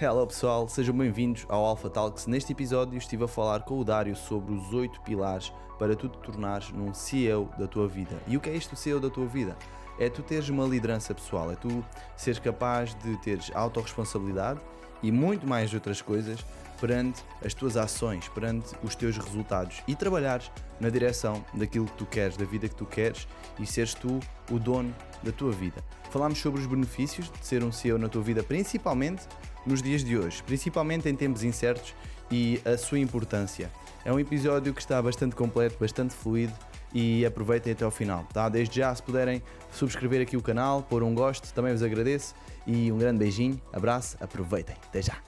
Hello 0.00 0.24
pessoal, 0.24 0.68
sejam 0.68 0.96
bem-vindos 0.96 1.44
ao 1.48 1.64
Alpha 1.64 1.90
Talks. 1.90 2.28
Neste 2.28 2.52
episódio 2.52 2.96
estive 2.96 3.24
a 3.24 3.26
falar 3.26 3.64
com 3.64 3.80
o 3.80 3.84
Dário 3.84 4.14
sobre 4.14 4.54
os 4.54 4.72
8 4.72 5.00
pilares 5.00 5.52
para 5.76 5.96
tu 5.96 6.08
te 6.08 6.16
tornares 6.18 6.70
num 6.70 6.94
CEO 6.94 7.50
da 7.58 7.66
tua 7.66 7.88
vida. 7.88 8.16
E 8.28 8.36
o 8.36 8.40
que 8.40 8.48
é 8.48 8.54
isto 8.54 8.76
CEO 8.76 9.00
da 9.00 9.10
tua 9.10 9.26
vida? 9.26 9.56
É 9.98 10.08
tu 10.08 10.22
teres 10.22 10.48
uma 10.50 10.64
liderança 10.64 11.12
pessoal, 11.12 11.50
é 11.50 11.56
tu 11.56 11.84
seres 12.16 12.38
capaz 12.38 12.94
de 12.94 13.16
teres 13.22 13.50
autorresponsabilidade 13.52 14.60
e 15.02 15.10
muito 15.10 15.44
mais 15.48 15.74
outras 15.74 16.00
coisas 16.00 16.44
perante 16.80 17.24
as 17.44 17.52
tuas 17.52 17.76
ações, 17.76 18.28
perante 18.28 18.76
os 18.84 18.94
teus 18.94 19.18
resultados 19.18 19.82
e 19.88 19.96
trabalhares 19.96 20.48
na 20.78 20.90
direção 20.90 21.44
daquilo 21.52 21.86
que 21.86 21.94
tu 21.94 22.06
queres, 22.06 22.36
da 22.36 22.44
vida 22.44 22.68
que 22.68 22.76
tu 22.76 22.86
queres 22.86 23.26
e 23.58 23.66
seres 23.66 23.94
tu 23.94 24.20
o 24.48 24.60
dono 24.60 24.94
da 25.24 25.32
tua 25.32 25.50
vida. 25.50 25.82
Falámos 26.10 26.38
sobre 26.38 26.60
os 26.60 26.66
benefícios 26.66 27.28
de 27.30 27.44
ser 27.44 27.64
um 27.64 27.72
CEO 27.72 27.98
na 27.98 28.08
tua 28.08 28.22
vida, 28.22 28.44
principalmente 28.44 29.26
nos 29.68 29.82
dias 29.82 30.02
de 30.02 30.16
hoje, 30.16 30.42
principalmente 30.42 31.08
em 31.08 31.14
tempos 31.14 31.44
incertos 31.44 31.94
e 32.30 32.60
a 32.64 32.76
sua 32.76 32.98
importância. 32.98 33.70
É 34.04 34.12
um 34.12 34.18
episódio 34.18 34.72
que 34.72 34.80
está 34.80 35.00
bastante 35.02 35.36
completo, 35.36 35.76
bastante 35.78 36.14
fluido 36.14 36.54
e 36.92 37.26
aproveitem 37.26 37.72
até 37.72 37.84
ao 37.84 37.90
final, 37.90 38.24
tá? 38.32 38.48
Desde 38.48 38.76
já, 38.76 38.94
se 38.94 39.02
puderem 39.02 39.42
subscrever 39.70 40.22
aqui 40.22 40.36
o 40.36 40.42
canal, 40.42 40.82
pôr 40.82 41.02
um 41.02 41.14
gosto, 41.14 41.52
também 41.52 41.72
vos 41.72 41.82
agradeço 41.82 42.34
e 42.66 42.90
um 42.90 42.96
grande 42.96 43.18
beijinho, 43.18 43.60
abraço, 43.72 44.16
aproveitem, 44.20 44.76
até 44.88 45.02
já! 45.02 45.18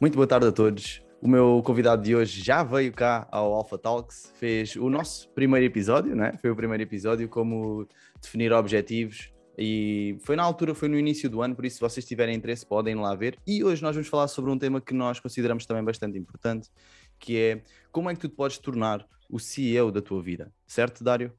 Muito 0.00 0.14
boa 0.14 0.26
tarde 0.26 0.48
a 0.48 0.52
todos. 0.52 1.05
O 1.26 1.28
meu 1.28 1.60
convidado 1.64 2.04
de 2.04 2.14
hoje 2.14 2.40
já 2.40 2.62
veio 2.62 2.92
cá 2.92 3.26
ao 3.32 3.52
Alpha 3.52 3.76
Talks, 3.76 4.32
fez 4.36 4.76
o 4.76 4.88
nosso 4.88 5.28
primeiro 5.30 5.66
episódio, 5.66 6.14
né? 6.14 6.38
Foi 6.40 6.50
o 6.50 6.54
primeiro 6.54 6.84
episódio, 6.84 7.28
como 7.28 7.84
definir 8.22 8.52
objetivos. 8.52 9.32
E 9.58 10.16
foi 10.20 10.36
na 10.36 10.44
altura, 10.44 10.72
foi 10.72 10.88
no 10.88 10.96
início 10.96 11.28
do 11.28 11.42
ano, 11.42 11.56
por 11.56 11.64
isso, 11.64 11.78
se 11.78 11.80
vocês 11.80 12.06
tiverem 12.06 12.36
interesse, 12.36 12.64
podem 12.64 12.94
lá 12.94 13.12
ver. 13.16 13.36
E 13.44 13.64
hoje 13.64 13.82
nós 13.82 13.96
vamos 13.96 14.08
falar 14.08 14.28
sobre 14.28 14.52
um 14.52 14.56
tema 14.56 14.80
que 14.80 14.94
nós 14.94 15.18
consideramos 15.18 15.66
também 15.66 15.82
bastante 15.82 16.16
importante, 16.16 16.70
que 17.18 17.36
é 17.36 17.62
como 17.90 18.08
é 18.08 18.14
que 18.14 18.20
tu 18.20 18.28
te 18.28 18.36
podes 18.36 18.58
tornar 18.58 19.04
o 19.28 19.40
CEO 19.40 19.90
da 19.90 20.00
tua 20.00 20.22
vida. 20.22 20.52
Certo, 20.64 21.02
Dário? 21.02 21.32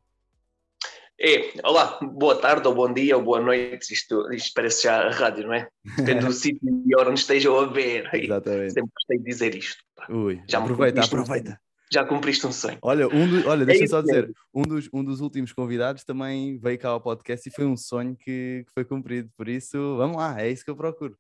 É, 1.20 1.52
olá, 1.64 1.98
boa 2.00 2.40
tarde, 2.40 2.68
ou 2.68 2.76
bom 2.76 2.94
dia, 2.94 3.18
ou 3.18 3.24
boa 3.24 3.42
noite, 3.42 3.92
isto, 3.92 4.32
isto 4.32 4.52
parece 4.54 4.84
já 4.84 5.08
a 5.08 5.10
rádio, 5.10 5.48
não 5.48 5.54
é? 5.56 5.68
Depende 5.98 6.26
do 6.26 6.30
sítio 6.34 6.60
e 6.86 6.96
hora 6.96 7.10
onde 7.10 7.20
estejam 7.20 7.58
a 7.58 7.66
ver. 7.66 8.08
Exatamente. 8.14 8.74
Sempre 8.74 8.92
gostei 8.94 9.18
de 9.18 9.24
dizer 9.24 9.56
isto. 9.56 9.84
Ui, 10.10 10.40
já 10.48 10.60
aproveita, 10.60 11.04
aproveita. 11.04 11.52
Um 11.54 11.68
já 11.92 12.06
cumpriste 12.06 12.46
um 12.46 12.52
sonho. 12.52 12.78
Olha, 12.84 13.08
um 13.08 13.28
do, 13.28 13.50
olha 13.50 13.66
deixa 13.66 13.86
é 13.86 13.88
só 13.88 14.02
dizer, 14.02 14.32
um 14.54 14.62
dos, 14.62 14.90
um 14.94 15.04
dos 15.04 15.20
últimos 15.20 15.52
convidados 15.54 16.04
também 16.04 16.60
veio 16.60 16.78
cá 16.78 16.90
ao 16.90 17.02
podcast 17.02 17.50
e 17.50 17.52
foi 17.52 17.66
um 17.66 17.78
sonho 17.78 18.16
que, 18.16 18.64
que 18.68 18.74
foi 18.74 18.86
cumprido, 18.86 19.32
por 19.36 19.48
isso, 19.48 19.98
vamos 19.98 20.18
lá, 20.18 20.40
é 20.40 20.52
isso 20.52 20.64
que 20.64 20.70
eu 20.70 20.76
procuro. 20.76 21.18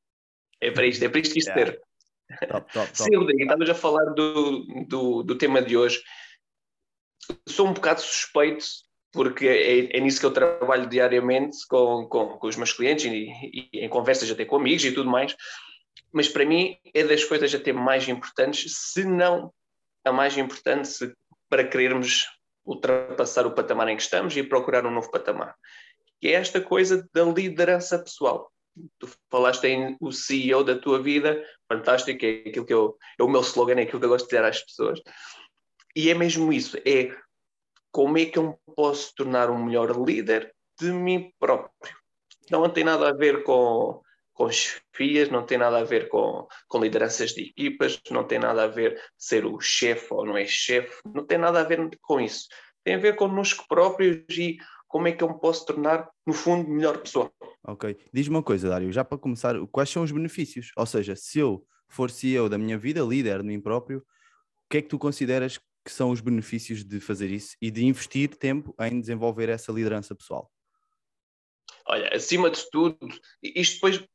É 0.61 0.69
para 0.69 0.85
isto, 0.85 1.03
é 1.03 1.09
para 1.09 1.21
isto 1.21 1.33
que 1.33 1.39
isto 1.39 1.49
yeah. 1.49 1.71
ter. 1.71 1.81
Top, 2.49 2.71
top, 2.71 2.91
top. 2.93 2.97
Sim, 2.97 3.15
Rodrigo, 3.15 3.41
estavas 3.41 3.69
a 3.69 3.73
falar 3.73 4.13
do, 4.13 4.85
do, 4.87 5.23
do 5.23 5.35
tema 5.35 5.59
de 5.59 5.75
hoje. 5.75 6.03
Sou 7.47 7.67
um 7.67 7.73
bocado 7.73 8.01
suspeito 8.01 8.65
porque 9.17 9.47
é, 9.47 9.97
é, 9.97 9.99
nisso 9.99 10.19
que 10.19 10.27
eu 10.27 10.31
trabalho 10.31 10.87
diariamente 10.87 11.65
com, 11.67 12.05
com, 12.07 12.37
com 12.37 12.47
os 12.47 12.55
meus 12.55 12.71
clientes 12.71 13.05
e, 13.05 13.31
e, 13.51 13.69
em 13.73 13.89
conversas 13.89 14.29
até 14.29 14.45
com 14.45 14.57
amigos 14.57 14.85
e 14.85 14.91
tudo 14.91 15.09
mais. 15.09 15.35
Mas 16.13 16.29
para 16.29 16.45
mim 16.45 16.77
é 16.93 17.03
das 17.03 17.23
coisas 17.23 17.51
até 17.55 17.73
mais 17.73 18.07
importantes, 18.07 18.71
se 18.75 19.03
não 19.03 19.51
a 20.05 20.11
mais 20.11 20.37
importante 20.37 21.11
para 21.49 21.63
querermos 21.63 22.27
ultrapassar 22.63 23.47
o 23.47 23.55
patamar 23.55 23.87
em 23.87 23.95
que 23.95 24.03
estamos 24.03 24.37
e 24.37 24.43
procurar 24.43 24.85
um 24.85 24.91
novo 24.91 25.09
patamar. 25.09 25.55
Que 26.21 26.27
é 26.27 26.33
esta 26.33 26.61
coisa 26.61 27.09
da 27.11 27.23
liderança 27.23 27.97
pessoal. 27.97 28.51
Tu 28.99 29.09
falaste 29.31 29.63
em 29.63 29.97
o 29.99 30.11
CEO 30.11 30.63
da 30.63 30.77
tua 30.77 31.01
vida, 31.01 31.43
fantástico, 31.67 32.23
é 32.23 32.43
aquilo 32.47 32.65
que 32.67 32.73
eu, 32.73 32.95
é 33.19 33.23
o 33.23 33.27
meu 33.27 33.41
slogan, 33.41 33.79
é 33.79 33.81
aquilo 33.81 33.99
que 33.99 34.05
eu 34.05 34.09
gosto 34.09 34.25
de 34.25 34.35
dizer 34.35 34.45
às 34.45 34.61
pessoas. 34.61 35.01
E 35.95 36.11
é 36.11 36.13
mesmo 36.13 36.53
isso, 36.53 36.77
é 36.85 37.11
como 37.91 38.17
é 38.17 38.25
que 38.25 38.37
eu 38.37 38.59
posso 38.75 39.13
tornar 39.15 39.49
um 39.49 39.65
melhor 39.65 39.91
líder 40.05 40.53
de 40.79 40.91
mim 40.91 41.31
próprio. 41.39 41.95
Não 42.49 42.69
tem 42.69 42.83
nada 42.83 43.09
a 43.09 43.13
ver 43.13 43.43
com, 43.43 44.01
com 44.33 44.49
chefias, 44.51 45.29
não 45.29 45.45
tem 45.45 45.57
nada 45.57 45.79
a 45.79 45.83
ver 45.83 46.07
com, 46.07 46.47
com 46.67 46.79
lideranças 46.79 47.31
de 47.31 47.41
equipas, 47.41 47.99
não 48.11 48.23
tem 48.23 48.39
nada 48.39 48.63
a 48.63 48.67
ver 48.67 49.01
ser 49.17 49.45
o 49.45 49.59
chefe 49.59 50.13
ou 50.13 50.25
não 50.25 50.37
é 50.37 50.45
chefe, 50.45 51.01
não 51.13 51.25
tem 51.25 51.37
nada 51.37 51.59
a 51.59 51.63
ver 51.63 51.89
com 52.01 52.21
isso. 52.21 52.47
Tem 52.83 52.95
a 52.95 52.99
ver 52.99 53.15
connosco 53.15 53.65
próprios 53.67 54.23
e 54.37 54.57
como 54.87 55.07
é 55.07 55.11
que 55.11 55.23
eu 55.23 55.29
me 55.29 55.39
posso 55.39 55.65
tornar, 55.65 56.09
no 56.25 56.33
fundo, 56.33 56.69
melhor 56.69 56.99
pessoa. 56.99 57.31
Ok. 57.63 57.97
Diz-me 58.13 58.35
uma 58.35 58.43
coisa, 58.43 58.69
Dário, 58.69 58.91
já 58.91 59.03
para 59.03 59.17
começar, 59.17 59.55
quais 59.71 59.89
são 59.89 60.03
os 60.03 60.11
benefícios? 60.11 60.71
Ou 60.77 60.85
seja, 60.85 61.15
se 61.15 61.39
eu 61.39 61.65
for 61.89 62.09
CEO 62.09 62.47
da 62.47 62.57
minha 62.57 62.77
vida, 62.77 63.01
líder 63.01 63.41
de 63.41 63.47
mim 63.47 63.59
próprio, 63.59 63.99
o 63.99 64.69
que 64.69 64.77
é 64.77 64.81
que 64.81 64.87
tu 64.87 64.97
consideras 64.97 65.59
que 65.87 65.93
são 65.93 66.11
os 66.11 66.19
benefícios 66.19 66.83
de 66.83 66.99
fazer 66.99 67.31
isso 67.31 67.55
e 67.61 67.71
de 67.71 67.85
investir 67.85 68.35
tempo 68.35 68.75
em 68.77 68.99
desenvolver 68.99 69.47
essa 69.47 69.71
liderança 69.71 70.13
pessoal? 70.13 70.51
Olha, 71.85 72.13
acima 72.13 72.49
de 72.51 72.69
tudo, 72.69 72.97
isto 73.41 73.75
depois 73.75 74.05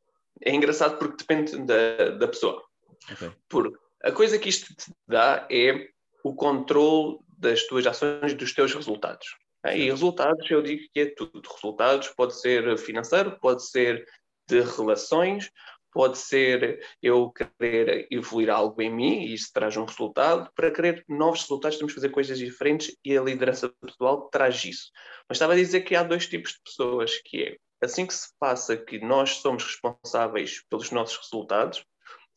é 0.42 0.54
engraçado 0.54 0.98
porque 0.98 1.16
depende 1.16 1.56
da, 1.64 2.10
da 2.10 2.28
pessoa. 2.28 2.62
Okay. 3.10 3.32
Porque 3.48 3.78
a 4.04 4.12
coisa 4.12 4.38
que 4.38 4.50
isto 4.50 4.74
te 4.74 4.92
dá 5.08 5.48
é 5.50 5.88
o 6.22 6.34
controle 6.34 7.20
das 7.38 7.66
tuas 7.66 7.86
ações, 7.86 8.34
dos 8.34 8.52
teus 8.52 8.74
resultados. 8.74 9.26
E 9.64 9.88
resultados, 9.88 10.50
eu 10.50 10.60
digo 10.60 10.82
que 10.92 11.00
é 11.00 11.06
tudo. 11.06 11.40
Resultados 11.48 12.08
pode 12.08 12.38
ser 12.38 12.76
financeiro, 12.76 13.38
pode 13.40 13.66
ser 13.66 14.06
de 14.46 14.60
relações, 14.60 15.50
pode 15.92 16.18
ser 16.18 16.84
eu 17.02 17.30
querer 17.30 18.08
evoluir 18.10 18.50
algo 18.50 18.80
em 18.80 18.92
mim 18.92 19.22
e 19.22 19.34
isso 19.34 19.50
traz 19.52 19.76
um 19.76 19.84
resultado. 19.84 20.50
Para 20.54 20.70
querer 20.70 21.04
novos 21.08 21.42
resultados, 21.42 21.78
temos 21.78 21.92
que 21.92 22.00
fazer 22.00 22.08
coisas 22.08 22.38
diferentes 22.38 22.96
e 23.04 23.16
a 23.16 23.22
liderança 23.22 23.72
pessoal 23.80 24.28
traz 24.30 24.64
isso. 24.64 24.90
Mas 25.28 25.36
estava 25.36 25.52
a 25.52 25.56
dizer 25.56 25.82
que 25.82 25.94
há 25.94 26.02
dois 26.02 26.26
tipos 26.26 26.52
de 26.52 26.60
pessoas, 26.64 27.20
que 27.24 27.42
é 27.42 27.56
assim 27.84 28.06
que 28.06 28.14
se 28.14 28.28
passa 28.38 28.76
que 28.76 28.98
nós 28.98 29.36
somos 29.36 29.64
responsáveis 29.64 30.64
pelos 30.68 30.90
nossos 30.90 31.18
resultados 31.18 31.84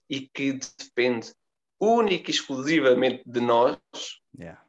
e 0.09 0.21
que 0.21 0.59
depende 0.79 1.33
única 1.79 2.29
e 2.29 2.33
exclusivamente 2.33 3.23
de 3.25 3.41
nós, 3.41 3.77
yeah. 4.37 4.64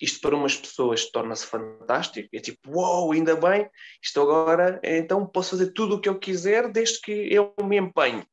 Isto 0.00 0.20
para 0.20 0.36
umas 0.36 0.56
pessoas 0.56 1.10
torna-se 1.10 1.46
fantástico. 1.46 2.28
É 2.32 2.40
tipo, 2.40 2.70
uau, 2.70 3.04
wow, 3.04 3.12
ainda 3.12 3.36
bem, 3.36 3.68
isto 4.02 4.20
agora, 4.20 4.80
então 4.82 5.26
posso 5.26 5.50
fazer 5.50 5.72
tudo 5.72 5.96
o 5.96 6.00
que 6.00 6.08
eu 6.08 6.18
quiser 6.18 6.70
desde 6.70 7.00
que 7.00 7.12
eu 7.12 7.54
me 7.62 7.76
empenhe. 7.76 8.24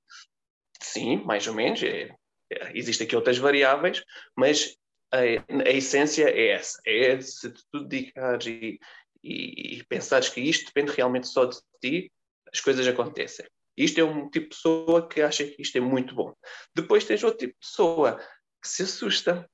Sim, 0.82 1.18
mais 1.26 1.48
ou 1.48 1.54
menos. 1.54 1.82
É, 1.84 2.16
é, 2.52 2.78
existem 2.78 3.06
aqui 3.06 3.16
outras 3.16 3.38
variáveis, 3.38 4.04
mas 4.36 4.78
a, 5.12 5.20
a 5.20 5.72
essência 5.72 6.30
é 6.30 6.50
essa. 6.50 6.80
É 6.86 7.20
se 7.20 7.52
tu 7.72 7.84
dedicares 7.84 8.48
e, 8.48 8.80
e, 9.24 9.78
e 9.78 9.84
pensares 9.86 10.30
que 10.30 10.42
isto 10.42 10.68
depende 10.68 10.96
realmente 10.96 11.28
só 11.28 11.46
de 11.46 11.58
ti, 11.82 12.12
as 12.52 12.60
coisas 12.60 12.88
acontecem. 12.88 13.46
Isto 13.76 14.00
é 14.00 14.04
um 14.04 14.30
tipo 14.30 14.50
de 14.50 14.56
pessoa 14.56 15.08
que 15.08 15.22
acha 15.22 15.46
que 15.46 15.62
isto 15.62 15.78
é 15.78 15.82
muito 15.82 16.16
bom. 16.16 16.34
Depois 16.74 17.06
tens 17.06 17.24
outro 17.24 17.38
tipo 17.38 17.54
de 17.54 17.60
pessoa 17.60 18.20
que 18.62 18.68
se 18.68 18.84
assusta. 18.84 19.48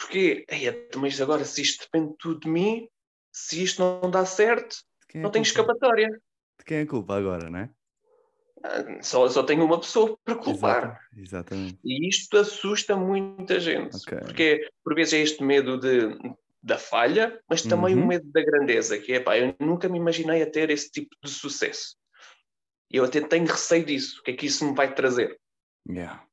Porque, 0.00 0.46
mas 0.96 1.20
agora 1.20 1.44
se 1.44 1.62
isto 1.62 1.84
depende 1.84 2.14
tudo 2.18 2.40
de 2.40 2.48
mim, 2.48 2.88
se 3.32 3.62
isto 3.62 3.80
não 3.80 4.10
dá 4.10 4.24
certo, 4.24 4.76
é 5.14 5.18
não 5.18 5.30
tenho 5.30 5.42
escapatória. 5.42 6.08
De 6.58 6.64
quem 6.64 6.78
é 6.78 6.82
a 6.82 6.86
culpa 6.86 7.16
agora, 7.16 7.50
não 7.50 7.58
é? 7.58 7.70
Ah, 8.62 9.02
só, 9.02 9.28
só 9.28 9.42
tenho 9.42 9.64
uma 9.64 9.78
pessoa 9.78 10.18
para 10.24 10.34
culpar. 10.34 11.00
Exatamente. 11.16 11.78
E 11.84 12.08
isto 12.08 12.36
assusta 12.36 12.96
muita 12.96 13.60
gente. 13.60 13.96
Okay. 13.96 14.18
Porque, 14.18 14.70
por 14.84 14.94
vezes, 14.94 15.14
é 15.14 15.18
este 15.18 15.42
medo 15.42 15.78
de 15.78 16.16
da 16.60 16.76
falha, 16.76 17.40
mas 17.48 17.62
também 17.62 17.94
uhum. 17.94 18.02
o 18.02 18.06
medo 18.06 18.30
da 18.32 18.42
grandeza, 18.42 18.98
que 18.98 19.12
é, 19.12 19.20
pá, 19.20 19.38
eu 19.38 19.54
nunca 19.60 19.88
me 19.88 19.96
imaginei 19.96 20.42
a 20.42 20.50
ter 20.50 20.70
esse 20.70 20.90
tipo 20.90 21.16
de 21.22 21.30
sucesso. 21.30 21.96
E 22.90 22.96
eu 22.96 23.04
até 23.04 23.20
tenho 23.20 23.46
receio 23.46 23.84
disso, 23.84 24.20
o 24.20 24.22
que 24.22 24.32
é 24.32 24.34
que 24.34 24.46
isso 24.46 24.68
me 24.68 24.74
vai 24.74 24.92
trazer. 24.92 25.38
Yeah. 25.88 26.24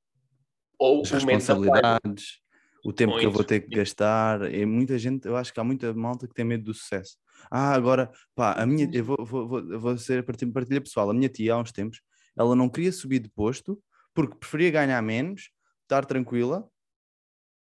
Ou 0.79 1.01
As 1.01 1.11
responsabilidades, 1.11 2.41
o 2.85 2.93
tempo 2.93 3.13
Muito. 3.13 3.21
que 3.21 3.25
eu 3.25 3.31
vou 3.31 3.43
ter 3.43 3.61
que 3.61 3.75
gastar, 3.75 4.53
e 4.53 4.63
muita 4.63 4.95
gente, 4.99 5.27
eu 5.27 5.35
acho 5.35 5.51
que 5.51 5.59
há 5.59 5.63
muita 5.63 5.91
malta 5.91 6.27
que 6.27 6.35
tem 6.35 6.45
medo 6.45 6.65
do 6.65 6.73
sucesso. 6.73 7.17
Ah, 7.49 7.73
agora, 7.73 8.11
pá, 8.35 8.53
a 8.53 8.63
minha, 8.63 8.87
eu 8.93 9.03
vou, 9.03 9.17
vou, 9.25 9.47
vou, 9.47 9.79
vou 9.79 9.97
ser 9.97 10.23
partilha 10.23 10.79
pessoal, 10.79 11.09
a 11.09 11.13
minha 11.13 11.27
tia 11.27 11.55
há 11.55 11.57
uns 11.57 11.71
tempos, 11.71 11.99
ela 12.37 12.55
não 12.55 12.69
queria 12.69 12.91
subir 12.91 13.17
de 13.17 13.29
posto 13.29 13.81
porque 14.13 14.35
preferia 14.35 14.69
ganhar 14.69 15.01
menos, 15.01 15.49
estar 15.81 16.05
tranquila, 16.05 16.69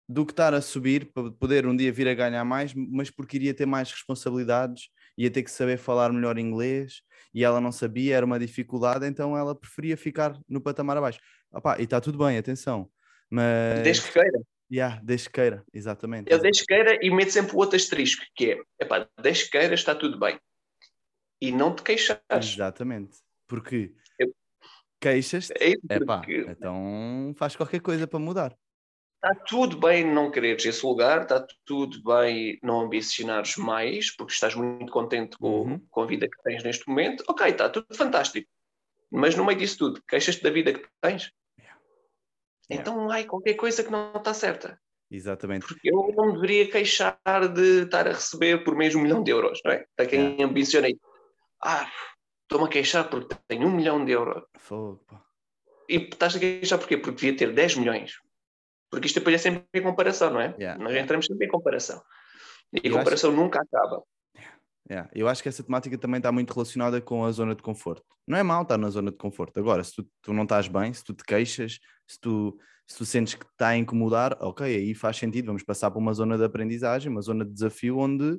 do 0.08 0.26
que 0.26 0.32
estar 0.32 0.52
a 0.52 0.60
subir 0.60 1.12
para 1.12 1.30
poder 1.30 1.66
um 1.66 1.76
dia 1.76 1.92
vir 1.92 2.08
a 2.08 2.14
ganhar 2.14 2.44
mais, 2.44 2.74
mas 2.74 3.08
porque 3.08 3.36
iria 3.36 3.54
ter 3.54 3.64
mais 3.64 3.92
responsabilidades, 3.92 4.88
ia 5.16 5.30
ter 5.30 5.44
que 5.44 5.50
saber 5.52 5.78
falar 5.78 6.12
melhor 6.12 6.36
inglês 6.36 7.02
e 7.32 7.44
ela 7.44 7.60
não 7.60 7.70
sabia, 7.70 8.16
era 8.16 8.26
uma 8.26 8.40
dificuldade, 8.40 9.06
então 9.06 9.38
ela 9.38 9.54
preferia 9.54 9.96
ficar 9.96 10.36
no 10.48 10.60
patamar 10.60 10.96
abaixo. 10.96 11.20
Opa, 11.52 11.78
e 11.78 11.84
está 11.84 12.00
tudo 12.00 12.18
bem, 12.18 12.36
atenção. 12.36 12.90
Mas... 13.30 13.82
Desde 13.82 14.02
que 14.02 14.12
queira. 14.12 14.40
Yeah, 14.70 15.00
que 15.00 15.30
queira, 15.30 15.64
exatamente. 15.72 16.32
Eu 16.32 16.40
desde 16.40 16.64
que 16.64 16.74
queira 16.74 16.98
e 17.00 17.10
meto 17.10 17.30
sempre 17.30 17.54
o 17.54 17.58
outro 17.58 17.76
asterisco, 17.76 18.24
que 18.34 18.52
é, 18.52 18.62
epá, 18.80 19.06
que 19.22 19.50
queira 19.50 19.74
está 19.74 19.94
tudo 19.94 20.18
bem. 20.18 20.38
e 21.40 21.52
não 21.52 21.74
te 21.74 21.82
queixares. 21.82 22.54
Exatamente. 22.54 23.18
Porque 23.46 23.94
eu... 24.18 24.34
queixas-te, 25.00 25.54
é 25.88 26.04
pá, 26.04 26.22
então 26.28 27.32
faz 27.36 27.54
qualquer 27.54 27.80
coisa 27.80 28.06
para 28.06 28.18
mudar. 28.18 28.56
Está 29.22 29.34
tudo 29.44 29.78
bem 29.78 30.04
não 30.04 30.30
quereres 30.30 30.64
esse 30.66 30.84
lugar, 30.84 31.22
está 31.22 31.44
tudo 31.64 32.02
bem 32.02 32.58
não 32.62 32.80
ambicionares 32.80 33.56
mais, 33.56 34.14
porque 34.14 34.32
estás 34.32 34.54
muito 34.54 34.92
contente 34.92 35.36
com, 35.38 35.62
uhum. 35.62 35.86
com 35.90 36.02
a 36.02 36.06
vida 36.06 36.28
que 36.28 36.42
tens 36.42 36.62
neste 36.62 36.86
momento. 36.88 37.24
Ok, 37.28 37.46
está 37.48 37.68
tudo 37.68 37.86
fantástico. 37.94 38.48
Mas 39.10 39.34
no 39.34 39.44
meio 39.44 39.58
disso 39.58 39.78
tudo, 39.78 40.02
queixas-te 40.06 40.42
da 40.42 40.50
vida 40.50 40.72
que 40.72 40.86
tens? 41.00 41.32
Yeah. 42.70 42.82
Então, 42.82 43.10
ai, 43.10 43.24
qualquer 43.24 43.54
coisa 43.54 43.84
que 43.84 43.90
não 43.90 44.12
está 44.16 44.34
certa. 44.34 44.80
Exatamente. 45.10 45.66
Porque 45.66 45.88
eu 45.88 46.12
não 46.16 46.32
deveria 46.32 46.70
queixar 46.70 47.18
de 47.52 47.84
estar 47.84 48.08
a 48.08 48.12
receber 48.12 48.64
por 48.64 48.74
mês 48.74 48.94
um 48.94 49.02
milhão 49.02 49.22
de 49.22 49.30
euros, 49.30 49.60
não 49.64 49.72
é? 49.72 49.86
Para 49.94 50.06
quem 50.06 50.20
yeah. 50.20 50.44
ambiciona 50.44 50.88
ah, 51.64 51.90
estou-me 52.42 52.66
a 52.66 52.70
queixar 52.70 53.08
porque 53.08 53.36
tenho 53.48 53.66
um 53.66 53.74
milhão 53.74 54.04
de 54.04 54.12
euros. 54.12 54.44
Fogo, 54.58 55.04
pá. 55.06 55.22
E 55.88 55.96
estás 55.96 56.34
a 56.36 56.38
queixar 56.38 56.78
porquê? 56.78 56.96
Porque 56.96 57.16
devia 57.16 57.36
ter 57.36 57.52
10 57.52 57.76
milhões. 57.76 58.14
Porque 58.90 59.06
isto 59.06 59.20
depois 59.20 59.36
é 59.36 59.38
sempre 59.38 59.66
em 59.74 59.82
comparação, 59.82 60.30
não 60.30 60.40
é? 60.40 60.54
Yeah. 60.58 60.82
Nós 60.82 60.94
entramos 60.94 61.26
sempre 61.26 61.46
em 61.46 61.50
comparação. 61.50 62.02
E 62.72 62.88
a 62.88 62.92
comparação 62.92 63.30
acho... 63.30 63.40
nunca 63.40 63.60
acaba. 63.60 64.02
Yeah. 64.88 65.10
Eu 65.12 65.28
acho 65.28 65.42
que 65.42 65.48
essa 65.48 65.62
temática 65.62 65.98
também 65.98 66.18
está 66.18 66.30
muito 66.30 66.52
relacionada 66.52 67.00
com 67.00 67.24
a 67.24 67.32
zona 67.32 67.54
de 67.54 67.62
conforto. 67.62 68.04
Não 68.26 68.38
é 68.38 68.42
mal 68.42 68.62
estar 68.62 68.78
na 68.78 68.88
zona 68.88 69.10
de 69.10 69.16
conforto. 69.16 69.58
Agora, 69.58 69.82
se 69.82 69.94
tu, 69.94 70.08
tu 70.22 70.32
não 70.32 70.44
estás 70.44 70.68
bem, 70.68 70.92
se 70.92 71.02
tu 71.02 71.12
te 71.12 71.24
queixas, 71.24 71.78
se 72.06 72.20
tu, 72.20 72.56
se 72.86 72.96
tu 72.96 73.04
sentes 73.04 73.34
que 73.34 73.44
está 73.44 73.68
a 73.68 73.76
incomodar, 73.76 74.36
ok, 74.40 74.64
aí 74.64 74.94
faz 74.94 75.16
sentido. 75.16 75.46
Vamos 75.46 75.64
passar 75.64 75.90
para 75.90 75.98
uma 75.98 76.14
zona 76.14 76.38
de 76.38 76.44
aprendizagem, 76.44 77.10
uma 77.10 77.20
zona 77.20 77.44
de 77.44 77.52
desafio 77.52 77.98
onde 77.98 78.38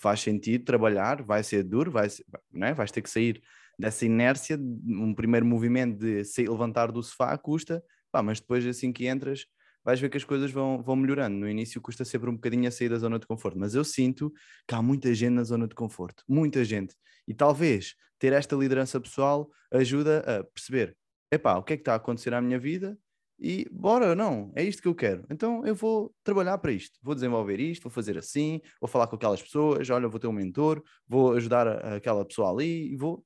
faz 0.00 0.20
sentido 0.20 0.64
trabalhar, 0.64 1.22
vai 1.22 1.42
ser 1.42 1.64
duro, 1.64 1.90
vai 1.90 2.08
ser, 2.08 2.24
não 2.52 2.68
é? 2.68 2.74
vais 2.74 2.92
ter 2.92 3.02
que 3.02 3.10
sair 3.10 3.42
dessa 3.76 4.06
inércia, 4.06 4.56
um 4.86 5.12
primeiro 5.12 5.44
movimento 5.44 5.98
de 5.98 6.24
se 6.24 6.46
levantar 6.46 6.92
do 6.92 7.02
sofá 7.02 7.36
custa, 7.36 7.82
pá, 8.10 8.22
mas 8.22 8.40
depois 8.40 8.64
assim 8.66 8.92
que 8.92 9.06
entras 9.08 9.46
vais 9.84 10.00
ver 10.00 10.08
que 10.08 10.16
as 10.16 10.24
coisas 10.24 10.50
vão, 10.50 10.82
vão 10.82 10.96
melhorando. 10.96 11.36
No 11.36 11.48
início 11.48 11.80
custa 11.80 12.04
sempre 12.04 12.28
um 12.28 12.34
bocadinho 12.34 12.68
a 12.68 12.70
sair 12.70 12.88
da 12.88 12.98
zona 12.98 13.18
de 13.18 13.26
conforto, 13.26 13.58
mas 13.58 13.74
eu 13.74 13.84
sinto 13.84 14.32
que 14.66 14.74
há 14.74 14.82
muita 14.82 15.12
gente 15.14 15.32
na 15.32 15.44
zona 15.44 15.66
de 15.66 15.74
conforto, 15.74 16.22
muita 16.28 16.64
gente. 16.64 16.94
E 17.26 17.34
talvez 17.34 17.94
ter 18.18 18.32
esta 18.32 18.56
liderança 18.56 19.00
pessoal 19.00 19.50
ajuda 19.72 20.20
a 20.20 20.44
perceber, 20.44 20.96
epá, 21.30 21.56
o 21.56 21.62
que 21.62 21.74
é 21.74 21.76
que 21.76 21.82
está 21.82 21.92
a 21.92 21.96
acontecer 21.96 22.34
à 22.34 22.40
minha 22.40 22.58
vida 22.58 22.98
e 23.40 23.68
bora, 23.70 24.16
não, 24.16 24.52
é 24.56 24.64
isto 24.64 24.82
que 24.82 24.88
eu 24.88 24.94
quero. 24.94 25.24
Então 25.30 25.64
eu 25.64 25.74
vou 25.74 26.12
trabalhar 26.24 26.58
para 26.58 26.72
isto, 26.72 26.98
vou 27.00 27.14
desenvolver 27.14 27.60
isto, 27.60 27.84
vou 27.84 27.92
fazer 27.92 28.18
assim, 28.18 28.60
vou 28.80 28.88
falar 28.88 29.06
com 29.06 29.14
aquelas 29.14 29.40
pessoas, 29.40 29.88
olha, 29.90 30.08
vou 30.08 30.18
ter 30.18 30.26
um 30.26 30.32
mentor, 30.32 30.82
vou 31.06 31.34
ajudar 31.34 31.68
aquela 31.94 32.24
pessoa 32.24 32.50
ali 32.50 32.92
e 32.92 32.96
vou 32.96 33.22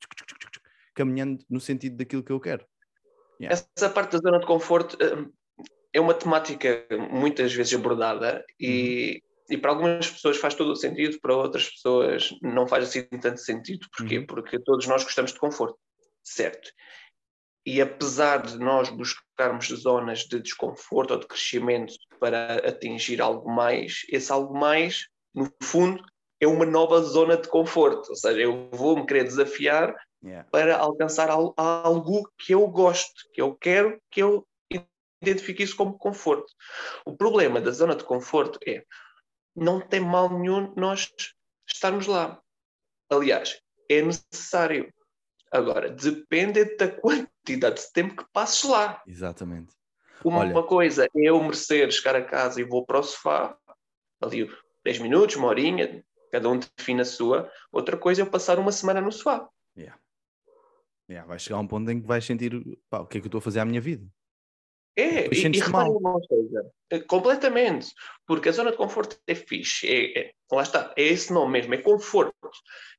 caminhando 0.94 1.42
no 1.48 1.60
sentido 1.60 1.96
daquilo 1.96 2.22
que 2.22 2.32
eu 2.32 2.38
quero. 2.38 2.66
Yeah. 3.40 3.64
Essa 3.76 3.88
parte 3.88 4.12
da 4.12 4.18
zona 4.18 4.38
de 4.38 4.46
conforto 4.46 4.98
hum, 5.02 5.32
é 5.92 6.00
uma 6.00 6.14
temática 6.14 6.86
muitas 7.10 7.52
vezes 7.52 7.74
abordada 7.74 8.44
e, 8.58 9.22
e 9.50 9.58
para 9.58 9.70
algumas 9.70 10.10
pessoas 10.10 10.38
faz 10.38 10.54
todo 10.54 10.72
o 10.72 10.76
sentido, 10.76 11.20
para 11.20 11.36
outras 11.36 11.68
pessoas 11.68 12.30
não 12.40 12.66
faz 12.66 12.88
assim 12.88 13.02
tanto 13.20 13.40
sentido. 13.40 13.86
Porquê? 13.96 14.18
Uhum. 14.18 14.26
Porque 14.26 14.58
todos 14.58 14.86
nós 14.86 15.04
gostamos 15.04 15.32
de 15.32 15.38
conforto, 15.38 15.78
certo? 16.24 16.70
E 17.64 17.80
apesar 17.80 18.42
de 18.42 18.58
nós 18.58 18.88
buscarmos 18.88 19.68
zonas 19.68 20.20
de 20.20 20.40
desconforto 20.40 21.12
ou 21.12 21.20
de 21.20 21.26
crescimento 21.26 21.94
para 22.18 22.56
atingir 22.68 23.20
algo 23.20 23.48
mais, 23.50 24.00
esse 24.08 24.32
algo 24.32 24.58
mais, 24.58 25.06
no 25.34 25.48
fundo, 25.62 26.02
é 26.40 26.46
uma 26.46 26.66
nova 26.66 27.00
zona 27.02 27.36
de 27.36 27.48
conforto. 27.48 28.08
Ou 28.08 28.16
seja, 28.16 28.40
eu 28.40 28.68
vou-me 28.72 29.06
querer 29.06 29.24
desafiar 29.24 29.94
yeah. 30.24 30.48
para 30.50 30.76
alcançar 30.76 31.30
algo 31.30 32.28
que 32.36 32.52
eu 32.52 32.66
gosto, 32.66 33.28
que 33.32 33.40
eu 33.40 33.54
quero, 33.54 34.00
que 34.10 34.20
eu 34.20 34.44
identifique 35.22 35.62
isso 35.62 35.76
como 35.76 35.96
conforto. 35.96 36.52
O 37.06 37.16
problema 37.16 37.60
da 37.60 37.70
zona 37.70 37.94
de 37.94 38.04
conforto 38.04 38.58
é 38.66 38.84
não 39.54 39.80
tem 39.80 40.00
mal 40.00 40.28
nenhum 40.28 40.72
nós 40.76 41.08
estarmos 41.66 42.06
lá. 42.06 42.40
Aliás, 43.10 43.60
é 43.88 44.02
necessário. 44.02 44.92
Agora, 45.50 45.90
depende 45.90 46.64
da 46.76 46.88
quantidade 46.88 47.82
de 47.82 47.92
tempo 47.92 48.16
que 48.16 48.32
passes 48.32 48.62
lá. 48.64 49.02
Exatamente. 49.06 49.74
Uma, 50.24 50.40
Olha... 50.40 50.62
coisa 50.62 51.04
é 51.04 51.08
eu 51.14 51.42
merecer 51.42 51.90
chegar 51.90 52.16
a 52.16 52.24
casa 52.24 52.60
e 52.60 52.64
vou 52.64 52.86
para 52.86 53.00
o 53.00 53.02
sofá, 53.02 53.56
ali 54.20 54.50
10 54.84 55.00
minutos, 55.00 55.36
uma 55.36 55.48
horinha, 55.48 56.02
cada 56.30 56.48
um 56.48 56.58
define 56.58 57.02
a 57.02 57.04
sua. 57.04 57.50
Outra 57.70 57.96
coisa 57.96 58.22
é 58.22 58.24
eu 58.24 58.30
passar 58.30 58.58
uma 58.58 58.72
semana 58.72 59.00
no 59.00 59.12
sofá. 59.12 59.48
Yeah. 59.76 59.98
Yeah, 61.10 61.28
vai 61.28 61.38
chegar 61.38 61.58
um 61.58 61.66
ponto 61.66 61.90
em 61.90 62.00
que 62.00 62.06
vais 62.06 62.24
sentir 62.24 62.52
pá, 62.88 63.00
o 63.00 63.06
que 63.06 63.18
é 63.18 63.20
que 63.20 63.26
eu 63.26 63.28
estou 63.28 63.40
a 63.40 63.42
fazer 63.42 63.60
à 63.60 63.64
minha 63.64 63.80
vida. 63.80 64.06
É, 64.94 65.26
e, 65.34 65.46
e 65.46 65.60
repare 65.60 65.88
uma 65.88 66.20
coisa, 66.20 66.70
é, 66.90 67.00
completamente, 67.00 67.88
porque 68.26 68.50
a 68.50 68.52
zona 68.52 68.72
de 68.72 68.76
conforto 68.76 69.18
é 69.26 69.34
fixe, 69.34 69.88
é, 69.88 70.18
é, 70.18 70.32
lá 70.52 70.62
está, 70.62 70.92
é 70.96 71.02
esse 71.02 71.32
nome 71.32 71.52
mesmo, 71.52 71.72
é 71.72 71.78
conforto. 71.78 72.34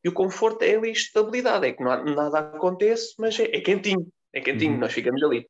E 0.04 0.10
o 0.10 0.14
conforto 0.14 0.64
é 0.64 0.76
ali 0.76 0.92
estabilidade, 0.92 1.68
é 1.68 1.74
que 1.74 1.84
não, 1.84 2.04
nada 2.04 2.40
acontece, 2.40 3.14
mas 3.20 3.40
é, 3.40 3.44
é 3.44 3.62
quentinho, 3.62 4.08
é 4.34 4.42
quentinho, 4.42 4.74
uhum. 4.74 4.80
nós 4.80 4.92
ficamos 4.92 5.22
ali. 5.22 5.48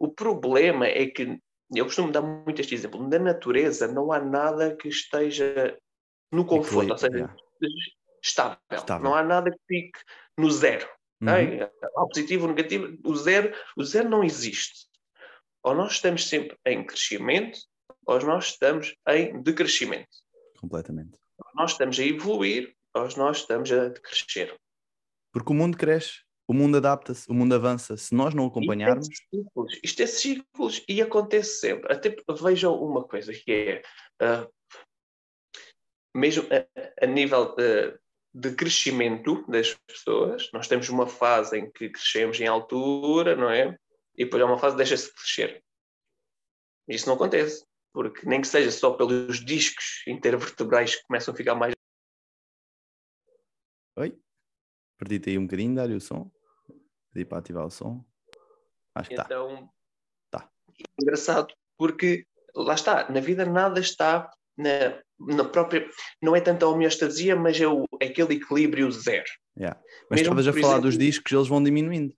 O 0.00 0.08
problema 0.08 0.86
é 0.86 1.06
que, 1.06 1.38
eu 1.72 1.84
costumo 1.84 2.10
dar 2.10 2.22
muito 2.22 2.60
este 2.60 2.74
exemplo, 2.74 3.08
na 3.08 3.20
natureza 3.20 3.86
não 3.86 4.10
há 4.10 4.18
nada 4.18 4.74
que 4.74 4.88
esteja 4.88 5.78
no 6.32 6.44
conforto, 6.44 6.90
ou 6.90 6.98
seja, 6.98 7.32
estável. 8.20 8.58
estável. 8.72 9.04
Não 9.04 9.14
há 9.14 9.22
nada 9.22 9.48
que 9.48 9.58
fique 9.68 10.00
no 10.36 10.50
zero. 10.50 10.88
Uhum. 11.20 11.28
Okay? 11.28 11.68
Ao 11.94 12.08
positivo, 12.08 12.48
ou 12.48 12.52
negativo, 12.52 12.98
o 13.04 13.14
zero, 13.14 13.54
o 13.76 13.84
zero 13.84 14.08
não 14.08 14.24
existe 14.24 14.90
ou 15.62 15.74
nós 15.74 15.92
estamos 15.92 16.28
sempre 16.28 16.56
em 16.66 16.84
crescimento, 16.84 17.58
ou 18.06 18.18
nós 18.20 18.46
estamos 18.46 18.94
em 19.08 19.42
decrescimento. 19.42 20.08
Completamente. 20.60 21.18
Ou 21.38 21.50
nós 21.54 21.72
estamos 21.72 21.98
a 21.98 22.04
evoluir, 22.04 22.74
ou 22.94 23.08
nós 23.16 23.38
estamos 23.38 23.70
a 23.72 23.88
decrescer. 23.88 24.56
Porque 25.32 25.52
o 25.52 25.56
mundo 25.56 25.76
cresce, 25.76 26.20
o 26.46 26.52
mundo 26.52 26.76
adapta-se, 26.76 27.30
o 27.30 27.34
mundo 27.34 27.54
avança. 27.54 27.96
Se 27.96 28.14
nós 28.14 28.34
não 28.34 28.46
acompanharmos. 28.46 29.08
Isto 29.08 29.22
é 29.32 29.38
ciclos, 29.38 29.80
isto 29.82 30.02
é 30.02 30.06
ciclos 30.06 30.84
e 30.88 31.02
acontece 31.02 31.60
sempre. 31.60 31.92
Até 31.92 32.14
vejam 32.42 32.74
uma 32.74 33.04
coisa 33.04 33.32
que 33.32 33.52
é. 33.52 33.82
Uh, 34.22 34.52
mesmo 36.14 36.46
a, 36.52 37.04
a 37.04 37.06
nível 37.06 37.54
de, 37.54 37.98
de, 38.34 38.54
crescimento 38.54 39.46
das 39.48 39.74
pessoas, 39.86 40.50
nós 40.52 40.68
temos 40.68 40.90
uma 40.90 41.06
fase 41.06 41.58
em 41.58 41.70
que 41.70 41.88
crescemos 41.88 42.38
em 42.38 42.46
altura, 42.46 43.34
não 43.34 43.48
é? 43.48 43.78
E 44.16 44.24
depois 44.24 44.42
há 44.42 44.46
uma 44.46 44.58
fase 44.58 44.76
deixa-se 44.76 45.12
crescer. 45.14 45.62
Isso 46.88 47.06
não 47.06 47.14
acontece, 47.14 47.64
porque 47.92 48.26
nem 48.26 48.40
que 48.40 48.48
seja 48.48 48.70
só 48.70 48.92
pelos 48.92 49.44
discos 49.44 50.02
intervertebrais 50.06 50.96
que 50.96 51.06
começam 51.06 51.32
a 51.32 51.36
ficar 51.36 51.54
mais. 51.54 51.74
Oi? 53.96 54.18
Perdi-te 54.98 55.30
aí 55.30 55.38
um 55.38 55.46
bocadinho, 55.46 55.74
Dário, 55.74 55.96
o 55.96 56.00
som. 56.00 56.30
Pedi 57.12 57.24
para 57.24 57.38
ativar 57.38 57.66
o 57.66 57.70
som. 57.70 58.04
Acho 58.94 59.08
que 59.08 59.14
está. 59.14 59.24
Então, 59.24 59.70
tá. 60.30 60.50
É 60.78 61.02
engraçado, 61.02 61.54
porque 61.76 62.26
lá 62.54 62.74
está, 62.74 63.10
na 63.10 63.20
vida 63.20 63.44
nada 63.44 63.80
está 63.80 64.30
na, 64.56 65.02
na 65.18 65.44
própria. 65.44 65.88
Não 66.20 66.36
é 66.36 66.40
tanto 66.40 66.64
a 66.64 66.68
homeostasia, 66.68 67.36
mas 67.36 67.60
é, 67.60 67.66
o, 67.66 67.86
é 68.00 68.06
aquele 68.06 68.34
equilíbrio 68.34 68.90
zero. 68.90 69.30
Yeah. 69.56 69.80
Mas 70.10 70.20
estavas 70.20 70.46
a 70.48 70.52
falar 70.52 70.62
exemplo, 70.62 70.82
dos 70.82 70.98
discos, 70.98 71.32
eles 71.32 71.48
vão 71.48 71.62
diminuindo. 71.62 72.14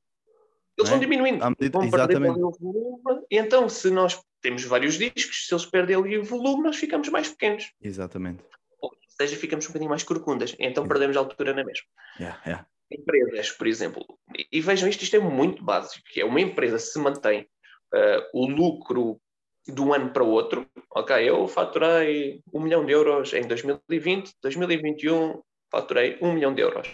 Eles 0.77 0.89
vão 0.89 0.99
é? 0.99 1.01
diminuindo, 1.01 1.45
medida, 1.45 1.79
vão 1.79 1.91
perder 1.91 2.23
o 2.23 2.51
volume. 2.51 3.27
E 3.31 3.39
então, 3.39 3.69
se 3.69 3.91
nós 3.91 4.21
temos 4.41 4.65
vários 4.65 4.99
discos, 4.99 5.47
se 5.47 5.55
eles 5.55 5.67
perdem 5.67 5.97
ali 5.97 6.19
o 6.19 6.25
volume, 6.25 6.65
nós 6.65 6.77
ficamos 6.77 7.09
mais 7.09 7.29
pequenos. 7.29 7.73
Exatamente. 7.81 8.43
Ou 8.81 8.93
seja, 9.09 9.37
ficamos 9.37 9.65
um 9.65 9.69
bocadinho 9.69 9.91
mais 9.91 10.03
corcundas. 10.03 10.55
Então 10.59 10.87
perdemos 10.87 11.17
a 11.17 11.21
altura 11.21 11.55
na 11.55 11.65
mesma. 11.65 11.87
Yeah, 12.19 12.41
yeah. 12.45 12.67
Empresas, 12.91 13.51
por 13.53 13.67
exemplo, 13.67 14.05
e 14.53 14.61
vejam 14.61 14.89
isto, 14.89 15.03
isto 15.03 15.17
é 15.17 15.19
muito 15.19 15.65
básico, 15.65 16.05
que 16.13 16.21
é 16.21 16.25
uma 16.25 16.41
empresa 16.41 16.79
se 16.79 16.99
mantém 16.99 17.49
uh, 17.93 18.23
o 18.33 18.47
lucro 18.47 19.21
de 19.67 19.81
um 19.81 19.95
ano 19.95 20.13
para 20.13 20.23
o 20.23 20.29
outro, 20.29 20.69
ok, 20.95 21.29
eu 21.29 21.49
faturei 21.49 22.43
um 22.53 22.61
milhão 22.61 22.85
de 22.85 22.93
euros 22.93 23.33
em 23.33 23.43
2020, 23.43 24.33
2021 24.43 25.41
faturei 25.71 26.19
um 26.21 26.33
milhão 26.33 26.55
de 26.55 26.61
euros. 26.61 26.89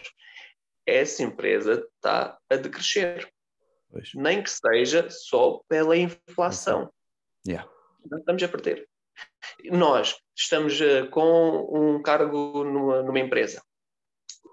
Essa 0.86 1.22
empresa 1.22 1.86
está 1.96 2.38
a 2.48 2.56
decrescer. 2.56 3.28
Pois. 3.90 4.10
nem 4.14 4.42
que 4.42 4.50
seja 4.50 5.08
só 5.10 5.60
pela 5.68 5.96
inflação. 5.96 6.92
Yeah. 7.46 7.68
Não 8.08 8.18
estamos 8.18 8.42
a 8.42 8.48
perder. 8.48 8.88
Nós 9.70 10.16
estamos 10.36 10.80
uh, 10.80 11.08
com 11.10 11.68
um 11.72 12.02
cargo 12.02 12.64
numa, 12.64 13.02
numa, 13.02 13.18
empresa. 13.18 13.62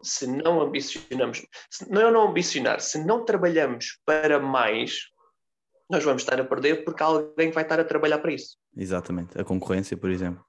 Se 0.01 0.27
não 0.27 0.61
ambicionamos, 0.61 1.45
se 1.69 1.89
não, 1.89 2.11
não 2.11 2.29
ambicionar, 2.29 2.79
se 2.79 3.03
não 3.03 3.25
trabalhamos 3.25 3.99
para 4.05 4.39
mais, 4.39 5.07
nós 5.89 6.03
vamos 6.03 6.23
estar 6.23 6.39
a 6.39 6.45
perder 6.45 6.83
porque 6.83 7.03
alguém 7.03 7.51
vai 7.51 7.63
estar 7.63 7.79
a 7.79 7.85
trabalhar 7.85 8.19
para 8.19 8.33
isso. 8.33 8.57
Exatamente. 8.75 9.39
A 9.39 9.43
concorrência, 9.43 9.97
por 9.97 10.09
exemplo. 10.09 10.46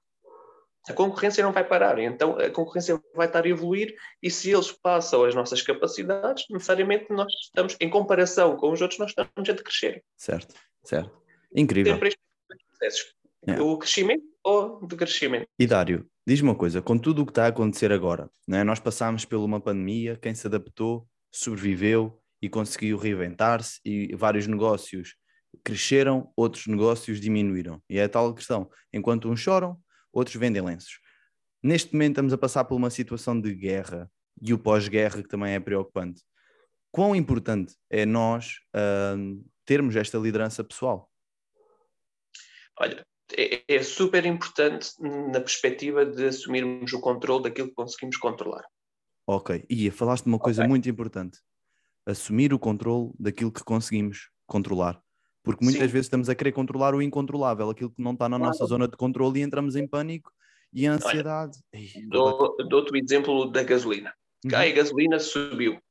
A 0.87 0.93
concorrência 0.93 1.43
não 1.43 1.51
vai 1.51 1.63
parar, 1.63 1.99
então 1.99 2.37
a 2.37 2.49
concorrência 2.49 2.99
vai 3.15 3.27
estar 3.27 3.45
a 3.45 3.49
evoluir 3.49 3.95
e 4.21 4.31
se 4.31 4.51
eles 4.51 4.71
passam 4.71 5.23
as 5.23 5.35
nossas 5.35 5.61
capacidades, 5.61 6.45
necessariamente 6.49 7.07
nós 7.11 7.31
estamos, 7.43 7.75
em 7.79 7.89
comparação 7.89 8.55
com 8.55 8.71
os 8.71 8.81
outros, 8.81 8.99
nós 8.99 9.09
estamos 9.09 9.49
a 9.49 9.53
crescer. 9.55 10.03
Certo, 10.17 10.55
certo. 10.83 11.11
Incrível. 11.55 11.93
Sempre 11.93 12.09
estes 12.09 12.67
processos. 12.67 13.13
É. 13.47 13.61
O 13.61 13.77
crescimento 13.77 14.23
ou 14.43 14.85
decrescimento. 14.87 15.47
E 15.57 15.67
Dário, 15.67 16.07
diz-me 16.25 16.49
uma 16.49 16.55
coisa, 16.55 16.81
com 16.81 16.97
tudo 16.97 17.21
o 17.21 17.25
que 17.25 17.31
está 17.31 17.45
a 17.45 17.49
acontecer 17.49 17.91
agora, 17.91 18.29
né? 18.47 18.63
nós 18.63 18.79
passámos 18.79 19.25
por 19.25 19.37
uma 19.37 19.59
pandemia, 19.59 20.17
quem 20.21 20.33
se 20.33 20.47
adaptou, 20.47 21.07
sobreviveu 21.31 22.19
e 22.41 22.49
conseguiu 22.49 22.97
reinventar-se 22.97 23.79
e 23.85 24.15
vários 24.15 24.47
negócios 24.47 25.15
cresceram, 25.63 26.31
outros 26.35 26.67
negócios 26.67 27.19
diminuíram. 27.19 27.81
E 27.89 27.97
é 27.97 28.03
a 28.03 28.09
tal 28.09 28.33
questão, 28.33 28.69
enquanto 28.93 29.29
uns 29.29 29.39
choram, 29.39 29.77
outros 30.11 30.35
vendem 30.35 30.61
lenços. 30.61 30.99
Neste 31.61 31.93
momento 31.93 32.13
estamos 32.13 32.33
a 32.33 32.37
passar 32.37 32.63
por 32.65 32.75
uma 32.75 32.89
situação 32.89 33.39
de 33.39 33.53
guerra 33.53 34.09
e 34.41 34.53
o 34.53 34.59
pós-guerra 34.59 35.21
que 35.21 35.27
também 35.27 35.53
é 35.53 35.59
preocupante. 35.59 36.23
Quão 36.91 37.15
importante 37.15 37.75
é 37.89 38.05
nós 38.05 38.59
uh, 38.75 39.45
termos 39.65 39.95
esta 39.95 40.17
liderança 40.17 40.63
pessoal? 40.63 41.09
Olha, 42.79 43.05
é, 43.37 43.63
é, 43.67 43.83
super 43.83 44.25
importante 44.25 44.91
na 44.99 45.39
perspectiva 45.39 46.05
de 46.05 46.25
assumirmos 46.25 46.91
o 46.93 46.99
controle 46.99 47.43
daquilo 47.43 47.67
que 47.67 47.75
conseguimos 47.75 48.17
controlar. 48.17 48.63
Ok, 49.27 49.63
e 49.69 49.91
falaste 49.91 50.23
de 50.23 50.29
uma 50.29 50.39
coisa 50.39 50.61
okay. 50.61 50.69
muito 50.69 50.89
importante: 50.89 51.39
assumir 52.05 52.53
o 52.53 52.59
controle 52.59 53.11
daquilo 53.19 53.51
que 53.51 53.63
conseguimos 53.63 54.29
controlar. 54.47 54.99
Porque 55.49 55.65
muitas 55.65 55.87
Sim. 55.87 55.93
vezes 55.93 56.05
estamos 56.05 56.29
a 56.29 56.35
querer 56.35 56.51
controlar 56.51 56.93
o 56.93 57.01
incontrolável, 57.01 57.71
aquilo 57.71 57.89
que 57.89 58.03
não 58.03 58.13
está 58.13 58.29
na 58.29 58.37
claro. 58.37 58.51
nossa 58.51 58.67
zona 58.67 58.87
de 58.87 58.95
controle 58.95 59.39
e 59.39 59.41
entramos 59.41 59.75
em 59.75 59.87
pânico 59.87 60.31
e 60.71 60.85
ansiedade. 60.85 61.57
Dou-te 62.07 62.93
o 62.93 62.95
exemplo 62.95 63.49
da 63.49 63.63
gasolina. 63.63 64.13
Uhum. 64.45 64.55
a 64.55 64.69
gasolina 64.69 65.19
subiu. 65.19 65.81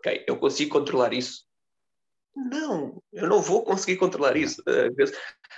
Okay, 0.00 0.22
eu 0.28 0.36
consigo 0.36 0.70
controlar 0.70 1.14
isso? 1.14 1.46
Não, 2.36 3.02
eu 3.10 3.26
não 3.26 3.40
vou 3.40 3.64
conseguir 3.64 3.96
controlar 3.96 4.36
isso. 4.36 4.62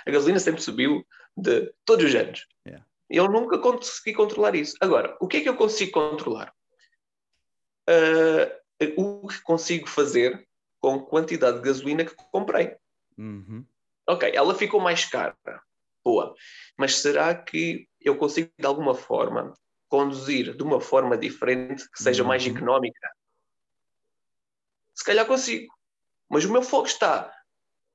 A 0.07 0.09
gasolina 0.09 0.39
sempre 0.39 0.61
subiu 0.61 1.05
de 1.35 1.69
todos 1.83 2.05
os 2.05 2.15
anos. 2.15 2.47
Yeah. 2.65 2.85
Eu 3.09 3.27
nunca 3.27 3.57
consegui 3.57 4.13
controlar 4.13 4.55
isso. 4.55 4.77
Agora, 4.79 5.17
o 5.19 5.27
que 5.27 5.35
é 5.35 5.41
que 5.41 5.49
eu 5.49 5.57
consigo 5.57 5.91
controlar? 5.91 6.53
Uh, 7.89 8.95
o 8.95 9.27
que 9.27 9.41
consigo 9.41 9.85
fazer 9.85 10.47
com 10.79 10.95
a 10.95 11.05
quantidade 11.05 11.57
de 11.57 11.63
gasolina 11.63 12.05
que 12.05 12.15
comprei. 12.31 12.77
Uhum. 13.19 13.65
Ok, 14.07 14.31
ela 14.33 14.55
ficou 14.55 14.79
mais 14.79 15.05
cara. 15.05 15.35
Boa. 16.03 16.33
Mas 16.77 16.95
será 16.95 17.35
que 17.35 17.87
eu 17.99 18.17
consigo, 18.17 18.49
de 18.57 18.65
alguma 18.65 18.95
forma, 18.95 19.53
conduzir 19.89 20.55
de 20.55 20.63
uma 20.63 20.79
forma 20.79 21.17
diferente 21.17 21.83
que 21.91 22.01
seja 22.01 22.23
uhum. 22.23 22.29
mais 22.29 22.47
económica? 22.47 23.11
Se 24.95 25.03
calhar 25.03 25.25
consigo. 25.25 25.71
Mas 26.29 26.45
o 26.45 26.51
meu 26.51 26.61
foco 26.61 26.87
está 26.87 27.31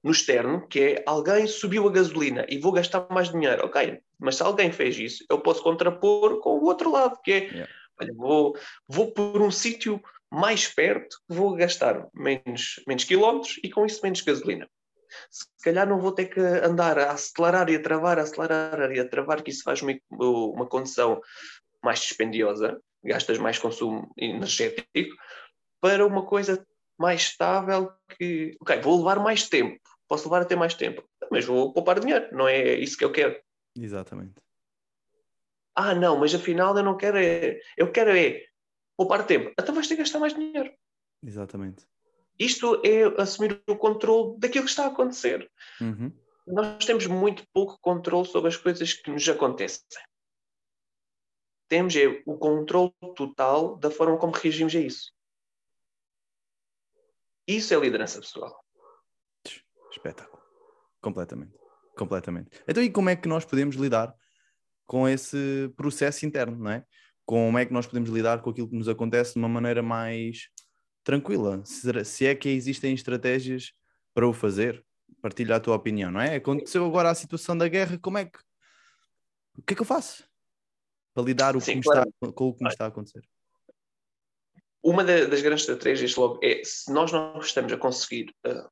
no 0.02 0.12
externo, 0.12 0.68
que 0.68 0.80
é 0.80 1.04
alguém 1.06 1.46
subiu 1.46 1.88
a 1.88 1.90
gasolina 1.90 2.44
e 2.48 2.58
vou 2.58 2.72
gastar 2.72 3.06
mais 3.10 3.30
dinheiro. 3.30 3.64
Ok, 3.64 4.00
mas 4.18 4.36
se 4.36 4.42
alguém 4.42 4.70
fez 4.70 4.98
isso, 4.98 5.24
eu 5.30 5.40
posso 5.40 5.62
contrapor 5.62 6.40
com 6.40 6.58
o 6.58 6.64
outro 6.64 6.90
lado, 6.90 7.18
que 7.22 7.32
é, 7.32 7.38
yeah. 7.44 7.72
olha, 7.98 8.12
vou, 8.14 8.58
vou 8.86 9.12
por 9.12 9.40
um 9.40 9.50
sítio 9.50 10.02
mais 10.30 10.68
perto, 10.68 11.16
vou 11.26 11.54
gastar 11.54 12.06
menos, 12.12 12.82
menos 12.86 13.04
quilómetros 13.04 13.58
e 13.62 13.70
com 13.70 13.86
isso 13.86 14.00
menos 14.02 14.20
gasolina 14.20 14.68
se 15.30 15.46
calhar 15.62 15.88
não 15.88 16.00
vou 16.00 16.12
ter 16.12 16.26
que 16.26 16.40
andar 16.40 16.98
a 16.98 17.12
acelerar 17.12 17.68
e 17.70 17.76
a 17.76 17.82
travar, 17.82 18.18
a 18.18 18.22
acelerar 18.22 18.92
e 18.92 19.00
a 19.00 19.08
travar, 19.08 19.42
que 19.42 19.50
isso 19.50 19.62
faz 19.62 19.82
uma, 19.82 19.94
uma 20.10 20.66
condição 20.66 21.20
mais 21.82 22.00
dispendiosa, 22.00 22.80
gastas 23.04 23.38
mais 23.38 23.58
consumo 23.58 24.12
energético, 24.16 25.14
para 25.80 26.06
uma 26.06 26.24
coisa 26.24 26.66
mais 26.98 27.22
estável 27.22 27.92
que, 28.16 28.56
ok, 28.60 28.80
vou 28.80 28.98
levar 28.98 29.18
mais 29.18 29.48
tempo, 29.48 29.78
posso 30.08 30.24
levar 30.24 30.42
até 30.42 30.56
mais 30.56 30.74
tempo, 30.74 31.04
mas 31.30 31.44
vou 31.44 31.72
poupar 31.72 32.00
dinheiro, 32.00 32.28
não 32.32 32.48
é 32.48 32.74
isso 32.74 32.96
que 32.96 33.04
eu 33.04 33.12
quero. 33.12 33.38
Exatamente. 33.76 34.34
Ah, 35.74 35.94
não, 35.94 36.18
mas 36.18 36.34
afinal 36.34 36.76
eu 36.76 36.84
não 36.84 36.96
quero 36.96 37.18
é, 37.18 37.58
eu 37.76 37.90
quero 37.90 38.16
é 38.16 38.44
poupar 38.96 39.26
tempo, 39.26 39.52
então 39.58 39.74
vais 39.74 39.88
ter 39.88 39.96
que 39.96 40.02
gastar 40.02 40.20
mais 40.20 40.32
dinheiro. 40.32 40.72
Exatamente. 41.22 41.84
Isto 42.38 42.82
é 42.84 43.04
assumir 43.20 43.62
o 43.68 43.76
controle 43.76 44.38
daquilo 44.38 44.64
que 44.64 44.70
está 44.70 44.84
a 44.84 44.88
acontecer. 44.88 45.50
Uhum. 45.80 46.12
Nós 46.46 46.84
temos 46.84 47.06
muito 47.06 47.46
pouco 47.52 47.78
controle 47.80 48.26
sobre 48.26 48.48
as 48.48 48.56
coisas 48.56 48.92
que 48.92 49.10
nos 49.10 49.26
acontecem. 49.28 49.82
Temos 51.68 51.96
é, 51.96 52.22
o 52.26 52.36
controle 52.36 52.92
total 53.16 53.76
da 53.76 53.90
forma 53.90 54.18
como 54.18 54.32
reagimos 54.32 54.74
a 54.74 54.80
isso. 54.80 55.12
Isso 57.46 57.74
é 57.74 57.78
liderança 57.78 58.20
pessoal. 58.20 58.54
Espetáculo. 59.90 60.42
Completamente. 61.00 61.54
Completamente. 61.96 62.62
Então, 62.66 62.82
e 62.82 62.90
como 62.90 63.10
é 63.10 63.16
que 63.16 63.28
nós 63.28 63.44
podemos 63.44 63.76
lidar 63.76 64.14
com 64.86 65.08
esse 65.08 65.72
processo 65.76 66.26
interno, 66.26 66.56
não 66.56 66.70
é? 66.70 66.84
Como 67.24 67.58
é 67.58 67.64
que 67.64 67.72
nós 67.72 67.86
podemos 67.86 68.10
lidar 68.10 68.42
com 68.42 68.50
aquilo 68.50 68.68
que 68.68 68.76
nos 68.76 68.88
acontece 68.88 69.34
de 69.34 69.38
uma 69.38 69.48
maneira 69.48 69.82
mais 69.82 70.48
tranquila. 71.04 71.62
Se 71.64 72.26
é 72.26 72.34
que 72.34 72.48
existem 72.48 72.94
estratégias 72.94 73.72
para 74.12 74.26
o 74.26 74.32
fazer, 74.32 74.84
partilha 75.20 75.56
a 75.56 75.60
tua 75.60 75.76
opinião, 75.76 76.10
não 76.10 76.20
é? 76.20 76.36
Aconteceu 76.36 76.84
agora 76.84 77.10
a 77.10 77.14
situação 77.14 77.56
da 77.56 77.68
guerra, 77.68 77.98
como 77.98 78.18
é 78.18 78.24
que. 78.24 78.38
O 79.56 79.62
que 79.62 79.74
é 79.74 79.76
que 79.76 79.82
eu 79.82 79.86
faço 79.86 80.24
para 81.14 81.22
lidar 81.22 81.58
Sim, 81.60 81.80
claro. 81.80 82.08
está, 82.08 82.32
com 82.32 82.48
o 82.48 82.54
que 82.54 82.64
me 82.64 82.68
está 82.68 82.86
a 82.86 82.88
acontecer? 82.88 83.22
Uma 84.82 85.04
das 85.04 85.40
grandes 85.40 85.62
estratégias 85.62 86.14
logo 86.16 86.40
é 86.42 86.62
se 86.64 86.92
nós 86.92 87.12
não 87.12 87.38
estamos 87.38 87.72
a 87.72 87.76
conseguir, 87.76 88.34
uh, 88.46 88.68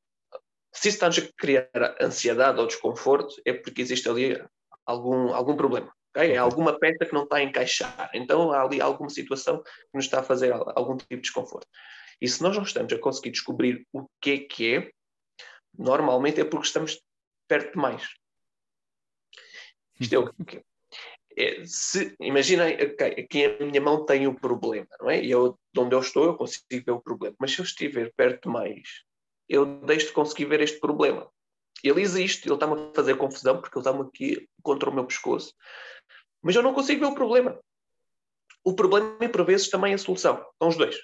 se 0.73 0.89
isso 0.89 1.03
está 1.03 1.07
a 1.07 1.33
criar 1.39 1.71
ansiedade 2.01 2.61
ou 2.61 2.67
desconforto, 2.67 3.41
é 3.47 3.53
porque 3.53 3.81
existe 3.81 4.09
ali 4.09 4.43
algum, 4.85 5.33
algum 5.33 5.57
problema. 5.57 5.91
Okay? 6.11 6.33
É 6.33 6.37
alguma 6.37 6.79
peça 6.79 7.07
que 7.07 7.15
não 7.15 7.25
está 7.25 7.37
a 7.37 7.43
encaixar. 7.43 8.11
Então 8.13 8.53
há 8.53 8.63
ali 8.63 8.81
alguma 8.81 9.09
situação 9.09 9.63
que 9.63 9.95
nos 9.95 10.05
está 10.05 10.21
a 10.21 10.25
fazer 10.25 10.53
algum 10.53 10.97
tipo 10.97 11.17
de 11.17 11.23
desconforto. 11.23 11.67
E 12.23 12.29
se 12.29 12.41
nós 12.41 12.55
não 12.55 12.63
estamos 12.63 12.93
a 12.93 12.99
conseguir 12.99 13.33
descobrir 13.33 13.85
o 13.93 14.07
que 14.21 14.31
é 14.31 14.39
que 14.39 14.75
é, 14.77 14.93
normalmente 15.77 16.41
é 16.41 16.45
porque 16.45 16.67
estamos 16.67 17.03
perto 17.49 17.73
demais. 17.73 18.09
Isto 19.99 20.15
é 20.15 20.19
o 20.19 20.33
que 20.33 20.63
é, 21.37 21.65
se, 21.65 22.15
imaginem, 22.21 22.75
okay, 22.75 23.25
aqui 23.25 23.45
a 23.45 23.65
minha 23.65 23.81
mão 23.81 24.07
tem 24.07 24.29
o 24.29 24.39
problema, 24.39 24.87
não 25.01 25.11
é? 25.11 25.21
E 25.21 25.33
eu, 25.33 25.59
de 25.75 25.81
onde 25.81 25.97
eu 25.97 25.99
estou, 25.99 26.27
eu 26.27 26.37
consigo 26.37 26.65
ver 26.71 26.93
o 26.93 27.01
problema. 27.01 27.35
Mas 27.41 27.55
se 27.55 27.59
eu 27.59 27.65
estiver 27.65 28.13
perto 28.15 28.45
demais, 28.45 29.03
eu 29.49 29.67
deixo 29.81 30.07
de 30.07 30.13
conseguir 30.13 30.45
ver 30.45 30.61
este 30.61 30.79
problema. 30.79 31.29
Ele 31.83 32.03
existe, 32.03 32.47
ele 32.47 32.55
está-me 32.55 32.81
a 32.81 32.95
fazer 32.95 33.17
confusão 33.17 33.61
porque 33.61 33.77
ele 33.77 33.85
está-me 33.85 34.07
aqui 34.07 34.49
contra 34.63 34.89
o 34.89 34.95
meu 34.95 35.07
pescoço. 35.07 35.53
Mas 36.41 36.55
eu 36.55 36.63
não 36.63 36.73
consigo 36.73 37.01
ver 37.01 37.11
o 37.11 37.17
problema. 37.17 37.59
O 38.63 38.77
problema 38.77 39.17
e 39.21 39.29
por 39.29 39.45
vezes 39.45 39.69
também 39.69 39.93
a 39.93 39.99
solução. 39.99 40.37
São 40.61 40.69
os 40.69 40.77
dois 40.77 40.97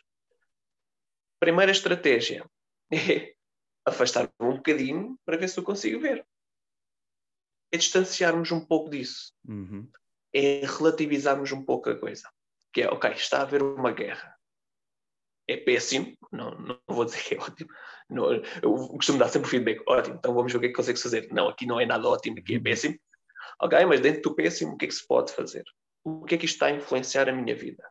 primeira 1.40 1.73
estratégia 1.73 2.45
é 2.92 3.35
afastar-me 3.87 4.30
um 4.40 4.57
bocadinho 4.57 5.18
para 5.25 5.37
ver 5.37 5.49
se 5.49 5.59
eu 5.59 5.64
consigo 5.64 6.00
ver. 6.00 6.26
É 7.73 7.76
distanciarmos 7.76 8.50
um 8.50 8.64
pouco 8.64 8.90
disso. 8.90 9.33
Uhum. 9.47 9.88
É 10.33 10.61
relativizarmos 10.64 11.52
um 11.52 11.64
pouco 11.64 11.90
a 11.90 11.99
coisa. 11.99 12.28
Que 12.73 12.83
é, 12.83 12.88
ok, 12.88 13.11
está 13.12 13.38
a 13.38 13.42
haver 13.42 13.62
uma 13.62 13.92
guerra. 13.92 14.37
É 15.47 15.57
péssimo, 15.57 16.14
não, 16.30 16.50
não 16.59 16.80
vou 16.87 17.07
dizer 17.07 17.23
que 17.23 17.35
é 17.35 17.38
ótimo. 17.38 17.71
Não, 18.11 18.33
eu 18.62 18.88
costumo 18.88 19.18
dar 19.18 19.28
sempre 19.28 19.49
feedback, 19.49 19.83
ótimo, 19.87 20.16
então 20.16 20.35
vamos 20.35 20.52
ver 20.52 20.59
o 20.59 20.61
que 20.61 20.66
é 20.66 20.68
que 20.71 20.76
consegues 20.76 21.02
fazer. 21.02 21.28
Não, 21.33 21.49
aqui 21.49 21.66
não 21.66 21.80
é 21.80 21.87
nada 21.87 22.07
ótimo, 22.07 22.38
aqui 22.38 22.54
é 22.54 22.57
uhum. 22.59 22.62
péssimo. 22.62 22.99
Ok, 23.61 23.85
mas 23.87 24.00
dentro 24.00 24.23
do 24.23 24.35
péssimo, 24.35 24.75
o 24.75 24.76
que 24.76 24.85
é 24.85 24.88
que 24.88 24.95
se 24.95 25.07
pode 25.07 25.33
fazer? 25.33 25.64
O 26.04 26.25
que 26.25 26.35
é 26.35 26.38
que 26.38 26.45
isto 26.45 26.54
está 26.54 26.66
a 26.66 26.71
influenciar 26.71 27.28
a 27.28 27.33
minha 27.33 27.54
vida? 27.54 27.83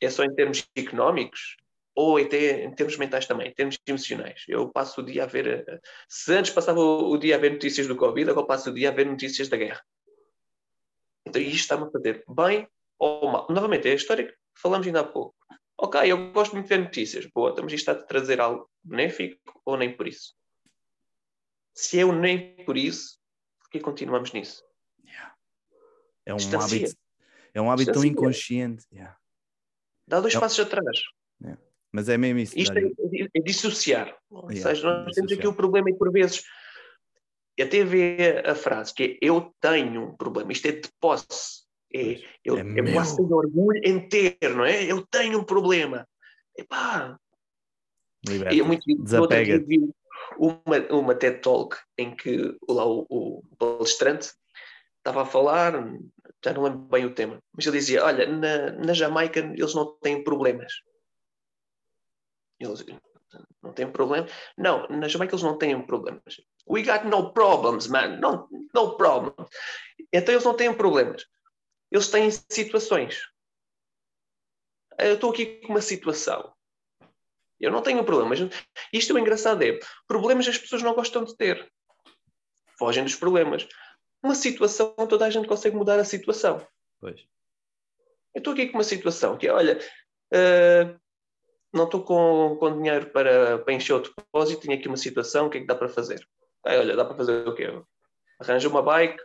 É 0.00 0.10
só 0.10 0.24
em 0.24 0.34
termos 0.34 0.66
económicos? 0.76 1.56
Ou 1.98 2.16
até 2.16 2.62
em 2.62 2.70
termos 2.70 2.96
mentais 2.96 3.26
também, 3.26 3.48
em 3.48 3.52
termos 3.52 3.76
emocionais. 3.84 4.44
Eu 4.46 4.68
passo 4.70 5.00
o 5.00 5.04
dia 5.04 5.24
a 5.24 5.26
ver. 5.26 5.82
Se 6.08 6.32
antes 6.32 6.52
passava 6.52 6.78
o 6.78 7.16
dia 7.18 7.34
a 7.34 7.38
ver 7.38 7.50
notícias 7.50 7.88
do 7.88 7.96
Covid, 7.96 8.30
agora 8.30 8.46
passo 8.46 8.70
o 8.70 8.72
dia 8.72 8.90
a 8.90 8.92
ver 8.92 9.04
notícias 9.04 9.48
da 9.48 9.56
guerra. 9.56 9.84
Então 11.26 11.42
isto 11.42 11.56
está-me 11.56 11.88
a 11.88 11.90
fazer 11.90 12.24
bem 12.28 12.68
ou 13.00 13.32
mal. 13.32 13.48
Novamente, 13.50 13.88
é 13.88 13.90
a 13.90 13.96
história 13.96 14.28
que 14.28 14.34
falamos 14.54 14.86
ainda 14.86 15.00
há 15.00 15.04
pouco. 15.04 15.34
Ok, 15.76 16.00
eu 16.04 16.30
gosto 16.30 16.52
muito 16.52 16.68
de 16.68 16.76
ver 16.76 16.84
notícias. 16.84 17.26
Boa, 17.26 17.50
estamos 17.50 17.72
isto 17.72 17.88
a 17.90 17.96
trazer 17.96 18.40
algo 18.40 18.70
benéfico 18.80 19.60
ou 19.64 19.76
nem 19.76 19.92
por 19.96 20.06
isso? 20.06 20.36
Se 21.74 21.98
é 21.98 22.04
o 22.04 22.12
nem 22.12 22.64
por 22.64 22.76
isso, 22.76 23.18
por 23.58 23.70
que 23.70 23.80
continuamos 23.80 24.30
nisso? 24.30 24.64
Yeah. 25.04 25.34
É 26.24 26.32
um 26.32 26.60
hábito, 26.60 26.96
é 27.54 27.60
um 27.60 27.70
hábito 27.72 27.92
tão 27.92 28.04
inconsciente. 28.04 28.86
Yeah. 28.92 29.18
Dá 30.06 30.20
dois 30.20 30.36
é 30.36 30.38
passos 30.38 30.60
atrás. 30.60 31.00
Yeah. 31.42 31.60
Mas 31.92 32.08
é 32.08 32.16
mesmo 32.16 32.40
isso. 32.40 32.58
Isto 32.58 32.78
é, 32.78 32.82
é, 33.34 33.40
dissociar. 33.40 34.14
Ou 34.30 34.50
yeah, 34.50 34.70
seja, 34.70 35.04
nós 35.04 35.14
temos 35.14 35.32
aqui 35.32 35.46
o 35.46 35.54
problema 35.54 35.90
e 35.90 35.94
por 35.94 36.12
vezes 36.12 36.42
até 37.60 37.82
vê 37.84 38.42
a 38.44 38.54
frase 38.54 38.94
que 38.94 39.02
é 39.02 39.18
eu 39.20 39.52
tenho 39.60 40.04
um 40.04 40.16
problema, 40.16 40.52
isto 40.52 40.66
é 40.66 40.72
de 40.72 40.88
posse. 41.00 41.66
É, 41.92 42.20
eu, 42.44 42.58
é, 42.58 42.60
é 42.60 42.92
quase 42.92 43.16
tenho 43.16 43.32
orgulho 43.32 43.80
em 43.82 44.08
ter, 44.08 44.36
não 44.54 44.64
é? 44.64 44.84
Eu 44.84 45.06
tenho 45.06 45.38
um 45.40 45.44
problema. 45.44 46.06
Epá. 46.56 47.18
Liberta. 48.26 48.54
E 48.54 48.60
é 48.60 48.62
muito 48.62 48.82
Desapega. 49.02 49.64
Uma, 50.36 50.78
uma 50.90 51.14
TED 51.14 51.40
Talk 51.40 51.76
em 51.96 52.14
que 52.14 52.56
lá 52.68 52.86
o, 52.86 53.06
o 53.08 53.42
palestrante 53.58 54.30
estava 54.98 55.22
a 55.22 55.26
falar, 55.26 55.72
já 56.44 56.52
não 56.52 56.62
lembro 56.62 56.80
bem 56.80 57.06
o 57.06 57.14
tema, 57.14 57.38
mas 57.54 57.66
ele 57.66 57.78
dizia: 57.78 58.04
Olha, 58.04 58.26
na, 58.26 58.72
na 58.72 58.92
Jamaica 58.92 59.40
eles 59.40 59.74
não 59.74 59.96
têm 60.00 60.22
problemas. 60.22 60.72
Eles 62.58 62.84
não 63.62 63.72
têm 63.72 63.90
problemas. 63.90 64.32
Não, 64.56 64.86
na 64.88 65.08
Jamaica 65.08 65.34
eles 65.34 65.42
não 65.42 65.56
têm 65.56 65.80
problemas. 65.86 66.40
We 66.68 66.82
got 66.82 67.04
no 67.06 67.32
problems, 67.32 67.86
man. 67.86 68.18
No, 68.18 68.48
no 68.74 68.96
problems. 68.96 69.48
Então 70.12 70.34
eles 70.34 70.44
não 70.44 70.54
têm 70.54 70.72
problemas. 70.72 71.26
Eles 71.90 72.08
têm 72.08 72.30
situações. 72.30 73.20
Eu 74.98 75.14
estou 75.14 75.30
aqui 75.30 75.60
com 75.60 75.68
uma 75.68 75.80
situação. 75.80 76.52
Eu 77.60 77.70
não 77.70 77.82
tenho 77.82 78.04
problemas. 78.04 78.38
Isto 78.92 79.12
é 79.12 79.14
o 79.16 79.18
engraçado 79.18 79.62
é, 79.62 79.78
problemas 80.06 80.46
as 80.48 80.58
pessoas 80.58 80.82
não 80.82 80.94
gostam 80.94 81.24
de 81.24 81.36
ter. 81.36 81.70
Fogem 82.78 83.04
dos 83.04 83.16
problemas. 83.16 83.66
Uma 84.22 84.34
situação, 84.34 84.94
toda 85.08 85.26
a 85.26 85.30
gente 85.30 85.48
consegue 85.48 85.76
mudar 85.76 85.98
a 85.98 86.04
situação. 86.04 86.66
Pois. 87.00 87.20
Eu 88.34 88.40
estou 88.40 88.52
aqui 88.52 88.68
com 88.68 88.78
uma 88.78 88.84
situação 88.84 89.36
que 89.36 89.46
é, 89.46 89.52
olha, 89.52 89.78
uh, 90.32 91.00
não 91.72 91.84
estou 91.84 92.02
com, 92.02 92.56
com 92.58 92.76
dinheiro 92.76 93.10
para, 93.10 93.58
para 93.58 93.74
encher 93.74 93.94
o 93.94 94.00
depósito, 94.00 94.62
tenho 94.62 94.78
aqui 94.78 94.88
uma 94.88 94.96
situação, 94.96 95.46
o 95.46 95.50
que 95.50 95.58
é 95.58 95.60
que 95.60 95.66
dá 95.66 95.74
para 95.74 95.88
fazer? 95.88 96.26
Aí, 96.64 96.78
olha, 96.78 96.96
dá 96.96 97.04
para 97.04 97.16
fazer 97.16 97.46
o 97.46 97.54
quê? 97.54 97.70
Arranja 98.40 98.68
uma 98.68 98.82
bike, 98.82 99.22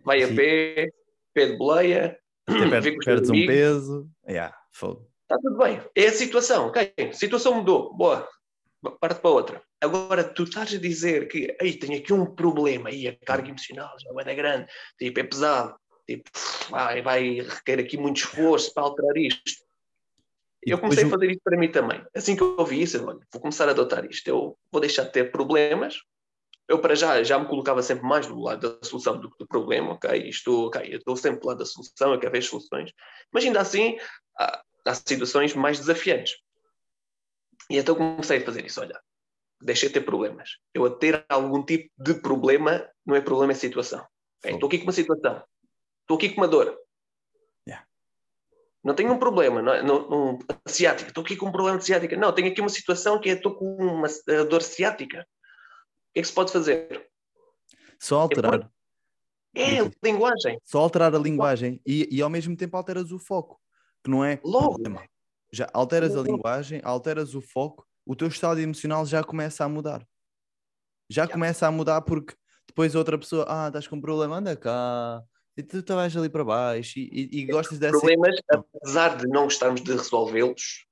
vai 0.00 0.20
Sim. 0.20 0.32
a 0.32 0.36
pé, 0.36 0.88
pé 1.32 1.46
de 1.46 1.56
boleia, 1.56 2.18
perdes 3.04 3.30
um 3.30 3.46
peso, 3.46 4.08
yeah, 4.28 4.56
fogo. 4.72 5.08
Está 5.22 5.38
tudo 5.38 5.56
bem. 5.56 5.80
É 5.96 6.06
a 6.06 6.12
situação, 6.12 6.68
ok? 6.68 6.92
A 6.98 7.12
situação 7.12 7.54
mudou, 7.54 7.94
boa, 7.94 8.28
parte 9.00 9.20
para 9.20 9.30
outra. 9.30 9.62
Agora, 9.80 10.24
tu 10.24 10.44
estás 10.44 10.74
a 10.74 10.78
dizer 10.78 11.28
que 11.28 11.56
aí 11.60 11.78
tenho 11.78 11.98
aqui 11.98 12.12
um 12.12 12.26
problema, 12.26 12.88
aí 12.88 13.08
a 13.08 13.16
carga 13.16 13.48
emocional 13.48 13.94
já 13.98 14.30
é 14.30 14.34
grande, 14.34 14.66
tipo, 14.98 15.20
é 15.20 15.24
pesado, 15.24 15.74
tipo, 16.06 16.30
vai, 16.70 17.02
vai 17.02 17.40
requer 17.40 17.80
aqui 17.80 17.96
muito 17.96 18.18
esforço 18.18 18.72
para 18.72 18.84
alterar 18.84 19.16
isto. 19.16 19.64
Eu 20.66 20.78
comecei 20.78 21.04
a 21.04 21.08
fazer 21.08 21.30
isto 21.30 21.42
para 21.42 21.56
mim 21.56 21.70
também. 21.70 22.04
Assim 22.14 22.36
que 22.36 22.42
eu 22.42 22.56
ouvi 22.58 22.82
isso, 22.82 22.96
eu, 22.96 23.06
olha, 23.06 23.20
vou 23.32 23.40
começar 23.40 23.68
a 23.68 23.72
adotar 23.72 24.04
isto. 24.04 24.26
Eu 24.28 24.56
vou 24.70 24.80
deixar 24.80 25.04
de 25.04 25.12
ter 25.12 25.30
problemas. 25.30 25.98
Eu, 26.68 26.78
para 26.78 26.94
já, 26.94 27.22
já 27.22 27.38
me 27.38 27.46
colocava 27.46 27.82
sempre 27.82 28.06
mais 28.06 28.26
do 28.26 28.40
lado 28.40 28.78
da 28.78 28.86
solução 28.86 29.20
do 29.20 29.30
que 29.30 29.38
do 29.38 29.46
problema, 29.46 29.92
ok? 29.92 30.28
Estou, 30.28 30.66
ok, 30.66 30.82
eu 30.90 30.98
estou 30.98 31.14
sempre 31.16 31.40
do 31.40 31.46
lado 31.46 31.58
da 31.58 31.66
solução, 31.66 32.12
eu 32.12 32.18
quero 32.18 32.32
ver 32.32 32.38
as 32.38 32.46
soluções. 32.46 32.90
Mas 33.30 33.44
ainda 33.44 33.60
assim, 33.60 33.98
há, 34.38 34.62
há 34.86 34.94
situações 34.94 35.54
mais 35.54 35.78
desafiantes. 35.78 36.36
E 37.68 37.76
então 37.76 37.94
comecei 37.94 38.38
a 38.38 38.44
fazer 38.44 38.64
isso. 38.64 38.80
Olha, 38.80 38.98
deixei 39.60 39.88
de 39.88 39.94
ter 39.94 40.00
problemas. 40.00 40.56
Eu 40.72 40.86
a 40.86 40.90
ter 40.90 41.24
algum 41.28 41.62
tipo 41.62 41.90
de 41.98 42.14
problema, 42.14 42.88
não 43.04 43.14
é 43.14 43.20
problema, 43.20 43.52
é 43.52 43.54
situação. 43.54 44.06
Okay? 44.38 44.54
Estou 44.54 44.66
aqui 44.66 44.78
com 44.78 44.84
uma 44.84 44.92
situação. 44.92 45.42
Estou 46.02 46.16
aqui 46.16 46.30
com 46.30 46.40
uma 46.40 46.48
dor. 46.48 46.78
Não 48.84 48.94
tenho 48.94 49.12
um 49.12 49.18
problema, 49.18 49.62
não, 49.62 49.72
é? 49.72 49.82
não, 49.82 50.08
não, 50.08 50.38
ciática. 50.66 51.08
Estou 51.08 51.24
aqui 51.24 51.36
com 51.36 51.46
um 51.46 51.52
problema 51.52 51.78
de 51.78 51.86
ciática. 51.86 52.16
Não, 52.16 52.32
tenho 52.32 52.48
aqui 52.48 52.60
uma 52.60 52.68
situação 52.68 53.18
que 53.18 53.30
é 53.30 53.32
estou 53.32 53.54
com 53.54 53.76
uma 53.76 54.08
dor 54.48 54.60
ciática. 54.60 55.20
O 55.22 56.12
que 56.12 56.20
é 56.20 56.22
que 56.22 56.28
se 56.28 56.34
pode 56.34 56.52
fazer? 56.52 57.08
Só 57.98 58.20
alterar. 58.20 58.70
É, 59.54 59.78
é 59.78 59.90
linguagem. 60.02 60.58
Só 60.62 60.80
alterar 60.80 61.14
a 61.14 61.18
linguagem 61.18 61.80
e, 61.86 62.08
e 62.10 62.20
ao 62.20 62.28
mesmo 62.28 62.54
tempo 62.54 62.76
alteras 62.76 63.10
o 63.10 63.18
foco, 63.18 63.58
que 64.02 64.10
não 64.10 64.22
é 64.22 64.38
Logo. 64.44 64.74
problema. 64.74 65.02
Já 65.50 65.70
alteras 65.72 66.14
a 66.16 66.20
linguagem, 66.20 66.80
alteras 66.84 67.34
o 67.34 67.40
foco, 67.40 67.86
o 68.04 68.14
teu 68.14 68.28
estado 68.28 68.60
emocional 68.60 69.06
já 69.06 69.24
começa 69.24 69.64
a 69.64 69.68
mudar. 69.68 70.06
Já 71.08 71.26
começa 71.26 71.66
a 71.66 71.70
mudar 71.70 72.02
porque 72.02 72.34
depois 72.66 72.94
outra 72.94 73.16
pessoa, 73.16 73.46
ah, 73.48 73.68
estás 73.68 73.86
com 73.86 73.96
um 73.96 74.00
problema, 74.00 74.36
anda 74.36 74.56
cá, 74.56 75.22
e 75.56 75.62
tu, 75.62 75.82
vais 75.94 76.16
ali 76.16 76.28
para 76.28 76.44
baixo 76.44 76.98
e, 76.98 77.28
e, 77.32 77.40
e 77.40 77.46
gostas 77.46 77.78
dessa. 77.78 77.92
Problemas, 77.92 78.36
apesar 78.48 79.16
de 79.16 79.26
não 79.28 79.44
gostarmos 79.44 79.82
de 79.82 79.92
resolvê-los, 79.92 80.84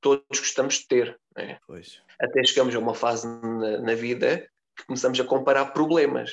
todos 0.00 0.38
gostamos 0.38 0.74
de 0.74 0.86
ter. 0.86 1.20
Né? 1.36 1.58
Pois. 1.66 2.00
Até 2.20 2.44
chegamos 2.44 2.74
a 2.74 2.78
uma 2.78 2.94
fase 2.94 3.26
na, 3.26 3.78
na 3.78 3.94
vida 3.94 4.48
que 4.76 4.86
começamos 4.86 5.18
a 5.18 5.24
comparar 5.24 5.66
problemas. 5.66 6.30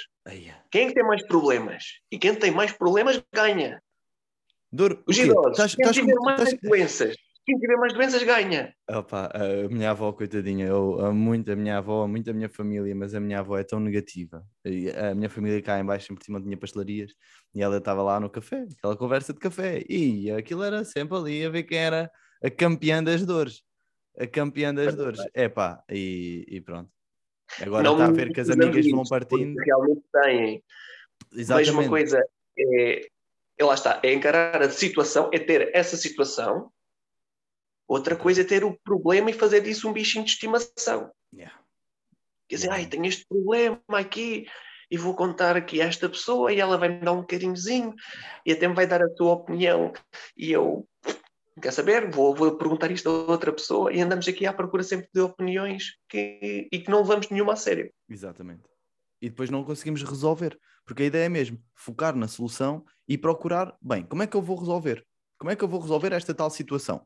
Quem 0.71 0.89
é 0.89 0.93
tem 0.93 1.03
mais 1.03 1.25
problemas? 1.25 1.99
E 2.11 2.19
quem 2.19 2.35
tem 2.35 2.51
mais 2.51 2.71
problemas 2.71 3.21
ganha. 3.33 3.81
Dor, 4.71 5.03
Os 5.07 5.17
idosos, 5.17 5.57
tás, 5.57 5.75
quem 5.75 5.91
tiver 5.91 6.15
mais 6.15 6.53
doenças, 6.61 7.15
quem 7.45 7.59
tiver 7.59 7.77
mais 7.77 7.93
doenças 7.93 8.23
ganha. 8.23 8.73
Opa, 8.89 9.31
a 9.33 9.69
minha 9.69 9.91
avó, 9.91 10.11
coitadinha, 10.11 10.65
eu 10.65 10.99
amo 10.99 11.19
muito 11.19 11.51
a 11.51 11.55
minha 11.55 11.77
avó, 11.77 12.07
muito 12.07 12.29
a 12.29 12.33
minha 12.33 12.49
família, 12.49 12.95
mas 12.95 13.13
a 13.13 13.19
minha 13.19 13.39
avó 13.39 13.57
é 13.57 13.63
tão 13.63 13.79
negativa. 13.79 14.43
A 14.97 15.13
minha 15.13 15.29
família 15.29 15.61
cá 15.61 15.79
em 15.79 15.85
baixo, 15.85 16.07
sempre 16.07 16.41
tinha 16.43 16.57
pastelarias, 16.57 17.13
e 17.53 17.61
ela 17.61 17.77
estava 17.77 18.01
lá 18.01 18.19
no 18.19 18.29
café, 18.29 18.65
aquela 18.77 18.97
conversa 18.97 19.31
de 19.31 19.39
café, 19.39 19.83
e 19.87 20.31
aquilo 20.31 20.63
era 20.63 20.83
sempre 20.83 21.15
ali 21.17 21.45
a 21.45 21.49
ver 21.49 21.63
quem 21.63 21.77
era 21.77 22.11
a 22.43 22.49
campeã 22.49 23.03
das 23.03 23.23
dores. 23.23 23.61
A 24.17 24.25
campeã 24.25 24.73
das 24.73 24.95
dores. 24.95 25.19
É 25.33 25.47
pá, 25.47 25.83
e, 25.89 26.45
e, 26.47 26.61
pronto. 26.61 26.89
Agora 27.61 27.83
não 27.83 27.93
está 27.93 28.05
a 28.05 28.11
ver 28.11 28.33
que 28.33 28.41
as 28.41 28.49
amigas 28.49 28.89
vão 28.89 29.03
partindo. 29.03 29.55
Realmente 29.59 30.01
têm. 30.11 30.63
Exatamente. 31.33 31.67
Mas 31.67 31.69
uma 31.69 31.87
coisa 31.87 32.25
é, 32.57 33.01
é, 33.59 33.63
lá 33.63 33.73
está, 33.73 33.99
é 34.03 34.13
encarar 34.13 34.61
a 34.61 34.69
situação, 34.69 35.29
é 35.31 35.37
ter 35.37 35.69
essa 35.75 35.95
situação 35.95 36.71
Outra 37.87 38.15
coisa 38.15 38.41
é 38.41 38.43
ter 38.43 38.63
o 38.63 38.77
problema 38.83 39.29
e 39.29 39.33
fazer 39.33 39.61
disso 39.61 39.87
um 39.87 39.93
bichinho 39.93 40.25
de 40.25 40.31
estimação. 40.31 41.11
Yeah. 41.33 41.55
Quer 42.47 42.55
dizer, 42.55 42.71
ai, 42.71 42.85
tenho 42.85 43.05
este 43.05 43.25
problema 43.27 43.79
aqui 43.89 44.47
e 44.89 44.97
vou 44.97 45.15
contar 45.15 45.55
aqui 45.55 45.81
a 45.81 45.85
esta 45.85 46.09
pessoa 46.09 46.51
e 46.51 46.59
ela 46.59 46.77
vai 46.77 46.89
me 46.89 46.99
dar 46.99 47.11
um 47.11 47.25
carinhozinho 47.25 47.93
e 48.45 48.51
até 48.51 48.67
me 48.67 48.75
vai 48.75 48.87
dar 48.87 49.01
a 49.01 49.09
sua 49.15 49.33
opinião 49.33 49.91
e 50.37 50.51
eu, 50.51 50.87
quer 51.61 51.71
saber, 51.71 52.09
vou, 52.11 52.35
vou 52.35 52.55
perguntar 52.57 52.91
isto 52.91 53.09
a 53.09 53.31
outra 53.31 53.51
pessoa 53.51 53.91
e 53.91 53.99
andamos 53.99 54.27
aqui 54.27 54.45
à 54.45 54.53
procura 54.53 54.83
sempre 54.83 55.09
de 55.13 55.21
opiniões 55.21 55.95
que, 56.07 56.67
e 56.71 56.79
que 56.79 56.89
não 56.89 57.01
levamos 57.01 57.29
nenhuma 57.29 57.53
a 57.53 57.57
sério. 57.57 57.91
Exatamente. 58.09 58.63
E 59.21 59.29
depois 59.29 59.49
não 59.49 59.63
conseguimos 59.63 60.03
resolver, 60.03 60.59
porque 60.85 61.03
a 61.03 61.05
ideia 61.05 61.25
é 61.25 61.29
mesmo 61.29 61.59
focar 61.73 62.15
na 62.15 62.27
solução 62.27 62.85
e 63.07 63.17
procurar, 63.17 63.75
bem, 63.81 64.03
como 64.03 64.21
é 64.21 64.27
que 64.27 64.35
eu 64.35 64.41
vou 64.41 64.57
resolver? 64.57 65.05
Como 65.37 65.49
é 65.49 65.55
que 65.55 65.63
eu 65.63 65.67
vou 65.67 65.79
resolver 65.79 66.11
esta 66.11 66.33
tal 66.33 66.49
situação? 66.49 67.05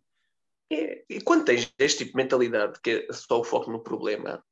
E, 0.72 1.04
e 1.10 1.22
quando 1.22 1.46
tens 1.46 1.74
este 1.80 2.00
tipo 2.00 2.12
de 2.12 2.18
mentalidade 2.24 2.80
que 2.82 3.08
é 3.10 3.14
só 3.14 3.40
o 3.40 3.44
foco 3.44 3.72
no 3.72 3.80
problema, 3.80 4.44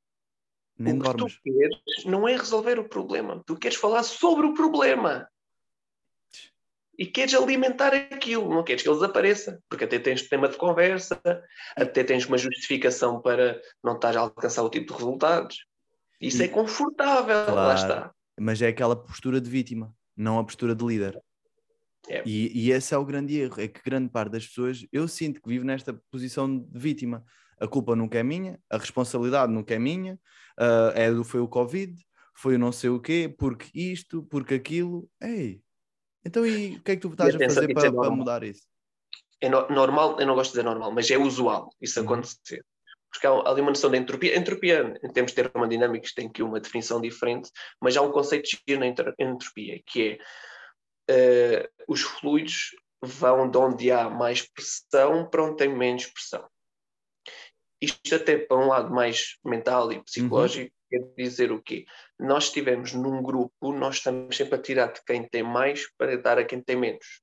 Nem 0.78 0.96
o 0.96 1.02
que 1.02 1.04
dormes. 1.04 1.36
tu 1.36 1.42
queres 1.44 2.06
não 2.06 2.28
é 2.28 2.36
resolver 2.36 2.80
o 2.80 2.90
problema, 2.90 3.44
tu 3.46 3.56
queres 3.56 3.78
falar 3.78 4.04
sobre 4.04 4.48
o 4.48 4.54
problema. 4.54 5.30
E 6.98 7.06
queres 7.06 7.36
alimentar 7.36 7.94
aquilo, 7.94 8.50
não 8.50 8.64
queres 8.64 8.82
que 8.82 8.90
ele 8.90 8.96
desapareça, 8.96 9.62
porque 9.70 9.84
até 9.84 10.00
tens 10.00 10.28
tema 10.28 10.50
de 10.50 10.58
conversa, 10.58 11.22
até 11.76 12.04
tens 12.04 12.26
uma 12.26 12.40
justificação 12.40 13.22
para 13.22 13.62
não 13.84 13.94
estar 13.94 14.18
a 14.18 14.22
alcançar 14.22 14.64
o 14.64 14.70
tipo 14.70 14.88
de 14.88 14.98
resultados. 14.98 15.68
Isso 16.20 16.42
e, 16.42 16.46
é 16.46 16.48
confortável, 16.48 17.46
claro, 17.46 17.56
lá 17.56 17.76
está. 17.76 18.12
Mas 18.40 18.64
é 18.64 18.70
aquela 18.70 18.96
postura 18.96 19.40
de 19.40 19.48
vítima, 19.48 19.94
não 20.16 20.40
a 20.40 20.44
postura 20.44 20.74
de 20.74 20.84
líder. 20.84 21.22
É. 22.08 22.24
E, 22.26 22.68
e, 22.68 22.72
esse 22.72 22.94
é 22.94 22.98
o 22.98 23.06
grande 23.06 23.38
erro, 23.38 23.60
é 23.60 23.68
que 23.68 23.82
grande 23.84 24.10
parte 24.10 24.32
das 24.32 24.48
pessoas, 24.48 24.86
eu 24.92 25.08
sinto 25.08 25.42
que 25.42 25.50
vivo 25.50 25.66
nesta 25.66 25.94
posição 26.10 26.58
de 26.58 26.80
vítima. 26.80 27.24
A 27.60 27.68
culpa 27.68 27.96
nunca 27.96 28.18
é 28.18 28.24
minha, 28.24 28.60
a 28.70 28.78
responsabilidade 28.78 29.52
nunca 29.52 29.74
é 29.74 29.80
minha, 29.80 30.14
uh, 30.60 30.92
é 30.96 31.12
do, 31.12 31.24
foi 31.24 31.42
o 31.42 31.48
Covid, 31.48 31.94
foi 32.36 32.56
o 32.56 32.60
não 32.60 32.72
sei 32.72 32.90
o 32.90 33.00
quê, 33.00 33.34
porque 33.38 33.68
isto, 33.74 34.24
porque 34.24 34.54
aquilo. 34.54 35.10
Ei, 35.22 35.60
então 36.24 36.46
e 36.46 36.76
o 36.76 36.84
que 36.84 36.92
é 36.92 36.96
que 36.96 37.02
tu 37.02 37.10
estás 37.10 37.36
a 37.36 37.40
fazer 37.40 37.74
para, 37.74 37.88
é 37.88 37.92
para, 37.92 38.12
mudar 38.12 38.44
isso? 38.44 38.64
É 39.42 39.50
no, 39.50 39.68
normal, 39.70 40.20
eu 40.20 40.28
não 40.28 40.36
gosto 40.36 40.52
de 40.52 40.58
dizer 40.58 40.64
normal, 40.64 40.92
mas 40.92 41.10
é 41.10 41.18
usual 41.18 41.70
isso 41.82 42.00
uhum. 42.00 42.06
acontecer. 42.06 42.64
Porque 43.12 43.26
há 43.26 43.32
ali 43.50 43.62
uma 43.62 43.72
noção 43.72 43.90
de 43.90 43.98
entropia. 43.98 44.38
Entropia, 44.38 45.00
em 45.04 45.12
termos 45.12 45.32
de 45.32 45.42
termodinâmicos, 45.42 46.14
tem 46.14 46.28
aqui 46.28 46.44
uma 46.44 46.60
definição 46.60 47.02
diferente, 47.02 47.50
mas 47.82 47.98
há 47.98 48.02
um 48.02 48.12
conceito 48.12 48.48
de 48.68 48.78
na 48.78 48.86
entropia, 48.86 49.82
que 49.86 50.10
é 50.10 50.18
uh, 51.10 51.84
os 51.88 52.02
fluidos 52.02 52.76
vão 53.02 53.50
de 53.50 53.58
onde 53.58 53.92
há 53.92 54.10
mais 54.10 54.42
pressão 54.42 55.30
para 55.30 55.44
onde 55.44 55.58
tem 55.58 55.70
menos 55.70 56.06
pressão. 56.08 56.48
Isto 57.82 58.16
até 58.16 58.38
para 58.38 58.58
um 58.58 58.68
lado 58.68 58.94
mais 58.94 59.38
mental 59.46 59.92
e 59.92 60.04
psicológico 60.04 60.74
uhum. 60.92 61.14
quer 61.14 61.24
dizer 61.24 61.52
o 61.52 61.62
quê? 61.62 61.86
Nós 62.20 62.46
estivemos 62.46 62.94
num 62.94 63.22
grupo, 63.22 63.72
nós 63.72 63.98
estamos 63.98 64.36
sempre 64.36 64.56
a 64.56 64.62
tirar 64.62 64.92
de 64.92 65.04
quem 65.06 65.28
tem 65.28 65.44
mais 65.44 65.88
para 65.96 66.18
dar 66.18 66.40
a 66.40 66.46
quem 66.46 66.62
tem 66.62 66.76
menos. 66.76 67.22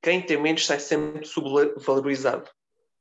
Quem 0.00 0.24
tem 0.24 0.40
menos 0.40 0.64
sai 0.64 0.78
sempre 0.78 1.24
subvalorizado. 1.24 2.48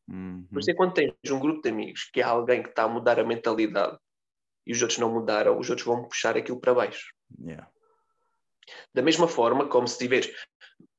Uhum. 0.09 0.47
Por 0.51 0.59
isso 0.59 0.71
é 0.71 0.73
quando 0.73 0.93
tens 0.93 1.13
um 1.29 1.39
grupo 1.39 1.61
de 1.61 1.69
amigos 1.69 2.09
que 2.11 2.21
há 2.21 2.29
alguém 2.29 2.63
que 2.63 2.69
está 2.69 2.83
a 2.83 2.87
mudar 2.87 3.19
a 3.19 3.23
mentalidade 3.23 3.97
e 4.65 4.71
os 4.71 4.81
outros 4.81 4.97
não 4.97 5.13
mudaram, 5.13 5.59
os 5.59 5.69
outros 5.69 5.85
vão 5.85 6.07
puxar 6.07 6.35
aquilo 6.35 6.59
para 6.59 6.73
baixo. 6.73 7.13
Yeah. 7.39 7.69
Da 8.93 9.01
mesma 9.01 9.27
forma, 9.27 9.67
como 9.67 9.87
se 9.87 9.97
tiveres 9.97 10.31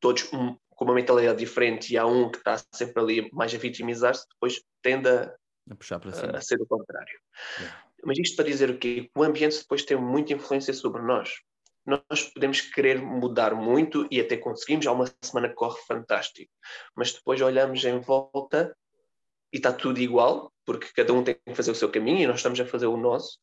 todos 0.00 0.32
um, 0.32 0.56
com 0.70 0.84
uma 0.84 0.94
mentalidade 0.94 1.38
diferente 1.38 1.92
e 1.92 1.98
há 1.98 2.06
um 2.06 2.30
que 2.30 2.38
está 2.38 2.56
sempre 2.72 3.02
ali 3.02 3.30
mais 3.32 3.54
a 3.54 3.58
vitimizar-se, 3.58 4.26
depois 4.28 4.62
tende 4.82 5.08
a, 5.08 5.34
a, 5.70 5.74
puxar 5.74 5.98
para 5.98 6.12
cima. 6.12 6.36
a 6.36 6.40
ser 6.40 6.60
o 6.60 6.66
contrário. 6.66 7.18
Yeah. 7.58 7.88
Mas 8.04 8.18
isto 8.18 8.36
para 8.36 8.44
dizer 8.44 8.70
o 8.70 8.78
quê? 8.78 9.10
O 9.16 9.22
ambiente 9.22 9.58
depois 9.58 9.84
tem 9.84 9.96
muita 9.96 10.32
influência 10.32 10.72
sobre 10.72 11.02
nós. 11.02 11.30
Nós 11.84 12.22
podemos 12.34 12.60
querer 12.60 13.00
mudar 13.00 13.54
muito 13.54 14.06
e 14.10 14.20
até 14.20 14.36
conseguimos. 14.36 14.86
Há 14.86 14.92
uma 14.92 15.06
semana 15.22 15.48
que 15.48 15.54
corre 15.54 15.80
fantástico. 15.86 16.52
Mas 16.94 17.12
depois 17.12 17.40
olhamos 17.40 17.84
em 17.84 17.98
volta 17.98 18.76
e 19.52 19.56
está 19.56 19.72
tudo 19.72 19.98
igual, 19.98 20.52
porque 20.64 20.88
cada 20.94 21.12
um 21.12 21.24
tem 21.24 21.34
que 21.34 21.54
fazer 21.54 21.70
o 21.70 21.74
seu 21.74 21.90
caminho 21.90 22.20
e 22.20 22.26
nós 22.26 22.36
estamos 22.36 22.60
a 22.60 22.66
fazer 22.66 22.86
o 22.86 22.96
nosso. 22.96 23.38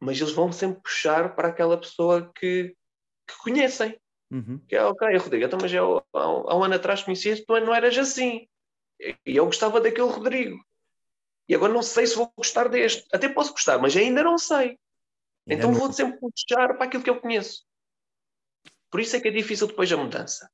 Mas 0.00 0.18
eles 0.18 0.32
vão 0.32 0.50
sempre 0.50 0.82
puxar 0.82 1.36
para 1.36 1.48
aquela 1.48 1.78
pessoa 1.78 2.32
que, 2.34 2.74
que 3.30 3.38
conhecem. 3.38 3.98
Uhum. 4.30 4.60
Que 4.68 4.76
é, 4.76 4.84
ok, 4.84 5.16
Rodrigo, 5.16 5.44
então, 5.44 5.58
mas 5.60 5.72
eu, 5.72 6.04
há, 6.12 6.30
um, 6.30 6.50
há 6.50 6.56
um 6.56 6.64
ano 6.64 6.74
atrás 6.74 7.02
conhecias, 7.02 7.40
tu 7.40 7.58
não 7.60 7.74
eras 7.74 7.96
assim. 7.98 8.48
E 9.26 9.36
eu 9.36 9.46
gostava 9.46 9.80
daquele 9.80 10.08
Rodrigo. 10.08 10.58
E 11.48 11.54
agora 11.54 11.72
não 11.72 11.82
sei 11.82 12.06
se 12.06 12.14
vou 12.14 12.32
gostar 12.36 12.68
deste. 12.68 13.04
Até 13.12 13.28
posso 13.28 13.52
gostar, 13.52 13.78
mas 13.78 13.96
ainda 13.96 14.22
não 14.22 14.38
sei. 14.38 14.78
Ainda 15.48 15.64
então 15.64 15.72
não... 15.72 15.78
vou 15.78 15.92
sempre 15.92 16.18
puxar 16.20 16.74
para 16.76 16.84
aquilo 16.84 17.02
que 17.02 17.10
eu 17.10 17.20
conheço. 17.20 17.64
Por 18.90 19.00
isso 19.00 19.16
é 19.16 19.20
que 19.20 19.28
é 19.28 19.32
difícil 19.32 19.66
depois 19.66 19.90
a 19.90 19.96
mudança. 19.96 20.48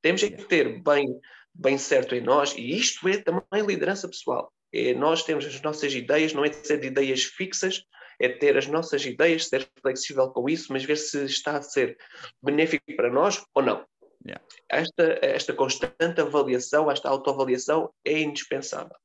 Temos 0.00 0.22
é 0.22 0.30
que 0.30 0.44
ter 0.44 0.82
bem, 0.82 1.20
bem 1.54 1.76
certo 1.76 2.14
em 2.14 2.20
nós, 2.20 2.54
e 2.54 2.76
isto 2.76 3.06
é 3.08 3.18
também 3.18 3.66
liderança 3.66 4.08
pessoal. 4.08 4.52
É 4.72 4.94
nós 4.94 5.22
temos 5.22 5.44
as 5.44 5.60
nossas 5.62 5.94
ideias, 5.94 6.32
não 6.32 6.44
é 6.44 6.48
de 6.48 6.66
ser 6.66 6.80
de 6.80 6.88
ideias 6.88 7.24
fixas, 7.24 7.84
é 8.20 8.28
ter 8.28 8.56
as 8.56 8.66
nossas 8.66 9.04
ideias, 9.04 9.48
ser 9.48 9.68
flexível 9.80 10.30
com 10.30 10.48
isso, 10.48 10.72
mas 10.72 10.84
ver 10.84 10.96
se 10.96 11.24
está 11.24 11.56
a 11.56 11.62
ser 11.62 11.98
benéfico 12.42 12.84
para 12.96 13.10
nós 13.10 13.44
ou 13.54 13.62
não. 13.62 13.86
Yeah. 14.26 14.44
Esta, 14.68 15.18
esta 15.22 15.54
constante 15.54 16.20
avaliação, 16.20 16.90
esta 16.90 17.08
autoavaliação 17.08 17.92
é 18.04 18.20
indispensável. 18.20 18.96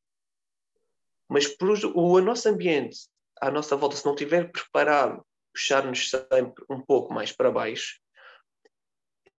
Mas 1.29 1.47
por, 1.47 1.69
o, 1.85 2.13
o 2.13 2.21
nosso 2.21 2.49
ambiente 2.49 3.07
à 3.39 3.51
nossa 3.51 3.75
volta, 3.75 3.95
se 3.95 4.05
não 4.05 4.13
estiver 4.13 4.51
preparado, 4.51 5.23
puxar-nos 5.53 6.09
sempre 6.09 6.65
um 6.69 6.81
pouco 6.81 7.13
mais 7.13 7.31
para 7.31 7.51
baixo, 7.51 7.99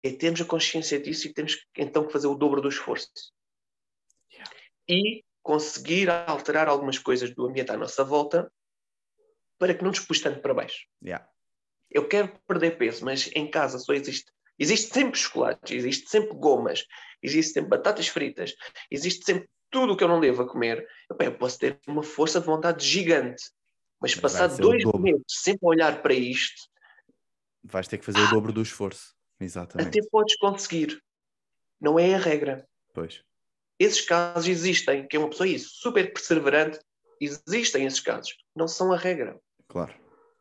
é 0.03 0.11
termos 0.11 0.41
a 0.41 0.45
consciência 0.45 0.99
disso 0.99 1.27
e 1.27 1.33
temos 1.33 1.65
então 1.77 2.05
que 2.05 2.13
fazer 2.13 2.27
o 2.27 2.35
dobro 2.35 2.61
do 2.61 2.69
esforço. 2.69 3.09
Yeah. 4.31 4.55
E 4.87 5.23
conseguir 5.41 6.09
alterar 6.09 6.67
algumas 6.67 6.99
coisas 6.99 7.33
do 7.33 7.47
ambiente 7.47 7.71
à 7.71 7.77
nossa 7.77 8.03
volta 8.03 8.51
para 9.61 9.75
que 9.75 9.83
não 9.83 9.91
nos 9.91 9.99
puxe 9.99 10.23
tanto 10.23 10.41
para 10.41 10.55
baixo. 10.55 10.87
Yeah. 11.05 11.23
Eu 11.91 12.07
quero 12.07 12.35
perder 12.47 12.79
peso, 12.79 13.05
mas 13.05 13.29
em 13.35 13.47
casa 13.47 13.77
só 13.77 13.93
existe. 13.93 14.31
Existe 14.57 14.91
sempre 14.91 15.19
chocolate, 15.19 15.75
existe 15.75 16.09
sempre 16.09 16.35
gomas, 16.35 16.83
existe 17.21 17.53
sempre 17.53 17.69
batatas 17.69 18.07
fritas, 18.07 18.55
existe 18.89 19.23
sempre 19.23 19.47
tudo 19.69 19.93
o 19.93 19.97
que 19.97 20.03
eu 20.03 20.07
não 20.07 20.19
devo 20.19 20.47
comer. 20.47 20.87
Eu, 21.07 21.37
posso 21.37 21.59
ter 21.59 21.79
uma 21.87 22.01
força 22.01 22.39
de 22.39 22.47
vontade 22.47 22.83
gigante, 22.83 23.43
mas, 24.01 24.15
mas 24.15 24.19
passar 24.19 24.47
dois 24.47 24.83
meses 24.99 25.21
sempre 25.27 25.59
a 25.63 25.69
olhar 25.69 26.01
para 26.01 26.15
isto. 26.15 26.67
Vais 27.63 27.87
ter 27.87 27.99
que 27.99 28.05
fazer 28.05 28.21
ah, 28.21 28.25
o 28.25 28.29
dobro 28.31 28.51
do 28.51 28.63
esforço. 28.63 29.13
Exatamente. 29.39 29.99
Até 29.99 30.09
podes 30.09 30.35
conseguir. 30.37 30.99
Não 31.79 31.99
é 31.99 32.15
a 32.15 32.17
regra. 32.17 32.67
Pois. 32.95 33.23
Esses 33.77 34.01
casos 34.01 34.47
existem, 34.47 35.07
que 35.07 35.15
é 35.15 35.19
uma 35.19 35.29
pessoa 35.29 35.45
aí 35.45 35.59
super 35.59 36.11
perseverante, 36.11 36.79
existem 37.21 37.85
esses 37.85 37.99
casos. 37.99 38.35
Não 38.55 38.67
são 38.67 38.91
a 38.91 38.97
regra. 38.97 39.39
Claro. 39.71 39.93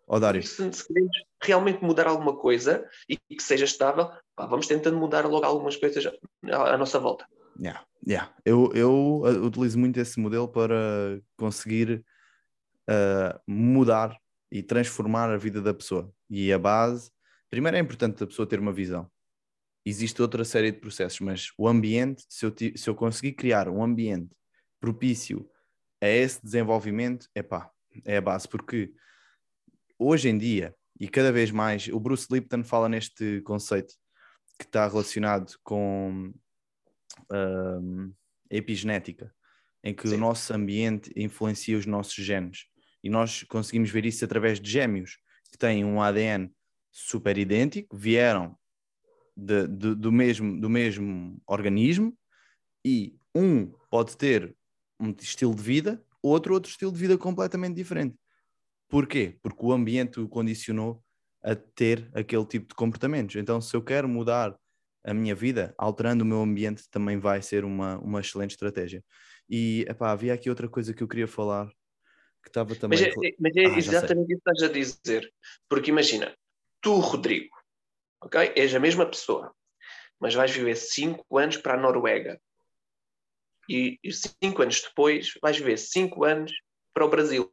Ó 0.09 0.17
oh, 0.17 0.21
Dário. 0.21 0.43
Se, 0.43 0.73
se, 0.73 0.87
queremos 0.89 1.17
realmente 1.41 1.85
mudar 1.85 2.09
alguma 2.09 2.37
coisa 2.37 2.85
e, 3.09 3.17
que 3.17 3.43
seja 3.43 3.65
estável, 3.65 4.11
pá, 4.35 4.45
vamos 4.45 4.67
tentando 4.67 4.99
mudar 4.99 5.25
logo 5.25 5.47
algumas 5.47 5.77
coisas 5.77 6.05
à, 6.51 6.75
à 6.75 6.77
nossa 6.77 6.99
volta. 6.99 7.25
Yeah, 7.57 7.87
yeah. 8.05 8.35
Eu, 8.45 8.73
eu 8.75 9.23
uh, 9.23 9.47
utilizo 9.47 9.79
muito 9.79 10.01
esse 10.01 10.19
modelo 10.19 10.49
para 10.49 11.21
conseguir 11.37 12.05
uh, 12.89 13.41
mudar 13.47 14.19
e 14.51 14.65
transformar 14.65 15.31
a 15.31 15.37
vida 15.37 15.63
da 15.63 15.73
pessoa. 15.73 16.13
E 16.29 16.53
a 16.53 16.59
base, 16.59 17.13
primeiro 17.49 17.77
é 17.77 17.81
importante 17.81 18.25
a 18.25 18.27
pessoa 18.27 18.49
ter 18.49 18.59
uma 18.59 18.73
visão. 18.73 19.09
Existe 19.87 20.21
outra 20.21 20.45
série 20.45 20.73
de 20.73 20.81
processos, 20.81 21.21
mas 21.21 21.53
o 21.57 21.69
ambiente, 21.69 22.25
se 22.29 22.45
eu, 22.45 22.53
se 22.75 22.91
eu 22.91 22.97
conseguir 22.97 23.35
criar 23.35 23.69
um 23.69 23.81
ambiente 23.81 24.35
propício 24.81 25.49
a 26.03 26.09
esse 26.09 26.43
desenvolvimento, 26.43 27.29
epá, 27.33 27.71
é 28.05 28.17
a 28.17 28.21
base, 28.21 28.49
porque 28.49 28.93
hoje 30.01 30.31
em 30.31 30.39
dia, 30.39 30.75
e 30.99 31.07
cada 31.07 31.31
vez 31.31 31.51
mais, 31.51 31.89
o 31.89 32.01
Bruce 32.01 32.27
Lipton 32.31 32.65
fala 32.65 32.89
neste 32.89 33.43
conceito 33.43 33.95
que 34.59 34.65
está 34.65 34.89
relacionado 34.89 35.53
com 35.63 36.33
um, 37.31 38.13
epigenética, 38.51 39.33
em 39.85 39.95
que 39.95 40.09
Sim. 40.09 40.15
o 40.15 40.19
nosso 40.19 40.53
ambiente 40.55 41.13
influencia 41.15 41.77
os 41.77 41.87
nossos 41.87 42.15
genes. 42.15 42.67
E 43.03 43.09
nós 43.09 43.43
conseguimos 43.45 43.91
ver 43.91 44.05
isso 44.05 44.25
através 44.25 44.59
de 44.59 44.71
gêmeos, 44.71 45.19
que 45.51 45.59
têm 45.59 45.85
um 45.85 46.01
ADN 46.03 46.51
super 46.91 47.37
idêntico, 47.39 47.97
vieram 47.97 48.57
de, 49.37 49.67
de, 49.67 49.95
do, 49.95 50.11
mesmo, 50.11 50.61
do 50.61 50.69
mesmo 50.69 51.41
organismo, 51.47 52.17
e 52.85 53.17
um 53.35 53.67
pode 53.91 54.17
ter 54.17 54.57
um 54.99 55.15
estilo 55.21 55.55
de 55.55 55.63
vida 55.63 56.05
outro 56.23 56.55
outro 56.55 56.71
estilo 56.71 56.93
de 56.93 56.99
vida 56.99 57.17
completamente 57.17 57.75
diferente. 57.75 58.17
Porquê? 58.91 59.39
Porque 59.43 59.65
o 59.65 59.73
ambiente 59.73 60.21
o 60.21 60.29
condicionou 60.29 61.03
a 61.43 61.55
ter 61.55 62.11
aquele 62.13 62.45
tipo 62.45 62.69
de 62.69 62.75
comportamentos. 62.75 63.37
Então, 63.37 63.61
se 63.61 63.75
eu 63.75 63.83
quero 63.83 64.09
mudar 64.09 64.59
a 65.05 65.15
minha 65.15 65.35
vida, 65.35 65.75
alterando 65.79 66.25
o 66.25 66.27
meu 66.27 66.43
ambiente, 66.43 66.89
também 66.91 67.19
vai 67.19 67.41
ser 67.41 67.65
uma, 67.65 67.99
uma 67.99 68.21
excelente 68.21 68.51
estratégia. 68.51 69.03
E 69.49 69.87
epá, 69.89 70.11
havia 70.11 70.35
aqui 70.35 70.51
outra 70.51 70.69
coisa 70.69 70.93
que 70.93 71.03
eu 71.03 71.09
queria 71.09 71.27
falar 71.27 71.67
que 72.43 72.49
estava 72.49 72.75
também. 72.75 72.99
Mas 72.99 73.09
é, 73.09 73.35
mas 73.39 73.57
é 73.57 73.67
ah, 73.67 73.79
exatamente 73.79 74.33
isso 74.33 74.43
que 74.43 74.51
estás 74.51 74.71
a 74.71 74.73
dizer. 74.73 75.33
Porque 75.69 75.91
imagina, 75.91 76.35
tu, 76.81 76.99
Rodrigo, 76.99 77.57
ok? 78.23 78.53
És 78.57 78.75
a 78.75 78.81
mesma 78.81 79.07
pessoa, 79.07 79.55
mas 80.19 80.35
vais 80.35 80.51
viver 80.51 80.77
5 80.77 81.39
anos 81.39 81.57
para 81.57 81.75
a 81.75 81.81
Noruega 81.81 82.39
e, 83.71 84.01
cinco 84.43 84.63
anos 84.63 84.83
depois 84.83 85.33
vais 85.41 85.59
ver 85.59 85.79
cinco 85.79 86.25
anos 86.25 86.53
para 86.93 87.05
o 87.05 87.09
Brasil. 87.09 87.49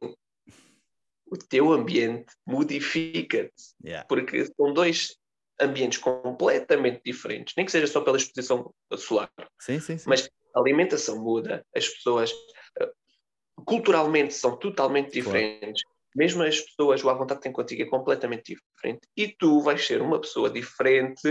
O 1.30 1.36
teu 1.36 1.72
ambiente 1.72 2.32
modifica-te. 2.46 3.74
Yeah. 3.84 4.06
Porque 4.08 4.44
são 4.44 4.72
dois 4.72 5.16
ambientes 5.60 5.98
completamente 5.98 7.02
diferentes, 7.04 7.54
nem 7.56 7.66
que 7.66 7.72
seja 7.72 7.86
só 7.86 8.00
pela 8.00 8.16
exposição 8.16 8.72
solar. 8.96 9.30
Sim, 9.60 9.80
sim, 9.80 9.98
sim. 9.98 10.08
Mas 10.08 10.28
a 10.54 10.60
alimentação 10.60 11.20
muda, 11.22 11.64
as 11.74 11.88
pessoas 11.88 12.32
eh, 12.80 12.92
culturalmente 13.66 14.34
são 14.34 14.56
totalmente 14.56 15.12
diferentes. 15.12 15.82
Claro. 15.82 15.98
Mesmo 16.16 16.42
as 16.42 16.60
pessoas, 16.60 17.04
o 17.04 17.10
à 17.10 17.14
vontade 17.14 17.40
que 17.40 17.44
têm 17.44 17.52
contigo 17.52 17.82
é 17.82 17.86
completamente 17.86 18.54
diferente. 18.54 19.06
E 19.16 19.28
tu 19.28 19.60
vais 19.60 19.84
ser 19.84 20.00
uma 20.00 20.20
pessoa 20.20 20.48
diferente 20.48 21.22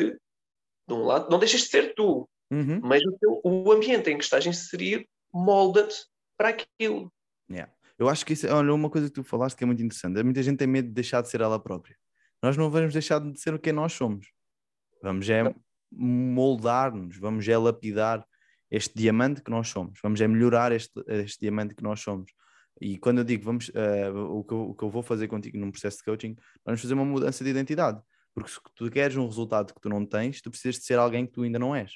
de 0.87 0.93
um 0.93 1.03
lado, 1.03 1.29
não 1.29 1.39
deixas 1.39 1.61
de 1.61 1.67
ser 1.67 1.93
tu, 1.95 2.29
Uhum. 2.51 2.79
Mas 2.81 3.03
o, 3.03 3.17
teu, 3.19 3.41
o 3.43 3.71
ambiente 3.71 4.09
em 4.09 4.17
que 4.17 4.23
estás 4.23 4.45
inserido 4.45 5.05
molda-te 5.33 6.05
para 6.37 6.49
aquilo. 6.49 7.11
Yeah. 7.49 7.71
Eu 7.97 8.07
acho 8.07 8.25
que 8.25 8.33
isso, 8.33 8.47
olha, 8.47 8.73
uma 8.73 8.89
coisa 8.89 9.07
que 9.07 9.13
tu 9.13 9.23
falaste 9.23 9.57
que 9.57 9.63
é 9.63 9.67
muito 9.67 9.81
interessante. 9.81 10.21
Muita 10.23 10.43
gente 10.43 10.57
tem 10.57 10.67
medo 10.67 10.87
de 10.87 10.93
deixar 10.93 11.21
de 11.21 11.29
ser 11.29 11.41
ela 11.41 11.59
própria. 11.59 11.95
Nós 12.41 12.55
não 12.55 12.69
vamos 12.69 12.93
deixar 12.93 13.19
de 13.19 13.39
ser 13.39 13.53
o 13.53 13.59
que 13.59 13.71
nós 13.71 13.93
somos. 13.93 14.27
Vamos 15.01 15.29
é 15.29 15.53
moldar-nos, 15.91 17.17
vamos 17.17 17.47
é 17.47 17.57
lapidar 17.57 18.25
este 18.69 18.93
diamante 18.95 19.41
que 19.41 19.49
nós 19.49 19.69
somos, 19.69 19.99
vamos 20.03 20.19
é 20.19 20.27
melhorar 20.27 20.71
este, 20.71 20.91
este 21.07 21.39
diamante 21.39 21.73
que 21.73 21.83
nós 21.83 22.01
somos. 22.01 22.31
E 22.79 22.97
quando 22.97 23.19
eu 23.19 23.23
digo 23.23 23.43
vamos, 23.43 23.69
uh, 23.69 24.15
o, 24.29 24.43
que 24.43 24.53
eu, 24.53 24.69
o 24.69 24.75
que 24.75 24.83
eu 24.83 24.89
vou 24.89 25.01
fazer 25.01 25.27
contigo 25.27 25.57
num 25.57 25.71
processo 25.71 25.97
de 25.97 26.03
coaching, 26.03 26.35
vamos 26.65 26.81
fazer 26.81 26.93
uma 26.93 27.05
mudança 27.05 27.43
de 27.43 27.49
identidade. 27.49 28.01
Porque 28.33 28.51
se 28.51 28.59
tu 28.75 28.91
queres 28.91 29.15
um 29.17 29.25
resultado 29.25 29.73
que 29.73 29.81
tu 29.81 29.89
não 29.89 30.05
tens, 30.05 30.41
tu 30.41 30.51
precisas 30.51 30.75
de 30.75 30.85
ser 30.85 30.99
alguém 30.99 31.25
que 31.25 31.31
tu 31.31 31.41
ainda 31.41 31.57
não 31.57 31.75
és. 31.75 31.93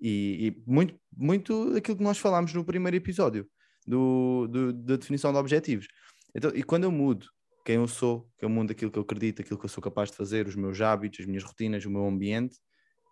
E, 0.00 0.48
e, 0.48 0.62
muito, 0.70 0.94
muito 1.16 1.74
aquilo 1.76 1.96
que 1.96 2.02
nós 2.02 2.18
falámos 2.18 2.52
no 2.52 2.64
primeiro 2.64 2.96
episódio 2.96 3.48
do, 3.86 4.46
do, 4.48 4.72
da 4.72 4.96
definição 4.96 5.32
de 5.32 5.38
objetivos. 5.38 5.88
Então, 6.34 6.50
e 6.54 6.62
quando 6.62 6.84
eu 6.84 6.90
mudo 6.90 7.26
quem 7.64 7.76
eu 7.76 7.86
sou, 7.86 8.28
que 8.38 8.44
eu 8.44 8.48
mudo 8.48 8.72
aquilo 8.72 8.90
que 8.90 8.98
eu 8.98 9.02
acredito, 9.02 9.42
aquilo 9.42 9.58
que 9.58 9.64
eu 9.64 9.68
sou 9.68 9.82
capaz 9.82 10.10
de 10.10 10.16
fazer, 10.16 10.46
os 10.46 10.56
meus 10.56 10.80
hábitos, 10.80 11.20
as 11.20 11.26
minhas 11.26 11.44
rotinas, 11.44 11.84
o 11.84 11.90
meu 11.90 12.06
ambiente, 12.06 12.56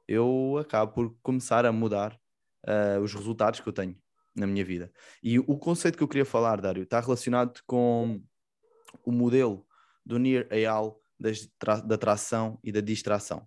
eu 0.08 0.58
acabo 0.58 0.92
por 0.92 1.16
começar 1.22 1.64
a 1.64 1.70
mudar 1.72 2.18
uh, 2.66 3.00
os 3.00 3.14
resultados 3.14 3.60
que 3.60 3.68
eu 3.68 3.72
tenho 3.72 3.96
na 4.34 4.46
minha 4.46 4.64
vida. 4.64 4.92
E 5.22 5.38
o 5.38 5.56
conceito 5.56 5.96
que 5.96 6.02
eu 6.02 6.08
queria 6.08 6.24
falar, 6.24 6.60
Dário, 6.60 6.82
está 6.82 6.98
relacionado 6.98 7.60
com 7.66 8.20
o 9.04 9.12
modelo 9.12 9.64
do 10.04 10.18
Nir 10.18 10.48
Eyal 10.50 11.00
da 11.84 11.98
tração 11.98 12.58
e 12.64 12.72
da 12.72 12.80
distração. 12.80 13.46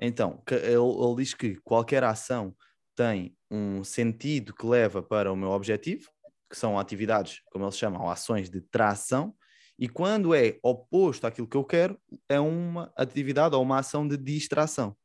Então, 0.00 0.42
ele, 0.50 0.74
ele 0.74 1.16
diz 1.16 1.34
que 1.34 1.56
qualquer 1.56 2.02
ação 2.02 2.56
tem 2.96 3.36
um 3.50 3.84
sentido 3.84 4.54
que 4.54 4.66
leva 4.66 5.02
para 5.02 5.32
o 5.32 5.36
meu 5.36 5.50
objetivo, 5.50 6.08
que 6.48 6.56
são 6.56 6.78
atividades, 6.78 7.42
como 7.50 7.64
eles 7.64 7.76
chamam, 7.78 8.08
ações 8.08 8.50
de 8.50 8.60
tração, 8.60 9.34
E 9.76 9.88
quando 9.88 10.32
é 10.32 10.58
oposto 10.62 11.26
àquilo 11.26 11.48
que 11.48 11.56
eu 11.56 11.64
quero, 11.64 11.98
é 12.28 12.38
uma 12.38 12.92
atividade 12.96 13.56
ou 13.56 13.62
uma 13.62 13.80
ação 13.80 14.06
de 14.06 14.16
distração. 14.16 14.96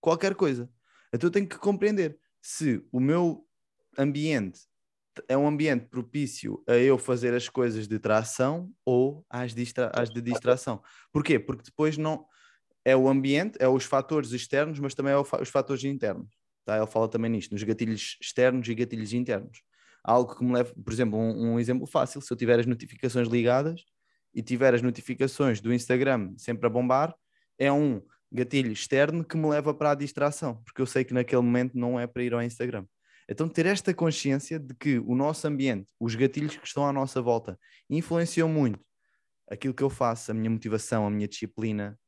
Qualquer 0.00 0.34
coisa. 0.34 0.70
Então 1.12 1.28
eu 1.28 1.32
tenho 1.32 1.46
que 1.46 1.58
compreender 1.58 2.18
se 2.40 2.82
o 2.90 2.98
meu 2.98 3.46
ambiente 3.98 4.60
é 5.28 5.36
um 5.36 5.46
ambiente 5.46 5.86
propício 5.86 6.62
a 6.66 6.74
eu 6.74 6.98
fazer 6.98 7.34
as 7.34 7.48
coisas 7.48 7.88
de 7.88 7.98
tração 7.98 8.70
ou 8.84 9.24
às, 9.30 9.54
distra 9.54 9.90
às 9.94 10.10
de 10.10 10.20
distração. 10.20 10.82
Porquê? 11.12 11.38
Porque 11.38 11.64
depois 11.64 11.96
não 11.96 12.26
é 12.84 12.96
o 12.96 13.08
ambiente, 13.08 13.56
é 13.60 13.68
os 13.68 13.84
fatores 13.84 14.32
externos, 14.32 14.78
mas 14.78 14.94
também 14.94 15.12
é 15.12 15.16
os 15.18 15.48
fatores 15.48 15.84
internos. 15.84 16.28
Tá? 16.64 16.76
Ele 16.76 16.86
fala 16.86 17.08
também 17.08 17.30
nisto, 17.30 17.52
nos 17.52 17.62
gatilhos 17.62 18.16
externos 18.20 18.68
e 18.68 18.74
gatilhos 18.74 19.12
internos. 19.12 19.62
Algo 20.06 20.36
que 20.36 20.44
me 20.44 20.52
leva, 20.52 20.72
por 20.72 20.92
exemplo, 20.92 21.18
um, 21.18 21.54
um 21.54 21.58
exemplo 21.58 21.84
fácil, 21.84 22.20
se 22.20 22.32
eu 22.32 22.36
tiver 22.36 22.60
as 22.60 22.66
notificações 22.66 23.26
ligadas 23.26 23.82
e 24.32 24.40
tiver 24.40 24.72
as 24.72 24.80
notificações 24.80 25.60
do 25.60 25.74
Instagram 25.74 26.32
sempre 26.36 26.64
a 26.66 26.70
bombar, 26.70 27.12
é 27.58 27.72
um 27.72 28.00
gatilho 28.30 28.70
externo 28.70 29.24
que 29.24 29.36
me 29.36 29.48
leva 29.48 29.74
para 29.74 29.90
a 29.90 29.94
distração, 29.96 30.62
porque 30.62 30.80
eu 30.80 30.86
sei 30.86 31.04
que 31.04 31.12
naquele 31.12 31.42
momento 31.42 31.76
não 31.76 31.98
é 31.98 32.06
para 32.06 32.22
ir 32.22 32.32
ao 32.32 32.42
Instagram. 32.42 32.86
Então, 33.28 33.48
ter 33.48 33.66
esta 33.66 33.92
consciência 33.92 34.60
de 34.60 34.74
que 34.76 35.00
o 35.00 35.16
nosso 35.16 35.48
ambiente, 35.48 35.92
os 35.98 36.14
gatilhos 36.14 36.56
que 36.56 36.66
estão 36.66 36.86
à 36.86 36.92
nossa 36.92 37.20
volta, 37.20 37.58
influenciam 37.90 38.48
muito 38.48 38.78
aquilo 39.50 39.74
que 39.74 39.82
eu 39.82 39.90
faço, 39.90 40.30
a 40.30 40.34
minha 40.34 40.50
motivação, 40.50 41.04
a 41.04 41.10
minha 41.10 41.26
disciplina, 41.26 41.98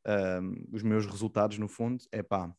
um, 0.40 0.64
os 0.72 0.84
meus 0.84 1.04
resultados, 1.06 1.58
no 1.58 1.66
fundo, 1.66 2.04
é 2.12 2.22
pá, 2.22 2.52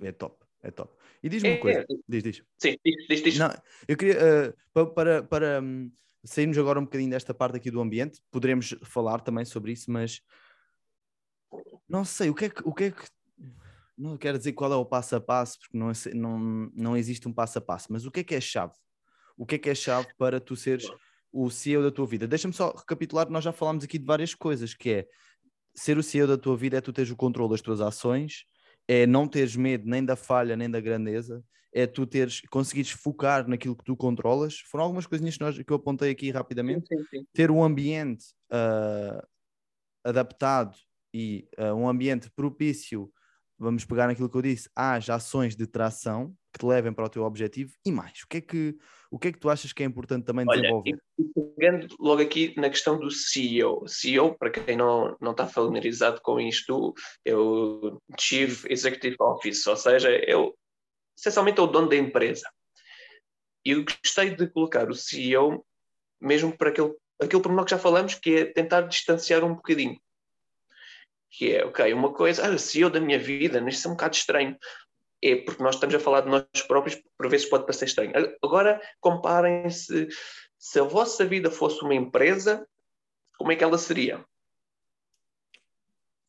é 0.00 0.10
top, 0.10 0.44
é 0.62 0.70
top. 0.70 0.92
E 1.22 1.28
diz-me 1.28 1.50
uma 1.50 1.56
é, 1.56 1.58
coisa, 1.58 1.80
é, 1.80 1.86
diz, 2.08 2.22
diz. 2.22 2.42
Sim, 2.58 2.76
diz, 2.84 3.22
diz. 3.22 3.38
Não, 3.38 3.50
eu 3.88 3.96
queria, 3.96 4.54
uh, 4.74 4.86
para, 4.94 5.22
para 5.22 5.60
um, 5.62 5.90
sairmos 6.24 6.58
agora 6.58 6.78
um 6.78 6.84
bocadinho 6.84 7.10
desta 7.10 7.34
parte 7.34 7.56
aqui 7.56 7.70
do 7.70 7.80
ambiente, 7.80 8.20
poderemos 8.30 8.74
falar 8.82 9.20
também 9.20 9.44
sobre 9.44 9.72
isso, 9.72 9.90
mas 9.90 10.20
não 11.88 12.04
sei, 12.04 12.30
o 12.30 12.34
que 12.34 12.46
é 12.46 12.48
que, 12.50 12.62
o 12.64 12.72
que, 12.72 12.84
é 12.84 12.90
que 12.90 13.04
não 13.96 14.16
quero 14.16 14.38
dizer 14.38 14.52
qual 14.52 14.72
é 14.72 14.76
o 14.76 14.84
passo 14.84 15.16
a 15.16 15.20
passo, 15.20 15.58
porque 15.58 15.76
não, 15.76 15.92
não, 16.14 16.70
não 16.74 16.96
existe 16.96 17.28
um 17.28 17.32
passo 17.32 17.58
a 17.58 17.60
passo, 17.60 17.88
mas 17.90 18.06
o 18.06 18.10
que 18.10 18.20
é 18.20 18.24
que 18.24 18.34
é 18.34 18.40
chave? 18.40 18.74
O 19.36 19.44
que 19.44 19.56
é 19.56 19.58
que 19.58 19.70
é 19.70 19.74
chave 19.74 20.08
para 20.18 20.40
tu 20.40 20.56
seres 20.56 20.90
o 21.32 21.50
CEO 21.50 21.82
da 21.82 21.90
tua 21.90 22.06
vida? 22.06 22.26
Deixa-me 22.26 22.54
só 22.54 22.72
recapitular, 22.72 23.28
nós 23.30 23.44
já 23.44 23.52
falámos 23.52 23.84
aqui 23.84 23.98
de 23.98 24.04
várias 24.04 24.34
coisas, 24.34 24.74
que 24.74 24.90
é 24.90 25.08
ser 25.74 25.98
o 25.98 26.02
CEO 26.02 26.26
da 26.26 26.36
tua 26.36 26.56
vida 26.56 26.76
é 26.76 26.80
tu 26.80 26.92
teres 26.92 27.10
o 27.10 27.16
controle 27.16 27.50
das 27.50 27.60
tuas 27.60 27.80
ações, 27.80 28.44
é 28.88 29.06
não 29.06 29.28
teres 29.28 29.56
medo 29.56 29.88
nem 29.88 30.04
da 30.04 30.16
falha 30.16 30.56
nem 30.56 30.70
da 30.70 30.80
grandeza, 30.80 31.44
é 31.72 31.86
tu 31.86 32.06
teres, 32.06 32.40
conseguires 32.50 32.90
focar 32.90 33.48
naquilo 33.48 33.76
que 33.76 33.84
tu 33.84 33.96
controlas. 33.96 34.58
Foram 34.70 34.84
algumas 34.84 35.06
coisinhas 35.06 35.36
que, 35.36 35.44
nós, 35.44 35.56
que 35.56 35.70
eu 35.70 35.76
apontei 35.76 36.10
aqui 36.10 36.30
rapidamente. 36.30 36.88
Sim, 36.88 36.98
sim, 36.98 37.04
sim. 37.18 37.26
Ter 37.32 37.50
um 37.50 37.62
ambiente 37.62 38.26
uh, 38.52 39.24
adaptado 40.04 40.76
e 41.14 41.48
uh, 41.58 41.74
um 41.74 41.88
ambiente 41.88 42.30
propício 42.34 43.12
vamos 43.60 43.84
pegar 43.84 44.06
naquilo 44.06 44.30
que 44.30 44.36
eu 44.36 44.42
disse, 44.42 44.70
haja 44.74 45.14
ações 45.14 45.54
de 45.54 45.66
tração 45.66 46.34
que 46.50 46.58
te 46.58 46.66
levem 46.66 46.92
para 46.92 47.04
o 47.04 47.08
teu 47.10 47.24
objetivo 47.24 47.72
e 47.84 47.92
mais. 47.92 48.22
O 48.22 48.26
que 48.26 48.38
é 48.38 48.40
que, 48.40 48.74
o 49.10 49.18
que, 49.18 49.28
é 49.28 49.32
que 49.32 49.38
tu 49.38 49.50
achas 49.50 49.72
que 49.72 49.82
é 49.82 49.86
importante 49.86 50.24
também 50.24 50.46
Olha, 50.48 50.60
desenvolver? 50.60 51.02
pegando 51.56 51.96
logo 51.98 52.22
aqui 52.22 52.54
na 52.56 52.70
questão 52.70 52.98
do 52.98 53.10
CEO. 53.10 53.86
CEO, 53.86 54.36
para 54.38 54.50
quem 54.50 54.76
não, 54.76 55.16
não 55.20 55.32
está 55.32 55.46
familiarizado 55.46 56.20
com 56.20 56.40
isto, 56.40 56.94
é 57.24 57.34
o 57.34 58.00
Chief 58.18 58.64
Executive 58.70 59.16
Office, 59.18 59.66
ou 59.66 59.76
seja, 59.76 60.10
é 60.10 60.36
o, 60.36 60.54
essencialmente 61.18 61.58
é 61.58 61.62
o 61.62 61.66
dono 61.66 61.88
da 61.88 61.96
empresa. 61.96 62.48
E 63.64 63.72
eu 63.72 63.84
gostei 63.84 64.34
de 64.34 64.46
colocar 64.48 64.88
o 64.88 64.94
CEO 64.94 65.64
mesmo 66.20 66.56
para 66.56 66.70
aquele, 66.70 66.94
aquele 67.20 67.42
pormenor 67.42 67.64
que 67.64 67.72
já 67.72 67.78
falamos, 67.78 68.14
que 68.14 68.36
é 68.36 68.44
tentar 68.44 68.82
distanciar 68.82 69.42
um 69.44 69.54
bocadinho 69.54 70.00
que 71.30 71.54
é, 71.54 71.64
ok, 71.64 71.92
uma 71.92 72.12
coisa, 72.12 72.42
ah, 72.44 72.56
eu 72.74 72.90
da 72.90 73.00
minha 73.00 73.18
vida, 73.18 73.64
isto 73.68 73.86
é 73.86 73.90
um 73.90 73.94
bocado 73.94 74.16
estranho. 74.16 74.56
É 75.22 75.36
porque 75.36 75.62
nós 75.62 75.74
estamos 75.74 75.94
a 75.94 76.00
falar 76.00 76.22
de 76.22 76.28
nós 76.28 76.44
próprios, 76.66 77.00
por 77.16 77.28
vezes 77.28 77.48
pode 77.48 77.64
parecer 77.64 77.84
estranho. 77.84 78.12
Agora, 78.42 78.80
comparem-se, 79.00 80.08
se 80.58 80.80
a 80.80 80.82
vossa 80.82 81.24
vida 81.24 81.50
fosse 81.50 81.82
uma 81.82 81.94
empresa, 81.94 82.66
como 83.38 83.52
é 83.52 83.56
que 83.56 83.64
ela 83.64 83.78
seria? 83.78 84.24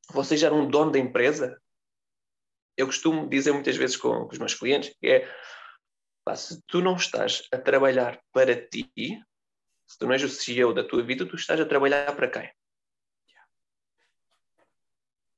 Vocês 0.09 0.39
já 0.39 0.47
eram 0.47 0.61
um 0.61 0.69
dono 0.69 0.91
da 0.91 0.99
empresa? 0.99 1.61
Eu 2.75 2.85
costumo 2.85 3.29
dizer 3.29 3.53
muitas 3.53 3.77
vezes 3.77 3.95
com, 3.95 4.25
com 4.25 4.33
os 4.33 4.39
meus 4.39 4.53
clientes 4.53 4.93
que 4.99 5.07
é, 5.07 5.35
pá, 6.25 6.35
se 6.35 6.61
tu 6.67 6.81
não 6.81 6.95
estás 6.95 7.43
a 7.51 7.57
trabalhar 7.57 8.21
para 8.33 8.55
ti, 8.55 8.89
se 9.87 9.97
tu 9.97 10.05
não 10.05 10.13
és 10.13 10.23
o 10.23 10.29
CEO 10.29 10.73
da 10.73 10.83
tua 10.83 11.03
vida, 11.03 11.25
tu 11.25 11.35
estás 11.35 11.59
a 11.59 11.65
trabalhar 11.65 12.13
para 12.15 12.29
quem? 12.29 12.51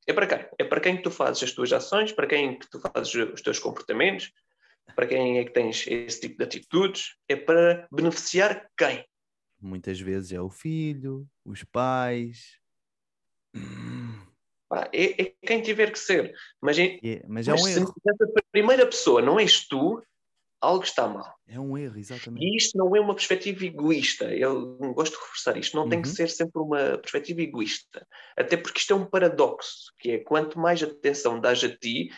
É 0.08 0.14
para 0.14 0.28
quem? 0.28 0.48
É 0.58 0.64
para 0.64 0.82
quem 0.82 0.98
que 0.98 1.04
tu 1.04 1.12
fazes 1.12 1.44
as 1.44 1.52
tuas 1.52 1.72
ações, 1.72 2.12
para 2.12 2.28
quem 2.28 2.58
que 2.58 2.70
tu 2.70 2.80
fazes 2.80 3.14
os 3.14 3.42
teus 3.42 3.60
comportamentos, 3.60 4.32
para 4.96 5.08
quem 5.08 5.40
é 5.40 5.46
que 5.46 5.52
tens 5.52 5.88
esse 5.88 6.22
tipo 6.22 6.38
de 6.38 6.44
atitudes, 6.44 7.16
é 7.28 7.36
para 7.36 7.88
beneficiar 7.92 8.70
quem? 8.78 9.06
Muitas 9.62 10.00
vezes 10.00 10.34
é 10.34 10.42
o 10.42 10.50
filho, 10.50 11.26
os 11.46 11.64
pais. 11.64 12.60
É, 14.92 15.22
é, 15.22 15.34
quem 15.46 15.62
tiver 15.62 15.92
que 15.92 16.00
ser. 16.00 16.36
Mas, 16.60 16.78
é, 16.78 17.00
mas, 17.28 17.48
é 17.48 17.54
um 17.54 17.62
mas 17.62 17.78
erro. 17.78 17.88
Se 17.88 18.40
a 18.40 18.44
primeira 18.52 18.86
pessoa 18.86 19.22
não 19.22 19.40
és 19.40 19.66
tu, 19.68 20.04
algo 20.64 20.84
está 20.84 21.08
mal. 21.08 21.36
É 21.48 21.60
um 21.60 21.78
erro, 21.78 22.00
exatamente. 22.00 22.44
E 22.44 22.56
isto 22.56 22.78
não 22.78 22.96
é 22.96 23.00
uma 23.00 23.14
perspectiva 23.14 23.66
egoísta. 23.66 24.34
Eu 24.34 24.78
gosto 24.94 25.14
de 25.14 25.20
reforçar 25.22 25.58
isto. 25.58 25.76
Não 25.76 25.84
uhum. 25.84 25.90
tem 25.90 26.02
que 26.02 26.08
uhum. 26.08 26.16
ser 26.16 26.30
sempre 26.30 26.62
uma 26.62 26.98
perspectiva 26.98 27.42
egoísta. 27.42 28.08
Até 28.38 28.56
porque 28.56 28.80
isto 28.80 28.94
é 28.94 28.96
um 28.96 29.06
paradoxo, 29.06 29.94
que 30.00 30.12
é 30.12 30.18
quanto 30.20 30.58
mais 30.58 30.82
atenção 30.82 31.40
dás 31.40 31.64
a 31.64 31.70
ti, 31.70 32.10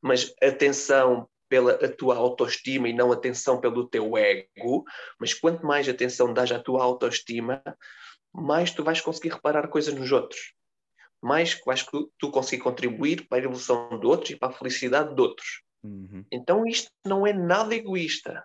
mas 0.00 0.32
atenção 0.42 1.28
pela 1.48 1.72
a 1.72 1.88
tua 1.88 2.16
autoestima 2.16 2.88
e 2.88 2.94
não 2.94 3.12
atenção 3.12 3.60
pelo 3.60 3.86
teu 3.86 4.16
ego, 4.16 4.84
mas 5.20 5.34
quanto 5.34 5.66
mais 5.66 5.86
atenção 5.86 6.32
dás 6.32 6.50
à 6.50 6.58
tua 6.58 6.82
autoestima, 6.82 7.62
mais 8.32 8.70
tu 8.70 8.82
vais 8.82 9.02
conseguir 9.02 9.34
reparar 9.34 9.68
coisas 9.68 9.92
nos 9.92 10.10
outros. 10.10 10.54
Mais 11.22 11.60
vais 11.66 11.84
tu 12.18 12.30
conseguir 12.30 12.62
contribuir 12.62 13.28
para 13.28 13.36
a 13.36 13.44
evolução 13.44 14.00
de 14.00 14.06
outros 14.06 14.30
e 14.30 14.36
para 14.36 14.48
a 14.48 14.52
felicidade 14.52 15.14
de 15.14 15.20
outros. 15.20 15.62
Uhum. 15.82 16.24
Então 16.30 16.66
isto 16.66 16.90
não 17.04 17.26
é 17.26 17.32
nada 17.32 17.74
egoísta. 17.74 18.44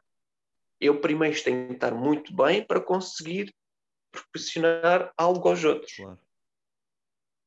Eu 0.79 0.99
primeiro 0.99 1.41
tenho 1.43 1.67
que 1.67 1.73
estar 1.73 1.93
muito 1.93 2.35
bem 2.35 2.65
para 2.65 2.81
conseguir 2.81 3.53
proporcionar 4.11 5.11
algo 5.17 5.47
aos 5.47 5.63
outros. 5.63 5.95
Claro. 5.95 6.19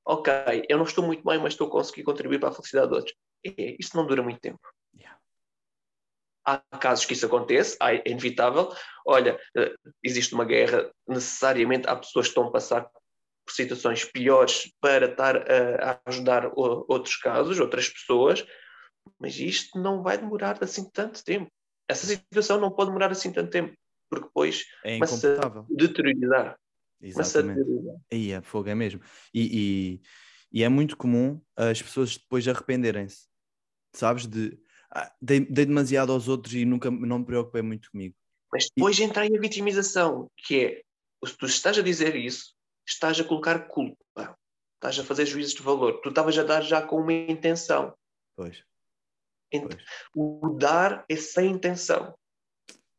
Ok, 0.04 0.32
eu 0.68 0.78
não 0.78 0.84
estou 0.84 1.04
muito 1.04 1.22
bem, 1.24 1.38
mas 1.38 1.52
estou 1.52 1.68
a 1.68 1.70
conseguir 1.70 2.02
contribuir 2.02 2.40
para 2.40 2.48
a 2.48 2.52
felicidade 2.52 2.88
de 2.88 2.94
outros. 2.94 3.16
É, 3.44 3.76
isto 3.78 3.96
não 3.96 4.06
dura 4.06 4.22
muito 4.22 4.40
tempo. 4.40 4.60
Yeah. 4.96 5.18
Há 6.44 6.58
casos 6.78 7.04
que 7.04 7.12
isso 7.12 7.26
acontece, 7.26 7.76
é 7.80 8.08
inevitável. 8.08 8.74
Olha, 9.06 9.38
eh, 9.56 9.74
existe 10.02 10.34
uma 10.34 10.44
guerra, 10.44 10.90
necessariamente 11.06 11.88
há 11.88 11.94
pessoas 11.94 12.26
que 12.26 12.30
estão 12.30 12.48
a 12.48 12.50
passar 12.50 12.90
por 13.44 13.52
situações 13.52 14.04
piores 14.04 14.72
para 14.80 15.06
estar 15.06 15.36
a 15.36 16.00
ajudar 16.06 16.50
outros 16.54 17.16
casos, 17.16 17.60
outras 17.60 17.88
pessoas, 17.88 18.44
mas 19.18 19.38
isto 19.38 19.80
não 19.80 20.02
vai 20.02 20.18
demorar 20.18 20.62
assim 20.62 20.88
tanto 20.90 21.22
tempo. 21.24 21.50
Essa 21.88 22.06
situação 22.06 22.60
não 22.60 22.70
pode 22.70 22.90
demorar 22.90 23.10
assim 23.10 23.32
tanto 23.32 23.50
tempo, 23.50 23.74
porque 24.08 24.26
depois 24.26 24.64
é 24.84 24.94
começa 24.94 25.40
a 25.40 25.64
deteriorar. 25.68 26.56
Exatamente. 27.00 27.60
Aí 28.12 28.32
é 28.32 28.40
fogo, 28.40 28.68
é 28.68 28.74
mesmo. 28.74 29.00
E, 29.32 30.00
e, 30.52 30.58
e, 30.60 30.62
é 30.62 30.68
muito 30.68 30.96
comum 30.96 31.40
as 31.56 31.80
pessoas 31.80 32.16
depois 32.16 32.46
arrependerem-se, 32.46 33.26
sabes? 33.94 34.26
De 34.26 34.58
ah, 34.90 35.10
dei, 35.20 35.40
demasiado 35.40 36.12
aos 36.12 36.28
outros 36.28 36.54
e 36.54 36.64
nunca 36.64 36.90
não 36.90 37.20
me 37.20 37.24
preocupei 37.24 37.62
muito 37.62 37.90
comigo. 37.90 38.14
Mas 38.52 38.68
depois 38.74 38.98
e... 38.98 39.04
entra 39.04 39.22
aí 39.22 39.34
a 39.34 39.40
vitimização, 39.40 40.30
que 40.36 40.64
é 40.64 40.82
se 41.24 41.36
tu 41.36 41.46
estás 41.46 41.78
a 41.78 41.82
dizer 41.82 42.16
isso, 42.16 42.54
estás 42.86 43.18
a 43.20 43.24
colocar 43.24 43.68
culpa, 43.68 44.36
estás 44.74 44.98
a 44.98 45.04
fazer 45.04 45.26
juízes 45.26 45.54
de 45.54 45.62
valor. 45.62 46.00
Tu 46.00 46.08
estavas 46.08 46.36
a 46.38 46.42
dar 46.42 46.62
já 46.62 46.82
com 46.82 46.96
uma 46.96 47.12
intenção. 47.12 47.94
Pois. 48.36 48.64
O 50.14 50.56
dar 50.58 51.04
é 51.08 51.16
sem 51.16 51.50
intenção. 51.50 52.14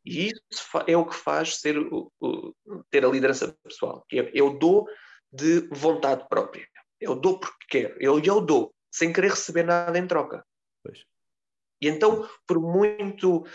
E 0.06 0.28
isso 0.28 0.68
é 0.88 0.98
o 0.98 1.06
que 1.06 1.16
faz 1.16 1.58
ser 1.58 1.78
o, 1.78 2.12
o, 2.20 2.54
ter 2.90 3.06
a 3.06 3.10
liderança 3.10 3.56
pessoal. 3.64 4.04
Que 4.10 4.20
é, 4.20 4.32
eu 4.34 4.58
dou 4.58 4.88
de 5.32 5.62
vontade 5.72 6.28
própria. 6.28 6.68
Eu 7.00 7.16
dou 7.16 7.40
porque 7.40 7.66
quero. 7.70 7.96
Eu, 8.00 8.20
eu 8.20 8.42
dou, 8.42 8.74
sem 8.92 9.14
querer 9.14 9.30
receber 9.30 9.64
nada 9.64 9.98
em 9.98 10.08
troca. 10.08 10.46
Pois. 10.84 11.06
E 11.82 11.88
então, 11.88 12.28
por 12.46 12.60
muito, 12.60 13.46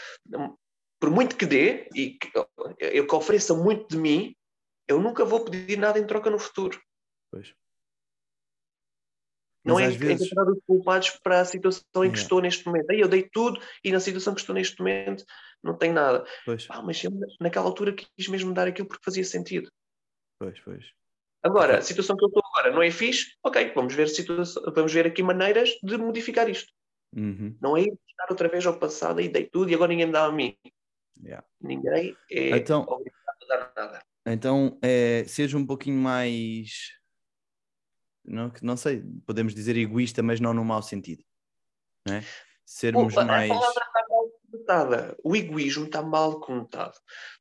por 1.01 1.11
muito 1.11 1.37
que 1.37 1.47
dê, 1.47 1.89
e 1.95 2.11
que, 2.19 2.31
eu 2.79 3.07
que 3.07 3.15
ofereça 3.15 3.55
muito 3.55 3.89
de 3.89 3.99
mim, 3.99 4.35
eu 4.89 5.01
nunca 5.01 5.25
vou 5.25 5.45
pedir 5.45 5.79
nada 5.79 5.99
em 5.99 6.07
troca 6.07 6.31
no 6.31 6.39
futuro. 6.39 6.81
Pois. 7.31 7.55
Não 9.67 9.81
é 9.81 9.89
vezes... 9.89 10.23
encontrar 10.23 10.51
os 10.51 10.59
culpados 10.67 11.11
para 11.23 11.41
a 11.41 11.45
situação 11.45 12.05
em 12.05 12.11
que 12.11 12.19
estou 12.19 12.41
neste 12.41 12.65
momento. 12.67 12.91
Aí 12.91 13.01
eu 13.01 13.09
dei 13.09 13.29
tudo 13.29 13.61
e 13.83 13.91
na 13.91 14.01
situação 14.01 14.35
que 14.35 14.41
estou 14.41 14.55
neste 14.55 14.79
momento 14.79 15.25
não 15.63 15.77
tenho 15.77 15.95
nada. 15.95 16.25
Pois. 16.45 16.67
mas 16.85 17.03
eu 17.03 17.11
naquela 17.41 17.67
altura 17.67 17.93
quis 17.93 18.29
mesmo 18.29 18.55
dar 18.55 18.69
aquilo 18.69 18.89
porque 18.89 19.05
fazia 19.05 19.25
sentido. 19.25 19.71
Pois, 20.39 20.59
pois. 20.61 20.85
Agora, 21.43 21.79
a 21.79 21.83
situação 21.83 22.17
que 22.17 22.25
eu 22.25 22.29
estou 22.29 22.43
agora 22.53 22.73
não 22.75 22.83
é 22.83 22.91
fixe, 22.91 23.37
ok, 23.43 23.73
vamos 23.75 23.95
ver, 23.95 24.09
situação, 24.09 24.63
vamos 24.75 24.93
ver 24.93 25.07
aqui 25.07 25.23
maneiras 25.23 25.71
de 25.83 25.97
modificar 25.97 26.49
isto. 26.49 26.73
Uhum. 27.15 27.57
Não 27.61 27.77
é 27.77 27.83
ir 27.83 27.91
buscar 27.91 28.27
outra 28.31 28.49
vez 28.49 28.67
ao 28.67 28.79
passado 28.79 29.21
e 29.21 29.29
dei 29.29 29.45
tudo 29.45 29.71
e 29.71 29.75
agora 29.75 29.91
ninguém 29.91 30.07
me 30.07 30.13
dá 30.13 30.25
a 30.25 30.33
mim. 30.33 30.57
Yeah. 31.23 31.47
Ninguém 31.61 32.17
é 32.31 32.57
então, 32.57 32.83
obrigado 32.83 33.43
a 33.43 33.47
dar 33.47 33.73
nada. 33.77 34.03
Então, 34.27 34.77
é, 34.83 35.25
seja 35.27 35.57
um 35.57 35.65
pouquinho 35.65 35.99
mais. 35.99 36.96
Não, 38.27 38.53
não 38.63 38.77
sei, 38.77 39.03
podemos 39.25 39.55
dizer 39.55 39.77
egoísta, 39.77 40.23
mas 40.23 40.41
não 40.41 40.53
no 40.53 40.65
mau 40.65 40.83
sentido. 40.83 41.25
Né? 42.07 42.25
Sermos 42.65 43.15
mais. 43.15 43.51
A 43.51 43.55
palavra 43.55 43.85
está 43.85 44.09
mal 44.09 44.31
conotada. 44.51 45.17
O 45.23 45.37
egoísmo 45.37 45.85
está 45.85 46.03
mal 46.03 46.41
conotado. 46.41 46.99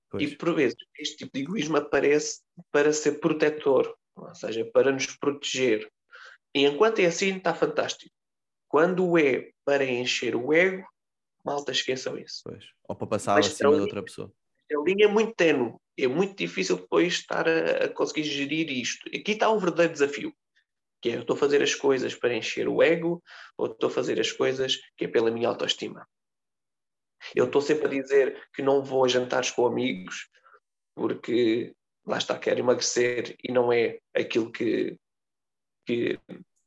Pois. 0.09 0.23
E 0.23 0.35
por 0.35 0.53
vezes 0.53 0.77
este 0.97 1.17
tipo 1.17 1.33
de 1.33 1.41
egoísmo 1.41 1.77
aparece 1.77 2.41
para 2.71 2.93
ser 2.93 3.19
protetor, 3.19 3.95
ou 4.15 4.35
seja, 4.35 4.63
para 4.65 4.91
nos 4.91 5.07
proteger. 5.07 5.89
E 6.53 6.65
enquanto 6.65 6.99
é 6.99 7.05
assim, 7.05 7.35
está 7.35 7.53
fantástico. 7.53 8.13
Quando 8.67 9.17
é 9.17 9.51
para 9.65 9.83
encher 9.83 10.35
o 10.35 10.53
ego, 10.53 10.87
malta, 11.43 11.71
esqueçam 11.71 12.17
isso. 12.17 12.41
Pois. 12.43 12.65
Ou 12.87 12.95
para 12.95 13.07
passar 13.07 13.35
Mas 13.35 13.47
acima 13.47 13.75
de 13.75 13.81
outra 13.81 14.03
pessoa. 14.03 14.31
A 14.71 14.83
linha 14.83 15.05
é 15.05 15.07
muito 15.07 15.33
tenue. 15.33 15.75
É 15.97 16.07
muito 16.07 16.35
difícil 16.35 16.77
depois 16.77 17.13
estar 17.13 17.47
a, 17.47 17.85
a 17.85 17.89
conseguir 17.89 18.23
gerir 18.23 18.69
isto. 18.69 19.07
Aqui 19.09 19.31
está 19.31 19.49
um 19.49 19.57
verdadeiro 19.57 19.93
desafio. 19.93 20.33
Que 21.01 21.09
é, 21.09 21.15
eu 21.15 21.21
estou 21.21 21.35
a 21.35 21.39
fazer 21.39 21.61
as 21.61 21.75
coisas 21.75 22.15
para 22.15 22.35
encher 22.35 22.67
o 22.67 22.81
ego 22.81 23.23
ou 23.57 23.67
estou 23.67 23.89
a 23.89 23.91
fazer 23.91 24.19
as 24.19 24.31
coisas 24.31 24.77
que 24.97 25.05
é 25.05 25.07
pela 25.07 25.31
minha 25.31 25.49
autoestima. 25.49 26.07
Eu 27.35 27.45
estou 27.45 27.61
sempre 27.61 27.87
a 27.87 27.89
dizer 28.01 28.49
que 28.53 28.61
não 28.61 28.83
vou 28.83 29.05
a 29.05 29.07
jantares 29.07 29.51
com 29.51 29.65
amigos 29.65 30.29
porque 30.95 31.75
lá 32.05 32.17
está, 32.17 32.37
quero 32.39 32.59
emagrecer 32.59 33.35
e 33.43 33.51
não 33.51 33.71
é 33.71 33.99
aquilo 34.15 34.51
que, 34.51 34.97
que 35.85 36.19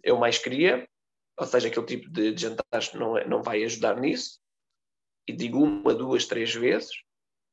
eu 0.03 0.19
mais 0.19 0.39
queria, 0.39 0.87
ou 1.39 1.47
seja, 1.47 1.69
aquele 1.69 1.87
tipo 1.87 2.11
de, 2.11 2.37
jantares 2.37 2.93
não, 2.93 3.17
é, 3.17 3.27
não 3.27 3.43
vai 3.43 3.65
ajudar 3.65 3.99
nisso, 3.99 4.41
e 5.27 5.33
digo 5.33 5.63
uma, 5.63 5.95
duas, 5.95 6.27
três 6.27 6.55
vezes, 6.55 6.91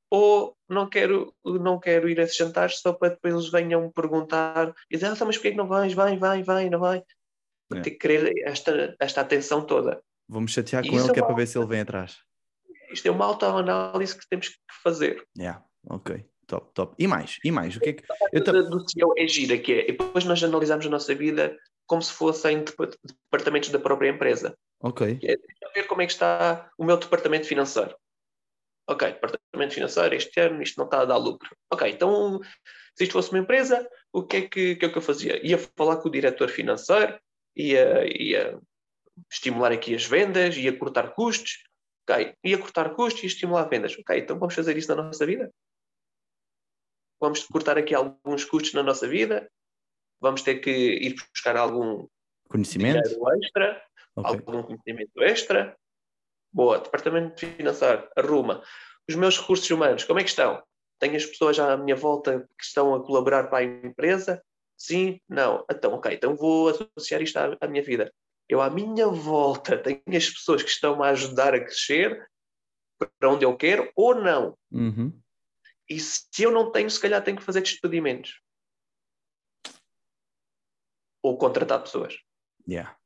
ou 0.10 0.56
não 0.70 0.90
quero, 0.90 1.34
não 1.44 1.80
quero 1.80 2.10
ir 2.10 2.20
a 2.20 2.24
esses 2.24 2.38
jantares 2.38 2.80
só 2.80 2.94
para 2.94 3.10
depois 3.10 3.34
eles 3.34 3.50
venham 3.50 3.92
perguntar 3.92 4.74
e 4.90 4.96
dizer, 4.96 5.08
ah, 5.08 5.14
então, 5.14 5.28
mas 5.28 5.38
porquê 5.38 5.52
que 5.52 5.58
não 5.58 5.68
vais? 5.68 5.94
Vai, 5.94 6.18
vai, 6.18 6.44
vai, 6.44 6.70
não 6.70 6.80
vai. 6.80 7.04
É. 7.74 7.82
Ter 7.82 7.92
que 7.92 7.98
querer 7.98 8.34
esta, 8.46 8.96
esta 9.00 9.22
atenção 9.22 9.66
toda. 9.66 10.02
Vamos 10.28 10.52
chatear 10.52 10.84
com 10.86 10.98
ele, 10.98 11.10
é 11.10 11.14
que 11.14 11.20
é 11.20 11.24
para 11.24 11.36
ver 11.36 11.48
se 11.48 11.58
ele 11.58 11.68
vem 11.68 11.82
atrás. 11.82 12.18
Isto 12.92 13.08
é 13.08 13.12
uma 13.12 13.26
autoanálise 13.26 14.18
que 14.18 14.28
temos 14.30 14.50
que 14.50 14.58
fazer. 14.84 15.24
Yeah. 15.38 15.64
Ok, 15.90 16.26
top, 16.48 16.72
top. 16.74 16.96
E 16.98 17.08
mais? 17.08 17.38
E 17.44 17.52
mais? 17.52 17.76
O 17.76 17.80
que 17.80 17.90
é 17.90 17.94
que... 17.94 18.04
Eu 18.32 18.44
do, 18.44 18.70
do 18.70 18.90
CEO 18.90 19.14
é 19.18 19.28
gira, 19.28 19.58
que 19.58 19.74
é, 19.74 19.90
e 19.90 19.92
depois 19.92 20.26
nós 20.26 20.44
analisamos 20.44 20.86
a 20.86 20.90
nossa 20.90 21.14
vida 21.14 21.58
como 21.86 22.02
se 22.02 22.14
fossem 22.14 22.64
departamentos 22.64 23.70
da 23.70 23.80
própria 23.80 24.10
empresa. 24.10 24.58
Ok. 24.82 25.20
É, 25.24 25.36
ver 25.74 25.88
como 25.88 26.02
é 26.02 26.06
que 26.06 26.12
está 26.12 26.70
o 26.78 26.86
meu 26.86 26.98
departamento 26.98 27.48
financeiro. 27.48 27.96
Ok, 28.88 29.14
departamento 29.14 29.74
financeiro, 29.74 30.16
este 30.16 30.40
ano 30.40 30.62
isto 30.62 30.78
não 30.78 30.86
está 30.86 31.02
a 31.02 31.06
dar 31.06 31.18
lucro. 31.18 31.56
Ok, 31.72 31.90
então 31.90 32.40
se 32.96 33.04
isto 33.04 33.14
fosse 33.14 33.32
uma 33.32 33.40
empresa, 33.40 33.88
o 34.14 34.24
que 34.24 34.38
é 34.38 34.42
que, 34.48 34.76
que, 34.76 34.86
é 34.86 34.90
que 34.90 34.98
eu 34.98 35.02
fazia? 35.02 35.46
Ia 35.46 35.58
falar 35.58 35.98
com 35.98 36.08
o 36.08 36.12
diretor 36.12 36.50
financeiro, 36.50 37.20
ia, 37.56 38.06
ia 38.06 38.60
estimular 39.32 39.72
aqui 39.72 39.96
as 39.96 40.06
vendas, 40.06 40.56
ia 40.56 40.78
cortar 40.78 41.14
custos. 41.14 41.64
Ok, 42.08 42.36
ia 42.44 42.58
cortar 42.60 42.94
custos 42.94 43.24
e 43.24 43.28
estimular 43.28 43.68
vendas. 43.68 43.98
Ok, 43.98 44.18
então 44.18 44.38
vamos 44.38 44.54
fazer 44.54 44.78
isso 44.78 44.96
na 44.96 45.02
nossa 45.02 45.26
vida? 45.26 45.52
Vamos 47.20 47.44
cortar 47.46 47.78
aqui 47.78 47.96
alguns 47.96 48.46
custos 48.46 48.74
na 48.74 48.84
nossa 48.84 49.08
vida? 49.08 49.50
Vamos 50.22 50.44
ter 50.44 50.60
que 50.60 50.70
ir 50.70 51.16
buscar 51.34 51.58
algum 51.58 52.08
conhecimento 52.48 53.00
extra, 53.32 53.84
okay. 54.16 54.32
algum 54.32 54.64
conhecimento 54.64 55.24
extra? 55.24 55.78
Boa, 56.56 56.80
departamento 56.80 57.38
financeiro, 57.38 58.08
arruma. 58.16 58.64
Os 59.10 59.16
meus 59.16 59.38
recursos 59.38 59.70
humanos, 59.70 60.06
como 60.06 60.22
é 60.22 60.24
que 60.24 60.30
estão? 60.30 60.64
Tenho 60.98 61.18
as 61.18 61.26
pessoas 61.26 61.60
à 61.60 61.76
minha 61.76 61.98
volta 61.98 62.48
que 62.58 62.64
estão 62.64 62.96
a 62.96 63.04
colaborar 63.04 63.50
para 63.50 63.58
a 63.58 63.64
empresa? 63.64 64.42
Sim? 64.78 65.20
Não? 65.28 65.66
Então, 65.70 65.92
ok, 65.92 66.14
então 66.14 66.34
vou 66.34 66.70
associar 66.70 67.22
isto 67.22 67.36
à, 67.36 67.58
à 67.60 67.68
minha 67.68 67.84
vida. 67.84 68.10
Eu, 68.48 68.62
à 68.62 68.70
minha 68.70 69.06
volta, 69.08 69.78
tenho 69.78 70.02
as 70.08 70.30
pessoas 70.30 70.64
que 70.64 70.70
estão 70.70 71.04
a 71.04 71.10
ajudar 71.10 71.54
a 71.54 71.60
crescer 71.60 72.26
para 73.20 73.32
onde 73.32 73.44
eu 73.44 73.58
quero 73.58 73.92
ou 73.94 74.16
não. 74.16 74.58
Uhum. 74.72 75.12
E 75.90 76.00
se 76.00 76.24
eu 76.40 76.52
não 76.52 76.72
tenho, 76.72 76.90
se 76.90 77.02
calhar 77.02 77.22
tenho 77.22 77.36
que 77.36 77.44
fazer 77.44 77.60
despedimentos. 77.64 78.40
Ou 81.22 81.38
contratar 81.38 81.82
pessoas. 81.82 82.18
Yeah. 82.66 82.98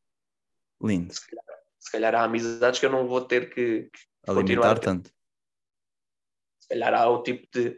Lindo. 0.79 1.11
Se 1.11 1.27
calhar 1.27 1.48
se 1.79 1.91
calhar 1.91 2.13
há 2.15 2.23
amizades 2.23 2.79
que 2.79 2.85
eu 2.85 2.91
não 2.91 3.07
vou 3.07 3.21
ter 3.21 3.49
que, 3.49 3.89
que 3.91 3.99
alimentar 4.27 4.79
tanto. 4.79 5.09
Se 6.59 6.69
calhar 6.69 6.93
há 6.93 7.09
o 7.09 7.23
tipo 7.23 7.47
de, 7.53 7.77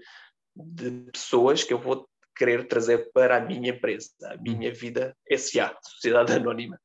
de 0.56 1.12
pessoas 1.12 1.64
que 1.64 1.74
eu 1.74 1.80
vou 1.80 2.10
querer 2.36 2.68
trazer 2.68 3.12
para 3.14 3.38
a 3.38 3.42
minha 3.42 3.70
empresa, 3.72 4.10
a 4.24 4.34
hum. 4.34 4.42
minha 4.42 4.74
vida 4.74 5.16
SA, 5.38 5.78
Sociedade 5.84 6.34
Anónima. 6.34 6.80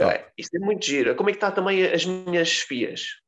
Okay. 0.00 0.24
Isto 0.36 0.56
é 0.56 0.60
muito 0.60 0.84
giro. 0.84 1.14
Como 1.14 1.28
é 1.28 1.32
que 1.32 1.36
está 1.36 1.52
também 1.52 1.84
as 1.84 2.04
minhas 2.04 2.60
FIAs? 2.60 3.20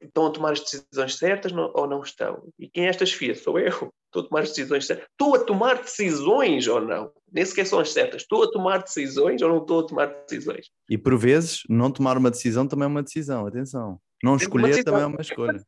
Estão 0.00 0.26
a 0.26 0.30
tomar 0.30 0.52
as 0.52 0.60
decisões 0.60 1.16
certas 1.16 1.52
ou 1.52 1.86
não 1.86 2.00
estão? 2.00 2.42
E 2.58 2.68
quem 2.68 2.86
é 2.86 2.88
estas 2.88 3.12
FIAs? 3.12 3.40
Sou 3.40 3.58
eu. 3.58 3.92
Estou 4.06 4.22
a 4.22 4.28
tomar 4.28 4.42
as 4.42 4.48
decisões 4.50 4.86
certas. 4.86 5.06
Estou 5.10 5.34
a 5.34 5.38
tomar 5.40 5.82
decisões 5.82 6.66
ou 6.68 6.80
não? 6.80 7.12
Nem 7.32 7.44
sequer 7.44 7.66
são 7.66 7.80
as 7.80 7.92
certas. 7.92 8.22
Estou 8.22 8.44
a 8.44 8.50
tomar 8.50 8.82
decisões 8.82 9.42
ou 9.42 9.48
não 9.48 9.58
estou 9.58 9.80
a 9.80 9.86
tomar 9.86 10.06
decisões? 10.06 10.66
E 10.88 10.96
por 10.96 11.18
vezes, 11.18 11.62
não 11.68 11.90
tomar 11.90 12.16
uma 12.16 12.30
decisão 12.30 12.66
também 12.66 12.84
é 12.84 12.88
uma 12.88 13.02
decisão. 13.02 13.46
Atenção. 13.46 14.00
Não 14.22 14.36
escolher 14.36 14.68
decisão, 14.68 14.92
também 14.92 15.02
é 15.02 15.06
uma 15.06 15.20
escolha. 15.20 15.62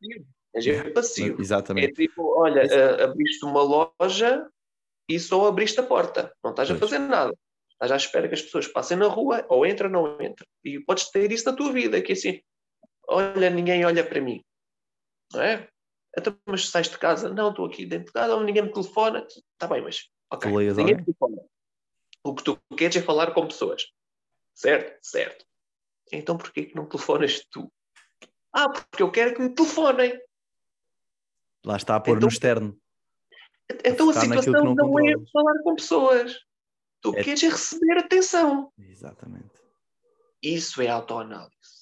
É, 0.55 0.69
é 0.69 0.89
passivo. 0.89 1.41
Exatamente. 1.41 1.89
É 1.89 2.07
tipo, 2.07 2.39
olha, 2.39 2.63
uh, 2.63 3.03
abriste 3.03 3.45
uma 3.45 3.61
loja 3.61 4.47
e 5.09 5.19
só 5.19 5.47
abriste 5.47 5.79
a 5.79 5.83
porta. 5.83 6.33
Não 6.43 6.51
estás 6.51 6.69
pois. 6.69 6.81
a 6.81 6.85
fazer 6.85 6.99
nada. 6.99 7.33
Estás 7.73 7.91
à 7.91 7.95
espera 7.95 8.27
que 8.27 8.35
as 8.35 8.41
pessoas 8.41 8.67
passem 8.67 8.95
na 8.95 9.07
rua 9.07 9.45
ou 9.49 9.65
entram 9.65 9.87
ou 9.87 10.07
não 10.07 10.13
entram. 10.21 10.45
E 10.63 10.79
podes 10.79 11.09
ter 11.09 11.31
isso 11.31 11.49
na 11.49 11.55
tua 11.55 11.71
vida, 11.71 12.01
que 12.01 12.11
é 12.11 12.15
assim, 12.15 12.39
olha, 13.11 13.49
ninguém 13.49 13.85
olha 13.85 14.07
para 14.07 14.21
mim. 14.21 14.43
Não 15.33 15.41
é? 15.41 15.67
Então, 16.17 16.37
mas 16.45 16.69
sais 16.69 16.89
de 16.89 16.97
casa? 16.97 17.29
Não, 17.33 17.49
estou 17.49 17.65
aqui 17.65 17.85
dentro 17.85 18.07
de 18.07 18.11
casa, 18.11 18.41
ninguém 18.43 18.63
me 18.63 18.73
telefona. 18.73 19.25
Está 19.27 19.67
bem, 19.67 19.81
mas 19.81 20.09
ok, 20.31 20.51
ninguém 20.51 20.95
me 20.95 21.05
telefona. 21.05 21.41
O 22.23 22.35
que 22.35 22.43
tu 22.43 22.59
queres 22.77 22.95
é 22.97 23.01
falar 23.01 23.33
com 23.33 23.47
pessoas. 23.47 23.83
Certo? 24.53 24.97
Certo. 25.01 25.45
Então 26.11 26.37
porquê 26.37 26.65
que 26.65 26.75
não 26.75 26.85
telefonas 26.85 27.45
tu? 27.49 27.71
Ah, 28.53 28.69
porque 28.69 29.01
eu 29.01 29.11
quero 29.11 29.33
que 29.33 29.41
me 29.41 29.53
telefonem. 29.53 30.19
Lá 31.65 31.77
está 31.77 31.95
a 31.95 31.99
pôr 31.99 32.17
então, 32.17 32.27
no 32.27 32.27
externo. 32.27 32.77
Então 33.85 34.09
a 34.09 34.13
situação 34.13 34.53
não, 34.53 34.75
não 34.75 34.99
é 34.99 35.13
falar 35.31 35.63
com 35.63 35.75
pessoas. 35.75 36.37
Tu 37.01 37.15
é... 37.15 37.23
queres 37.23 37.43
é 37.43 37.49
receber 37.49 37.97
atenção. 37.99 38.71
Exatamente. 38.77 39.61
Isso 40.41 40.81
é 40.81 40.87
autoanálise. 40.87 41.80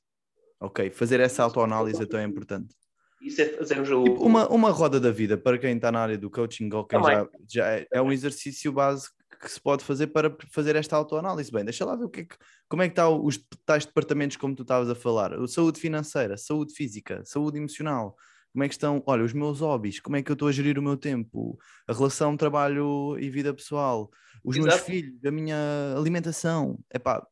Ok, 0.60 0.90
fazer 0.92 1.20
essa 1.20 1.44
autoanálise 1.44 2.02
é 2.02 2.24
importante. 2.24 2.76
Isso 3.22 3.42
é 3.42 3.46
fazermos 3.50 3.90
o... 3.90 4.04
Tipo, 4.04 4.26
uma, 4.26 4.48
uma 4.50 4.70
roda 4.72 5.00
da 5.00 5.12
vida 5.12 5.38
para 5.38 5.58
quem 5.58 5.76
está 5.76 5.92
na 5.92 6.00
área 6.00 6.18
do 6.18 6.30
coaching 6.30 6.70
ou 6.74 6.86
quem 6.86 7.02
já, 7.02 7.28
já 7.48 7.68
é, 7.68 7.88
é, 7.92 8.02
um 8.02 8.12
exercício 8.12 8.72
básico 8.72 9.14
que 9.42 9.50
se 9.50 9.60
pode 9.60 9.84
fazer 9.84 10.08
para 10.08 10.36
fazer 10.52 10.76
esta 10.76 10.96
autoanálise. 10.96 11.52
Bem, 11.52 11.64
deixa 11.64 11.86
lá 11.86 11.96
ver 11.96 12.06
o 12.06 12.10
que, 12.10 12.22
é 12.22 12.26
que 12.26 12.36
como 12.68 12.82
é 12.82 12.88
que 12.88 12.94
estão 12.94 13.24
os 13.24 13.38
tais 13.66 13.86
departamentos 13.86 14.38
como 14.38 14.56
tu 14.56 14.64
estavas 14.64 14.90
a 14.90 14.96
falar. 14.96 15.32
Saúde 15.48 15.80
financeira, 15.80 16.38
saúde 16.38 16.74
física, 16.74 17.22
saúde 17.26 17.58
emocional. 17.58 18.16
Como 18.52 18.64
é 18.64 18.68
que 18.68 18.74
estão, 18.74 19.04
olha, 19.06 19.24
os 19.24 19.32
meus 19.32 19.60
hobbies, 19.60 20.00
como 20.00 20.16
é 20.16 20.24
que 20.24 20.32
eu 20.32 20.34
estou 20.34 20.48
a 20.48 20.52
gerir 20.52 20.80
o 20.80 20.82
meu 20.82 20.98
tempo, 20.98 21.58
a 21.88 21.94
relação 21.94 22.36
trabalho 22.36 23.18
e 23.20 23.30
vida 23.30 23.54
pessoal, 23.54 24.10
os 24.44 24.58
Exato. 24.58 24.76
meus 24.76 24.86
filhos, 24.86 25.24
a 25.24 25.32
minha 25.32 25.94
alimentação. 25.96 26.80
Epá, 26.94 27.26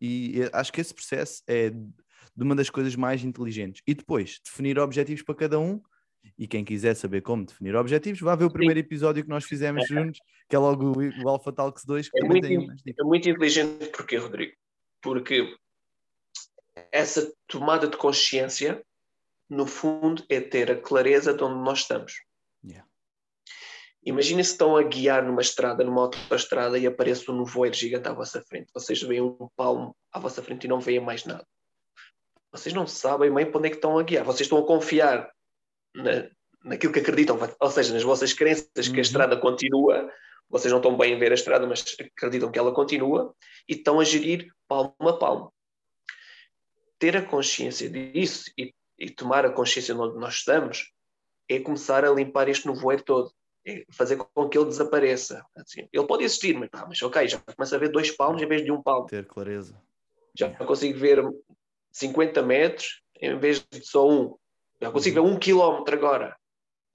e 0.00 0.48
acho 0.52 0.72
que 0.72 0.80
esse 0.80 0.94
processo 0.94 1.42
é 1.46 1.72
de 2.36 2.42
uma 2.42 2.54
das 2.54 2.68
coisas 2.68 2.96
mais 2.96 3.22
inteligentes. 3.22 3.82
E 3.86 3.94
depois, 3.94 4.40
definir 4.44 4.78
objetivos 4.78 5.22
para 5.22 5.34
cada 5.34 5.58
um. 5.58 5.80
E 6.38 6.48
quem 6.48 6.64
quiser 6.64 6.94
saber 6.94 7.20
como 7.20 7.44
definir 7.44 7.76
objetivos, 7.76 8.20
vá 8.20 8.34
ver 8.34 8.46
o 8.46 8.50
primeiro 8.50 8.80
Sim. 8.80 8.86
episódio 8.86 9.22
que 9.22 9.28
nós 9.28 9.44
fizemos 9.44 9.86
juntos, 9.86 10.18
que 10.48 10.56
é 10.56 10.58
logo 10.58 10.94
o, 10.98 11.28
Alpha 11.28 11.52
Talks 11.52 11.84
2. 11.84 12.10
é, 12.14 12.24
muito, 12.24 12.46
é 12.46 13.04
muito 13.04 13.28
inteligente 13.28 13.88
porque, 13.88 14.16
Rodrigo? 14.16 14.54
Porque 15.02 15.54
essa 16.90 17.30
tomada 17.46 17.86
de 17.86 17.98
consciência, 17.98 18.82
no 19.50 19.66
fundo, 19.66 20.24
é 20.30 20.40
ter 20.40 20.70
a 20.72 20.80
clareza 20.80 21.34
de 21.34 21.44
onde 21.44 21.62
nós 21.62 21.80
estamos. 21.80 22.14
Yeah. 22.64 22.88
Imaginem 24.02 24.42
se 24.42 24.52
estão 24.52 24.78
a 24.78 24.82
guiar 24.82 25.22
numa 25.22 25.42
estrada, 25.42 25.84
numa 25.84 26.00
autoestrada, 26.00 26.78
e 26.78 26.86
aparece 26.86 27.30
um 27.30 27.38
nevoeiro 27.38 27.76
gigante 27.76 28.08
à 28.08 28.14
vossa 28.14 28.40
frente. 28.40 28.72
Vocês 28.72 29.02
veem 29.02 29.20
um 29.20 29.48
palmo 29.54 29.94
à 30.10 30.18
vossa 30.18 30.42
frente 30.42 30.64
e 30.64 30.68
não 30.68 30.80
veem 30.80 31.00
mais 31.00 31.26
nada 31.26 31.46
vocês 32.54 32.72
não 32.72 32.86
sabem 32.86 33.34
bem 33.34 33.50
para 33.50 33.58
onde 33.58 33.66
é 33.66 33.70
que 33.70 33.76
estão 33.76 33.98
a 33.98 34.02
guiar. 34.04 34.24
Vocês 34.24 34.42
estão 34.42 34.58
a 34.58 34.66
confiar 34.66 35.28
na, 35.92 36.30
naquilo 36.62 36.92
que 36.92 37.00
acreditam, 37.00 37.36
ou 37.58 37.70
seja, 37.70 37.92
nas 37.92 38.04
vossas 38.04 38.32
crenças 38.32 38.68
que 38.72 38.90
a 38.90 38.94
uhum. 38.94 39.00
estrada 39.00 39.36
continua, 39.36 40.08
vocês 40.48 40.70
não 40.70 40.78
estão 40.78 40.96
bem 40.96 41.14
a 41.14 41.18
ver 41.18 41.32
a 41.32 41.34
estrada, 41.34 41.66
mas 41.66 41.96
acreditam 41.98 42.52
que 42.52 42.58
ela 42.58 42.72
continua 42.72 43.34
e 43.68 43.72
estão 43.72 43.98
a 43.98 44.04
gerir 44.04 44.54
palmo 44.68 44.94
a 45.00 45.18
palmo. 45.18 45.52
Ter 46.96 47.16
a 47.16 47.22
consciência 47.22 47.90
disso 47.90 48.48
e, 48.56 48.72
e 48.96 49.10
tomar 49.10 49.44
a 49.44 49.50
consciência 49.50 49.92
de 49.92 50.00
onde 50.00 50.16
nós 50.16 50.34
estamos 50.34 50.92
é 51.48 51.58
começar 51.58 52.04
a 52.04 52.12
limpar 52.12 52.48
este 52.48 52.68
nevoeiro 52.68 53.02
todo, 53.02 53.32
é 53.66 53.84
fazer 53.90 54.16
com 54.16 54.48
que 54.48 54.56
ele 54.56 54.66
desapareça. 54.66 55.44
Assim, 55.56 55.88
ele 55.92 56.06
pode 56.06 56.22
existir, 56.22 56.56
mas, 56.56 56.70
ah, 56.72 56.86
mas 56.86 57.02
ok, 57.02 57.26
já 57.26 57.40
começa 57.40 57.74
a 57.74 57.78
ver 57.80 57.90
dois 57.90 58.12
palmos 58.12 58.40
em 58.40 58.46
vez 58.46 58.64
de 58.64 58.70
um 58.70 58.80
palmo. 58.80 59.08
Ter 59.08 59.26
clareza. 59.26 59.76
Já 60.36 60.50
consigo 60.50 60.98
ver 60.98 61.20
50 61.94 62.42
metros 62.42 63.00
em 63.20 63.38
vez 63.38 63.64
de 63.70 63.86
só 63.86 64.08
um. 64.08 64.36
Já 64.82 64.90
consigo 64.90 65.20
uhum. 65.20 65.28
ver 65.28 65.34
um 65.34 65.38
quilómetro 65.38 65.94
agora. 65.94 66.36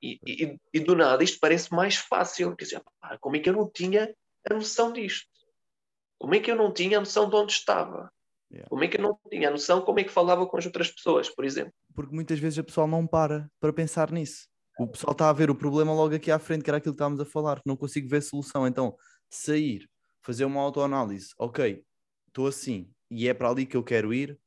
E, 0.02 0.20
e, 0.26 0.58
e, 0.74 0.80
do 0.80 0.96
nada 0.96 1.24
isto 1.24 1.40
parece 1.40 1.74
mais 1.74 1.96
fácil. 1.96 2.56
Quer 2.56 2.66
dizer, 2.66 2.84
pá, 3.02 3.18
como 3.20 3.36
é 3.36 3.40
que 3.40 3.50
eu 3.50 3.54
não 3.54 3.70
tinha 3.70 4.14
a 4.50 4.54
noção 4.54 4.92
disto? 4.94 5.28
Como 6.18 6.36
é 6.36 6.40
que 6.40 6.52
eu 6.52 6.56
não 6.56 6.74
tinha 6.74 6.98
a 6.98 7.00
noção 7.00 7.30
de 7.30 7.36
onde 7.36 7.54
estava? 7.54 8.12
Yeah. 8.52 8.70
Como 8.70 8.84
é 8.84 8.88
que 8.88 8.98
eu 8.98 9.02
não 9.02 9.18
tinha 9.30 9.48
a 9.48 9.52
noção 9.52 9.82
como 9.82 10.00
é 10.00 10.04
que 10.04 10.12
falava 10.12 10.46
com 10.46 10.58
as 10.58 10.66
outras 10.66 10.92
pessoas, 10.92 11.30
por 11.30 11.46
exemplo? 11.46 11.74
Porque 11.94 12.14
muitas 12.14 12.40
vezes 12.40 12.60
a 12.60 12.64
pessoa 12.64 12.88
não 12.88 13.08
para 13.08 13.50
para 13.60 13.72
pensar 13.72 14.12
nisso. 14.12 14.48
O 14.78 14.88
pessoal 14.88 15.12
está 15.12 15.30
a 15.30 15.34
ver 15.34 15.50
o 15.50 15.56
problema 15.56 15.94
logo 15.94 16.16
aqui 16.16 16.32
à 16.32 16.40
frente, 16.40 16.64
que 16.64 16.70
era 16.70 16.78
aquilo 16.78 16.94
que 16.94 16.96
estávamos 16.96 17.20
a 17.20 17.26
falar, 17.26 17.62
não 17.66 17.76
consigo 17.76 18.08
ver 18.08 18.22
solução. 18.22 18.66
Então, 18.66 18.96
sair, 19.30 19.90
fazer 20.22 20.46
uma 20.46 20.62
autoanálise, 20.62 21.34
ok, 21.38 21.84
estou 22.28 22.48
assim 22.48 22.90
e 23.12 23.28
é 23.28 23.34
para 23.34 23.50
ali 23.50 23.66
que 23.66 23.76
eu 23.76 23.84
quero 23.84 24.14
ir, 24.14 24.40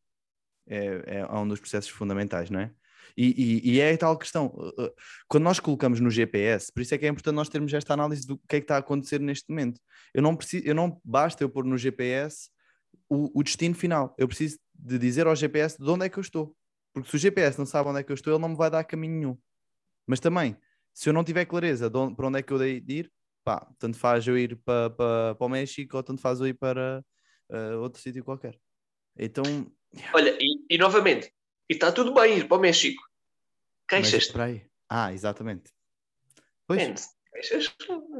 é, 0.66 1.20
é 1.20 1.34
um 1.34 1.46
dos 1.46 1.60
processos 1.60 1.90
fundamentais, 1.90 2.50
não 2.50 2.60
é? 2.60 2.70
E, 3.16 3.60
e, 3.64 3.72
e, 3.72 3.80
é 3.80 3.92
a 3.92 3.98
tal 3.98 4.16
questão, 4.16 4.46
uh, 4.46 4.68
uh, 4.84 4.94
quando 5.28 5.44
nós 5.44 5.60
colocamos 5.60 6.00
no 6.00 6.10
GPS, 6.10 6.72
por 6.72 6.80
isso 6.80 6.94
é 6.94 6.98
que 6.98 7.06
é 7.06 7.08
importante 7.08 7.34
nós 7.34 7.48
termos 7.48 7.72
esta 7.72 7.92
análise 7.92 8.26
do 8.26 8.38
que 8.38 8.56
é 8.56 8.60
que 8.60 8.64
está 8.64 8.76
a 8.76 8.78
acontecer 8.78 9.20
neste 9.20 9.48
momento. 9.50 9.80
Eu 10.14 10.22
não 10.22 10.34
preciso, 10.34 10.64
eu 10.66 10.74
não 10.74 11.00
basta 11.04 11.42
eu 11.44 11.48
pôr 11.50 11.64
no 11.64 11.76
GPS 11.76 12.48
o, 13.08 13.38
o 13.38 13.42
destino 13.42 13.74
final, 13.74 14.14
eu 14.18 14.26
preciso 14.26 14.58
de 14.74 14.98
dizer 14.98 15.26
ao 15.26 15.36
GPS 15.36 15.76
de 15.78 15.88
onde 15.88 16.06
é 16.06 16.08
que 16.08 16.18
eu 16.18 16.22
estou. 16.22 16.56
Porque 16.92 17.08
se 17.08 17.16
o 17.16 17.18
GPS 17.18 17.58
não 17.58 17.66
sabe 17.66 17.88
onde 17.88 18.00
é 18.00 18.02
que 18.02 18.10
eu 18.10 18.14
estou, 18.14 18.32
ele 18.32 18.42
não 18.42 18.50
me 18.50 18.56
vai 18.56 18.70
dar 18.70 18.84
caminho 18.84 19.14
nenhum. 19.14 19.38
Mas 20.06 20.20
também, 20.20 20.56
se 20.92 21.08
eu 21.08 21.12
não 21.12 21.24
tiver 21.24 21.44
clareza 21.44 21.88
de 21.88 21.96
onde, 21.96 22.16
para 22.16 22.26
onde 22.26 22.38
é 22.38 22.42
que 22.42 22.52
eu 22.52 22.58
dei 22.58 22.80
de 22.80 22.94
ir, 22.94 23.12
pá, 23.44 23.66
tanto 23.78 23.96
faz 23.96 24.26
eu 24.26 24.36
ir 24.36 24.56
para, 24.64 24.90
para, 24.90 25.34
para 25.34 25.46
o 25.46 25.48
México 25.48 25.96
ou 25.96 26.02
tanto 26.02 26.20
faz 26.20 26.40
eu 26.40 26.46
ir 26.46 26.54
para 26.54 27.04
uh, 27.50 27.78
outro 27.80 28.00
sítio 28.00 28.24
qualquer. 28.24 28.58
Então. 29.16 29.44
Olha, 30.14 30.36
e, 30.40 30.64
e 30.70 30.78
novamente, 30.78 31.32
e 31.68 31.74
está 31.74 31.92
tudo 31.92 32.14
bem 32.14 32.38
ir 32.38 32.48
para 32.48 32.56
o 32.56 32.60
México. 32.60 33.02
Queixas-te. 33.88 34.32
Ah, 34.88 35.12
exatamente. 35.12 35.70
Pois. 36.66 37.14
queixas, 37.30 37.74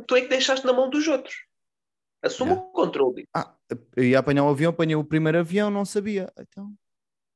tu 0.07 0.17
é 0.17 0.23
que 0.23 0.29
deixaste 0.29 0.67
na 0.67 0.73
mão 0.73 0.91
dos 0.91 1.07
outros. 1.09 1.35
Assuma 2.23 2.53
yeah. 2.53 2.69
o 2.69 2.73
controle. 2.73 3.29
Ah, 3.35 3.55
eu 3.97 4.05
ia 4.05 4.19
apanhar 4.19 4.45
o 4.45 4.47
um 4.47 4.51
avião, 4.51 4.71
apanhei 4.71 4.95
o 4.95 5.05
primeiro 5.05 5.39
avião, 5.39 5.71
não 5.71 5.85
sabia. 5.85 6.33
Então, 6.39 6.73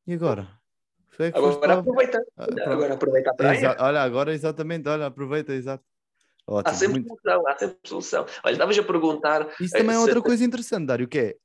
e 0.07 0.15
agora? 0.15 0.49
É 1.19 1.29
agora 1.29 1.75
aproveita. 1.75 2.25
Ah, 2.37 2.47
agora 2.67 2.95
aproveita 2.95 3.31
a 3.31 3.35
praia. 3.35 3.77
olha, 3.81 4.03
agora 4.03 4.33
exatamente, 4.33 4.89
olha, 4.89 5.07
aproveita, 5.07 5.53
exato. 5.53 5.85
Ótimo, 6.47 6.71
há 6.71 6.75
sempre 6.75 7.01
muito... 7.01 7.09
solução, 7.09 7.49
há 7.49 7.59
sempre 7.59 7.79
solução. 7.85 8.27
Olha, 8.45 8.53
estavas 8.53 8.79
a 8.79 8.83
perguntar. 8.83 9.49
Isso 9.61 9.77
também 9.77 9.97
é 9.97 9.99
outra 9.99 10.23
coisa 10.23 10.45
interessante, 10.45 10.87
Dário, 10.87 11.09
que 11.09 11.19
é 11.19 11.37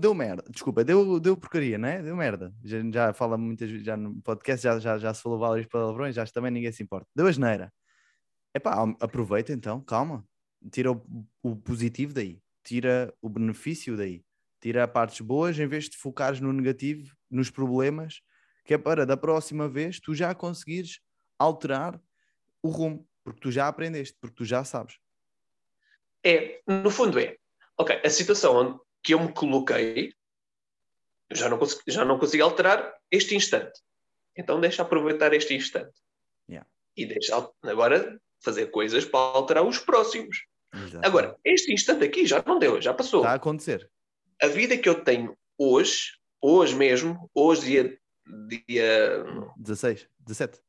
Deu 0.00 0.14
merda, 0.14 0.42
desculpa, 0.48 0.82
deu, 0.82 1.20
deu 1.20 1.36
porcaria, 1.36 1.76
não 1.76 1.86
é? 1.86 2.02
Deu 2.02 2.16
merda. 2.16 2.50
Já, 2.64 2.78
já 2.90 3.12
fala 3.12 3.36
muitas 3.36 3.70
vezes, 3.70 3.84
já 3.84 3.94
no 3.94 4.22
podcast 4.22 4.62
já, 4.62 4.78
já, 4.78 4.96
já 4.96 5.12
se 5.12 5.22
falou 5.22 5.38
vários 5.38 5.66
palavrões, 5.66 6.14
já 6.14 6.24
também 6.26 6.50
ninguém 6.50 6.72
se 6.72 6.82
importa. 6.82 7.06
Deu 7.14 7.26
asneira. 7.26 7.70
Epá, 8.54 8.74
aproveita 9.00 9.52
então, 9.52 9.82
calma. 9.82 10.26
Tira 10.72 10.90
o, 10.90 11.04
o, 11.42 11.54
positivo 11.54 12.14
daí, 12.14 12.40
tira 12.64 13.12
o 13.20 13.28
benefício 13.28 13.98
daí, 13.98 14.24
tira 14.62 14.88
partes 14.88 15.20
boas 15.20 15.58
em 15.58 15.66
vez 15.66 15.90
de 15.90 15.98
focares 15.98 16.40
no 16.40 16.54
negativo, 16.54 17.14
nos 17.30 17.50
problemas, 17.50 18.22
que 18.64 18.72
é 18.72 18.78
para 18.78 19.04
da 19.04 19.16
próxima 19.16 19.68
vez 19.68 20.00
tu 20.00 20.14
já 20.14 20.34
conseguires 20.34 21.00
alterar 21.38 22.00
o 22.62 22.70
rumo, 22.70 23.06
porque 23.22 23.40
tu 23.40 23.50
já 23.52 23.68
aprendeste, 23.68 24.16
porque 24.18 24.36
tu 24.36 24.44
já 24.46 24.64
sabes. 24.64 24.98
É, 26.24 26.62
no 26.66 26.90
fundo 26.90 27.18
é. 27.20 27.36
Ok, 27.78 28.00
a 28.02 28.08
situação 28.08 28.56
onde 28.56 28.85
que 29.06 29.14
eu 29.14 29.20
me 29.20 29.32
coloquei, 29.32 30.12
já 31.30 31.48
não, 31.48 31.58
consigo, 31.58 31.82
já 31.86 32.04
não 32.04 32.18
consigo 32.18 32.42
alterar 32.42 32.92
este 33.08 33.36
instante. 33.36 33.80
Então 34.36 34.60
deixa 34.60 34.82
aproveitar 34.82 35.32
este 35.32 35.54
instante. 35.54 35.96
Yeah. 36.50 36.68
E 36.96 37.06
deixa 37.06 37.48
agora 37.62 38.20
fazer 38.40 38.66
coisas 38.66 39.04
para 39.04 39.20
alterar 39.20 39.64
os 39.64 39.78
próximos. 39.78 40.44
Exato. 40.74 41.06
Agora, 41.06 41.36
este 41.44 41.72
instante 41.72 42.04
aqui 42.04 42.26
já 42.26 42.42
não 42.44 42.58
deu, 42.58 42.82
já 42.82 42.92
passou. 42.92 43.20
Está 43.20 43.30
a 43.30 43.36
acontecer. 43.36 43.88
A 44.42 44.48
vida 44.48 44.76
que 44.76 44.88
eu 44.88 45.04
tenho 45.04 45.38
hoje, 45.56 46.18
hoje 46.40 46.74
mesmo, 46.74 47.30
hoje 47.32 47.62
dia, 47.62 47.98
dia 48.48 49.24
16, 49.56 50.08
17. 50.18 50.60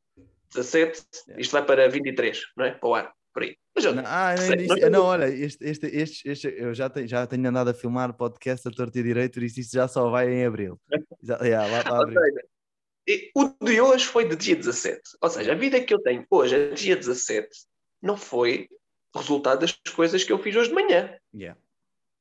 17, 0.53 1.07
yeah. 1.27 1.41
isto 1.41 1.51
vai 1.53 1.65
para 1.65 1.89
23, 1.89 2.39
não 2.55 2.65
é? 2.65 2.71
Para 2.71 2.87
o 2.87 2.93
ar 2.93 3.16
por 3.37 3.43
aí. 3.43 3.55
Mas 3.75 3.85
eu, 3.85 3.93
não, 3.93 4.03
ah, 4.03 4.33
não, 4.81 4.89
não, 4.89 5.03
olha, 5.03 5.27
este, 5.27 5.63
este, 5.63 5.85
este, 5.85 6.27
este, 6.27 6.47
eu 6.57 6.73
já 6.73 6.89
tenho, 6.89 7.07
já 7.07 7.27
tenho 7.27 7.47
andado 7.47 7.69
a 7.69 7.73
filmar 7.73 8.11
podcast 8.17 8.67
a 8.67 8.71
torto 8.71 8.97
e 8.97 9.03
direito, 9.03 9.43
isso 9.43 9.59
isto 9.59 9.73
já 9.73 9.87
só 9.87 10.09
vai 10.09 10.33
em 10.33 10.43
abril. 10.43 10.81
Já, 11.21 11.37
yeah, 11.45 11.67
lá, 11.67 11.83
lá 11.87 12.01
abril. 12.01 12.19
Seja, 12.19 13.31
o 13.35 13.53
de 13.63 13.79
hoje 13.79 14.05
foi 14.05 14.27
de 14.27 14.35
dia 14.35 14.55
17. 14.55 15.01
Ou 15.21 15.29
seja, 15.29 15.51
a 15.51 15.55
vida 15.55 15.79
que 15.79 15.93
eu 15.93 16.01
tenho 16.01 16.25
hoje, 16.31 16.55
a 16.55 16.73
dia 16.73 16.95
17, 16.95 17.47
não 18.01 18.17
foi 18.17 18.67
resultado 19.15 19.59
das 19.59 19.73
coisas 19.93 20.23
que 20.23 20.33
eu 20.33 20.39
fiz 20.39 20.55
hoje 20.55 20.69
de 20.69 20.75
manhã. 20.75 21.15
Yeah. 21.31 21.59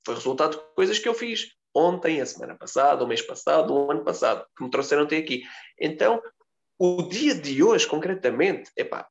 Foi 0.04 0.16
resultado 0.16 0.58
de 0.58 0.74
coisas 0.74 0.98
que 0.98 1.08
eu 1.08 1.14
fiz 1.14 1.48
ontem, 1.74 2.20
a 2.20 2.26
semana 2.26 2.54
passada, 2.54 3.02
o 3.02 3.08
mês 3.08 3.22
passado, 3.22 3.72
o 3.72 3.90
ano 3.90 4.04
passado, 4.04 4.46
que 4.54 4.62
me 4.62 4.70
trouxeram 4.70 5.04
até 5.04 5.16
aqui. 5.16 5.44
Então, 5.80 6.22
o 6.78 7.04
dia 7.04 7.34
de 7.34 7.62
hoje, 7.62 7.86
concretamente, 7.86 8.70
epá, 8.76 9.08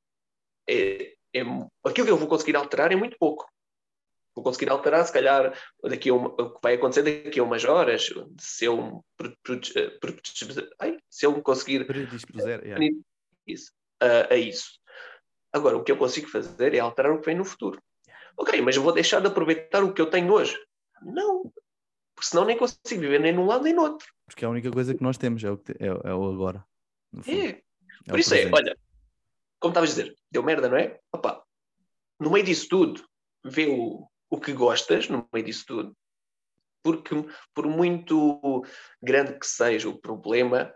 é, 0.69 1.14
é, 1.35 1.41
aquilo 1.83 2.05
que 2.07 2.11
eu 2.11 2.17
vou 2.17 2.27
conseguir 2.27 2.55
alterar 2.55 2.91
é 2.91 2.95
muito 2.95 3.17
pouco. 3.17 3.45
Vou 4.35 4.43
conseguir 4.43 4.69
alterar, 4.69 5.05
se 5.05 5.13
calhar, 5.13 5.57
daqui 5.83 6.11
uma, 6.11 6.27
o 6.27 6.55
que 6.55 6.59
vai 6.61 6.75
acontecer 6.75 7.03
daqui 7.03 7.39
a 7.39 7.43
umas 7.43 7.63
horas, 7.63 8.11
se 8.39 8.65
eu, 8.65 9.03
se 11.07 11.25
eu 11.25 11.41
conseguir 11.41 11.85
predispuser 11.85 12.61
isso, 13.47 13.71
a, 14.01 14.33
a, 14.33 14.37
isso. 14.37 14.79
Agora, 15.53 15.77
o 15.77 15.83
que 15.83 15.91
eu 15.91 15.97
consigo 15.97 16.27
fazer 16.27 16.73
é 16.73 16.79
alterar 16.79 17.13
o 17.13 17.19
que 17.19 17.27
vem 17.27 17.37
no 17.37 17.45
futuro. 17.45 17.81
Ok, 18.37 18.61
mas 18.61 18.75
eu 18.75 18.83
vou 18.83 18.91
deixar 18.91 19.21
de 19.21 19.27
aproveitar 19.27 19.83
o 19.83 19.93
que 19.93 20.01
eu 20.01 20.09
tenho 20.09 20.33
hoje? 20.33 20.59
Não, 21.01 21.43
porque 22.13 22.29
senão 22.29 22.43
nem 22.43 22.57
consigo 22.57 23.01
viver 23.01 23.19
nem 23.19 23.33
num 23.33 23.45
lado 23.45 23.63
nem 23.63 23.73
no 23.73 23.83
outro. 23.83 24.07
Porque 24.25 24.43
é 24.43 24.47
a 24.47 24.51
única 24.51 24.69
coisa 24.69 24.93
que 24.93 25.03
nós 25.03 25.17
temos 25.17 25.43
é 25.43 25.51
o, 25.51 25.57
que, 25.57 25.71
é, 25.73 25.87
é 25.87 26.13
o 26.13 26.31
agora. 26.31 26.65
É. 27.25 27.47
é. 27.47 27.61
Por 28.07 28.19
isso 28.19 28.35
é, 28.35 28.49
olha, 28.51 28.77
como 29.59 29.71
estavas 29.71 29.91
a 29.91 29.93
dizer, 29.93 30.15
deu 30.31 30.43
merda, 30.43 30.69
não 30.69 30.77
é? 30.77 30.99
Opa, 31.11 31.43
no 32.19 32.31
meio 32.31 32.45
disso 32.45 32.67
tudo, 32.69 33.05
vê 33.43 33.67
o, 33.67 34.07
o 34.29 34.39
que 34.39 34.53
gostas, 34.53 35.09
no 35.09 35.27
meio 35.33 35.45
disso 35.45 35.65
tudo, 35.67 35.95
porque 36.83 37.15
por 37.53 37.67
muito 37.67 38.63
grande 39.01 39.39
que 39.39 39.47
seja 39.47 39.89
o 39.89 39.99
problema 39.99 40.71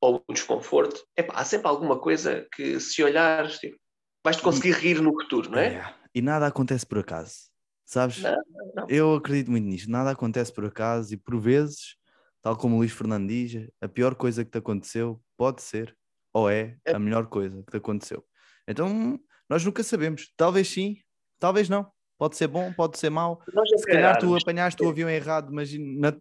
ou 0.00 0.22
o 0.28 0.32
desconforto, 0.32 1.02
epá, 1.16 1.34
há 1.34 1.44
sempre 1.44 1.68
alguma 1.68 1.98
coisa 1.98 2.46
que 2.52 2.78
se 2.78 3.02
olhares, 3.02 3.58
tipo, 3.58 3.78
vais-te 4.22 4.42
conseguir 4.42 4.70
e, 4.70 4.72
rir 4.72 5.00
no 5.00 5.12
futuro, 5.12 5.50
não 5.50 5.58
é? 5.58 5.74
é? 5.74 5.94
E 6.14 6.20
nada 6.20 6.46
acontece 6.46 6.86
por 6.86 6.98
acaso, 6.98 7.50
sabes? 7.84 8.20
Não, 8.20 8.36
não. 8.74 8.86
Eu 8.88 9.14
acredito 9.14 9.50
muito 9.50 9.64
nisto, 9.64 9.90
nada 9.90 10.10
acontece 10.10 10.52
por 10.52 10.66
acaso 10.66 11.14
e 11.14 11.16
por 11.16 11.40
vezes, 11.40 11.96
tal 12.42 12.56
como 12.56 12.76
o 12.76 12.78
Luís 12.78 12.92
Fernando 12.92 13.28
diz, 13.28 13.68
a 13.80 13.88
pior 13.88 14.14
coisa 14.14 14.44
que 14.44 14.50
te 14.50 14.58
aconteceu 14.58 15.20
pode 15.36 15.62
ser 15.62 15.96
ou 16.36 16.50
é, 16.50 16.76
é 16.84 16.92
a 16.94 16.98
melhor 16.98 17.28
coisa 17.28 17.62
que 17.62 17.70
te 17.70 17.76
aconteceu. 17.78 18.22
Então, 18.68 19.18
nós 19.48 19.64
nunca 19.64 19.82
sabemos. 19.82 20.30
Talvez 20.36 20.68
sim, 20.68 20.98
talvez 21.38 21.66
não. 21.66 21.90
Pode 22.18 22.36
ser 22.36 22.46
bom, 22.46 22.70
pode 22.74 22.98
ser 22.98 23.08
mau. 23.08 23.40
Se 23.78 23.86
calhar 23.86 24.18
tu 24.18 24.36
apanhaste 24.36 24.82
o 24.82 24.88
avião 24.90 25.08
errado, 25.08 25.50
mas 25.50 25.70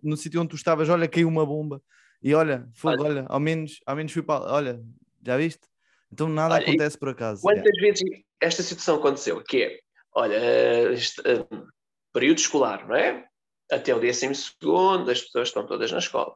no 0.02 0.16
sítio 0.16 0.40
onde 0.40 0.52
tu 0.52 0.56
estavas, 0.56 0.88
olha, 0.88 1.06
caiu 1.10 1.28
uma 1.28 1.46
bomba. 1.46 1.82
E 2.24 2.34
olha, 2.34 2.66
fogo, 2.74 3.04
olha, 3.04 3.12
olha 3.12 3.26
ao, 3.28 3.42
menos, 3.42 3.82
ao 3.86 3.94
menos 3.94 4.14
fui 4.14 4.24
para. 4.24 4.46
Olha, 4.54 4.82
já 5.22 5.36
viste? 5.36 5.68
Então 6.10 6.30
nada 6.30 6.56
olha, 6.56 6.64
acontece 6.64 6.98
por 6.98 7.10
acaso. 7.10 7.42
Quantas 7.42 7.78
é. 7.78 7.82
vezes 7.82 8.04
esta 8.40 8.64
situação 8.64 8.96
aconteceu? 8.96 9.44
Que 9.44 9.64
é, 9.64 9.80
olha, 10.14 10.94
este, 10.94 11.22
um, 11.30 11.68
período 12.14 12.38
escolar, 12.38 12.88
não 12.88 12.96
é? 12.96 13.26
Até 13.70 13.94
o 13.94 14.00
décimo 14.00 14.34
segundo, 14.34 15.12
as 15.12 15.22
pessoas 15.22 15.50
estão 15.50 15.66
todas 15.66 15.92
na 15.92 15.98
escola. 15.98 16.34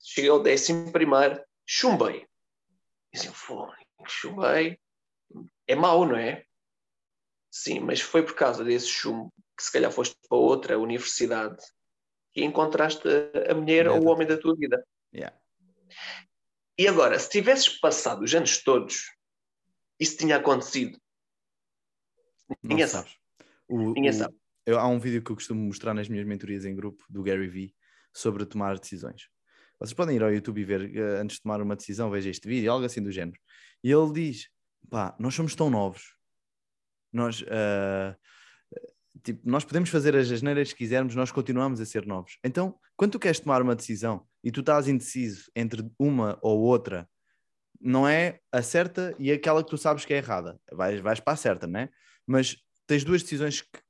Cheguei 0.00 0.30
ao 0.30 0.40
décimo 0.40 0.92
primeiro, 0.92 1.40
chumbei. 1.66 2.24
Dizem, 3.16 3.32
fogo, 3.32 3.74
chumbei. 4.06 4.78
É 5.66 5.74
mau, 5.74 6.06
não 6.06 6.16
é? 6.16 6.44
Sim, 7.50 7.80
mas 7.80 8.00
foi 8.00 8.22
por 8.22 8.34
causa 8.34 8.62
desse 8.62 8.88
chumbo 8.88 9.32
que 9.56 9.64
se 9.64 9.72
calhar 9.72 9.90
foste 9.90 10.16
para 10.28 10.36
outra 10.36 10.78
universidade 10.78 11.64
e 12.34 12.44
encontraste 12.44 13.08
a 13.48 13.54
mulher 13.54 13.88
ou 13.88 14.04
o 14.04 14.08
homem 14.08 14.28
da 14.28 14.36
tua 14.36 14.54
vida. 14.54 14.86
Yeah. 15.14 15.34
E 16.78 16.86
agora, 16.86 17.18
se 17.18 17.30
tivesses 17.30 17.68
passado 17.80 18.22
os 18.22 18.34
anos 18.34 18.62
todos 18.62 19.16
isso 19.98 20.18
tinha 20.18 20.36
acontecido. 20.36 21.00
Ninguém 22.62 22.86
sabe. 22.86 23.10
O, 23.66 23.94
Ninguém 23.94 24.10
o, 24.10 24.12
sabe. 24.12 24.36
Eu, 24.64 24.78
há 24.78 24.86
um 24.86 24.98
vídeo 24.98 25.22
que 25.22 25.30
eu 25.30 25.36
costumo 25.36 25.60
mostrar 25.62 25.94
nas 25.94 26.08
minhas 26.08 26.26
mentorias 26.26 26.64
em 26.64 26.74
grupo 26.74 27.04
do 27.08 27.22
Gary 27.22 27.48
Vee 27.48 27.74
sobre 28.12 28.44
tomar 28.44 28.78
decisões. 28.78 29.28
Vocês 29.78 29.94
podem 29.94 30.16
ir 30.16 30.22
ao 30.22 30.32
YouTube 30.32 30.60
e 30.60 30.64
ver 30.64 30.80
uh, 30.80 31.20
antes 31.20 31.36
de 31.36 31.42
tomar 31.42 31.60
uma 31.60 31.76
decisão, 31.76 32.10
veja 32.10 32.30
este 32.30 32.48
vídeo, 32.48 32.70
algo 32.72 32.84
assim 32.84 33.02
do 33.02 33.12
género. 33.12 33.38
E 33.84 33.90
ele 33.90 34.12
diz: 34.12 34.48
pá, 34.90 35.14
nós 35.18 35.34
somos 35.34 35.54
tão 35.54 35.68
novos, 35.68 36.14
nós, 37.12 37.42
uh, 37.42 38.16
tipo, 39.22 39.40
nós 39.48 39.64
podemos 39.64 39.90
fazer 39.90 40.16
as 40.16 40.30
asneiras 40.30 40.72
que 40.72 40.78
quisermos, 40.78 41.14
nós 41.14 41.30
continuamos 41.30 41.80
a 41.80 41.86
ser 41.86 42.06
novos. 42.06 42.38
Então, 42.42 42.78
quando 42.96 43.12
tu 43.12 43.18
queres 43.18 43.40
tomar 43.40 43.60
uma 43.60 43.76
decisão 43.76 44.26
e 44.42 44.50
tu 44.50 44.60
estás 44.60 44.88
indeciso 44.88 45.50
entre 45.54 45.88
uma 45.98 46.38
ou 46.40 46.60
outra, 46.60 47.08
não 47.80 48.08
é 48.08 48.40
a 48.50 48.62
certa 48.62 49.14
e 49.18 49.30
aquela 49.30 49.62
que 49.62 49.70
tu 49.70 49.78
sabes 49.78 50.04
que 50.04 50.14
é 50.14 50.18
errada. 50.18 50.58
Vais, 50.72 51.00
vais 51.00 51.20
para 51.20 51.34
a 51.34 51.36
certa, 51.36 51.66
não 51.66 51.80
é? 51.80 51.90
Mas 52.26 52.56
tens 52.86 53.04
duas 53.04 53.22
decisões 53.22 53.60
que 53.60 53.80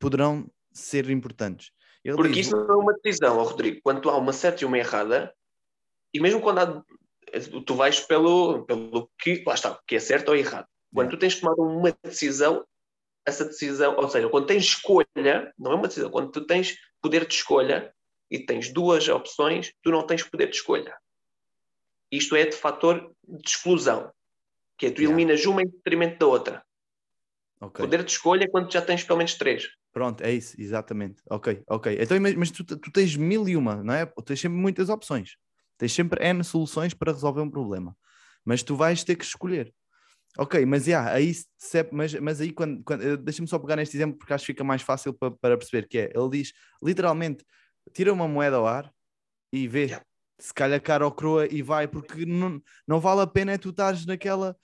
poderão 0.00 0.50
ser 0.72 1.08
importantes. 1.10 1.70
Ele 2.04 2.16
Porque 2.16 2.34
diz... 2.34 2.46
isso 2.46 2.56
não 2.56 2.74
é 2.74 2.76
uma 2.76 2.92
decisão, 2.92 3.42
Rodrigo. 3.42 3.80
Quando 3.82 4.10
há 4.10 4.16
uma 4.16 4.32
certa 4.32 4.62
e 4.62 4.66
uma 4.66 4.78
errada, 4.78 5.34
e 6.12 6.20
mesmo 6.20 6.40
quando 6.40 6.58
há, 6.58 6.84
tu 7.64 7.74
vais 7.74 8.00
pelo, 8.00 8.64
pelo 8.66 9.10
que, 9.18 9.42
lá 9.46 9.54
está, 9.54 9.80
que 9.86 9.96
é 9.96 10.00
certo 10.00 10.28
ou 10.28 10.36
errado. 10.36 10.66
Quando 10.92 11.10
tu 11.10 11.16
tens 11.16 11.40
tomado 11.40 11.60
uma 11.62 11.96
decisão, 12.04 12.64
essa 13.26 13.44
decisão, 13.44 13.96
ou 13.96 14.08
seja, 14.08 14.28
quando 14.28 14.46
tens 14.46 14.62
escolha, 14.64 15.52
não 15.58 15.72
é 15.72 15.74
uma 15.74 15.88
decisão, 15.88 16.10
quando 16.10 16.30
tu 16.30 16.46
tens 16.46 16.76
poder 17.00 17.26
de 17.26 17.34
escolha 17.34 17.92
e 18.30 18.38
tens 18.38 18.72
duas 18.72 19.08
opções, 19.08 19.72
tu 19.82 19.90
não 19.90 20.06
tens 20.06 20.22
poder 20.22 20.50
de 20.50 20.56
escolha. 20.56 20.96
Isto 22.12 22.36
é 22.36 22.44
de 22.44 22.54
fator 22.54 23.12
de 23.26 23.50
exclusão, 23.50 24.12
que 24.78 24.86
é 24.86 24.90
tu 24.90 25.02
eliminas 25.02 25.40
yeah. 25.40 25.50
uma 25.50 25.62
em 25.62 25.66
detrimento 25.66 26.18
da 26.18 26.26
outra. 26.26 26.64
Okay. 27.60 27.84
Poder 27.84 28.04
de 28.04 28.10
escolha 28.12 28.44
é 28.44 28.48
quando 28.48 28.70
já 28.70 28.82
tens 28.82 29.02
pelo 29.02 29.18
menos 29.18 29.34
três. 29.34 29.68
Pronto, 29.94 30.22
é 30.22 30.32
isso, 30.32 30.60
exatamente. 30.60 31.22
Ok, 31.30 31.62
ok. 31.68 31.96
Então, 32.00 32.18
mas 32.36 32.50
tu, 32.50 32.64
tu 32.64 32.90
tens 32.90 33.14
mil 33.14 33.48
e 33.48 33.56
uma, 33.56 33.76
não 33.76 33.94
é? 33.94 34.04
Tu 34.04 34.22
tens 34.22 34.40
sempre 34.40 34.58
muitas 34.58 34.88
opções. 34.88 35.36
Tens 35.78 35.92
sempre 35.92 36.26
N 36.26 36.42
soluções 36.42 36.92
para 36.92 37.12
resolver 37.12 37.40
um 37.40 37.48
problema. 37.48 37.96
Mas 38.44 38.64
tu 38.64 38.74
vais 38.74 39.04
ter 39.04 39.14
que 39.14 39.24
escolher. 39.24 39.72
Ok, 40.36 40.66
mas 40.66 40.88
yeah, 40.88 41.12
aí, 41.12 41.32
mas, 41.92 42.12
mas 42.14 42.40
aí 42.40 42.52
quando, 42.52 42.82
quando 42.82 43.02
eh, 43.04 43.16
deixa-me 43.16 43.46
só 43.46 43.56
pegar 43.56 43.76
neste 43.76 43.96
exemplo 43.96 44.18
porque 44.18 44.32
acho 44.32 44.44
que 44.44 44.52
fica 44.52 44.64
mais 44.64 44.82
fácil 44.82 45.14
para, 45.14 45.30
para 45.30 45.56
perceber 45.56 45.86
que 45.86 45.96
é. 45.96 46.12
Ele 46.12 46.28
diz 46.28 46.52
literalmente: 46.82 47.44
tira 47.92 48.12
uma 48.12 48.26
moeda 48.26 48.56
ao 48.56 48.66
ar 48.66 48.92
e 49.52 49.68
vê 49.68 49.84
yeah. 49.84 50.04
se 50.40 50.52
calhar 50.52 50.82
cara 50.82 51.04
ou 51.04 51.12
croa 51.12 51.46
e 51.46 51.62
vai, 51.62 51.86
porque 51.86 52.26
não, 52.26 52.60
não 52.84 52.98
vale 52.98 53.20
a 53.20 53.28
pena 53.28 53.52
é 53.52 53.58
tu 53.58 53.70
estares 53.70 54.04
naquela 54.06 54.56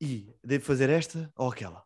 e 0.00 0.34
devo 0.42 0.64
fazer 0.64 0.88
esta 0.88 1.30
ou 1.36 1.50
aquela 1.50 1.84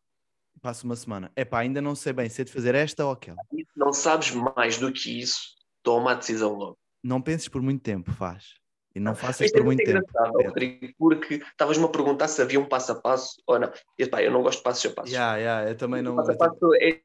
passo 0.65 0.87
uma 0.87 0.97
semana. 0.97 1.31
É 1.37 1.45
pá, 1.45 1.59
ainda 1.59 1.83
não 1.83 1.95
sei 1.95 2.15
bem 2.15 2.27
se 2.27 2.41
é 2.41 2.45
de 2.45 2.51
fazer 2.51 2.75
esta 2.75 3.05
ou 3.05 3.13
aquela. 3.13 3.37
Não 3.77 3.93
sabes 3.93 4.31
mais 4.31 4.79
do 4.79 4.91
que 4.91 5.21
isso, 5.21 5.43
toma 5.83 6.13
a 6.13 6.15
decisão 6.15 6.55
logo. 6.55 6.79
Não 7.03 7.21
penses 7.21 7.49
por 7.49 7.61
muito 7.61 7.83
tempo, 7.83 8.11
faz. 8.11 8.55
E 8.95 9.01
não 9.01 9.15
faças 9.15 9.53
por 9.53 9.61
é 9.61 9.65
muito 9.65 9.85
tempo. 9.85 10.07
Rodrigo, 10.43 10.89
porque 10.97 11.35
estavas-me 11.35 11.85
a 11.85 11.89
perguntar 11.89 12.29
se 12.29 12.41
havia 12.41 12.59
um 12.59 12.65
passo 12.65 12.93
a 12.93 12.95
passo 12.95 13.43
ou 13.47 13.59
não. 13.59 13.71
E, 13.99 14.07
pá, 14.07 14.23
eu 14.23 14.31
não 14.31 14.43
gosto 14.43 14.59
de 14.59 14.65
passos 14.65 14.91
a 14.91 14.95
passo. 14.95 15.13
Yeah, 15.13 15.37
yeah, 15.37 15.71
eu 15.71 15.77
também 15.77 16.01
não. 16.01 16.17
passo 16.17 16.31
a 16.31 16.37
passo 16.37 16.75
é, 16.81 17.01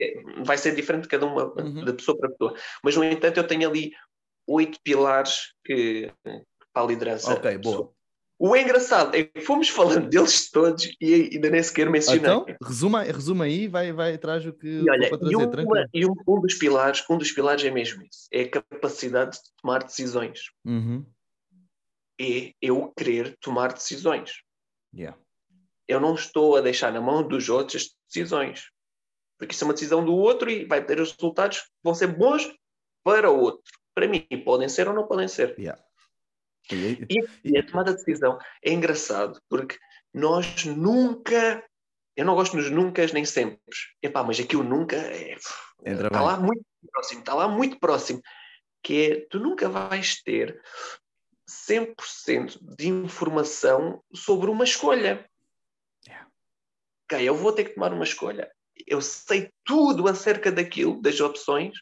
vai 0.46 0.58
ser 0.58 0.74
diferente 0.74 1.04
de 1.04 1.10
cada 1.10 1.26
uma, 1.26 1.52
uhum. 1.60 1.84
da 1.84 1.94
pessoa 1.94 2.18
para 2.18 2.30
pessoa. 2.30 2.56
Mas, 2.82 2.96
no 2.96 3.04
entanto, 3.04 3.38
eu 3.38 3.48
tenho 3.48 3.68
ali 3.68 3.92
oito 4.48 4.80
pilares 4.84 5.54
que, 5.66 6.14
para 6.72 6.84
a 6.84 6.88
liderança. 6.88 7.34
Ok, 7.34 7.58
boa. 7.58 7.92
O 8.42 8.56
engraçado 8.56 9.14
é 9.16 9.26
que 9.26 9.42
fomos 9.42 9.68
falando 9.68 10.08
deles 10.08 10.50
todos 10.50 10.96
e 11.02 11.30
ainda 11.34 11.50
nem 11.50 11.62
sequer 11.62 11.90
mencionei. 11.90 12.22
Então, 12.22 12.46
resuma, 12.64 13.04
resuma 13.04 13.44
aí, 13.44 13.68
vai, 13.68 13.92
vai 13.92 14.14
atrás 14.14 14.46
do 14.46 14.54
que 14.54 14.66
e 14.66 14.90
olha, 14.90 15.10
trazer, 15.10 15.34
e, 15.34 15.36
uma, 15.36 15.90
e 15.94 16.06
um, 16.06 16.14
um, 16.26 16.40
dos 16.40 16.54
pilares, 16.54 17.04
um 17.10 17.18
dos 17.18 17.34
pilares 17.34 17.66
é 17.66 17.70
mesmo 17.70 18.02
isso, 18.02 18.30
é 18.32 18.44
a 18.44 18.50
capacidade 18.50 19.36
de 19.36 19.44
tomar 19.62 19.84
decisões. 19.84 20.40
Uhum. 20.64 21.06
É 22.18 22.54
eu 22.62 22.94
querer 22.96 23.36
tomar 23.42 23.74
decisões. 23.74 24.42
Yeah. 24.96 25.20
Eu 25.86 26.00
não 26.00 26.16
estou 26.16 26.56
a 26.56 26.62
deixar 26.62 26.94
na 26.94 27.02
mão 27.02 27.28
dos 27.28 27.50
outros 27.50 27.84
as 27.84 27.90
decisões. 28.08 28.70
Porque 29.38 29.54
isso 29.54 29.66
é 29.66 29.68
uma 29.68 29.74
decisão 29.74 30.04
do 30.04 30.16
outro 30.16 30.50
e 30.50 30.64
vai 30.64 30.84
ter 30.84 31.00
os 31.02 31.12
resultados 31.12 31.60
que 31.60 31.68
vão 31.84 31.94
ser 31.94 32.08
bons 32.08 32.50
para 33.04 33.30
o 33.30 33.38
outro. 33.38 33.64
Para 33.94 34.08
mim, 34.08 34.26
podem 34.46 34.70
ser 34.70 34.88
ou 34.88 34.94
não 34.94 35.08
podem 35.08 35.28
ser. 35.28 35.58
Yeah. 35.60 35.82
E, 36.76 37.28
e 37.44 37.58
a 37.58 37.66
tomada 37.66 37.92
de 37.92 37.98
decisão 37.98 38.38
é 38.64 38.72
engraçado, 38.72 39.42
porque 39.50 39.78
nós 40.14 40.66
nunca. 40.66 41.64
Eu 42.16 42.26
não 42.26 42.36
gosto 42.36 42.58
nos 42.58 42.70
nunca 42.70 43.06
nem 43.14 43.24
sempre. 43.24 43.60
Epá, 44.02 44.24
mas 44.24 44.40
aqui 44.40 44.58
o 44.58 44.64
nunca 44.64 44.98
é, 44.98 45.36
está 45.86 46.22
lá 46.22 46.38
muito 46.38 46.66
próximo, 46.92 47.20
está 47.20 47.34
lá 47.34 47.48
muito 47.48 47.80
próximo. 47.80 48.22
Que 48.84 49.12
é, 49.12 49.28
tu 49.30 49.40
nunca 49.40 49.70
vais 49.70 50.22
ter 50.22 50.62
100% 51.50 52.60
de 52.78 52.88
informação 52.88 54.04
sobre 54.14 54.50
uma 54.50 54.64
escolha. 54.64 55.28
Yeah. 56.06 56.28
Ok, 57.06 57.28
eu 57.28 57.36
vou 57.36 57.52
ter 57.52 57.66
que 57.66 57.76
tomar 57.76 57.94
uma 57.94 58.04
escolha. 58.04 58.52
Eu 58.88 59.02
sei 59.02 59.52
tudo 59.66 60.08
acerca 60.08 60.52
daquilo, 60.52 61.02
das 61.02 61.20
opções. 61.20 61.74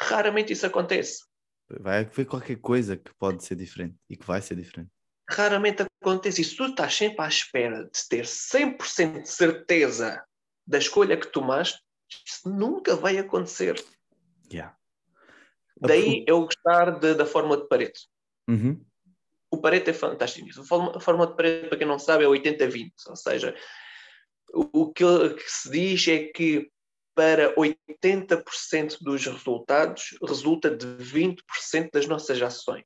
Raramente 0.00 0.52
isso 0.52 0.66
acontece. 0.66 1.27
Vai 1.70 2.00
haver 2.00 2.26
qualquer 2.26 2.56
coisa 2.56 2.96
que 2.96 3.12
pode 3.14 3.44
ser 3.44 3.54
diferente 3.54 3.96
e 4.08 4.16
que 4.16 4.26
vai 4.26 4.40
ser 4.40 4.56
diferente. 4.56 4.90
Raramente 5.30 5.84
acontece. 6.00 6.42
Se 6.42 6.56
tu 6.56 6.64
estás 6.66 6.94
sempre 6.94 7.22
à 7.22 7.28
espera 7.28 7.84
de 7.84 8.08
ter 8.08 8.24
100% 8.24 9.22
de 9.22 9.28
certeza 9.28 10.24
da 10.66 10.78
escolha 10.78 11.18
que 11.18 11.26
tomaste, 11.26 11.78
isso 12.26 12.48
nunca 12.48 12.96
vai 12.96 13.18
acontecer. 13.18 13.82
Yeah. 14.50 14.74
Daí 15.80 16.24
eu 16.26 16.42
gostar 16.42 16.98
de, 16.98 17.14
da 17.14 17.26
forma 17.26 17.56
de 17.56 17.68
Pareto. 17.68 18.00
Uhum. 18.48 18.82
O 19.50 19.58
Pareto 19.58 19.90
é 19.90 19.92
fantástico. 19.92 20.48
A 20.60 20.64
forma, 20.64 20.96
a 20.96 21.00
forma 21.00 21.26
de 21.26 21.36
Pareto, 21.36 21.68
para 21.68 21.78
quem 21.78 21.86
não 21.86 21.98
sabe, 21.98 22.24
é 22.24 22.26
80-20. 22.26 22.92
Ou 23.08 23.16
seja, 23.16 23.54
o, 24.52 24.82
o 24.82 24.92
que, 24.92 25.04
que 25.04 25.50
se 25.50 25.70
diz 25.70 26.08
é 26.08 26.24
que 26.24 26.70
para 27.18 27.52
80% 27.56 28.98
dos 29.00 29.26
resultados 29.26 30.16
resulta 30.22 30.70
de 30.70 30.86
20% 30.86 31.90
das 31.92 32.06
nossas 32.06 32.40
ações. 32.40 32.84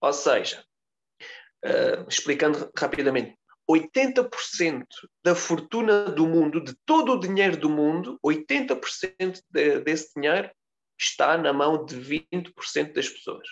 Ou 0.00 0.12
seja, 0.12 0.66
uh, 1.64 2.08
explicando 2.08 2.68
rapidamente, 2.76 3.38
80% 3.70 4.84
da 5.24 5.36
fortuna 5.36 6.06
do 6.06 6.26
mundo, 6.26 6.60
de 6.60 6.74
todo 6.84 7.12
o 7.12 7.20
dinheiro 7.20 7.56
do 7.56 7.70
mundo, 7.70 8.18
80% 8.26 9.40
de, 9.48 9.78
desse 9.82 10.12
dinheiro 10.16 10.50
está 10.98 11.38
na 11.38 11.52
mão 11.52 11.84
de 11.84 11.94
20% 11.94 12.92
das 12.92 13.08
pessoas. 13.08 13.46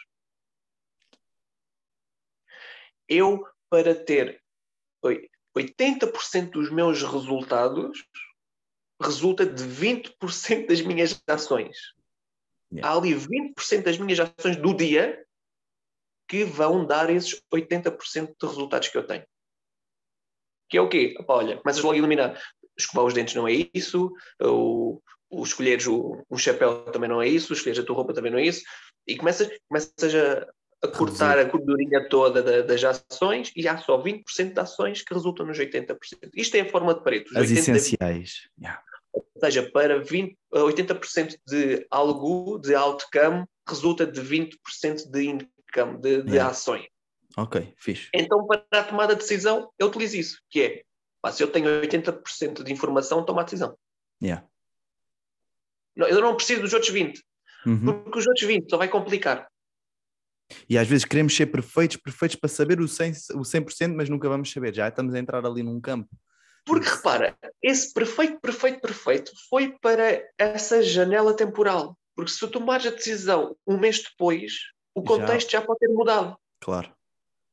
Eu, 3.08 3.46
para 3.70 3.94
ter 3.94 4.42
80% 5.56 6.50
dos 6.50 6.72
meus 6.72 7.04
resultados, 7.04 8.04
resulta 9.00 9.46
de 9.46 9.64
20% 9.64 10.66
das 10.66 10.80
minhas 10.80 11.20
ações. 11.26 11.76
Yeah. 12.72 12.88
Há 12.88 12.98
ali 12.98 13.14
20% 13.14 13.82
das 13.82 13.98
minhas 13.98 14.20
ações 14.20 14.56
do 14.56 14.74
dia 14.74 15.24
que 16.28 16.44
vão 16.44 16.84
dar 16.84 17.08
esses 17.08 17.42
80% 17.52 18.34
de 18.38 18.46
resultados 18.46 18.88
que 18.88 18.98
eu 18.98 19.06
tenho. 19.06 19.24
Que 20.68 20.76
é 20.76 20.80
o 20.80 20.88
quê? 20.88 21.14
Opa, 21.18 21.34
olha, 21.34 21.56
começas 21.56 21.82
logo 21.82 21.94
a 21.94 21.98
eliminar. 21.98 22.40
Escovar 22.78 23.06
os 23.06 23.14
dentes 23.14 23.34
não 23.34 23.48
é 23.48 23.52
isso, 23.72 24.12
o, 24.40 25.00
o 25.30 25.42
escolheres 25.42 25.86
o, 25.86 26.24
um 26.30 26.36
chapéu 26.36 26.84
também 26.92 27.08
não 27.08 27.20
é 27.20 27.26
isso, 27.26 27.52
escolheres 27.52 27.82
a 27.82 27.86
tua 27.86 27.96
roupa 27.96 28.14
também 28.14 28.30
não 28.30 28.38
é 28.38 28.44
isso, 28.44 28.62
e 29.06 29.16
começas, 29.16 29.48
começas 29.68 30.14
a, 30.14 30.46
a 30.82 30.88
cortar 30.88 31.38
a 31.38 31.44
gordurinha 31.44 32.08
toda 32.08 32.42
da, 32.42 32.62
das 32.62 32.82
ações 32.84 33.52
e 33.56 33.66
há 33.66 33.76
só 33.78 34.00
20% 34.00 34.52
de 34.52 34.60
ações 34.60 35.02
que 35.02 35.12
resultam 35.12 35.44
nos 35.44 35.58
80%. 35.58 35.96
Isto 36.34 36.56
é 36.56 36.60
a 36.60 36.70
forma 36.70 36.94
de 36.94 37.02
Pareto. 37.02 37.36
As 37.36 37.50
essenciais. 37.50 38.48
Yeah. 38.60 38.80
Ou 39.12 39.24
seja, 39.40 39.68
para 39.70 40.02
20, 40.02 40.36
80% 40.52 41.38
de 41.46 41.86
algo, 41.90 42.58
de 42.58 42.74
outcome, 42.74 43.44
resulta 43.66 44.06
de 44.06 44.20
20% 44.20 45.10
de 45.10 45.24
income, 45.24 45.98
de, 45.98 46.22
de 46.22 46.30
yeah. 46.30 46.50
ações. 46.50 46.86
Ok, 47.36 47.72
fixe. 47.76 48.08
Então, 48.14 48.46
para 48.46 48.64
a 48.72 48.84
tomada 48.84 49.14
de 49.14 49.20
decisão, 49.20 49.70
eu 49.78 49.88
utilizo 49.88 50.16
isso, 50.16 50.42
que 50.48 50.62
é, 50.62 50.82
pá, 51.20 51.30
se 51.30 51.42
eu 51.42 51.48
tenho 51.48 51.68
80% 51.80 52.62
de 52.62 52.72
informação, 52.72 53.24
tomo 53.24 53.40
a 53.40 53.44
decisão. 53.44 53.76
Yeah. 54.22 54.44
Eu 55.96 56.20
não 56.20 56.36
preciso 56.36 56.62
dos 56.62 56.72
outros 56.72 56.92
20, 56.92 57.22
uhum. 57.66 58.02
porque 58.02 58.18
os 58.18 58.26
outros 58.26 58.46
20 58.46 58.70
só 58.70 58.76
vai 58.76 58.88
complicar. 58.88 59.48
E 60.68 60.78
às 60.78 60.88
vezes 60.88 61.04
queremos 61.04 61.34
ser 61.36 61.46
perfeitos, 61.46 61.96
perfeitos 61.96 62.36
para 62.36 62.48
saber 62.48 62.80
o 62.80 62.84
100%, 62.84 63.34
o 63.34 63.40
100% 63.40 63.94
mas 63.94 64.08
nunca 64.08 64.28
vamos 64.28 64.50
saber. 64.50 64.74
Já 64.74 64.88
estamos 64.88 65.14
a 65.14 65.18
entrar 65.18 65.44
ali 65.44 65.62
num 65.62 65.80
campo 65.80 66.08
porque 66.68 66.86
repara, 66.86 67.34
esse 67.62 67.94
perfeito, 67.94 68.38
perfeito, 68.40 68.80
perfeito 68.82 69.32
foi 69.48 69.74
para 69.80 70.22
essa 70.36 70.82
janela 70.82 71.34
temporal. 71.34 71.98
Porque 72.14 72.30
se 72.30 72.38
tu 72.38 72.48
tomares 72.48 72.86
a 72.86 72.90
decisão 72.90 73.56
um 73.66 73.78
mês 73.78 74.02
depois, 74.02 74.52
o 74.94 75.02
contexto 75.02 75.50
já, 75.50 75.60
já 75.60 75.66
pode 75.66 75.78
ter 75.78 75.88
mudado. 75.88 76.36
Claro. 76.60 76.92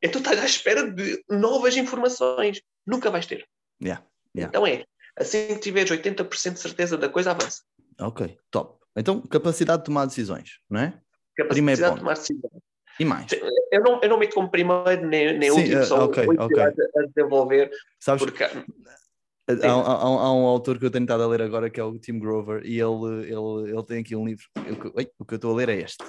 Então 0.01 0.19
estás 0.19 0.37
à 0.39 0.45
espera 0.45 0.91
de 0.91 1.23
novas 1.29 1.77
informações. 1.77 2.61
Nunca 2.85 3.09
vais 3.09 3.25
ter. 3.25 3.47
Yeah, 3.81 4.05
yeah. 4.35 4.49
Então 4.49 4.67
é, 4.67 4.83
assim 5.15 5.47
que 5.47 5.59
tiveres 5.59 5.89
80% 5.89 6.53
de 6.53 6.59
certeza 6.59 6.97
da 6.97 7.07
coisa, 7.07 7.31
avança. 7.31 7.61
Ok, 8.01 8.37
top. 8.51 8.83
Então, 8.97 9.21
capacidade 9.21 9.83
de 9.83 9.85
tomar 9.85 10.05
decisões, 10.07 10.59
não 10.69 10.81
é? 10.81 10.99
Capacidade 11.37 11.53
Primeiro 11.53 11.81
de 11.81 11.99
tomar 11.99 12.15
decisões. 12.15 12.64
E 12.99 13.05
mais? 13.05 13.27
Eu 13.71 13.81
não, 13.81 13.99
eu 14.01 14.09
não 14.09 14.17
meto 14.17 14.35
como 14.35 14.49
primeiro 14.49 15.07
nem, 15.07 15.37
nem 15.37 15.51
Sim, 15.51 15.59
último, 15.59 15.81
uh, 15.81 15.85
só 15.85 16.05
okay, 16.05 16.25
okay. 16.25 16.61
a, 16.61 16.67
a 16.67 17.05
desenvolver. 17.13 17.69
Sabes, 17.99 18.23
porque... 18.23 18.43
Há, 18.43 19.69
há, 19.69 19.71
há, 19.71 20.33
um 20.33 20.45
autor 20.45 20.79
que 20.79 20.85
eu 20.85 20.91
tenho 20.91 21.03
estado 21.03 21.21
a 21.21 21.27
ler 21.27 21.41
agora 21.41 21.69
que 21.69 21.79
é 21.79 21.83
o 21.83 21.99
Tim 21.99 22.17
Grover 22.17 22.63
e 22.65 22.79
ele, 22.79 23.25
ele, 23.25 23.71
ele 23.71 23.83
tem 23.85 23.99
aqui 23.99 24.15
um 24.15 24.25
livro. 24.25 24.45
Eu, 24.65 24.75
o 25.19 25.25
que 25.25 25.33
eu 25.33 25.35
estou 25.35 25.51
a 25.51 25.55
ler 25.55 25.69
é 25.69 25.75
este. 25.81 26.03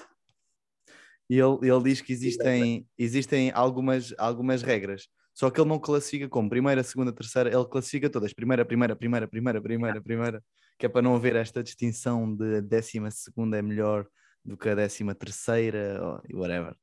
E 1.29 1.39
ele, 1.39 1.59
ele 1.63 1.83
diz 1.83 2.01
que 2.01 2.13
existem, 2.13 2.87
existem 2.97 3.51
algumas, 3.53 4.15
algumas 4.17 4.63
regras, 4.63 5.09
só 5.35 5.51
que 5.51 5.61
ele 5.61 5.69
não 5.69 5.79
classifica 5.79 6.29
como 6.29 6.49
primeira, 6.49 6.83
segunda, 6.83 7.13
terceira, 7.13 7.53
ele 7.53 7.67
classifica 7.67 8.09
todas, 8.09 8.33
primeira, 8.33 8.65
primeira, 8.65 8.97
primeira, 8.97 9.29
primeira, 9.29 9.61
primeira, 9.61 10.01
primeira, 10.01 10.45
que 10.79 10.87
é 10.87 10.89
para 10.89 11.03
não 11.03 11.17
haver 11.17 11.37
esta 11.37 11.63
distinção 11.63 12.33
de 12.35 12.63
décima 12.63 13.11
segunda 13.11 13.59
é 13.59 13.63
melhor 13.63 14.07
do 14.47 14.57
que 14.57 14.69
a 14.69 14.75
décima 14.75 15.15
terceira, 15.15 16.01
ou 16.03 16.41
whatever. 16.41 16.75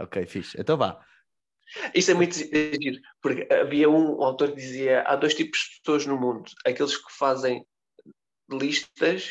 Ok, 0.00 0.26
fixe. 0.26 0.60
Então 0.60 0.76
vá. 0.76 1.00
Isso 1.94 2.10
é 2.10 2.14
muito 2.14 2.34
giro, 2.34 3.00
porque 3.22 3.46
havia 3.52 3.88
um 3.88 4.22
autor 4.22 4.50
que 4.50 4.56
dizia 4.56 5.02
há 5.02 5.16
dois 5.16 5.34
tipos 5.34 5.58
de 5.58 5.80
pessoas 5.80 6.06
no 6.06 6.20
mundo, 6.20 6.50
aqueles 6.66 6.96
que 6.96 7.12
fazem 7.12 7.64
listas 8.50 9.30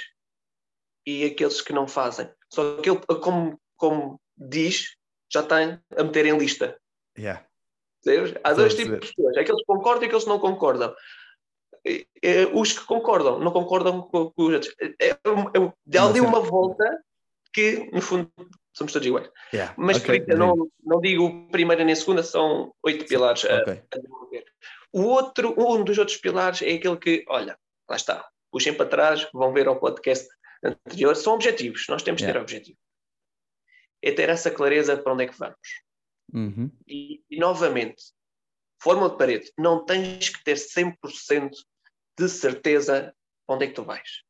e 1.05 1.25
aqueles 1.25 1.61
que 1.61 1.73
não 1.73 1.87
fazem. 1.87 2.31
Só 2.51 2.77
que 2.81 2.89
ele, 2.89 2.99
como, 3.21 3.61
como 3.75 4.19
diz, 4.35 4.95
já 5.31 5.41
está 5.41 5.57
a 5.97 6.03
meter 6.03 6.25
em 6.25 6.37
lista. 6.37 6.79
Yeah. 7.17 7.45
Há 8.43 8.53
dois 8.53 8.73
tipos 8.73 8.99
de 8.99 9.13
pessoas, 9.13 9.37
aqueles 9.37 9.61
que 9.61 9.67
concordam 9.67 10.03
e 10.03 10.05
aqueles 10.07 10.23
que 10.23 10.29
não 10.29 10.39
concordam. 10.39 10.95
Os 12.53 12.73
que 12.73 12.85
concordam, 12.85 13.39
não 13.39 13.51
concordam 13.51 14.01
com, 14.01 14.33
os 14.35 14.53
outros. 14.53 14.75
É, 14.79 15.09
é, 15.09 15.19
dá 15.85 16.05
ali 16.05 16.21
uma 16.21 16.39
volta 16.39 17.03
que, 17.53 17.89
no 17.91 18.01
fundo, 18.01 18.31
somos 18.73 18.93
todos 18.93 19.07
iguais. 19.07 19.29
Yeah. 19.53 19.73
Mas 19.77 19.97
okay. 19.97 20.19
não, 20.27 20.69
não 20.83 21.01
digo 21.01 21.47
primeira 21.51 21.83
nem 21.83 21.95
segunda, 21.95 22.23
são 22.23 22.73
oito 22.83 23.05
pilares 23.05 23.43
okay. 23.43 23.83
a, 23.91 23.95
desenvolver. 23.95 24.45
O 24.93 25.03
outro, 25.03 25.55
um 25.57 25.83
dos 25.83 25.97
outros 25.97 26.17
pilares 26.17 26.61
é 26.61 26.73
aquele 26.73 26.97
que, 26.97 27.25
olha, 27.27 27.57
lá 27.89 27.95
está, 27.95 28.27
puxem 28.51 28.73
para 28.73 28.89
trás, 28.89 29.27
vão 29.33 29.53
ver 29.53 29.67
ao 29.67 29.79
podcast 29.79 30.27
anterior, 30.63 31.15
são 31.15 31.33
objetivos, 31.33 31.85
nós 31.89 32.03
temos 32.03 32.21
yeah. 32.21 32.33
que 32.33 32.39
ter 32.39 32.41
objetivos. 32.41 32.81
É 34.01 34.11
ter 34.11 34.29
essa 34.29 34.49
clareza 34.49 34.97
para 34.97 35.13
onde 35.13 35.23
é 35.25 35.27
que 35.27 35.37
vamos. 35.37 35.55
Uhum. 36.33 36.71
E, 36.87 37.21
e, 37.29 37.37
novamente, 37.37 38.03
fórmula 38.81 39.09
de 39.09 39.17
parede, 39.17 39.51
não 39.57 39.85
tens 39.85 40.29
que 40.29 40.43
ter 40.43 40.55
100% 40.55 41.51
de 42.17 42.29
certeza 42.29 43.13
onde 43.47 43.65
é 43.65 43.67
que 43.67 43.73
tu 43.73 43.83
vais. 43.83 44.23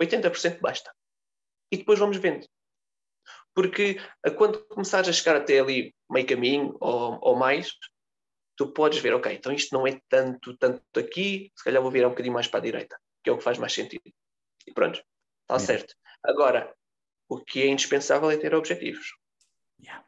80% 0.00 0.60
basta. 0.60 0.92
E 1.74 1.76
depois 1.76 1.98
vamos 1.98 2.18
vendo. 2.18 2.46
Porque 3.52 4.00
quando 4.36 4.64
começares 4.66 5.08
a 5.08 5.12
chegar 5.12 5.34
até 5.34 5.58
ali 5.58 5.92
meio 6.08 6.24
caminho 6.24 6.76
ou, 6.80 7.18
ou 7.20 7.36
mais, 7.36 7.72
tu 8.56 8.68
podes 8.72 9.00
ver, 9.00 9.12
ok, 9.12 9.32
então 9.32 9.52
isto 9.52 9.74
não 9.74 9.84
é 9.84 10.00
tanto, 10.08 10.56
tanto 10.56 10.82
aqui, 10.96 11.50
se 11.56 11.64
calhar 11.64 11.82
vou 11.82 11.90
virar 11.90 12.06
um 12.06 12.10
bocadinho 12.10 12.32
mais 12.34 12.46
para 12.46 12.60
a 12.60 12.62
direita, 12.62 12.96
que 13.24 13.28
é 13.28 13.32
o 13.32 13.38
que 13.38 13.42
faz 13.42 13.58
mais 13.58 13.72
sentido. 13.72 14.02
E 14.68 14.72
pronto, 14.72 15.02
está 15.42 15.54
yeah. 15.54 15.66
certo. 15.66 15.94
Agora, 16.22 16.72
o 17.28 17.40
que 17.40 17.62
é 17.62 17.66
indispensável 17.66 18.30
é 18.30 18.36
ter 18.36 18.54
objetivos. 18.54 19.16
Yeah. 19.82 20.04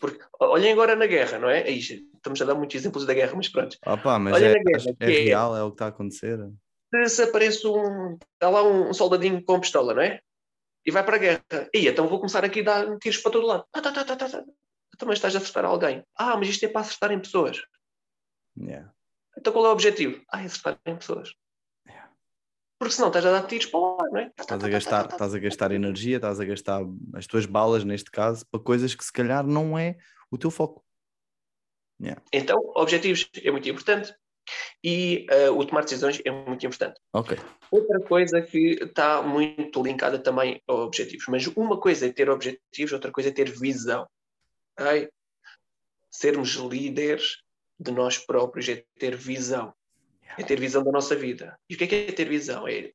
Porque 0.00 0.24
olhem 0.38 0.72
agora 0.72 0.94
na 0.94 1.06
guerra, 1.06 1.40
não 1.40 1.50
é? 1.50 1.64
Aí, 1.64 1.78
estamos 1.78 2.40
a 2.40 2.44
dar 2.44 2.54
muitos 2.54 2.76
exemplos 2.76 3.04
da 3.04 3.14
guerra, 3.14 3.34
mas 3.34 3.48
pronto. 3.48 3.76
Opa, 3.84 4.16
mas 4.16 4.40
é, 4.40 4.54
guerra, 4.54 4.96
é, 5.00 5.04
é, 5.04 5.24
real, 5.24 5.56
é 5.56 5.62
o 5.64 5.70
que 5.70 5.74
está 5.74 5.86
a 5.86 5.88
acontecer. 5.88 6.38
Se 7.06 7.22
aparece 7.24 7.66
um. 7.66 8.16
Está 8.34 8.48
lá 8.48 8.62
um 8.62 8.94
soldadinho 8.94 9.42
com 9.42 9.60
pistola, 9.60 9.92
não 9.92 10.02
é? 10.02 10.20
E 10.86 10.90
vai 10.92 11.04
para 11.04 11.16
a 11.16 11.18
guerra. 11.18 11.42
E 11.74 11.88
então 11.88 12.06
vou 12.06 12.18
começar 12.18 12.44
aqui 12.44 12.60
a 12.60 12.62
dar 12.62 12.98
tiros 12.98 13.18
para 13.18 13.32
todo 13.32 13.46
lado. 13.46 13.66
Ah, 13.72 13.82
tá, 13.82 13.92
tá, 13.92 14.04
tá, 14.04 14.16
tá, 14.16 14.28
tá. 14.28 14.44
Também 14.96 15.14
estás 15.14 15.34
a 15.34 15.38
acertar 15.38 15.64
alguém. 15.64 16.04
Ah, 16.16 16.36
mas 16.36 16.48
isto 16.48 16.64
é 16.64 16.68
para 16.68 16.82
acertar 16.82 17.10
em 17.10 17.18
pessoas. 17.18 17.60
Yeah. 18.56 18.90
Então 19.36 19.52
qual 19.52 19.66
é 19.66 19.68
o 19.68 19.72
objetivo? 19.72 20.22
Ah, 20.30 20.40
é 20.40 20.46
acertar 20.46 20.78
em 20.86 20.96
pessoas. 20.96 21.34
Yeah. 21.86 22.10
Porque 22.78 22.94
senão 22.94 23.08
estás 23.08 23.26
a 23.26 23.32
dar 23.32 23.46
tiros 23.46 23.66
para 23.66 23.80
ar, 23.80 24.10
não 24.10 24.20
é? 24.20 24.32
Estás 24.38 24.64
a 24.64 24.68
gastar, 24.68 25.06
estás 25.10 25.34
a 25.34 25.38
gastar 25.38 25.72
energia, 25.72 26.16
estás 26.16 26.40
a 26.40 26.44
gastar 26.44 26.82
as 27.14 27.26
tuas 27.26 27.44
balas, 27.44 27.84
neste 27.84 28.10
caso, 28.10 28.46
para 28.46 28.60
coisas 28.60 28.94
que 28.94 29.04
se 29.04 29.12
calhar 29.12 29.44
não 29.44 29.76
é 29.76 29.96
o 30.30 30.38
teu 30.38 30.50
foco. 30.50 30.84
Yeah. 32.00 32.22
Então, 32.32 32.56
objetivos 32.76 33.28
é 33.42 33.50
muito 33.50 33.68
importante 33.68 34.14
e 34.82 35.26
uh, 35.30 35.52
o 35.52 35.64
tomar 35.64 35.82
decisões 35.82 36.20
é 36.24 36.30
muito 36.30 36.64
importante. 36.66 37.00
Ok. 37.12 37.38
Outra 37.70 38.00
coisa 38.00 38.40
que 38.40 38.78
está 38.82 39.22
muito 39.22 39.82
linkada 39.82 40.18
também 40.18 40.62
a 40.68 40.72
objetivos, 40.72 41.26
mas 41.28 41.46
uma 41.48 41.78
coisa 41.78 42.06
é 42.06 42.12
ter 42.12 42.30
objetivos, 42.30 42.92
outra 42.92 43.10
coisa 43.10 43.28
é 43.30 43.32
ter 43.32 43.50
visão. 43.50 44.08
Okay? 44.78 45.08
Sermos 46.10 46.54
líderes 46.54 47.42
de 47.78 47.90
nós 47.90 48.18
próprios 48.18 48.68
é 48.68 48.84
ter 48.98 49.16
visão. 49.16 49.74
É 50.38 50.42
ter 50.42 50.58
visão 50.58 50.82
da 50.82 50.92
nossa 50.92 51.14
vida. 51.14 51.58
E 51.68 51.74
o 51.74 51.78
que 51.78 51.84
é, 51.84 51.86
que 51.86 51.94
é 51.94 52.12
ter 52.12 52.28
visão? 52.28 52.68
É 52.68 52.92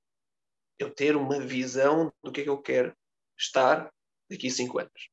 eu 0.78 0.90
ter 0.90 1.16
uma 1.16 1.40
visão 1.40 2.12
do 2.24 2.32
que 2.32 2.42
é 2.42 2.44
que 2.44 2.50
eu 2.50 2.58
quero 2.58 2.96
estar 3.38 3.92
daqui 4.30 4.48
a 4.48 4.52
5 4.52 4.80
anos, 4.80 5.10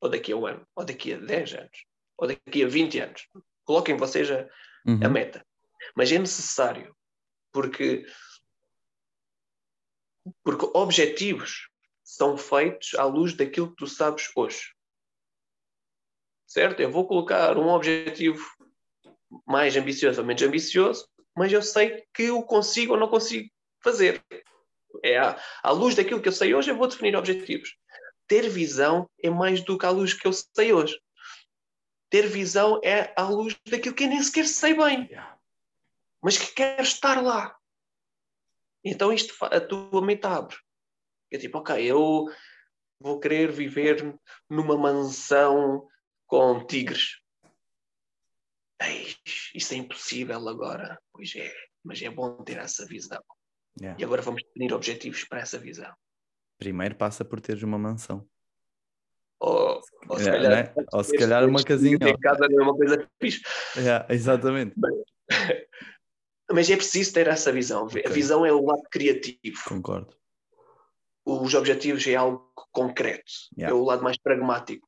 ou 0.00 0.08
daqui 0.08 0.32
a 0.32 0.36
um 0.36 0.46
ano, 0.46 0.66
ou 0.74 0.84
daqui 0.84 1.12
a 1.12 1.18
10 1.18 1.54
anos, 1.54 1.84
ou 2.16 2.26
daqui 2.26 2.64
a 2.64 2.68
20 2.68 3.00
anos. 3.00 3.28
Coloquem 3.64 3.96
vocês 3.96 4.30
a, 4.30 4.48
uhum. 4.86 5.00
a 5.02 5.08
meta. 5.08 5.46
Mas 5.94 6.10
é 6.12 6.18
necessário, 6.18 6.94
porque, 7.52 8.06
porque 10.42 10.70
objetivos 10.74 11.68
são 12.02 12.36
feitos 12.36 12.94
à 12.94 13.04
luz 13.04 13.34
daquilo 13.34 13.70
que 13.70 13.76
tu 13.76 13.86
sabes 13.86 14.30
hoje. 14.34 14.74
Certo? 16.46 16.80
Eu 16.80 16.90
vou 16.90 17.06
colocar 17.06 17.56
um 17.56 17.68
objetivo 17.68 18.44
mais 19.46 19.76
ambicioso 19.76 20.20
ou 20.20 20.26
menos 20.26 20.42
ambicioso, 20.42 21.08
mas 21.36 21.52
eu 21.52 21.62
sei 21.62 22.04
que 22.12 22.30
o 22.30 22.42
consigo 22.42 22.94
ou 22.94 22.98
não 22.98 23.08
consigo 23.08 23.48
fazer. 23.82 24.24
É 25.04 25.18
à, 25.18 25.40
à 25.62 25.70
luz 25.70 25.94
daquilo 25.94 26.20
que 26.20 26.28
eu 26.28 26.32
sei 26.32 26.52
hoje, 26.52 26.70
eu 26.70 26.76
vou 26.76 26.88
definir 26.88 27.14
objetivos. 27.14 27.76
Ter 28.26 28.48
visão 28.48 29.08
é 29.22 29.30
mais 29.30 29.64
do 29.64 29.78
que 29.78 29.86
à 29.86 29.90
luz 29.90 30.12
que 30.12 30.26
eu 30.26 30.32
sei 30.32 30.72
hoje 30.72 31.00
ter 32.10 32.26
visão 32.26 32.80
é 32.84 33.14
à 33.16 33.28
luz 33.28 33.56
daquilo 33.66 33.94
que 33.94 34.04
eu 34.04 34.08
nem 34.08 34.22
sequer 34.22 34.46
sei 34.46 34.74
bem, 34.74 35.08
mas 36.20 36.36
que 36.36 36.52
quero 36.52 36.82
estar 36.82 37.22
lá. 37.22 37.56
Então 38.84 39.12
isto 39.12 39.34
a 39.44 39.60
tua 39.60 40.04
mente 40.04 40.26
abre. 40.26 40.56
É 41.30 41.38
tipo, 41.38 41.58
ok, 41.58 41.82
eu 41.82 42.26
vou 42.98 43.20
querer 43.20 43.52
viver 43.52 44.18
numa 44.48 44.76
mansão 44.76 45.88
com 46.26 46.66
tigres. 46.66 47.20
Isso 49.54 49.74
é 49.74 49.76
impossível 49.76 50.48
agora. 50.48 51.00
Pois 51.12 51.32
é, 51.36 51.54
mas 51.84 52.02
é 52.02 52.10
bom 52.10 52.42
ter 52.42 52.58
essa 52.58 52.84
visão. 52.86 53.22
Yeah. 53.80 54.00
E 54.00 54.04
agora 54.04 54.22
vamos 54.22 54.42
definir 54.42 54.72
objetivos 54.72 55.24
para 55.24 55.40
essa 55.40 55.58
visão. 55.58 55.94
Primeiro 56.58 56.96
passa 56.96 57.24
por 57.24 57.40
teres 57.40 57.62
uma 57.62 57.78
mansão. 57.78 58.28
Ou, 59.40 59.80
ou, 60.08 60.18
se, 60.18 60.28
é, 60.28 60.32
calhar, 60.32 60.50
né? 60.50 60.84
ou 60.92 61.02
se 61.02 61.16
calhar 61.16 61.48
uma 61.48 61.64
casinha. 61.64 61.96
Em 61.96 62.18
casa 62.18 62.46
não 62.48 62.60
é 62.60 62.62
uma 62.62 62.76
coisa 62.76 63.08
fixe. 63.18 63.40
É, 63.76 64.14
exatamente. 64.14 64.74
Mas 66.52 66.68
é 66.68 66.76
preciso 66.76 67.12
ter 67.14 67.26
essa 67.26 67.50
visão. 67.50 67.84
Okay. 67.86 68.02
A 68.04 68.10
visão 68.10 68.44
é 68.44 68.52
o 68.52 68.64
lado 68.64 68.82
criativo. 68.90 69.62
Concordo. 69.66 70.14
Os 71.24 71.54
objetivos 71.54 72.06
é 72.06 72.16
algo 72.16 72.52
concreto. 72.72 73.32
Yeah. 73.56 73.74
É 73.74 73.78
o 73.78 73.84
lado 73.84 74.02
mais 74.02 74.18
pragmático. 74.18 74.86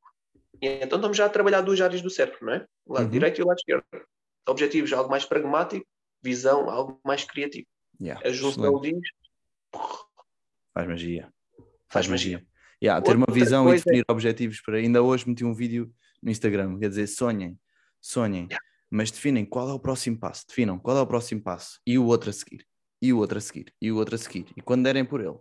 E 0.61 0.67
então 0.67 0.97
estamos 0.97 1.17
já 1.17 1.25
a 1.25 1.29
trabalhar 1.29 1.61
duas 1.61 1.81
áreas 1.81 2.01
do 2.01 2.09
cérebro, 2.09 2.45
não 2.45 2.53
é? 2.53 2.67
O 2.85 2.93
lado 2.93 3.05
uhum. 3.05 3.11
direito 3.11 3.39
e 3.39 3.43
o 3.43 3.47
lado 3.47 3.57
esquerdo. 3.57 3.85
Objetivos 4.47 4.91
algo 4.93 5.09
mais 5.09 5.25
pragmático, 5.25 5.85
visão 6.21 6.69
algo 6.69 6.99
mais 7.03 7.23
criativo. 7.23 7.65
Yeah. 7.99 8.27
A 8.27 8.31
junção 8.31 8.79
diz. 8.81 8.99
Faz 10.73 10.87
magia. 10.87 11.33
Faz 11.87 12.07
magia. 12.07 12.45
Yeah, 12.83 13.01
ter 13.01 13.15
uma 13.15 13.27
visão 13.31 13.69
e 13.69 13.77
definir 13.77 14.03
objetivos 14.09 14.59
para. 14.59 14.77
Ainda 14.77 15.01
hoje 15.01 15.27
meti 15.27 15.45
um 15.45 15.53
vídeo 15.53 15.89
no 16.21 16.29
Instagram, 16.29 16.77
quer 16.79 16.89
dizer, 16.89 17.07
sonhem, 17.07 17.57
sonhem, 18.01 18.47
yeah. 18.51 18.57
mas 18.91 19.09
definem 19.09 19.45
qual 19.45 19.69
é 19.69 19.73
o 19.73 19.79
próximo 19.79 20.19
passo, 20.19 20.45
definam 20.45 20.77
qual 20.77 20.97
é 20.97 21.01
o 21.01 21.07
próximo 21.07 21.41
passo 21.41 21.79
e 21.87 21.97
o 21.97 22.05
outro 22.05 22.29
a 22.29 22.33
seguir, 22.33 22.65
e 23.01 23.13
o 23.13 23.19
outro 23.19 23.37
a 23.37 23.41
seguir, 23.41 23.73
e 23.81 23.89
o 23.89 23.95
outro 23.95 24.15
a 24.15 24.17
seguir. 24.17 24.47
E 24.57 24.61
quando 24.61 24.83
derem 24.83 25.05
por 25.05 25.21
ele, 25.21 25.37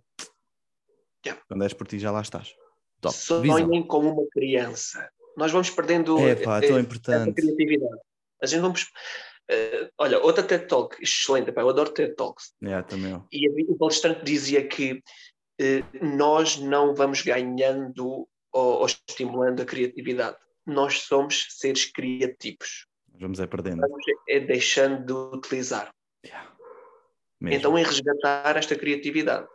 yeah. 1.27 1.43
quando 1.49 1.65
és 1.65 1.73
por 1.73 1.89
ti, 1.89 1.99
já 1.99 2.13
lá 2.13 2.21
estás. 2.21 2.55
Top. 3.01 3.13
Sonhem 3.13 3.67
visão. 3.67 3.83
como 3.89 4.13
uma 4.13 4.29
criança. 4.31 5.11
Nós 5.37 5.51
vamos 5.51 5.69
perdendo 5.69 6.21
é, 6.21 6.37
pá, 6.37 6.61
tão 6.61 6.79
importante. 6.79 7.31
a 7.31 7.35
criatividade. 7.35 8.01
A 8.41 8.47
gente 8.47 8.61
vamos. 8.61 8.83
Uh, 9.51 9.91
olha, 9.99 10.21
outra 10.21 10.45
TED 10.45 10.67
Talk 10.67 10.97
excelente, 11.03 11.51
pá, 11.51 11.63
eu 11.63 11.69
adoro 11.69 11.91
TED 11.91 12.15
Talks. 12.15 12.55
Yeah, 12.63 12.87
também. 12.87 13.21
E 13.33 13.49
o 13.65 13.77
palestrante 13.77 14.25
dizia 14.25 14.65
que 14.67 14.93
eh, 14.93 15.03
nós 16.01 16.59
não 16.59 16.95
vamos 16.95 17.23
ganhando 17.23 18.29
ou, 18.53 18.81
ou 18.81 18.87
estimulando 18.87 19.63
a 19.63 19.65
criatividade. 19.65 20.37
nós 20.67 21.01
somos 21.01 21.47
seres 21.51 21.85
criativos. 21.85 22.87
Vamos 23.21 23.41
é 23.41 23.47
perdendo. 23.47 23.81
Vamos 23.81 24.05
é 24.29 24.41
deixando 24.41 25.05
de 25.05 25.13
utilizar. 25.13 25.93
Yeah. 26.25 26.53
Então 27.43 27.77
é 27.77 27.83
resgatar 27.83 28.57
esta 28.57 28.77
criatividade. 28.77 29.47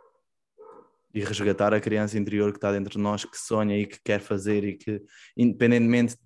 E 1.14 1.20
resgatar 1.20 1.72
a 1.72 1.80
criança 1.80 2.18
interior 2.18 2.50
que 2.52 2.58
está 2.58 2.70
dentro 2.70 2.92
de 2.92 2.98
nós, 2.98 3.24
que 3.24 3.36
sonha 3.38 3.78
e 3.78 3.86
que 3.86 3.98
quer 4.04 4.20
fazer 4.20 4.62
e 4.64 4.76
que, 4.76 5.02
independentemente 5.36 6.16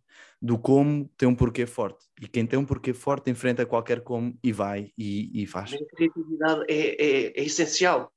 do 0.40 0.58
como, 0.58 1.08
tem 1.16 1.28
um 1.28 1.36
porquê 1.36 1.66
forte. 1.66 2.04
E 2.20 2.26
quem 2.26 2.44
tem 2.44 2.58
um 2.58 2.64
porquê 2.64 2.92
forte 2.92 3.30
enfrenta 3.30 3.64
qualquer 3.64 4.00
como 4.00 4.36
e 4.42 4.50
vai 4.50 4.90
e, 4.98 5.42
e 5.42 5.46
faz. 5.46 5.72
A 5.72 5.96
criatividade 5.96 6.64
é, 6.68 7.00
é, 7.00 7.40
é 7.40 7.44
essencial. 7.44 8.12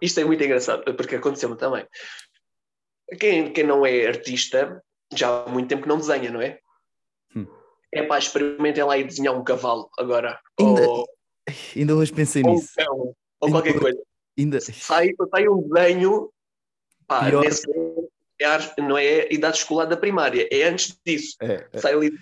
Isto 0.00 0.20
é 0.20 0.24
muito 0.24 0.42
engraçado, 0.42 0.82
porque 0.94 1.16
aconteceu-me 1.16 1.56
também. 1.56 1.86
Quem, 3.18 3.52
quem 3.52 3.64
não 3.64 3.84
é 3.84 4.06
artista, 4.06 4.82
já 5.14 5.44
há 5.44 5.48
muito 5.48 5.68
tempo 5.68 5.82
que 5.82 5.88
não 5.88 5.98
desenha, 5.98 6.30
não 6.30 6.40
é? 6.40 6.58
Hum. 7.34 7.46
É 7.92 8.02
pá, 8.02 8.18
experimentem 8.18 8.84
lá 8.84 8.96
e 8.96 9.04
desenhar 9.04 9.36
um 9.36 9.44
cavalo 9.44 9.90
agora. 9.98 10.40
Ainda, 10.58 10.88
ou, 10.88 11.08
ainda 11.76 11.96
hoje 11.96 12.12
pensei 12.12 12.42
ou 12.44 12.54
nisso. 12.54 12.72
Cão, 12.76 12.96
ou 12.96 13.16
ainda, 13.42 13.56
qualquer 13.62 13.78
coisa. 13.78 14.02
Ainda... 14.38 14.60
Sai, 14.60 15.10
sai 15.30 15.48
um 15.48 15.68
desenho, 15.68 16.32
pá, 17.06 17.30
nesse, 17.30 17.66
é, 18.40 18.80
não 18.80 18.96
é 18.96 19.30
idade 19.32 19.58
escolar 19.58 19.86
da 19.86 19.96
primária, 19.96 20.48
é 20.50 20.62
antes 20.62 20.98
disso. 21.04 21.36
É, 21.42 21.68
é. 21.72 21.78
Sai 21.78 21.92
ali 21.92 22.12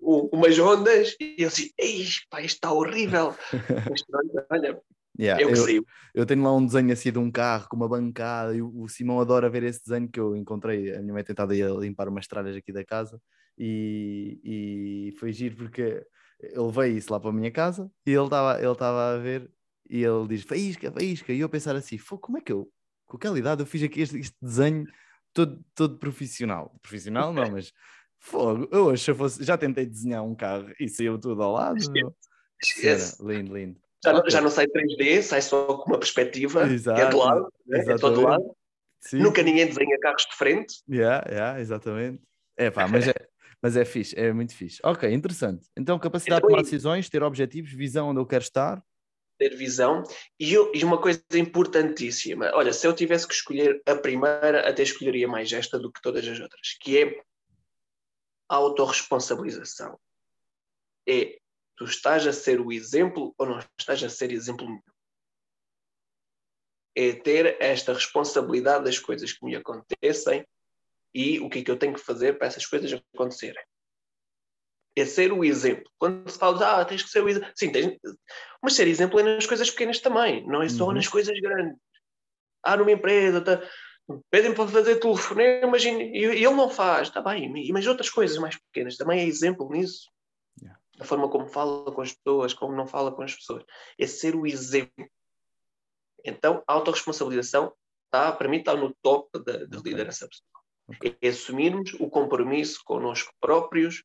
umas 0.00 0.58
ondas 0.58 1.14
e 1.20 1.36
eu 1.38 1.48
assim, 1.48 1.70
ei, 1.76 2.06
pá, 2.30 2.40
isto 2.40 2.56
está 2.56 2.72
horrível. 2.72 3.34
Mas 3.90 4.02
olha, 4.50 4.80
Yeah, 5.18 5.42
eu, 5.42 5.50
eu, 5.50 5.84
eu, 6.14 6.26
tenho 6.26 6.42
lá 6.42 6.54
um 6.54 6.64
desenho 6.64 6.92
assim 6.92 7.10
de 7.10 7.18
um 7.18 7.30
carro 7.30 7.68
com 7.68 7.76
uma 7.76 7.88
bancada 7.88 8.54
e 8.54 8.62
o, 8.62 8.82
o 8.82 8.88
Simão 8.88 9.20
adora 9.20 9.50
ver 9.50 9.64
esse 9.64 9.82
desenho 9.84 10.08
que 10.08 10.20
eu 10.20 10.36
encontrei. 10.36 10.94
A 10.94 11.00
minha 11.02 11.12
mãe 11.12 11.24
tentava 11.24 11.54
ir 11.54 11.68
limpar 11.78 12.08
umas 12.08 12.26
tralhas 12.26 12.56
aqui 12.56 12.72
da 12.72 12.84
casa 12.84 13.20
e, 13.58 14.40
e 14.44 15.12
foi 15.18 15.32
giro 15.32 15.56
porque 15.56 16.02
ele 16.40 16.72
veio 16.72 16.96
isso 16.96 17.12
lá 17.12 17.20
para 17.20 17.30
a 17.30 17.32
minha 17.32 17.50
casa 17.50 17.90
e 18.06 18.12
ele 18.12 18.24
estava 18.24 18.58
ele 18.58 18.76
a 18.80 19.18
ver 19.18 19.50
e 19.88 20.02
ele 20.04 20.28
diz 20.28 20.42
faísca, 20.42 20.90
faísca. 20.92 21.32
E 21.32 21.40
eu 21.40 21.48
pensar 21.48 21.74
assim, 21.74 21.98
como 21.98 22.38
é 22.38 22.40
que 22.40 22.52
eu, 22.52 22.70
com 23.06 23.16
aquela 23.16 23.38
idade, 23.38 23.60
eu 23.60 23.66
fiz 23.66 23.82
aqui 23.82 24.00
este, 24.00 24.18
este 24.18 24.36
desenho 24.40 24.86
todo, 25.34 25.62
todo 25.74 25.98
profissional. 25.98 26.78
Profissional 26.80 27.32
não, 27.32 27.50
mas 27.52 27.72
fogo. 28.18 28.68
Eu 28.70 28.86
hoje, 28.86 29.12
fosse, 29.14 29.42
já 29.42 29.58
tentei 29.58 29.84
desenhar 29.84 30.24
um 30.24 30.34
carro 30.34 30.72
e 30.78 30.88
saiu 30.88 31.18
tudo 31.18 31.42
ao 31.42 31.52
lado. 31.52 31.76
Esquece. 32.62 33.16
Lindo, 33.24 33.56
lindo. 33.56 33.80
Já, 34.02 34.16
okay. 34.16 34.30
já 34.30 34.40
não 34.40 34.50
sai 34.50 34.66
3D, 34.66 35.22
sai 35.22 35.42
só 35.42 35.76
com 35.76 35.90
uma 35.90 35.98
perspectiva, 35.98 36.62
Exato, 36.70 36.98
que 36.98 37.06
é 37.06 37.10
do 37.10 37.18
lado, 37.18 37.52
né? 37.66 37.84
é 37.86 37.96
todo 37.96 38.22
lado. 38.22 38.56
Sim. 39.00 39.18
Nunca 39.18 39.42
ninguém 39.42 39.66
desenha 39.66 39.98
carros 39.98 40.26
de 40.26 40.36
frente. 40.36 40.82
Yeah, 40.88 41.24
yeah, 41.28 41.60
exatamente. 41.60 42.22
É 42.56 42.70
pá, 42.70 42.86
mas 42.86 43.08
é, 43.08 43.14
mas 43.62 43.76
é 43.76 43.84
fixe, 43.84 44.18
é 44.18 44.32
muito 44.32 44.54
fixe. 44.54 44.78
Ok, 44.84 45.10
interessante. 45.10 45.66
Então, 45.76 45.98
capacidade 45.98 46.38
então, 46.38 46.48
de 46.48 46.54
tomar 46.54 46.62
decisões, 46.62 47.08
ter 47.08 47.22
objetivos, 47.22 47.72
visão 47.72 48.08
onde 48.08 48.20
eu 48.20 48.26
quero 48.26 48.42
estar. 48.42 48.82
Ter 49.38 49.56
visão. 49.56 50.02
E, 50.38 50.52
eu, 50.52 50.70
e 50.74 50.84
uma 50.84 51.00
coisa 51.00 51.22
importantíssima, 51.34 52.50
olha, 52.54 52.72
se 52.74 52.86
eu 52.86 52.94
tivesse 52.94 53.26
que 53.26 53.34
escolher 53.34 53.82
a 53.86 53.94
primeira, 53.94 54.68
até 54.68 54.82
escolheria 54.82 55.26
mais 55.26 55.50
esta 55.50 55.78
do 55.78 55.90
que 55.90 56.02
todas 56.02 56.26
as 56.28 56.38
outras, 56.38 56.76
que 56.78 56.98
é 56.98 57.22
a 58.48 58.56
autorresponsabilização. 58.56 59.98
É 61.08 61.39
Tu 61.80 61.86
estás 61.86 62.26
a 62.26 62.32
ser 62.34 62.60
o 62.60 62.70
exemplo 62.70 63.34
ou 63.38 63.46
não 63.46 63.58
estás 63.78 64.04
a 64.04 64.10
ser 64.10 64.30
exemplo 64.32 64.66
nenhum? 64.66 64.82
É 66.94 67.14
ter 67.14 67.56
esta 67.58 67.94
responsabilidade 67.94 68.84
das 68.84 68.98
coisas 68.98 69.32
que 69.32 69.42
me 69.46 69.56
acontecem 69.56 70.46
e 71.14 71.40
o 71.40 71.48
que 71.48 71.60
é 71.60 71.64
que 71.64 71.70
eu 71.70 71.78
tenho 71.78 71.94
que 71.94 72.00
fazer 72.00 72.36
para 72.36 72.48
essas 72.48 72.66
coisas 72.66 73.00
acontecerem. 73.14 73.64
É 74.94 75.06
ser 75.06 75.32
o 75.32 75.42
exemplo. 75.42 75.90
Quando 75.98 76.28
se 76.28 76.38
fala, 76.38 76.82
ah, 76.82 76.84
tens 76.84 77.02
que 77.02 77.08
ser 77.08 77.24
o 77.24 77.28
exemplo. 77.30 77.50
Sim, 77.54 77.72
tens... 77.72 77.98
mas 78.62 78.74
ser 78.74 78.86
exemplo 78.86 79.18
é 79.18 79.22
nas 79.22 79.46
coisas 79.46 79.70
pequenas 79.70 80.00
também, 80.00 80.46
não 80.46 80.60
é 80.60 80.68
só 80.68 80.88
uhum. 80.88 80.92
nas 80.92 81.08
coisas 81.08 81.40
grandes. 81.40 81.78
Ah, 82.62 82.76
numa 82.76 82.92
empresa, 82.92 83.40
tá... 83.40 83.66
pedem 84.30 84.52
para 84.52 84.68
fazer 84.68 85.00
telefonemas 85.00 85.82
e, 85.82 85.88
e 85.88 86.24
ele 86.24 86.50
não 86.50 86.68
faz, 86.68 87.08
está 87.08 87.22
bem, 87.22 87.50
mas 87.72 87.86
outras 87.86 88.10
coisas 88.10 88.36
mais 88.36 88.58
pequenas 88.58 88.98
também 88.98 89.20
é 89.20 89.24
exemplo 89.24 89.66
nisso 89.70 90.10
a 91.00 91.04
forma 91.04 91.30
como 91.30 91.48
fala 91.48 91.90
com 91.90 92.02
as 92.02 92.12
pessoas, 92.12 92.52
como 92.52 92.76
não 92.76 92.86
fala 92.86 93.10
com 93.10 93.22
as 93.22 93.34
pessoas. 93.34 93.64
É 93.98 94.06
ser 94.06 94.36
o 94.36 94.46
exemplo. 94.46 95.08
Então, 96.22 96.62
a 96.66 96.74
autorresponsabilização 96.74 97.74
está, 98.04 98.30
para 98.30 98.48
mim, 98.48 98.58
está 98.58 98.76
no 98.76 98.94
top 99.02 99.30
da, 99.42 99.64
da 99.64 99.78
okay. 99.78 99.92
liderança 99.92 100.28
pessoal. 100.28 100.64
Okay. 100.88 101.16
É 101.22 101.28
assumirmos 101.28 101.94
o 101.94 102.10
compromisso 102.10 102.82
connosco 102.84 103.32
próprios 103.40 104.04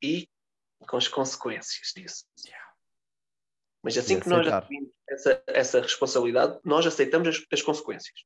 e 0.00 0.28
com 0.86 0.96
as 0.96 1.08
consequências 1.08 1.92
disso. 1.94 2.24
Yeah. 2.46 2.72
Mas 3.82 3.98
assim 3.98 4.16
e 4.16 4.20
que 4.20 4.28
nós 4.28 4.46
assumimos 4.46 4.90
essa, 5.08 5.42
essa 5.48 5.80
responsabilidade, 5.80 6.60
nós 6.64 6.86
aceitamos 6.86 7.26
as, 7.26 7.44
as 7.52 7.62
consequências. 7.62 8.24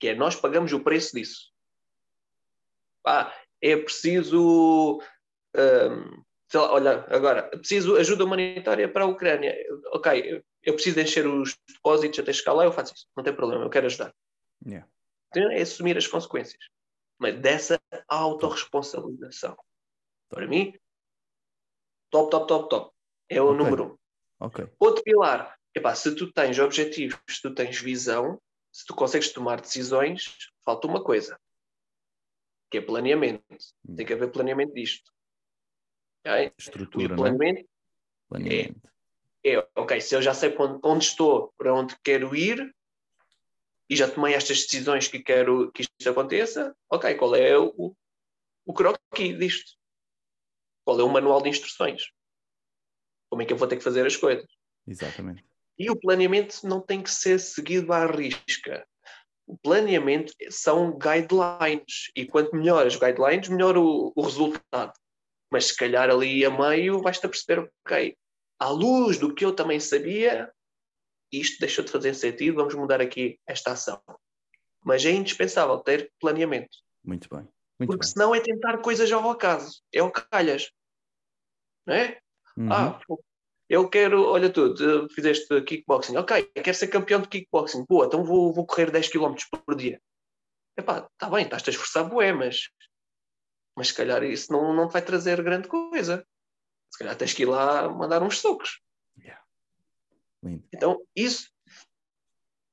Que 0.00 0.08
é, 0.08 0.14
nós 0.16 0.34
pagamos 0.34 0.72
o 0.72 0.80
preço 0.80 1.14
disso. 1.14 1.52
Ah, 3.06 3.32
é 3.60 3.76
preciso 3.76 5.00
um, 5.54 6.24
lá, 6.58 6.72
olha, 6.72 7.06
agora, 7.08 7.42
preciso 7.44 7.96
ajuda 7.96 8.24
humanitária 8.24 8.88
para 8.88 9.04
a 9.04 9.08
Ucrânia. 9.08 9.54
Ok, 9.92 10.42
eu 10.62 10.74
preciso 10.74 11.00
encher 11.00 11.26
os 11.26 11.56
depósitos 11.68 12.18
até 12.18 12.32
chegar 12.32 12.52
lá, 12.52 12.64
eu 12.64 12.72
faço 12.72 12.94
isso. 12.94 13.06
Não 13.16 13.22
tem 13.22 13.34
problema, 13.34 13.64
eu 13.64 13.70
quero 13.70 13.86
ajudar. 13.86 14.14
Yeah. 14.66 14.88
Então, 15.28 15.50
é 15.50 15.60
assumir 15.60 15.96
as 15.96 16.06
consequências. 16.06 16.62
Mas 17.18 17.38
dessa 17.38 17.80
autorresponsabilização. 18.08 19.56
Para 20.28 20.46
mim, 20.46 20.74
top, 22.10 22.30
top, 22.30 22.46
top, 22.48 22.68
top. 22.68 22.94
É 23.28 23.40
o 23.40 23.46
okay. 23.46 23.56
número 23.56 23.84
um. 23.84 24.46
Okay. 24.46 24.66
Outro 24.78 25.02
pilar. 25.04 25.56
Epá, 25.74 25.94
se 25.94 26.14
tu 26.14 26.32
tens 26.32 26.58
objetivos, 26.58 27.20
se 27.28 27.42
tu 27.42 27.54
tens 27.54 27.80
visão, 27.80 28.40
se 28.72 28.84
tu 28.84 28.94
consegues 28.94 29.32
tomar 29.32 29.60
decisões, 29.60 30.50
falta 30.64 30.86
uma 30.86 31.02
coisa. 31.02 31.38
Que 32.70 32.78
é 32.78 32.80
planeamento. 32.80 33.44
Tem 33.96 34.06
que 34.06 34.12
haver 34.12 34.30
planeamento 34.30 34.74
disto. 34.74 35.12
Okay? 36.20 36.52
Estrutura, 36.58 37.14
o 37.14 37.16
planeamento, 37.16 37.68
planeamento. 38.28 38.90
É, 39.44 39.54
é, 39.54 39.68
ok, 39.74 40.00
se 40.00 40.14
eu 40.14 40.22
já 40.22 40.34
sei 40.34 40.54
onde, 40.58 40.80
onde, 40.84 41.04
estou, 41.04 41.52
para 41.56 41.74
onde 41.74 41.96
quero 42.02 42.34
ir, 42.36 42.74
e 43.88 43.96
já 43.96 44.08
tomei 44.08 44.34
estas 44.34 44.62
decisões 44.62 45.08
que 45.08 45.20
quero 45.20 45.72
que 45.72 45.82
isto 45.82 46.10
aconteça, 46.10 46.76
ok, 46.88 47.14
qual 47.14 47.34
é 47.34 47.58
o, 47.58 47.94
o 48.64 48.72
croquis 48.72 49.38
disto? 49.38 49.72
Qual 50.84 51.00
é 51.00 51.02
o 51.02 51.08
manual 51.08 51.42
de 51.42 51.48
instruções? 51.48 52.04
Como 53.28 53.42
é 53.42 53.44
que 53.44 53.52
eu 53.52 53.56
vou 53.56 53.66
ter 53.66 53.76
que 53.76 53.82
fazer 53.82 54.06
as 54.06 54.16
coisas? 54.16 54.46
Exatamente. 54.86 55.44
E 55.78 55.90
o 55.90 55.96
planeamento 55.96 56.66
não 56.66 56.80
tem 56.80 57.02
que 57.02 57.10
ser 57.10 57.40
seguido 57.40 57.92
à 57.92 58.06
risca. 58.06 58.86
O 59.46 59.56
planeamento 59.56 60.32
são 60.50 60.96
guidelines. 60.96 62.10
E 62.14 62.26
quanto 62.26 62.54
melhor 62.54 62.86
as 62.86 62.96
guidelines, 62.96 63.48
melhor 63.48 63.76
o, 63.76 64.12
o 64.14 64.22
resultado 64.22 64.92
mas 65.50 65.66
se 65.66 65.76
calhar 65.76 66.08
ali 66.08 66.44
a 66.44 66.50
meio 66.50 67.00
vais-te 67.00 67.26
a 67.26 67.28
perceber, 67.28 67.70
ok, 67.84 68.16
à 68.58 68.68
luz 68.68 69.18
do 69.18 69.34
que 69.34 69.44
eu 69.44 69.54
também 69.54 69.80
sabia, 69.80 70.52
isto 71.32 71.58
deixou 71.60 71.84
de 71.84 71.90
fazer 71.90 72.14
sentido, 72.14 72.56
vamos 72.56 72.74
mudar 72.74 73.00
aqui 73.00 73.38
esta 73.46 73.72
ação. 73.72 74.00
Mas 74.84 75.04
é 75.04 75.10
indispensável 75.10 75.78
ter 75.78 76.12
planeamento. 76.20 76.78
Muito 77.04 77.28
bem. 77.28 77.46
Muito 77.78 77.90
Porque 77.90 78.04
bem. 78.04 78.12
senão 78.12 78.34
é 78.34 78.40
tentar 78.40 78.78
coisas 78.78 79.10
ao 79.10 79.28
acaso, 79.30 79.82
é 79.92 80.02
o 80.02 80.10
calhas. 80.10 80.70
Não 81.86 81.94
é? 81.94 82.18
Uhum. 82.56 82.72
Ah, 82.72 83.00
eu 83.68 83.88
quero, 83.88 84.24
olha 84.24 84.50
tu, 84.50 84.74
fizeste 85.14 85.62
kickboxing, 85.62 86.16
ok, 86.16 86.42
quero 86.54 86.76
ser 86.76 86.88
campeão 86.88 87.20
de 87.20 87.28
kickboxing, 87.28 87.84
boa, 87.88 88.06
então 88.06 88.24
vou, 88.24 88.52
vou 88.52 88.66
correr 88.66 88.90
10 88.90 89.08
km 89.08 89.34
por 89.64 89.76
dia. 89.76 90.00
Epá, 90.76 91.08
está 91.12 91.30
bem, 91.30 91.44
estás-te 91.44 91.70
a 91.70 91.72
esforçar, 91.72 92.08
boé, 92.08 92.32
mas 92.32 92.68
mas 93.80 93.88
se 93.88 93.94
calhar 93.94 94.22
isso 94.22 94.52
não, 94.52 94.74
não 94.74 94.90
vai 94.90 95.00
trazer 95.00 95.42
grande 95.42 95.66
coisa. 95.66 96.22
Se 96.90 96.98
calhar 96.98 97.16
tens 97.16 97.32
que 97.32 97.44
ir 97.44 97.46
lá 97.46 97.88
mandar 97.88 98.22
uns 98.22 98.38
socos. 98.38 98.82
Yeah. 99.18 99.42
Então, 100.70 101.00
isso 101.16 101.48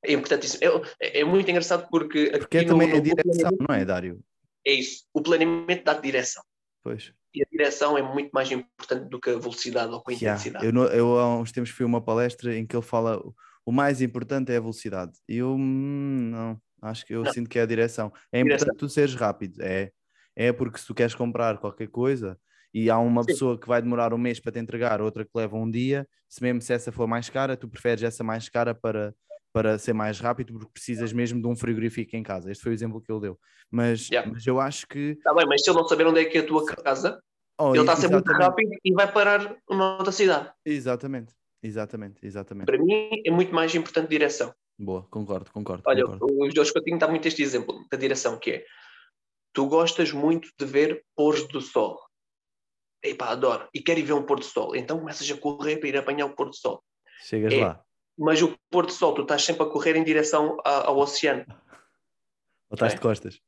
é 0.03 0.11
importantíssimo. 0.11 0.61
É, 0.99 1.21
é 1.21 1.23
muito 1.23 1.49
engraçado 1.49 1.87
porque. 1.89 2.29
Porque 2.37 2.57
é 2.57 2.65
também 2.65 2.89
no, 2.89 2.97
a 2.97 2.99
direção, 2.99 3.51
não 3.69 3.73
é, 3.73 3.85
Dário? 3.85 4.19
É 4.65 4.73
isso. 4.73 5.05
O 5.13 5.21
planeamento 5.21 5.85
dá 5.85 5.93
direção. 5.93 6.43
Pois. 6.83 7.13
E 7.33 7.41
a 7.41 7.45
direção 7.49 7.97
é 7.97 8.01
muito 8.01 8.31
mais 8.33 8.51
importante 8.51 9.07
do 9.07 9.17
que 9.17 9.29
a 9.29 9.39
velocidade 9.39 9.93
ou 9.93 10.03
a 10.05 10.11
yeah. 10.11 10.37
intensidade. 10.37 10.65
Eu, 10.65 10.83
eu 10.87 11.19
há 11.19 11.39
uns 11.39 11.53
tempos 11.53 11.69
fui 11.69 11.85
a 11.85 11.87
uma 11.87 12.01
palestra 12.01 12.53
em 12.53 12.67
que 12.67 12.75
ele 12.75 12.83
fala 12.83 13.23
o 13.65 13.71
mais 13.71 14.01
importante 14.01 14.51
é 14.51 14.57
a 14.57 14.59
velocidade. 14.59 15.13
E 15.25 15.37
eu 15.37 15.55
hum, 15.55 16.31
não, 16.31 16.61
acho 16.81 17.05
que 17.05 17.15
eu 17.15 17.23
não. 17.23 17.31
sinto 17.31 17.49
que 17.49 17.57
é 17.57 17.61
a 17.61 17.65
direção. 17.65 18.11
É 18.29 18.43
direção. 18.43 18.65
importante 18.65 18.79
tu 18.79 18.89
seres 18.89 19.15
rápido, 19.15 19.61
é, 19.61 19.93
é 20.37 20.53
porque 20.53 20.77
se 20.77 20.85
tu 20.85 20.93
queres 20.93 21.15
comprar 21.15 21.57
qualquer 21.57 21.87
coisa 21.87 22.37
e 22.71 22.91
há 22.91 22.99
uma 22.99 23.23
Sim. 23.23 23.27
pessoa 23.27 23.59
que 23.59 23.67
vai 23.67 23.81
demorar 23.81 24.13
um 24.13 24.19
mês 24.19 24.39
para 24.39 24.51
te 24.51 24.59
entregar, 24.59 25.01
outra 25.01 25.25
que 25.25 25.31
leva 25.33 25.57
um 25.57 25.69
dia, 25.69 26.07
se 26.29 26.43
mesmo 26.43 26.61
se 26.61 26.71
essa 26.71 26.91
for 26.91 27.07
mais 27.07 27.27
cara, 27.27 27.57
tu 27.57 27.67
preferes 27.67 28.03
essa 28.03 28.23
mais 28.23 28.47
cara 28.47 28.75
para 28.75 29.13
para 29.51 29.79
ser 29.79 29.93
mais 29.93 30.19
rápido, 30.19 30.53
porque 30.53 30.69
precisas 30.71 31.11
mesmo 31.11 31.41
de 31.41 31.47
um 31.47 31.55
frigorífico 31.55 32.15
em 32.15 32.21
casa. 32.21 32.51
Este 32.51 32.61
foi 32.61 32.73
o 32.73 32.75
exemplo 32.75 33.01
que 33.01 33.11
ele 33.11 33.21
deu. 33.21 33.39
Mas, 33.71 34.07
yeah. 34.07 34.29
mas 34.31 34.45
eu 34.45 34.59
acho 34.59 34.85
que. 34.85 35.11
Está 35.17 35.33
bem, 35.33 35.47
mas 35.47 35.63
se 35.63 35.71
ele 35.71 35.79
não 35.79 35.87
saber 35.87 36.05
onde 36.05 36.19
é 36.19 36.25
que 36.25 36.37
é 36.37 36.41
a 36.41 36.45
tua 36.45 36.63
casa, 36.63 37.19
oh, 37.59 37.71
ele 37.71 37.79
está 37.79 37.93
a 37.93 37.95
ser 37.95 38.11
muito 38.11 38.31
rápido 38.33 38.69
e 38.85 38.93
vai 38.93 39.11
parar 39.11 39.57
numa 39.67 39.97
outra 39.97 40.11
cidade. 40.11 40.51
Exatamente, 40.63 41.33
exatamente, 41.63 42.23
exatamente. 42.23 42.67
Para 42.67 42.77
mim 42.77 43.09
é 43.25 43.31
muito 43.31 43.55
mais 43.55 43.73
importante 43.73 44.09
direção. 44.09 44.53
Boa, 44.77 45.07
concordo, 45.09 45.51
concordo. 45.51 45.81
Olha, 45.87 46.05
concordo. 46.05 46.27
o 46.39 46.51
Jorge 46.51 46.71
Coutinho 46.71 46.99
dá 46.99 47.07
muito 47.07 47.27
este 47.27 47.41
exemplo 47.41 47.83
da 47.91 47.97
direção, 47.97 48.37
que 48.37 48.51
é 48.51 48.65
tu 49.53 49.67
gostas 49.67 50.11
muito 50.11 50.49
de 50.57 50.65
ver 50.65 51.03
pôr 51.15 51.47
do 51.47 51.61
sol. 51.61 51.99
Epá, 53.03 53.29
adoro. 53.29 53.67
E 53.73 53.81
quero 53.81 53.99
ir 53.99 54.03
ver 54.03 54.13
um 54.13 54.23
pôr 54.23 54.39
do 54.39 54.45
sol. 54.45 54.75
Então 54.75 54.99
começas 54.99 55.29
a 55.29 55.37
correr 55.37 55.77
para 55.77 55.89
ir 55.89 55.97
apanhar 55.97 56.25
o 56.25 56.35
pôr 56.35 56.49
do 56.49 56.55
sol. 56.55 56.83
Chegas 57.23 57.53
é, 57.53 57.65
lá. 57.65 57.81
Mas 58.17 58.41
o 58.41 58.57
pôr 58.69 58.85
do 58.85 58.91
sol, 58.91 59.13
tu 59.13 59.21
estás 59.21 59.43
sempre 59.43 59.63
a 59.63 59.69
correr 59.69 59.95
em 59.95 60.03
direção 60.03 60.57
ao, 60.63 60.87
ao 60.87 60.97
oceano. 60.97 61.45
Ou 62.69 62.75
estás 62.75 62.93
é? 62.93 62.95
de 62.95 63.01
costas. 63.01 63.39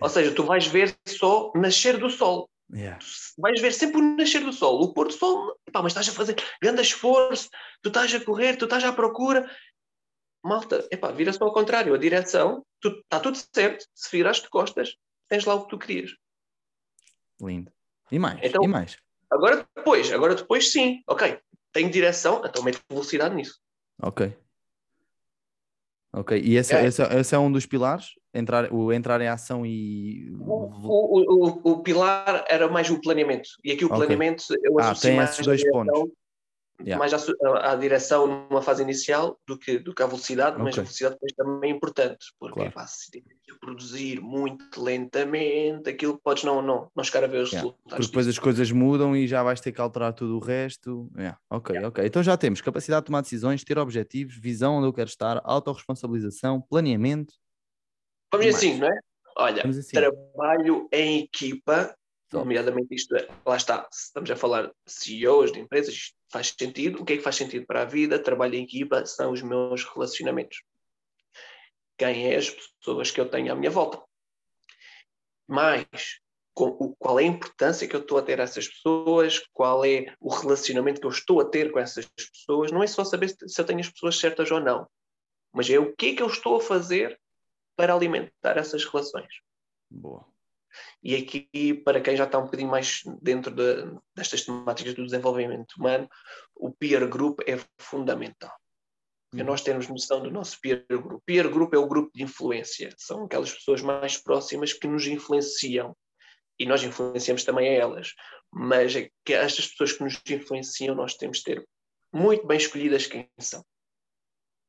Ou 0.00 0.08
seja, 0.08 0.32
tu 0.34 0.44
vais 0.44 0.66
ver 0.66 0.96
só 1.06 1.52
nascer 1.54 1.98
do 1.98 2.08
sol. 2.08 2.48
Yeah. 2.70 2.98
vais 3.38 3.60
ver 3.62 3.72
sempre 3.72 3.98
o 3.98 4.16
nascer 4.16 4.44
do 4.44 4.52
sol. 4.52 4.82
O 4.82 4.92
pôr 4.92 5.06
do 5.06 5.12
sol, 5.14 5.56
epá, 5.66 5.82
mas 5.82 5.92
estás 5.92 6.08
a 6.08 6.12
fazer 6.12 6.36
grande 6.60 6.82
esforço, 6.82 7.48
tu 7.82 7.88
estás 7.88 8.14
a 8.14 8.22
correr, 8.22 8.56
tu 8.56 8.66
estás 8.66 8.84
à 8.84 8.92
procura. 8.92 9.50
Malta, 10.44 10.86
epá, 10.90 11.10
vira 11.10 11.32
só 11.32 11.44
ao 11.44 11.52
contrário. 11.52 11.94
A 11.94 11.98
direção, 11.98 12.64
está 12.84 13.20
tudo 13.20 13.38
certo. 13.54 13.86
Se 13.94 14.14
viraste 14.14 14.44
de 14.44 14.50
costas, 14.50 14.94
tens 15.28 15.44
lá 15.44 15.54
o 15.54 15.64
que 15.64 15.70
tu 15.70 15.78
querias. 15.78 16.10
Lindo. 17.40 17.70
E 18.10 18.18
mais? 18.18 18.40
Então, 18.42 18.62
e 18.62 18.68
mais? 18.68 18.96
Agora 19.30 19.66
depois, 19.76 20.12
agora 20.12 20.34
depois 20.34 20.72
sim. 20.72 21.02
Ok, 21.06 21.38
tenho 21.72 21.90
direção, 21.90 22.42
então 22.44 22.62
mete 22.62 22.80
velocidade 22.88 23.34
nisso. 23.34 23.60
Ok. 24.02 24.34
Ok, 26.12 26.40
e 26.42 26.56
esse 26.56 26.74
é, 26.74 26.86
esse, 26.86 27.02
esse 27.02 27.34
é 27.34 27.38
um 27.38 27.52
dos 27.52 27.66
pilares? 27.66 28.14
Entrar, 28.32 28.72
o 28.72 28.92
entrar 28.92 29.20
em 29.20 29.28
ação 29.28 29.64
e. 29.64 30.30
O, 30.40 30.64
o, 30.64 31.60
o, 31.64 31.72
o 31.72 31.82
pilar 31.82 32.44
era 32.48 32.68
mais 32.68 32.88
o 32.88 33.00
planeamento. 33.00 33.50
E 33.62 33.72
aqui 33.72 33.84
o 33.84 33.88
okay. 33.88 33.98
planeamento 33.98 34.44
eu 34.62 34.80
ah, 34.80 34.94
tem 34.94 35.18
esses 35.18 35.44
dois 35.44 35.62
pontos 35.70 36.10
yeah. 36.80 36.98
mais 36.98 37.12
à, 37.12 37.72
à, 37.72 37.76
direção 37.76 38.46
numa 38.48 38.62
fase 38.62 38.82
inicial 38.82 39.38
do 39.46 39.58
que, 39.58 39.78
do 39.78 39.94
que 39.94 40.02
à 40.02 40.06
velocidade, 40.06 40.52
okay. 40.52 40.64
mas 40.64 40.78
a 40.78 40.82
velocidade 40.82 41.14
depois 41.14 41.32
também 41.32 41.70
é 41.70 41.74
importante, 41.74 42.26
porque 42.38 42.54
claro. 42.54 42.72
é 42.76 42.86
se 42.86 43.10
que 43.10 43.54
produzir 43.60 44.20
muito 44.20 44.82
lentamente, 44.82 45.90
aquilo 45.90 46.18
podes 46.18 46.44
não, 46.44 46.62
não, 46.62 46.90
não 46.94 47.04
chegar 47.04 47.24
a 47.24 47.26
ver 47.26 47.42
os 47.42 47.50
yeah. 47.50 47.66
resultados. 47.66 47.90
Porque 47.90 48.06
depois 48.06 48.28
as 48.28 48.38
coisas 48.38 48.70
mudam 48.70 49.16
e 49.16 49.26
já 49.26 49.42
vais 49.42 49.60
ter 49.60 49.72
que 49.72 49.80
alterar 49.80 50.12
tudo 50.12 50.36
o 50.36 50.40
resto. 50.40 51.10
Yeah. 51.16 51.38
Ok, 51.50 51.74
yeah. 51.74 51.88
ok. 51.88 52.04
Então 52.06 52.22
já 52.22 52.36
temos 52.36 52.60
capacidade 52.60 53.02
de 53.02 53.06
tomar 53.06 53.22
decisões, 53.22 53.64
ter 53.64 53.78
objetivos, 53.78 54.36
visão 54.36 54.76
onde 54.76 54.86
eu 54.86 54.92
quero 54.92 55.08
estar, 55.08 55.40
autorresponsabilização, 55.44 56.60
planeamento. 56.60 57.34
Vamos 58.32 58.46
assim, 58.46 58.78
não 58.78 58.88
é? 58.88 58.98
Olha, 59.36 59.66
assim. 59.66 59.92
trabalho 59.92 60.88
em 60.92 61.20
equipa 61.20 61.94
nomeadamente 62.32 62.94
isto 62.94 63.16
é, 63.16 63.26
lá 63.46 63.56
está, 63.56 63.88
estamos 63.90 64.30
a 64.30 64.36
falar 64.36 64.66
de 64.66 64.72
CEOs 64.86 65.52
de 65.52 65.60
empresas, 65.60 66.12
faz 66.30 66.54
sentido. 66.58 67.00
O 67.00 67.04
que 67.04 67.14
é 67.14 67.16
que 67.16 67.22
faz 67.22 67.36
sentido 67.36 67.66
para 67.66 67.82
a 67.82 67.84
vida? 67.84 68.18
Trabalho 68.18 68.54
em 68.54 68.64
equipa 68.64 69.04
são 69.06 69.32
os 69.32 69.42
meus 69.42 69.84
relacionamentos. 69.84 70.62
Quem 71.96 72.32
é 72.32 72.36
as 72.36 72.50
pessoas 72.50 73.10
que 73.10 73.20
eu 73.20 73.28
tenho 73.28 73.52
à 73.52 73.56
minha 73.56 73.70
volta? 73.70 74.00
Mais, 75.48 76.20
qual 76.98 77.18
é 77.18 77.22
a 77.22 77.26
importância 77.26 77.86
que 77.86 77.94
eu 77.94 78.00
estou 78.00 78.18
a 78.18 78.22
ter 78.22 78.40
a 78.40 78.44
essas 78.44 78.68
pessoas, 78.68 79.40
qual 79.52 79.84
é 79.84 80.14
o 80.20 80.28
relacionamento 80.28 81.00
que 81.00 81.06
eu 81.06 81.10
estou 81.10 81.40
a 81.40 81.44
ter 81.44 81.70
com 81.70 81.78
essas 81.78 82.06
pessoas. 82.06 82.72
Não 82.72 82.82
é 82.82 82.86
só 82.86 83.04
saber 83.04 83.28
se 83.28 83.60
eu 83.60 83.64
tenho 83.64 83.80
as 83.80 83.88
pessoas 83.88 84.18
certas 84.18 84.50
ou 84.50 84.60
não, 84.60 84.88
mas 85.52 85.70
é 85.70 85.78
o 85.78 85.94
que 85.94 86.10
é 86.10 86.14
que 86.16 86.22
eu 86.22 86.26
estou 86.26 86.56
a 86.56 86.60
fazer 86.60 87.18
para 87.76 87.94
alimentar 87.94 88.56
essas 88.56 88.84
relações. 88.84 89.32
Boa. 89.88 90.26
E 91.02 91.14
aqui, 91.14 91.74
para 91.84 92.00
quem 92.00 92.16
já 92.16 92.24
está 92.24 92.38
um 92.38 92.44
bocadinho 92.44 92.70
mais 92.70 93.02
dentro 93.22 93.54
de, 93.54 93.98
destas 94.14 94.44
temáticas 94.44 94.94
do 94.94 95.04
desenvolvimento 95.04 95.74
humano, 95.78 96.08
o 96.54 96.70
peer 96.72 97.06
group 97.08 97.40
é 97.46 97.58
fundamental. 97.78 98.54
Uhum. 99.34 99.44
Nós 99.44 99.62
temos 99.62 99.88
noção 99.88 100.22
do 100.22 100.30
nosso 100.30 100.58
peer 100.60 100.86
group. 100.88 101.22
Peer 101.24 101.48
group 101.50 101.74
é 101.74 101.78
o 101.78 101.86
grupo 101.86 102.10
de 102.14 102.22
influência, 102.22 102.90
são 102.96 103.24
aquelas 103.24 103.52
pessoas 103.52 103.82
mais 103.82 104.16
próximas 104.16 104.72
que 104.72 104.86
nos 104.86 105.06
influenciam 105.06 105.96
e 106.58 106.66
nós 106.66 106.82
influenciamos 106.82 107.44
também 107.44 107.68
a 107.68 107.72
elas. 107.72 108.14
Mas 108.52 108.96
é 108.96 109.10
que 109.24 109.34
estas 109.34 109.68
pessoas 109.68 109.92
que 109.92 110.02
nos 110.02 110.20
influenciam, 110.28 110.94
nós 110.94 111.14
temos 111.14 111.38
de 111.38 111.44
ter 111.44 111.68
muito 112.12 112.46
bem 112.46 112.56
escolhidas 112.56 113.06
quem 113.06 113.28
são. 113.38 113.64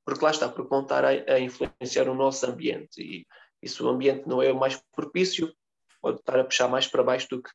Porque 0.06 0.24
lá 0.24 0.32
está, 0.32 0.50
porque 0.50 0.70
vão 0.70 0.82
estar 0.82 1.06
a, 1.06 1.10
a 1.10 1.40
influenciar 1.40 2.10
o 2.10 2.16
nosso 2.16 2.46
ambiente. 2.46 3.02
E, 3.02 3.26
e 3.62 3.70
se 3.70 3.82
o 3.82 3.88
ambiente 3.88 4.28
não 4.28 4.42
é 4.42 4.52
o 4.52 4.60
mais 4.60 4.82
propício, 4.96 5.54
pode 6.02 6.20
estar 6.20 6.40
a 6.40 6.44
puxar 6.44 6.68
mais 6.68 6.88
para 6.88 7.04
baixo 7.04 7.28
do 7.30 7.42
que, 7.42 7.50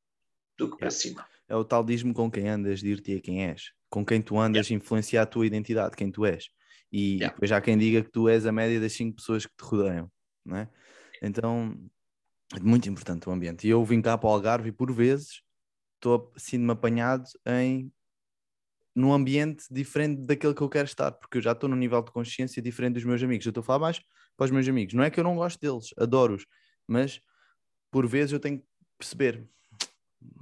do 0.59 0.71
que 0.71 0.79
para 0.79 0.91
cima. 0.91 1.27
É 1.49 1.55
o 1.57 1.65
tal 1.65 1.85
dismo 1.85 2.15
com 2.15 2.31
quem 2.31 2.49
andas, 2.49 2.81
dir-te 2.81 3.17
a 3.17 3.21
quem 3.21 3.45
és. 3.45 3.73
Com 3.91 4.05
quem 4.05 4.23
tu 4.23 4.39
andas, 4.39 4.67
yeah. 4.69 4.83
influencia 4.83 5.23
a 5.23 5.27
tua 5.27 5.47
identidade, 5.47 5.97
quem 5.97 6.11
tu 6.11 6.25
és. 6.25 6.49
E 6.91 7.17
yeah. 7.17 7.33
depois 7.33 7.53
há 7.53 7.61
quem 7.61 7.77
diga 7.77 8.03
que 8.03 8.11
tu 8.11 8.29
és 8.29 8.47
a 8.47 8.53
média 8.53 8.81
das 8.81 8.93
cinco 8.93 9.17
pessoas 9.17 9.47
que 9.47 9.55
te 9.57 9.63
rodeiam, 9.63 10.11
não 10.45 10.57
é? 10.57 10.69
Então, 11.23 11.77
é 12.55 12.61
muito 12.61 12.89
importante 12.89 13.29
o 13.29 13.33
ambiente. 13.33 13.67
E 13.67 13.71
eu 13.71 13.85
vim 13.85 14.01
cá 14.01 14.17
para 14.17 14.29
o 14.29 14.33
Algarve 14.33 14.69
e 14.69 14.73
por 14.73 14.93
vezes 14.93 15.43
estou 15.97 16.33
sinto-me 16.37 16.73
apanhado 16.73 17.25
em 17.47 17.93
num 18.95 19.13
ambiente 19.13 19.65
diferente 19.71 20.25
daquele 20.25 20.55
que 20.55 20.61
eu 20.61 20.69
quero 20.69 20.85
estar, 20.85 21.11
porque 21.11 21.39
eu 21.39 21.43
já 21.43 21.51
estou 21.51 21.69
num 21.69 21.75
nível 21.75 22.01
de 22.01 22.13
consciência 22.13 22.63
diferente 22.63 22.95
dos 22.95 23.05
meus 23.05 23.21
amigos. 23.23 23.45
Eu 23.45 23.51
estou 23.51 23.61
a 23.61 23.65
falar 23.65 23.81
mais 23.81 24.01
para 24.37 24.45
os 24.45 24.51
meus 24.53 24.69
amigos. 24.69 24.95
Não 24.95 25.03
é 25.03 25.11
que 25.11 25.19
eu 25.19 25.25
não 25.25 25.35
gosto 25.35 25.61
deles, 25.61 25.93
adoro-os, 25.99 26.47
mas 26.87 27.21
por 27.95 28.09
vezes 28.09 28.33
eu 28.33 28.41
tenho 28.41 28.59
que 28.59 28.67
perceber, 28.99 29.49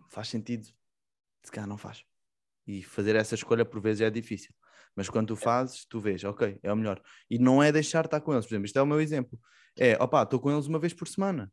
faz 0.08 0.28
sentido, 0.28 0.66
se 1.42 1.52
calhar 1.52 1.68
não 1.68 1.76
faz. 1.76 2.02
E 2.66 2.82
fazer 2.82 3.14
essa 3.14 3.34
escolha 3.34 3.62
por 3.62 3.78
vezes 3.78 4.00
é 4.00 4.08
difícil. 4.08 4.54
Mas 4.96 5.10
quando 5.10 5.28
tu 5.28 5.36
fazes, 5.36 5.84
tu 5.84 6.00
vês, 6.00 6.24
ok, 6.24 6.58
é 6.62 6.72
o 6.72 6.76
melhor. 6.76 6.98
E 7.28 7.38
não 7.38 7.62
é 7.62 7.70
deixar 7.70 8.00
de 8.00 8.06
estar 8.06 8.22
com 8.22 8.32
eles. 8.32 8.46
Por 8.46 8.54
exemplo, 8.54 8.64
isto 8.64 8.78
é 8.78 8.80
o 8.80 8.86
meu 8.86 9.02
exemplo. 9.02 9.38
É, 9.78 10.02
opá, 10.02 10.22
estou 10.22 10.40
com 10.40 10.50
eles 10.50 10.66
uma 10.66 10.78
vez 10.78 10.94
por 10.94 11.06
semana. 11.06 11.52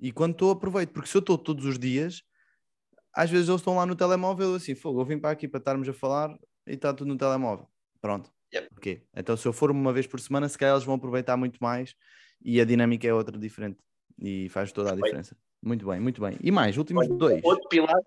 E 0.00 0.10
quando 0.10 0.32
estou, 0.32 0.50
aproveito. 0.50 0.94
Porque 0.94 1.10
se 1.10 1.16
eu 1.18 1.20
estou 1.20 1.36
todos 1.36 1.66
os 1.66 1.78
dias, 1.78 2.22
às 3.12 3.28
vezes 3.28 3.46
eles 3.46 3.60
estão 3.60 3.76
lá 3.76 3.84
no 3.84 3.94
telemóvel 3.94 4.54
assim, 4.54 4.74
fogo, 4.74 5.02
eu 5.02 5.04
vim 5.04 5.18
para 5.18 5.30
aqui 5.30 5.46
para 5.46 5.58
estarmos 5.58 5.86
a 5.86 5.92
falar 5.92 6.34
e 6.66 6.72
está 6.72 6.94
tudo 6.94 7.08
no 7.08 7.18
telemóvel. 7.18 7.68
Pronto. 8.00 8.32
Yep. 8.54 8.68
Okay. 8.78 9.06
Então 9.14 9.36
se 9.36 9.46
eu 9.46 9.52
for 9.52 9.70
uma 9.70 9.92
vez 9.92 10.06
por 10.06 10.20
semana, 10.20 10.48
se 10.48 10.56
calhar 10.56 10.74
eles 10.74 10.86
vão 10.86 10.94
aproveitar 10.94 11.36
muito 11.36 11.58
mais 11.60 11.94
e 12.42 12.62
a 12.62 12.64
dinâmica 12.64 13.06
é 13.06 13.12
outra 13.12 13.38
diferente 13.38 13.78
e 14.18 14.48
faz 14.48 14.72
toda 14.72 14.92
a 14.92 14.94
diferença. 14.94 15.36
Muito 15.62 15.86
bem, 15.86 16.00
muito 16.00 16.20
bem. 16.20 16.38
E 16.42 16.50
mais, 16.50 16.76
últimos 16.76 17.08
dois. 17.08 17.42
Outro 17.44 17.68
pilar. 17.68 18.00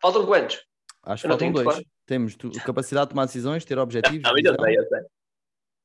Faltam 0.00 0.26
quantos? 0.26 0.64
Acho 1.02 1.22
que 1.22 1.28
faltam 1.28 1.52
dois. 1.52 1.82
Temos 2.04 2.36
tu, 2.36 2.50
capacidade 2.64 3.06
de 3.06 3.10
tomar 3.10 3.26
decisões, 3.26 3.64
ter 3.64 3.78
objetivos. 3.78 4.22
Não, 4.22 4.36
eu 4.38 4.54
sei, 4.60 4.78
eu 4.78 4.88
sei. 4.88 5.00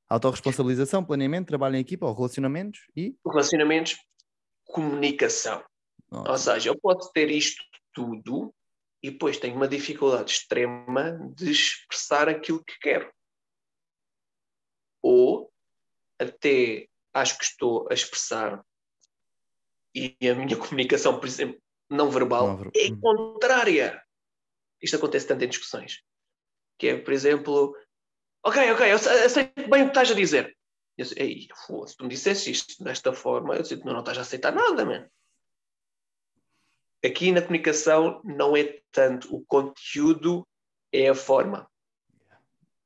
Autoresponsabilização, 0.09 1.05
planeamento, 1.05 1.47
trabalho 1.47 1.77
em 1.77 1.79
equipa, 1.79 2.05
ou 2.05 2.13
relacionamentos 2.13 2.81
e. 2.95 3.15
Relacionamentos, 3.25 3.97
comunicação. 4.65 5.63
Nossa. 6.11 6.31
Ou 6.31 6.37
seja, 6.37 6.69
eu 6.69 6.77
posso 6.77 7.11
ter 7.13 7.31
isto 7.31 7.63
tudo 7.93 8.53
e 9.01 9.09
depois 9.09 9.37
tenho 9.37 9.55
uma 9.55 9.67
dificuldade 9.67 10.31
extrema 10.31 11.17
de 11.35 11.51
expressar 11.51 12.27
aquilo 12.27 12.63
que 12.63 12.77
quero. 12.79 13.11
Ou 15.01 15.51
até 16.19 16.87
acho 17.13 17.37
que 17.37 17.45
estou 17.45 17.87
a 17.89 17.93
expressar 17.93 18.63
e 19.93 20.15
a 20.27 20.35
minha 20.35 20.55
comunicação, 20.57 21.19
por 21.19 21.27
exemplo, 21.27 21.61
não 21.89 22.09
verbal, 22.09 22.47
não 22.47 22.57
ver... 22.57 22.71
é 22.75 22.95
contrária. 22.95 24.01
Isto 24.81 24.95
acontece 24.95 25.27
tanto 25.27 25.43
em 25.43 25.49
discussões. 25.49 26.01
Que 26.77 26.89
é, 26.89 26.97
por 26.97 27.13
exemplo, 27.13 27.75
ok, 28.43 28.71
ok, 28.71 28.91
eu 28.91 28.95
aceito 28.95 29.69
bem 29.69 29.81
o 29.81 29.85
que 29.85 29.91
estás 29.91 30.11
a 30.11 30.15
dizer. 30.15 30.57
Eu 30.97 31.05
Ei, 31.15 31.47
se 31.87 31.97
tu 31.97 32.03
me 32.03 32.09
dissesse 32.09 32.51
isto 32.51 32.83
desta 32.83 33.13
forma, 33.13 33.55
eu 33.55 33.63
que 33.63 33.75
não, 33.85 33.93
não 33.93 33.99
estás 33.99 34.17
a 34.17 34.21
aceitar 34.21 34.53
nada, 34.53 34.85
mano. 34.85 35.09
Aqui 37.03 37.31
na 37.31 37.41
comunicação 37.41 38.21
não 38.23 38.55
é 38.55 38.79
tanto 38.91 39.35
o 39.35 39.43
conteúdo, 39.45 40.47
é 40.91 41.09
a 41.09 41.15
forma. 41.15 41.67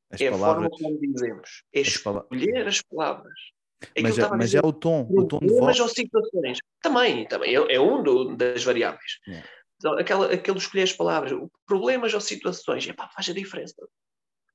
As 0.10 0.22
é 0.22 0.32
palavras, 0.32 0.68
a 0.68 0.70
forma 0.70 0.98
como 0.98 1.00
dizemos. 1.00 1.64
É 1.74 1.82
as 1.82 1.88
escolher 1.88 2.68
as 2.68 2.82
palavras. 2.82 3.55
É 3.94 4.02
mas, 4.02 4.18
é, 4.18 4.30
mas 4.30 4.56
é 4.56 4.60
o 4.60 4.74
tom, 4.74 5.08
o 5.10 5.28
tom 5.28 5.40
de 5.40 5.48
voz. 5.48 5.80
ou 5.80 5.88
situações. 5.88 6.60
Também, 6.82 7.28
também 7.28 7.56
é, 7.56 7.76
é 7.76 7.80
um 7.80 8.02
do, 8.02 8.36
das 8.36 8.64
variáveis. 8.64 9.20
Yeah. 9.28 9.48
Então, 9.78 9.94
aquela, 9.98 10.34
aquele 10.34 10.58
escolher 10.58 10.84
as 10.84 10.94
palavras, 10.94 11.34
problemas 11.66 12.14
ou 12.14 12.22
situações, 12.22 12.88
epá, 12.88 13.10
faz 13.10 13.30
a 13.30 13.34
diferença. 13.34 13.76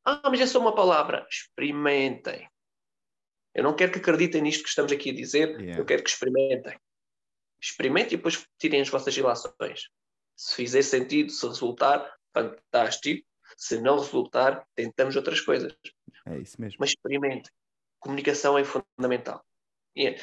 Ah, 0.04 0.28
mas 0.30 0.40
é 0.40 0.46
só 0.46 0.58
uma 0.58 0.74
palavra. 0.74 1.26
Experimentem. 1.30 2.48
Eu 3.54 3.64
não 3.64 3.74
quero 3.74 3.92
que 3.92 3.98
acreditem 3.98 4.42
nisto 4.42 4.62
que 4.62 4.68
estamos 4.68 4.92
aqui 4.92 5.10
a 5.10 5.14
dizer, 5.14 5.60
yeah. 5.60 5.80
eu 5.80 5.84
quero 5.84 6.02
que 6.02 6.10
experimentem. 6.10 6.78
Experimentem 7.60 8.14
e 8.14 8.16
depois 8.16 8.46
tirem 8.58 8.80
as 8.80 8.88
vossas 8.88 9.16
ilações. 9.16 9.88
Se 10.36 10.54
fizer 10.54 10.82
sentido, 10.82 11.30
se 11.30 11.46
resultar, 11.46 12.10
fantástico. 12.32 13.26
Se 13.56 13.80
não 13.80 13.98
resultar, 13.98 14.66
tentamos 14.74 15.16
outras 15.16 15.40
coisas. 15.40 15.76
É 16.26 16.38
isso 16.38 16.60
mesmo. 16.60 16.78
Mas 16.80 16.90
experimentem. 16.90 17.52
Comunicação 18.00 18.58
é 18.58 18.64
fundamental. 18.64 19.44
E, 19.94 20.08
é, 20.08 20.20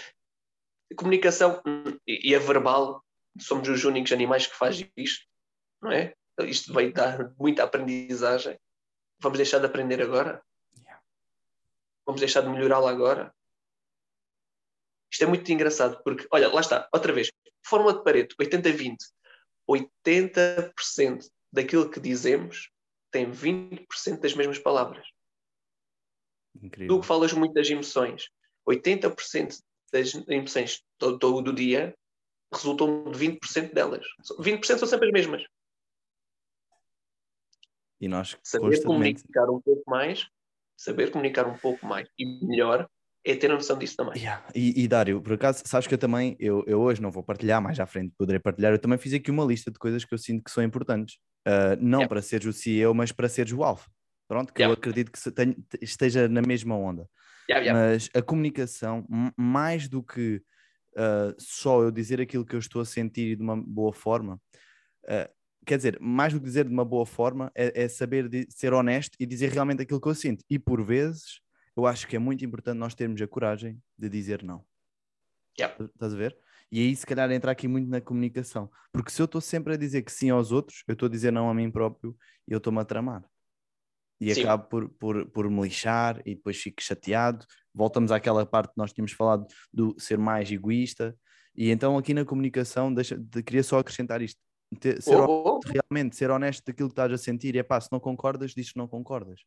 comunicação 0.96 1.62
e, 2.06 2.32
e 2.32 2.36
a 2.36 2.40
verbal, 2.40 3.04
somos 3.40 3.68
os 3.70 3.86
únicos 3.86 4.12
animais 4.12 4.48
que 4.48 4.56
faz 4.56 4.84
isto, 4.96 5.26
não 5.82 5.92
é? 5.92 6.14
Isto 6.42 6.74
vai 6.74 6.92
dar 6.92 7.34
muita 7.40 7.64
aprendizagem. 7.64 8.60
Vamos 9.20 9.38
deixar 9.38 9.60
de 9.60 9.66
aprender 9.66 10.02
agora? 10.02 10.44
Vamos 12.06 12.22
deixar 12.22 12.42
de 12.42 12.50
melhorá-la 12.50 12.92
agora? 12.92 13.34
Isto 15.12 15.24
é 15.24 15.28
muito 15.28 15.52
engraçado, 15.52 16.02
porque, 16.04 16.28
olha, 16.32 16.48
lá 16.48 16.62
está, 16.62 16.88
outra 16.94 17.12
vez, 17.12 17.32
fórmula 17.66 17.94
de 17.94 18.04
Pareto, 18.04 18.36
80-20. 18.38 18.96
80% 19.70 21.30
daquilo 21.52 21.90
que 21.90 22.00
dizemos 22.00 22.72
tem 23.12 23.30
20% 23.30 24.20
das 24.22 24.34
mesmas 24.34 24.60
palavras. 24.60 25.06
Incrível. 26.62 26.96
Tu 26.96 27.02
que 27.02 27.08
falas 27.08 27.34
muito 27.34 27.54
das 27.54 27.70
emoções, 27.70 28.30
80% 28.68 29.60
das 29.92 30.14
emoções 30.28 30.82
do, 31.00 31.18
do, 31.18 31.42
do 31.42 31.54
dia 31.54 31.96
resultam 32.54 33.12
de 33.12 33.18
20% 33.18 33.74
delas. 33.74 34.06
20% 34.40 34.78
são 34.78 34.88
sempre 34.88 35.08
as 35.08 35.14
mesmas. 35.14 35.44
E 38.00 38.08
nós 38.08 38.38
saber 38.44 38.84
comunicar 38.84 39.50
um 39.50 39.60
pouco 39.60 39.84
mais, 39.90 40.28
saber 40.76 41.12
comunicar 41.12 41.48
um 41.48 41.58
pouco 41.58 41.86
mais 41.86 42.08
e 42.18 42.46
melhor 42.46 42.88
é 43.26 43.36
ter 43.36 43.52
a 43.52 43.56
noção 43.56 43.78
disso 43.78 43.98
também. 43.98 44.22
Yeah. 44.22 44.46
E, 44.56 44.84
e 44.84 44.88
Dário, 44.88 45.22
por 45.22 45.34
acaso, 45.34 45.64
sabes 45.66 45.88
que 45.88 45.94
eu 45.94 45.98
também, 45.98 46.36
eu, 46.40 46.64
eu 46.66 46.80
hoje 46.80 47.02
não 47.02 47.12
vou 47.12 47.24
partilhar, 47.24 47.62
mais 47.62 47.80
à 47.80 47.86
frente 47.86 48.14
poderei 48.18 48.40
partilhar, 48.40 48.72
eu 48.72 48.80
também 48.80 48.98
fiz 48.98 49.14
aqui 49.14 49.30
uma 49.30 49.44
lista 49.44 49.70
de 49.70 49.78
coisas 49.78 50.06
que 50.06 50.14
eu 50.14 50.18
sinto 50.18 50.44
que 50.44 50.52
são 50.52 50.64
importantes. 50.64 51.18
Uh, 51.46 51.76
não 51.80 52.00
yeah. 52.00 52.08
para 52.08 52.22
seres 52.22 52.46
o 52.46 52.54
CEO, 52.54 52.94
mas 52.94 53.12
para 53.12 53.28
seres 53.28 53.52
o 53.52 53.64
alfa. 53.64 53.90
Pronto, 54.28 54.54
que 54.54 54.62
yeah. 54.62 54.72
eu 54.72 54.78
acredito 54.78 55.12
que 55.12 55.20
esteja 55.82 56.28
na 56.28 56.42
mesma 56.42 56.76
onda. 56.76 57.10
Mas 57.74 58.10
a 58.14 58.22
comunicação, 58.22 59.06
mais 59.38 59.88
do 59.88 60.04
que 60.04 60.42
uh, 60.96 61.34
só 61.38 61.82
eu 61.82 61.92
dizer 61.92 62.20
aquilo 62.20 62.46
que 62.46 62.56
eu 62.56 62.60
estou 62.60 62.82
a 62.82 62.86
sentir 62.86 63.38
de 63.38 63.42
uma 63.42 63.56
boa 63.56 63.94
forma, 63.94 64.42
uh, 65.06 65.38
quer 65.66 65.78
dizer, 65.78 65.98
mais 66.00 66.34
do 66.34 66.40
que 66.40 66.46
dizer 66.46 66.66
de 66.66 66.74
uma 66.74 66.86
boa 66.86 67.06
forma, 67.06 67.52
é, 67.56 67.84
é 67.84 67.88
saber 67.88 68.30
ser 68.50 68.74
honesto 68.74 69.16
e 69.20 69.26
dizer 69.26 69.52
realmente 69.52 69.82
aquilo 69.82 70.02
que 70.02 70.08
eu 70.08 70.16
sinto. 70.16 70.44
E 70.50 70.60
por 70.60 70.84
vezes, 70.84 71.42
eu 71.76 71.86
acho 71.86 72.08
que 72.08 72.16
é 72.16 72.20
muito 72.20 72.44
importante 72.44 72.78
nós 72.78 72.96
termos 72.96 73.22
a 73.22 73.28
coragem 73.28 73.82
de 73.98 74.10
dizer 74.10 74.44
não. 74.44 74.66
Yeah. 75.60 75.76
Estás 75.86 76.14
a 76.14 76.18
ver? 76.18 76.38
E 76.72 76.82
aí, 76.82 76.96
se 76.96 77.06
calhar, 77.06 77.32
entra 77.32 77.52
aqui 77.52 77.68
muito 77.68 77.90
na 77.90 78.02
comunicação. 78.02 78.70
Porque 78.92 79.10
se 79.10 79.22
eu 79.22 79.26
estou 79.26 79.40
sempre 79.40 79.74
a 79.74 79.78
dizer 79.78 80.02
que 80.02 80.12
sim 80.12 80.30
aos 80.30 80.52
outros, 80.52 80.84
eu 80.88 80.94
estou 80.94 81.08
a 81.08 81.10
dizer 81.10 81.32
não 81.32 81.50
a 81.50 81.54
mim 81.54 81.72
próprio 81.72 82.16
e 82.48 82.52
eu 82.52 82.58
estou-me 82.58 82.80
a 82.80 82.86
tramar. 82.86 83.24
E 84.20 84.34
sim. 84.34 84.42
acabo 84.42 84.68
por, 84.68 84.90
por, 84.90 85.26
por 85.28 85.50
me 85.50 85.62
lixar 85.62 86.22
e 86.26 86.36
depois 86.36 86.58
fico 86.58 86.82
chateado. 86.82 87.46
Voltamos 87.74 88.12
àquela 88.12 88.46
parte 88.46 88.72
que 88.72 88.78
nós 88.78 88.92
tínhamos 88.92 89.12
falado 89.12 89.46
do 89.72 89.96
ser 90.00 90.18
mais 90.18 90.52
egoísta. 90.52 91.16
E 91.56 91.70
então, 91.70 91.98
aqui 91.98 92.14
na 92.14 92.26
comunicação, 92.26 92.94
deixa, 92.94 93.18
de, 93.18 93.44
queria 93.44 93.64
só 93.64 93.80
acrescentar 93.80 94.22
isto. 94.22 94.40
Ter, 94.80 95.02
ser 95.02 95.16
oh, 95.16 95.56
honesto, 95.56 95.72
realmente, 95.72 96.16
ser 96.16 96.30
honesto 96.30 96.64
daquilo 96.66 96.90
que 96.90 96.94
estás 96.94 97.12
a 97.12 97.18
sentir. 97.18 97.56
E 97.56 97.60
é 97.60 97.64
pá, 97.64 97.80
se 97.80 97.92
não 97.92 98.00
concordas, 98.00 98.52
dizes 98.52 98.72
que 98.72 98.78
não 98.78 98.88
concordas 98.88 99.42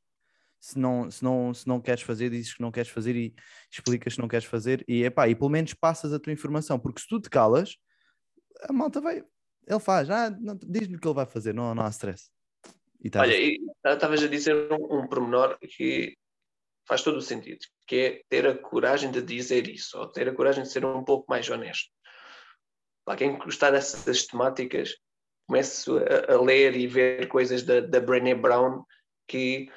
se 0.60 0.78
não, 0.78 1.10
se 1.10 1.24
não, 1.24 1.54
se 1.54 1.66
não 1.66 1.80
queres 1.80 2.02
fazer, 2.02 2.30
dizes 2.30 2.54
que 2.54 2.60
não 2.60 2.70
queres 2.70 2.90
fazer 2.90 3.16
e 3.16 3.34
explicas 3.72 4.14
que 4.14 4.20
não 4.20 4.28
queres 4.28 4.44
fazer 4.44 4.84
e, 4.86 5.02
epá, 5.04 5.26
e 5.26 5.34
pelo 5.34 5.48
menos 5.48 5.72
passas 5.72 6.12
a 6.12 6.20
tua 6.20 6.32
informação, 6.32 6.78
porque 6.78 7.00
se 7.00 7.08
tu 7.08 7.18
te 7.18 7.30
calas, 7.30 7.76
a 8.68 8.72
malta 8.72 9.00
vai, 9.00 9.24
ele 9.66 9.80
faz, 9.80 10.10
ah, 10.10 10.28
diz-me 10.68 10.96
o 10.96 11.00
que 11.00 11.08
ele 11.08 11.14
vai 11.14 11.26
fazer, 11.26 11.54
não, 11.54 11.74
não 11.74 11.82
há 11.82 11.88
stress. 11.88 12.30
Tá 13.08 13.20
Olha, 13.20 13.34
estavas 13.86 14.22
a 14.22 14.28
dizer 14.28 14.70
um, 14.70 15.00
um 15.00 15.06
pormenor 15.06 15.58
que 15.58 16.16
faz 16.86 17.02
todo 17.02 17.16
o 17.16 17.22
sentido, 17.22 17.60
que 17.86 17.96
é 17.96 18.22
ter 18.28 18.46
a 18.46 18.58
coragem 18.58 19.10
de 19.10 19.22
dizer 19.22 19.68
isso, 19.68 19.98
ou 19.98 20.06
ter 20.08 20.28
a 20.28 20.34
coragem 20.34 20.64
de 20.64 20.70
ser 20.70 20.84
um 20.84 21.04
pouco 21.04 21.24
mais 21.28 21.48
honesto. 21.48 21.88
Para 23.04 23.16
quem 23.16 23.38
gostar 23.38 23.70
dessas 23.70 24.26
temáticas, 24.26 24.96
comece 25.46 25.90
a, 25.90 26.34
a 26.34 26.40
ler 26.42 26.76
e 26.76 26.86
ver 26.86 27.26
coisas 27.28 27.62
da, 27.62 27.80
da 27.80 28.00
Brené 28.00 28.34
Brown 28.34 28.84
que 29.26 29.70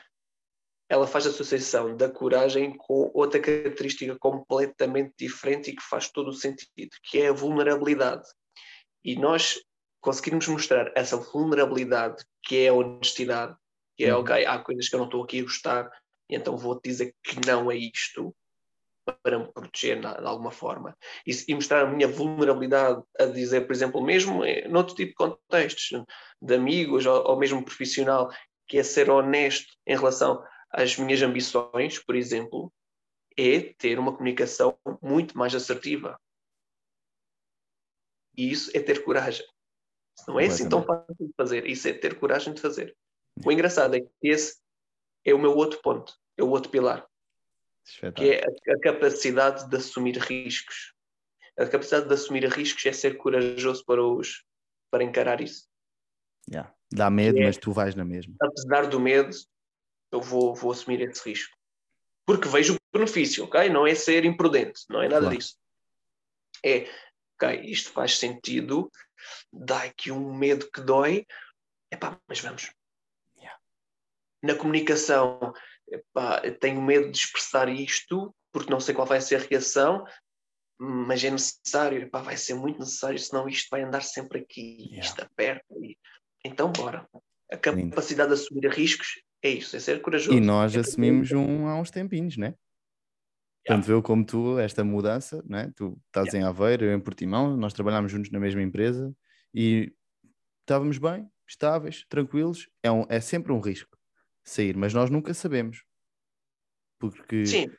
ela 0.90 1.08
faz 1.08 1.26
a 1.26 1.30
associação 1.30 1.96
da 1.96 2.10
coragem 2.10 2.76
com 2.78 3.10
outra 3.14 3.40
característica 3.40 4.18
completamente 4.20 5.14
diferente 5.18 5.72
e 5.72 5.76
que 5.76 5.82
faz 5.82 6.10
todo 6.10 6.30
o 6.30 6.34
sentido, 6.34 6.92
que 7.04 7.20
é 7.20 7.30
a 7.30 7.34
vulnerabilidade. 7.34 8.28
E 9.04 9.16
nós 9.16 9.60
conseguirmos 10.04 10.48
mostrar 10.48 10.92
essa 10.96 11.16
vulnerabilidade, 11.18 12.24
que 12.44 12.66
é 12.66 12.68
a 12.68 12.74
honestidade, 12.74 13.56
que 13.96 14.04
é, 14.04 14.14
uhum. 14.14 14.22
ok, 14.22 14.46
há 14.46 14.60
coisas 14.60 14.90
que 14.90 14.96
eu 14.96 15.00
não 15.00 15.06
estou 15.06 15.24
aqui 15.24 15.40
a 15.40 15.44
gostar, 15.44 15.90
então 16.30 16.58
vou-te 16.58 16.90
dizer 16.90 17.16
que 17.24 17.46
não 17.48 17.72
é 17.72 17.76
isto, 17.76 18.36
para 19.22 19.40
me 19.40 19.52
proteger 19.52 20.00
de 20.00 20.08
alguma 20.08 20.52
forma. 20.52 20.96
E, 21.26 21.32
e, 21.48 21.56
mostrar 21.56 21.82
a 21.82 21.90
minha 21.90 22.08
vulnerabilidade 22.08 23.02
a 23.20 23.26
dizer, 23.26 23.62
por 23.62 23.74
exemplo, 23.74 24.02
mesmo 24.02 24.42
noutro 24.70 24.96
tipo 24.96 25.12
de 25.12 25.16
contextos, 25.16 26.04
de 26.42 26.56
amigos 26.56 27.06
ou, 27.06 27.24
ou 27.28 27.38
mesmo 27.38 27.64
profissional, 27.64 28.30
que 28.68 28.78
é 28.78 28.84
ser 28.84 29.10
honesto 29.10 29.74
em 29.86 29.96
relação 29.96 30.44
as 30.74 30.98
minhas 30.98 31.22
ambições, 31.22 32.00
por 32.00 32.16
exemplo, 32.16 32.74
é 33.38 33.74
ter 33.78 34.00
uma 34.00 34.12
comunicação 34.12 34.78
muito 35.02 35.38
mais 35.38 35.54
assertiva. 35.54 36.20
E 38.36 38.52
isso 38.52 38.72
é 38.76 38.80
ter 38.80 39.04
coragem. 39.04 39.46
Não 40.28 40.40
é 40.40 40.46
assim 40.46 40.70
tão 40.70 40.84
fácil 40.84 41.16
de 41.20 41.34
fazer. 41.36 41.68
Isso 41.68 41.88
é 41.88 41.94
ter 41.94 42.20
coragem 42.20 42.54
de 42.54 42.62
fazer. 42.62 42.96
O 43.46 43.52
engraçado 43.52 43.96
é 43.96 44.02
que 44.02 44.10
esse 44.22 44.58
é 45.26 45.34
o 45.34 45.40
meu 45.40 45.56
outro 45.56 45.82
ponto, 45.82 46.14
é 46.38 46.44
o 46.44 46.50
outro 46.50 46.70
pilar. 46.70 47.08
Que 48.16 48.32
é 48.32 48.46
a, 48.46 48.74
a 48.74 48.80
capacidade 48.80 49.70
de 49.70 49.76
assumir 49.76 50.18
riscos. 50.18 50.94
A 51.58 51.66
capacidade 51.66 52.08
de 52.08 52.14
assumir 52.14 52.46
riscos 52.46 52.86
é 52.86 52.94
ser 52.94 53.18
corajoso 53.18 53.84
para 53.86 54.04
os 54.04 54.44
para 54.90 55.04
encarar 55.04 55.42
isso. 55.42 55.68
Yeah. 56.48 56.72
Dá 56.92 57.10
medo, 57.10 57.40
é, 57.40 57.46
mas 57.46 57.58
tu 57.58 57.72
vais 57.72 57.96
na 57.96 58.06
mesma. 58.06 58.36
Apesar 58.40 58.86
do 58.88 59.00
medo, 59.00 59.36
eu 60.12 60.22
vou, 60.22 60.54
vou 60.54 60.72
assumir 60.72 61.02
esse 61.02 61.28
risco. 61.28 61.58
Porque 62.26 62.48
vejo 62.48 62.76
o 62.76 62.98
benefício, 62.98 63.46
ok? 63.46 63.70
Não 63.70 63.88
é 63.88 63.96
ser 63.96 64.24
imprudente, 64.24 64.82
não 64.88 65.02
é 65.02 65.10
nada 65.10 65.22
claro. 65.22 65.36
disso. 65.36 65.58
É, 66.64 66.88
ok, 67.36 67.62
isto 67.64 67.90
faz 67.92 68.18
sentido, 68.20 68.92
dá 69.52 69.84
aqui 69.84 70.12
um 70.12 70.34
medo 70.34 70.70
que 70.72 70.82
dói, 70.82 71.26
epá, 71.92 72.20
mas 72.28 72.40
vamos. 72.40 72.72
Yeah. 73.38 73.58
Na 74.42 74.56
comunicação, 74.56 75.54
epá, 75.90 76.42
tenho 76.60 76.82
medo 76.82 77.12
de 77.12 77.18
expressar 77.18 77.70
isto, 77.70 78.36
porque 78.52 78.72
não 78.72 78.80
sei 78.80 78.94
qual 78.94 79.08
vai 79.08 79.22
ser 79.22 79.36
a 79.36 79.46
reação, 79.46 80.06
mas 80.80 81.24
é 81.24 81.30
necessário, 81.30 82.02
epá, 82.02 82.22
vai 82.22 82.38
ser 82.38 82.56
muito 82.56 82.80
necessário, 82.80 83.20
senão 83.20 83.48
isto 83.48 83.68
vai 83.70 83.84
andar 83.84 84.02
sempre 84.02 84.40
aqui, 84.40 84.78
yeah. 84.80 85.00
isto 85.00 85.22
aperta. 85.22 85.74
E... 85.82 85.98
Então, 86.44 86.72
bora. 86.72 87.08
A 87.52 87.58
capacidade 87.58 88.30
Lindo. 88.30 88.36
de 88.36 88.42
assumir 88.42 88.68
riscos 88.70 89.22
é 89.44 89.50
isso, 89.50 89.76
é 89.76 89.80
ser 89.80 90.02
corajoso. 90.02 90.36
E 90.36 90.40
nós 90.40 90.76
é 90.76 90.80
assumimos 90.80 91.32
um 91.32 91.68
há 91.68 91.76
uns 91.80 91.92
tempinhos, 91.92 92.38
né? 92.38 92.56
Tanto 93.66 93.90
eu 93.90 94.02
como 94.02 94.26
tu, 94.26 94.60
esta 94.60 94.84
mudança, 94.84 95.44
né? 95.48 95.72
tu 95.76 95.98
estás 96.08 96.34
em 96.34 96.44
Aveiro, 96.44 96.86
eu 96.86 96.94
em 96.94 97.00
Portimão, 97.00 97.56
nós 97.56 97.74
trabalhámos 97.74 98.12
juntos 98.12 98.30
na 98.30 98.40
mesma 98.40 98.62
empresa 98.62 99.14
e 99.54 99.94
estávamos 100.62 100.98
bem, 100.98 101.30
estáveis, 101.48 102.06
tranquilos. 102.10 102.68
É, 102.82 102.92
um, 102.92 103.06
é 103.08 103.22
sempre 103.22 103.54
um 103.54 103.60
risco 103.60 103.98
sair, 104.44 104.76
mas 104.76 104.94
nós 104.94 105.10
nunca 105.10 105.34
sabemos. 105.34 105.84
Porque 107.00 107.46
Sim. 107.46 107.72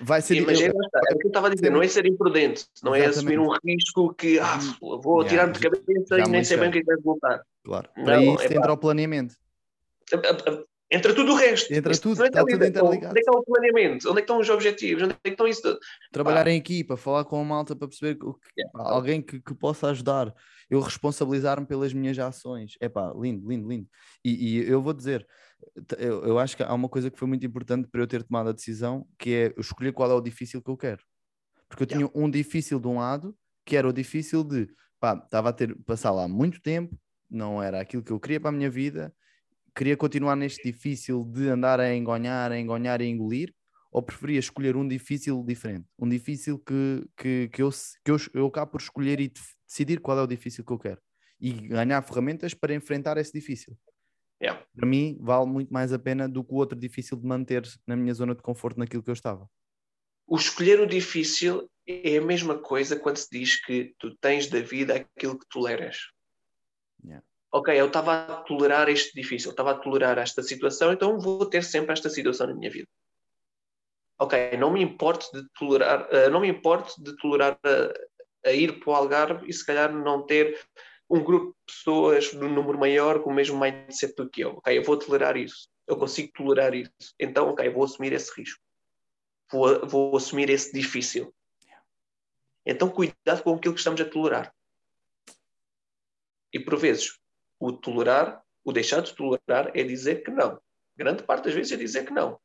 vai 0.00 0.20
ser. 0.20 0.36
É, 0.36 0.66
é 0.66 1.14
o 1.14 1.18
que 1.18 1.26
eu 1.26 1.28
estava 1.28 1.46
a 1.48 1.54
dizer, 1.54 1.70
não 1.70 1.82
é 1.82 1.88
ser 1.88 2.06
imprudente, 2.06 2.66
não 2.82 2.94
Exatamente. 2.94 3.04
é 3.04 3.06
assumir 3.06 3.38
um 3.38 3.56
risco 3.64 4.14
que 4.14 4.38
ah, 4.40 4.58
vou 4.80 5.22
yeah. 5.22 5.28
tirar 5.28 5.52
de 5.52 5.60
cabeça 5.60 6.18
e 6.18 6.30
nem 6.30 6.44
sei 6.44 6.56
bem 6.56 6.68
o 6.68 6.72
que 6.72 6.78
é 6.78 6.80
que 6.80 6.86
vai 6.86 6.96
voltar. 6.96 7.42
Claro, 7.64 7.88
para 7.94 8.20
não, 8.20 8.34
isso 8.34 8.44
é 8.44 8.56
entra 8.56 8.72
o 8.72 8.76
planeamento. 8.76 9.36
Entra 10.92 11.14
tudo 11.14 11.32
o 11.32 11.34
resto. 11.34 11.72
Entra 11.72 11.96
tudo, 11.96 12.22
está 12.22 12.44
tudo 12.44 12.66
interligado. 12.66 12.86
Onde 12.86 13.06
é 13.06 13.12
que 13.12 13.18
está 13.20 13.32
o 13.32 13.42
planeamento? 13.42 14.10
Onde 14.10 14.18
é 14.18 14.20
que 14.20 14.24
estão 14.24 14.38
os 14.38 14.50
objetivos? 14.50 15.02
Onde 15.04 15.14
é 15.14 15.16
que 15.22 15.30
estão 15.30 15.48
isso 15.48 15.62
tudo? 15.62 15.78
Trabalhar 16.12 16.46
em 16.48 16.58
equipa, 16.58 16.98
falar 16.98 17.24
com 17.24 17.40
a 17.40 17.44
malta 17.44 17.74
para 17.74 17.88
perceber 17.88 18.16
que, 18.16 18.26
yeah. 18.58 18.92
alguém 18.92 19.22
que, 19.22 19.40
que, 19.40 19.54
possa 19.54 19.88
ajudar. 19.88 20.34
Eu 20.68 20.80
responsabilizar-me 20.80 21.66
pelas 21.66 21.94
minhas 21.94 22.18
ações. 22.18 22.76
É 22.78 22.90
pá, 22.90 23.10
lindo, 23.16 23.48
lindo, 23.48 23.66
lindo. 23.66 23.88
E, 24.22 24.58
e, 24.58 24.68
eu 24.68 24.82
vou 24.82 24.92
dizer, 24.92 25.26
eu, 25.98 26.26
eu 26.26 26.38
acho 26.38 26.54
que 26.54 26.62
há 26.62 26.74
uma 26.74 26.90
coisa 26.90 27.10
que 27.10 27.18
foi 27.18 27.26
muito 27.26 27.46
importante 27.46 27.88
para 27.88 28.02
eu 28.02 28.06
ter 28.06 28.22
tomado 28.22 28.50
a 28.50 28.52
decisão, 28.52 29.06
que 29.18 29.34
é 29.34 29.54
escolher 29.58 29.92
qual 29.92 30.10
é 30.10 30.14
o 30.14 30.20
difícil 30.20 30.60
que 30.60 30.70
eu 30.70 30.76
quero. 30.76 31.02
Porque 31.70 31.84
eu 31.84 31.86
tinha 31.86 32.00
yeah. 32.00 32.12
um 32.14 32.28
difícil 32.28 32.78
de 32.78 32.86
um 32.86 32.98
lado, 32.98 33.34
que 33.64 33.78
era 33.78 33.88
o 33.88 33.94
difícil 33.94 34.44
de, 34.44 34.68
pá, 35.00 35.14
estava 35.14 35.48
a 35.48 35.52
ter, 35.54 35.74
passar 35.86 36.10
lá 36.10 36.28
muito 36.28 36.60
tempo, 36.60 36.94
não 37.30 37.62
era 37.62 37.80
aquilo 37.80 38.02
que 38.02 38.12
eu 38.12 38.20
queria 38.20 38.38
para 38.38 38.50
a 38.50 38.52
minha 38.52 38.68
vida, 38.68 39.10
queria 39.74 39.96
continuar 39.96 40.36
neste 40.36 40.62
difícil 40.62 41.24
de 41.24 41.48
andar 41.48 41.80
a 41.80 41.94
engonhar, 41.94 42.52
a 42.52 42.58
engonhar 42.58 43.00
e 43.00 43.06
engolir, 43.06 43.54
ou 43.90 44.02
preferia 44.02 44.38
escolher 44.38 44.76
um 44.76 44.86
difícil 44.86 45.42
diferente? 45.44 45.86
Um 45.98 46.08
difícil 46.08 46.58
que, 46.58 47.06
que, 47.16 47.48
que, 47.48 47.62
eu, 47.62 47.70
que 48.04 48.10
eu, 48.10 48.16
eu 48.34 48.46
acabo 48.46 48.72
por 48.72 48.80
escolher 48.80 49.20
e 49.20 49.32
decidir 49.66 50.00
qual 50.00 50.18
é 50.18 50.22
o 50.22 50.26
difícil 50.26 50.64
que 50.64 50.72
eu 50.72 50.78
quero 50.78 51.00
e 51.42 51.52
ganhar 51.52 52.00
ferramentas 52.02 52.54
para 52.54 52.72
enfrentar 52.72 53.18
esse 53.18 53.32
difícil. 53.32 53.76
Yeah. 54.40 54.64
Para 54.74 54.86
mim, 54.86 55.18
vale 55.20 55.46
muito 55.46 55.72
mais 55.72 55.92
a 55.92 55.98
pena 55.98 56.28
do 56.28 56.44
que 56.44 56.52
o 56.52 56.56
outro 56.56 56.78
difícil 56.78 57.16
de 57.16 57.26
manter 57.26 57.62
na 57.84 57.96
minha 57.96 58.14
zona 58.14 58.34
de 58.34 58.42
conforto 58.42 58.78
naquilo 58.78 59.02
que 59.02 59.10
eu 59.10 59.14
estava. 59.14 59.48
o 60.26 60.36
escolher 60.36 60.80
o 60.80 60.86
difícil 60.86 61.68
é 61.86 62.16
a 62.16 62.22
mesma 62.22 62.56
coisa 62.58 62.98
quando 62.98 63.16
se 63.16 63.28
diz 63.30 63.62
que 63.64 63.94
tu 63.98 64.16
tens 64.18 64.46
da 64.46 64.60
vida 64.60 64.94
aquilo 64.94 65.38
que 65.38 65.46
toleras. 65.48 65.98
Yeah. 67.04 67.26
Ok, 67.54 67.78
eu 67.78 67.86
estava 67.86 68.24
a 68.24 68.36
tolerar 68.44 68.88
este 68.88 69.14
difícil, 69.14 69.50
estava 69.50 69.72
a 69.72 69.78
tolerar 69.78 70.18
esta 70.18 70.42
situação, 70.42 70.90
então 70.90 71.20
vou 71.20 71.44
ter 71.44 71.62
sempre 71.62 71.92
esta 71.92 72.08
situação 72.08 72.46
na 72.46 72.54
minha 72.54 72.70
vida. 72.70 72.88
Ok, 74.18 74.56
não 74.56 74.72
me 74.72 74.80
importo 74.80 75.26
de 75.34 75.46
tolerar, 75.58 76.08
uh, 76.10 76.30
não 76.30 76.40
me 76.40 76.48
importo 76.48 76.94
de 77.02 77.14
tolerar 77.16 77.58
a, 77.62 78.48
a 78.48 78.52
ir 78.52 78.80
para 78.80 78.90
o 78.90 78.94
Algarve 78.94 79.46
e 79.48 79.52
se 79.52 79.66
calhar 79.66 79.92
não 79.92 80.24
ter 80.24 80.58
um 81.10 81.22
grupo 81.22 81.48
de 81.48 81.74
pessoas 81.74 82.30
de 82.30 82.38
um 82.38 82.48
número 82.48 82.78
maior 82.78 83.22
com 83.22 83.28
o 83.28 83.34
mesmo 83.34 83.60
mindset 83.60 84.14
do 84.14 84.30
que 84.30 84.40
eu. 84.40 84.52
Ok, 84.52 84.78
eu 84.78 84.82
vou 84.82 84.96
tolerar 84.96 85.36
isso. 85.36 85.68
Eu 85.86 85.98
consigo 85.98 86.32
tolerar 86.32 86.74
isso. 86.74 87.14
Então, 87.20 87.50
ok, 87.50 87.68
vou 87.68 87.84
assumir 87.84 88.14
esse 88.14 88.32
risco. 88.34 88.62
Vou, 89.50 89.86
vou 89.86 90.16
assumir 90.16 90.48
esse 90.48 90.72
difícil. 90.72 91.34
Então, 92.64 92.88
cuidado 92.88 93.42
com 93.42 93.54
aquilo 93.54 93.74
que 93.74 93.80
estamos 93.80 94.00
a 94.00 94.08
tolerar. 94.08 94.54
E 96.50 96.58
por 96.58 96.78
vezes, 96.78 97.18
o 97.62 97.72
tolerar, 97.72 98.42
o 98.64 98.72
deixar 98.72 99.02
de 99.02 99.14
tolerar 99.14 99.70
é 99.72 99.84
dizer 99.84 100.24
que 100.24 100.30
não. 100.32 100.60
Grande 100.96 101.22
parte 101.22 101.44
das 101.44 101.54
vezes 101.54 101.70
é 101.70 101.76
dizer 101.76 102.04
que 102.04 102.12
não. 102.12 102.36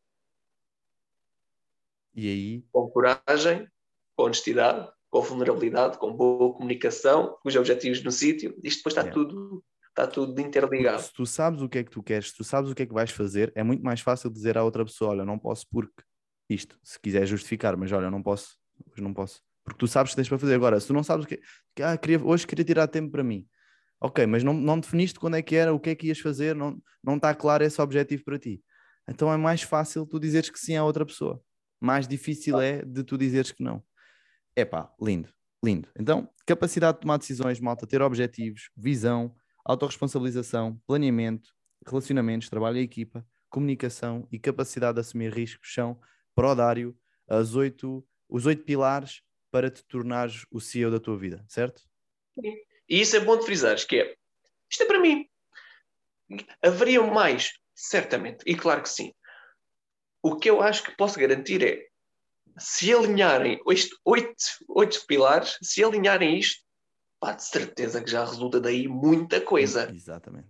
E 2.14 2.30
aí? 2.30 2.66
Com 2.72 2.88
coragem, 2.90 3.68
com 4.16 4.26
honestidade, 4.26 4.92
com 5.10 5.22
vulnerabilidade, 5.22 5.98
com 5.98 6.14
boa 6.14 6.54
comunicação, 6.54 7.38
com 7.42 7.50
os 7.50 7.56
objetivos 7.56 8.04
no 8.04 8.12
sítio, 8.12 8.56
isto 8.64 8.80
depois 8.80 8.94
está 8.94 9.02
yeah. 9.02 9.14
tudo 9.14 9.64
está 9.90 10.06
tudo 10.06 10.40
interligado. 10.40 11.02
Se 11.02 11.12
tu 11.12 11.26
sabes 11.26 11.60
o 11.64 11.68
que 11.68 11.80
é 11.80 11.84
que 11.84 11.90
tu 11.90 12.04
queres, 12.04 12.30
se 12.30 12.36
tu 12.36 12.44
sabes 12.44 12.70
o 12.70 12.76
que 12.76 12.84
é 12.84 12.86
que 12.86 12.94
vais 12.94 13.10
fazer, 13.10 13.52
é 13.56 13.64
muito 13.64 13.84
mais 13.84 14.00
fácil 14.00 14.30
dizer 14.30 14.56
à 14.56 14.64
outra 14.64 14.86
pessoa, 14.86 15.10
olha, 15.10 15.26
não 15.26 15.40
posso 15.40 15.66
porque 15.72 16.04
isto, 16.48 16.80
se 16.84 17.00
quiser 17.00 17.26
justificar, 17.26 17.76
mas 17.76 17.92
olha, 17.92 18.12
não 18.12 18.22
posso, 18.22 18.60
hoje 18.92 19.02
não 19.02 19.12
posso. 19.12 19.42
Porque 19.64 19.80
tu 19.80 19.88
sabes 19.88 20.12
que 20.12 20.18
tens 20.18 20.30
para 20.30 20.38
fazer. 20.38 20.54
Agora, 20.54 20.80
se 20.80 20.86
tu 20.86 20.94
não 20.94 21.02
sabes 21.02 21.26
o 21.26 21.28
que, 21.28 21.42
que 21.76 21.82
ah, 21.82 21.98
queria, 21.98 22.24
hoje 22.24 22.46
queria 22.46 22.64
tirar 22.64 22.88
tempo 22.88 23.12
para 23.12 23.24
mim. 23.24 23.48
Ok, 24.00 24.26
mas 24.28 24.44
não, 24.44 24.54
não 24.54 24.80
definiste 24.80 25.20
quando 25.20 25.36
é 25.38 25.42
que 25.42 25.56
era, 25.56 25.74
o 25.74 25.80
que 25.80 25.90
é 25.90 25.96
que 25.96 26.08
ias 26.08 26.20
fazer, 26.20 26.56
não, 26.56 26.80
não 27.04 27.16
está 27.16 27.34
claro 27.34 27.64
esse 27.64 27.82
objetivo 27.82 28.24
para 28.24 28.38
ti. 28.38 28.62
Então 29.08 29.32
é 29.32 29.38
mais 29.38 29.62
fácil 29.62 30.06
tu 30.06 30.20
dizeres 30.20 30.50
que 30.50 30.60
sim 30.60 30.76
à 30.76 30.84
outra 30.84 31.06
pessoa. 31.06 31.42
Mais 31.80 32.08
difícil 32.08 32.60
é 32.60 32.84
de 32.84 33.04
tu 33.04 33.18
dizeres 33.18 33.52
que 33.52 33.64
não. 33.64 33.84
É 34.56 34.66
pá, 34.66 34.92
lindo, 35.02 35.30
lindo. 35.64 35.90
Então, 35.98 36.30
capacidade 36.46 36.98
de 36.98 37.02
tomar 37.02 37.18
decisões, 37.18 37.60
malta, 37.60 37.88
ter 37.88 38.02
objetivos, 38.02 38.70
visão, 38.76 39.34
autorresponsabilização, 39.66 40.80
planeamento, 40.86 41.50
relacionamentos, 41.86 42.50
trabalho 42.50 42.78
em 42.78 42.84
equipa, 42.84 43.26
comunicação 43.50 44.28
e 44.32 44.40
capacidade 44.40 44.96
de 44.96 45.02
assumir 45.02 45.34
riscos 45.34 45.74
são, 45.74 46.00
para 46.36 46.52
o 46.52 46.56
Dário, 46.56 46.96
as 47.28 47.56
oito, 47.56 48.06
os 48.30 48.46
oito 48.46 48.64
pilares 48.64 49.22
para 49.52 49.70
te 49.72 49.84
tornares 49.86 50.46
o 50.52 50.60
CEO 50.60 50.92
da 50.92 51.00
tua 51.00 51.18
vida, 51.18 51.44
certo? 51.48 51.82
Sim. 52.40 52.67
E 52.90 53.02
isso 53.02 53.16
é 53.16 53.20
bom 53.20 53.38
de 53.38 53.46
frisares, 53.46 53.84
que 53.84 53.98
é, 53.98 54.16
isto 54.70 54.84
é 54.84 54.86
para 54.86 55.00
mim. 55.00 55.28
Haveria 56.62 57.02
mais, 57.04 57.54
certamente, 57.76 58.44
e 58.46 58.56
claro 58.56 58.82
que 58.82 58.90
sim. 58.90 59.14
O 60.22 60.36
que 60.36 60.50
eu 60.50 60.62
acho 60.62 60.84
que 60.84 60.96
posso 60.96 61.20
garantir 61.20 61.64
é 61.64 61.88
se 62.58 62.94
alinharem 62.94 63.62
oito, 63.66 63.98
oito, 64.04 64.36
oito 64.70 65.06
pilares, 65.06 65.58
se 65.62 65.84
alinharem 65.84 66.38
isto, 66.40 66.64
pá, 67.20 67.34
de 67.34 67.44
certeza 67.44 68.04
que 68.04 68.10
já 68.10 68.26
resulta 68.26 68.60
daí 68.60 68.88
muita 68.88 69.40
coisa. 69.40 69.90
Exatamente. 69.92 70.50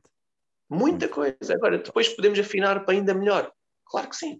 Muita 0.69 1.07
coisa. 1.07 1.53
Agora, 1.53 1.77
depois 1.77 2.09
podemos 2.09 2.39
afinar 2.39 2.83
para 2.85 2.93
ainda 2.93 3.13
melhor. 3.13 3.51
Claro 3.85 4.09
que 4.09 4.15
sim. 4.15 4.39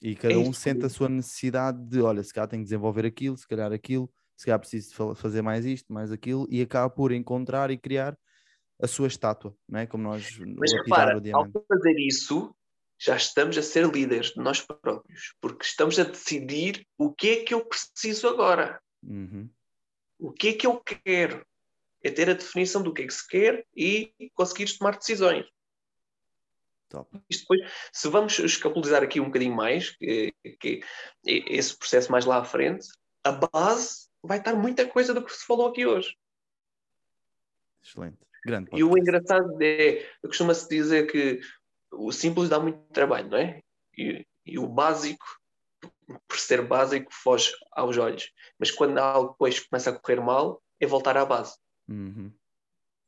E 0.00 0.14
cada 0.14 0.34
é 0.34 0.36
um 0.36 0.52
sente 0.52 0.84
a 0.84 0.88
sua 0.88 1.08
necessidade 1.08 1.82
de, 1.88 2.00
olha, 2.00 2.22
se 2.22 2.32
calhar 2.32 2.48
tenho 2.48 2.62
que 2.62 2.66
desenvolver 2.68 3.06
aquilo, 3.06 3.36
se 3.36 3.46
calhar 3.46 3.72
aquilo, 3.72 4.12
se 4.36 4.44
calhar 4.44 4.58
preciso 4.58 5.14
fazer 5.14 5.42
mais 5.42 5.64
isto, 5.64 5.92
mais 5.92 6.12
aquilo, 6.12 6.46
e 6.50 6.60
acaba 6.60 6.90
por 6.90 7.12
encontrar 7.12 7.70
e 7.70 7.78
criar 7.78 8.16
a 8.80 8.86
sua 8.86 9.08
estátua, 9.08 9.56
não 9.68 9.80
é? 9.80 9.86
Como 9.86 10.04
nós 10.04 10.38
Mas 10.38 10.72
repara, 10.72 11.20
ao 11.32 11.50
fazer 11.66 11.98
isso, 11.98 12.54
já 12.98 13.16
estamos 13.16 13.56
a 13.56 13.62
ser 13.62 13.86
líderes 13.86 14.32
de 14.32 14.40
nós 14.40 14.60
próprios, 14.60 15.34
porque 15.40 15.64
estamos 15.64 15.98
a 15.98 16.04
decidir 16.04 16.86
o 16.98 17.12
que 17.12 17.28
é 17.30 17.44
que 17.44 17.54
eu 17.54 17.64
preciso 17.64 18.28
agora. 18.28 18.80
Uhum. 19.02 19.48
O 20.18 20.32
que 20.32 20.48
é 20.48 20.52
que 20.52 20.66
eu 20.66 20.80
quero? 20.80 21.46
É 22.02 22.10
ter 22.10 22.28
a 22.30 22.34
definição 22.34 22.82
do 22.82 22.92
que 22.92 23.02
é 23.02 23.06
que 23.06 23.14
se 23.14 23.26
quer 23.26 23.66
e 23.74 24.12
conseguir 24.34 24.66
tomar 24.76 24.96
decisões. 24.96 25.46
Top. 26.88 27.10
Isto 27.28 27.42
depois, 27.42 27.72
se 27.92 28.08
vamos 28.08 28.38
escapulizar 28.38 29.02
aqui 29.02 29.20
um 29.20 29.26
bocadinho 29.26 29.54
mais, 29.54 29.90
que, 29.96 30.32
que, 30.60 30.80
esse 31.24 31.76
processo 31.76 32.12
mais 32.12 32.24
lá 32.24 32.38
à 32.38 32.44
frente, 32.44 32.86
a 33.24 33.32
base 33.32 34.05
vai 34.22 34.38
estar 34.38 34.54
muita 34.54 34.86
coisa 34.86 35.14
do 35.14 35.24
que 35.24 35.32
se 35.32 35.44
falou 35.44 35.68
aqui 35.68 35.86
hoje. 35.86 36.16
Excelente. 37.82 38.18
Grande 38.44 38.70
e 38.72 38.84
o 38.84 38.96
engraçado 38.96 39.56
é, 39.60 40.08
costuma-se 40.22 40.68
dizer 40.68 41.10
que 41.10 41.40
o 41.90 42.12
simples 42.12 42.48
dá 42.48 42.60
muito 42.60 42.78
trabalho, 42.92 43.28
não 43.28 43.38
é? 43.38 43.60
E, 43.96 44.24
e, 44.44 44.58
o 44.58 44.68
básico, 44.68 45.24
por 46.28 46.38
ser 46.38 46.62
básico, 46.62 47.12
foge 47.12 47.50
aos 47.72 47.96
olhos. 47.98 48.30
Mas 48.58 48.70
quando 48.70 48.98
algo 48.98 49.30
depois 49.32 49.58
começa 49.60 49.90
a 49.90 49.98
correr 49.98 50.20
mal, 50.20 50.62
é 50.78 50.86
voltar 50.86 51.16
à 51.16 51.24
base. 51.24 51.56
Uhum. 51.88 52.32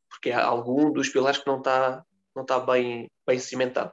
Porque 0.08 0.30
há 0.30 0.44
algum 0.44 0.90
dos 0.92 1.08
pilares 1.08 1.38
que 1.38 1.46
não 1.46 1.58
está 1.58 2.04
não 2.34 2.44
tá 2.44 2.60
bem, 2.60 3.10
bem 3.26 3.38
cimentado. 3.38 3.92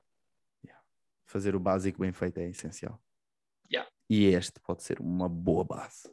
Yeah. 0.63 0.83
Fazer 1.25 1.55
o 1.55 1.59
básico 1.59 1.99
bem 1.99 2.11
feito 2.11 2.39
é 2.39 2.47
essencial. 2.47 3.01
Yeah. 3.71 3.89
E 4.09 4.25
este 4.25 4.59
pode 4.59 4.83
ser 4.83 4.99
uma 4.99 5.27
boa 5.27 5.63
base. 5.63 6.07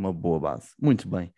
Uma 0.00 0.14
boa 0.14 0.40
base. 0.40 0.70
Muito 0.80 1.06
bem. 1.06 1.30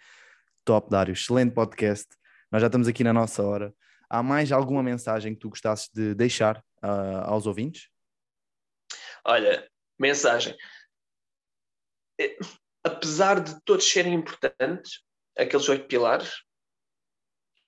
Top, 0.64 0.88
Dário. 0.88 1.12
Excelente 1.12 1.52
podcast. 1.52 2.06
Nós 2.48 2.60
já 2.60 2.68
estamos 2.68 2.86
aqui 2.86 3.02
na 3.02 3.12
nossa 3.12 3.42
hora. 3.42 3.74
Há 4.08 4.22
mais 4.22 4.52
alguma 4.52 4.84
mensagem 4.84 5.34
que 5.34 5.40
tu 5.40 5.48
gostasses 5.48 5.90
de 5.92 6.14
deixar 6.14 6.58
uh, 6.80 7.24
aos 7.24 7.48
ouvintes? 7.48 7.88
Olha, 9.24 9.68
mensagem. 9.98 10.56
É, 12.20 12.38
apesar 12.84 13.42
de 13.42 13.60
todos 13.64 13.84
serem 13.84 14.14
importantes, 14.14 15.02
aqueles 15.36 15.68
oito 15.68 15.88
pilares, 15.88 16.32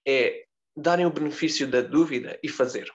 é 0.06 0.44
darem 0.76 1.06
o 1.06 1.12
benefício 1.12 1.68
da 1.68 1.80
dúvida 1.80 2.38
e 2.40 2.48
fazer. 2.48 2.88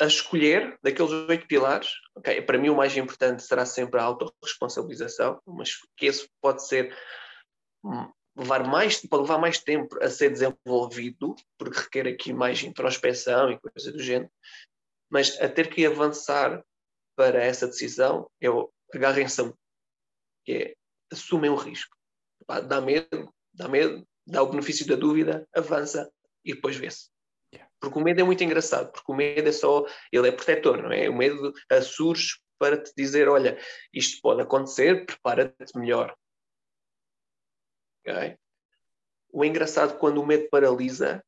A 0.00 0.06
escolher 0.06 0.78
daqueles 0.82 1.12
oito 1.12 1.46
pilares, 1.46 1.88
okay, 2.14 2.40
para 2.40 2.58
mim 2.58 2.68
o 2.68 2.76
mais 2.76 2.96
importante 2.96 3.42
será 3.42 3.66
sempre 3.66 4.00
a 4.00 4.04
autorresponsabilização, 4.04 5.40
mas 5.46 5.72
que 5.96 6.06
esse 6.06 6.28
pode 6.40 6.66
ser 6.66 6.96
hum, 7.84 8.10
levar 8.36 8.66
mais, 8.66 9.00
pode 9.06 9.22
levar 9.22 9.38
mais 9.38 9.58
tempo 9.58 9.96
a 10.02 10.08
ser 10.08 10.30
desenvolvido, 10.30 11.34
porque 11.58 11.78
requer 11.78 12.08
aqui 12.08 12.32
mais 12.32 12.62
introspeção 12.62 13.50
e 13.50 13.58
coisa 13.58 13.92
do 13.92 14.02
género, 14.02 14.30
mas 15.10 15.40
a 15.40 15.48
ter 15.48 15.68
que 15.68 15.86
avançar 15.86 16.64
para 17.16 17.42
essa 17.42 17.66
decisão, 17.66 18.28
eu 18.40 18.72
agarrem-se 18.92 19.40
a 19.40 19.52
que 20.44 20.52
é 20.52 20.74
assumem 21.12 21.50
o 21.50 21.54
risco. 21.54 21.96
Dá 22.68 22.80
medo, 22.80 23.32
dá 23.52 23.68
medo, 23.68 24.06
dá 24.26 24.42
o 24.42 24.50
benefício 24.50 24.86
da 24.86 24.96
dúvida, 24.96 25.48
avança 25.54 26.10
e 26.44 26.54
depois 26.54 26.76
vê-se. 26.76 27.13
Porque 27.84 27.98
o 27.98 28.02
medo 28.02 28.20
é 28.20 28.24
muito 28.24 28.42
engraçado, 28.42 28.90
porque 28.92 29.10
o 29.10 29.14
medo 29.14 29.48
é 29.48 29.52
só, 29.52 29.84
ele 30.12 30.28
é 30.28 30.32
protetor, 30.32 30.82
não 30.82 30.92
é? 30.92 31.08
O 31.08 31.16
medo 31.16 31.52
surge 31.82 32.38
para 32.58 32.82
te 32.82 32.92
dizer, 32.96 33.28
olha, 33.28 33.58
isto 33.92 34.20
pode 34.22 34.42
acontecer, 34.42 35.04
prepara-te 35.06 35.78
melhor. 35.78 36.16
Okay? 38.00 38.36
O 39.32 39.44
engraçado 39.44 39.98
quando 39.98 40.20
o 40.20 40.26
medo 40.26 40.48
paralisa 40.48 41.22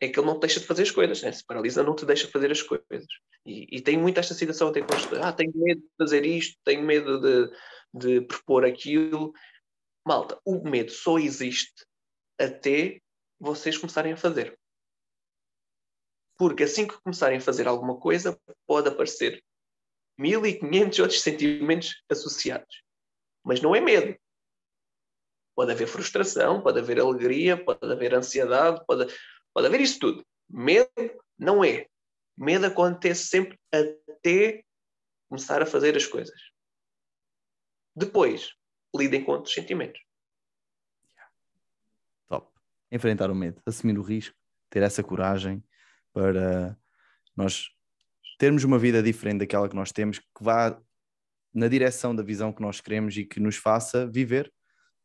é 0.00 0.08
que 0.08 0.18
ele 0.18 0.26
não 0.26 0.38
te 0.38 0.42
deixa 0.42 0.60
de 0.60 0.66
fazer 0.66 0.82
as 0.82 0.90
coisas. 0.90 1.22
Né? 1.22 1.32
Se 1.32 1.44
paralisa, 1.44 1.82
não 1.82 1.96
te 1.96 2.06
deixa 2.06 2.28
fazer 2.28 2.50
as 2.50 2.62
coisas. 2.62 3.06
E, 3.44 3.66
e 3.76 3.80
tem 3.80 3.96
muito 3.96 4.20
esta 4.20 4.34
situação 4.34 4.68
até 4.68 4.80
com 4.80 4.94
ah, 5.22 5.32
tenho 5.32 5.52
medo 5.54 5.80
de 5.80 5.90
fazer 5.98 6.24
isto, 6.24 6.58
tenho 6.64 6.82
medo 6.82 7.20
de, 7.20 7.50
de 7.94 8.20
propor 8.22 8.64
aquilo. 8.64 9.32
Malta, 10.06 10.38
o 10.44 10.62
medo 10.68 10.92
só 10.92 11.18
existe 11.18 11.84
até 12.38 13.00
vocês 13.40 13.76
começarem 13.76 14.12
a 14.12 14.16
fazer. 14.16 14.58
Porque 16.36 16.64
assim 16.64 16.86
que 16.86 17.00
começarem 17.00 17.38
a 17.38 17.40
fazer 17.40 17.66
alguma 17.66 17.98
coisa, 17.98 18.38
pode 18.66 18.88
aparecer 18.88 19.42
1500 20.18 20.98
outros 20.98 21.20
sentimentos 21.20 22.02
associados. 22.10 22.82
Mas 23.42 23.60
não 23.60 23.74
é 23.74 23.80
medo. 23.80 24.18
Pode 25.54 25.72
haver 25.72 25.86
frustração, 25.86 26.60
pode 26.60 26.78
haver 26.78 27.00
alegria, 27.00 27.62
pode 27.62 27.90
haver 27.90 28.14
ansiedade, 28.14 28.84
pode, 28.86 29.06
pode 29.54 29.66
haver 29.66 29.80
isso 29.80 29.98
tudo. 29.98 30.26
Medo 30.48 30.90
não 31.38 31.64
é. 31.64 31.86
Medo 32.36 32.66
acontece 32.66 33.26
sempre 33.26 33.58
até 33.72 34.62
começar 35.28 35.62
a 35.62 35.66
fazer 35.66 35.96
as 35.96 36.06
coisas. 36.06 36.38
Depois, 37.94 38.52
lidem 38.94 39.24
com 39.24 39.32
outros 39.32 39.54
sentimentos. 39.54 40.00
Top. 42.28 42.50
Enfrentar 42.92 43.30
o 43.30 43.34
medo, 43.34 43.62
assumir 43.64 43.98
o 43.98 44.02
risco, 44.02 44.36
ter 44.68 44.82
essa 44.82 45.02
coragem 45.02 45.64
para 46.16 46.74
nós 47.36 47.68
termos 48.38 48.64
uma 48.64 48.78
vida 48.78 49.02
diferente 49.02 49.40
daquela 49.40 49.68
que 49.68 49.76
nós 49.76 49.92
temos, 49.92 50.18
que 50.18 50.24
vá 50.40 50.80
na 51.52 51.68
direção 51.68 52.16
da 52.16 52.22
visão 52.22 52.54
que 52.54 52.62
nós 52.62 52.80
queremos 52.80 53.14
e 53.18 53.24
que 53.26 53.38
nos 53.38 53.56
faça 53.56 54.06
viver 54.06 54.50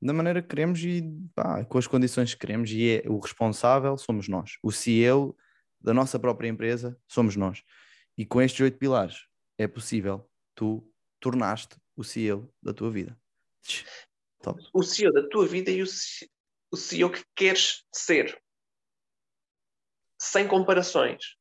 da 0.02 0.14
maneira 0.14 0.42
que 0.42 0.48
queremos 0.48 0.82
e 0.82 1.04
pá, 1.36 1.66
com 1.66 1.78
as 1.78 1.86
condições 1.86 2.34
que 2.34 2.40
queremos. 2.40 2.72
E 2.72 3.02
é 3.04 3.10
o 3.10 3.20
responsável 3.20 3.98
somos 3.98 4.30
nós. 4.30 4.58
O 4.64 4.72
CEO 4.72 5.36
da 5.82 5.94
nossa 5.94 6.18
própria 6.18 6.48
empresa 6.48 6.98
somos 7.10 7.36
nós. 7.36 7.62
E 8.18 8.26
com 8.26 8.42
estes 8.42 8.62
oito 8.62 8.78
pilares 8.78 9.26
é 9.58 9.68
possível 9.68 10.26
tu 10.56 10.82
tornaste 11.20 11.76
o 11.94 12.06
CEO 12.06 12.50
da 12.64 12.74
tua 12.74 12.90
vida. 12.90 13.20
Top. 14.42 14.64
O 14.74 14.82
CEO 14.82 15.12
da 15.12 15.28
tua 15.28 15.46
vida 15.46 15.70
e 15.72 15.84
o 15.84 16.78
CEO 16.78 17.10
que 17.10 17.24
queres 17.36 17.84
ser. 17.94 18.42
Sem 20.22 20.48
comparações. 20.48 21.36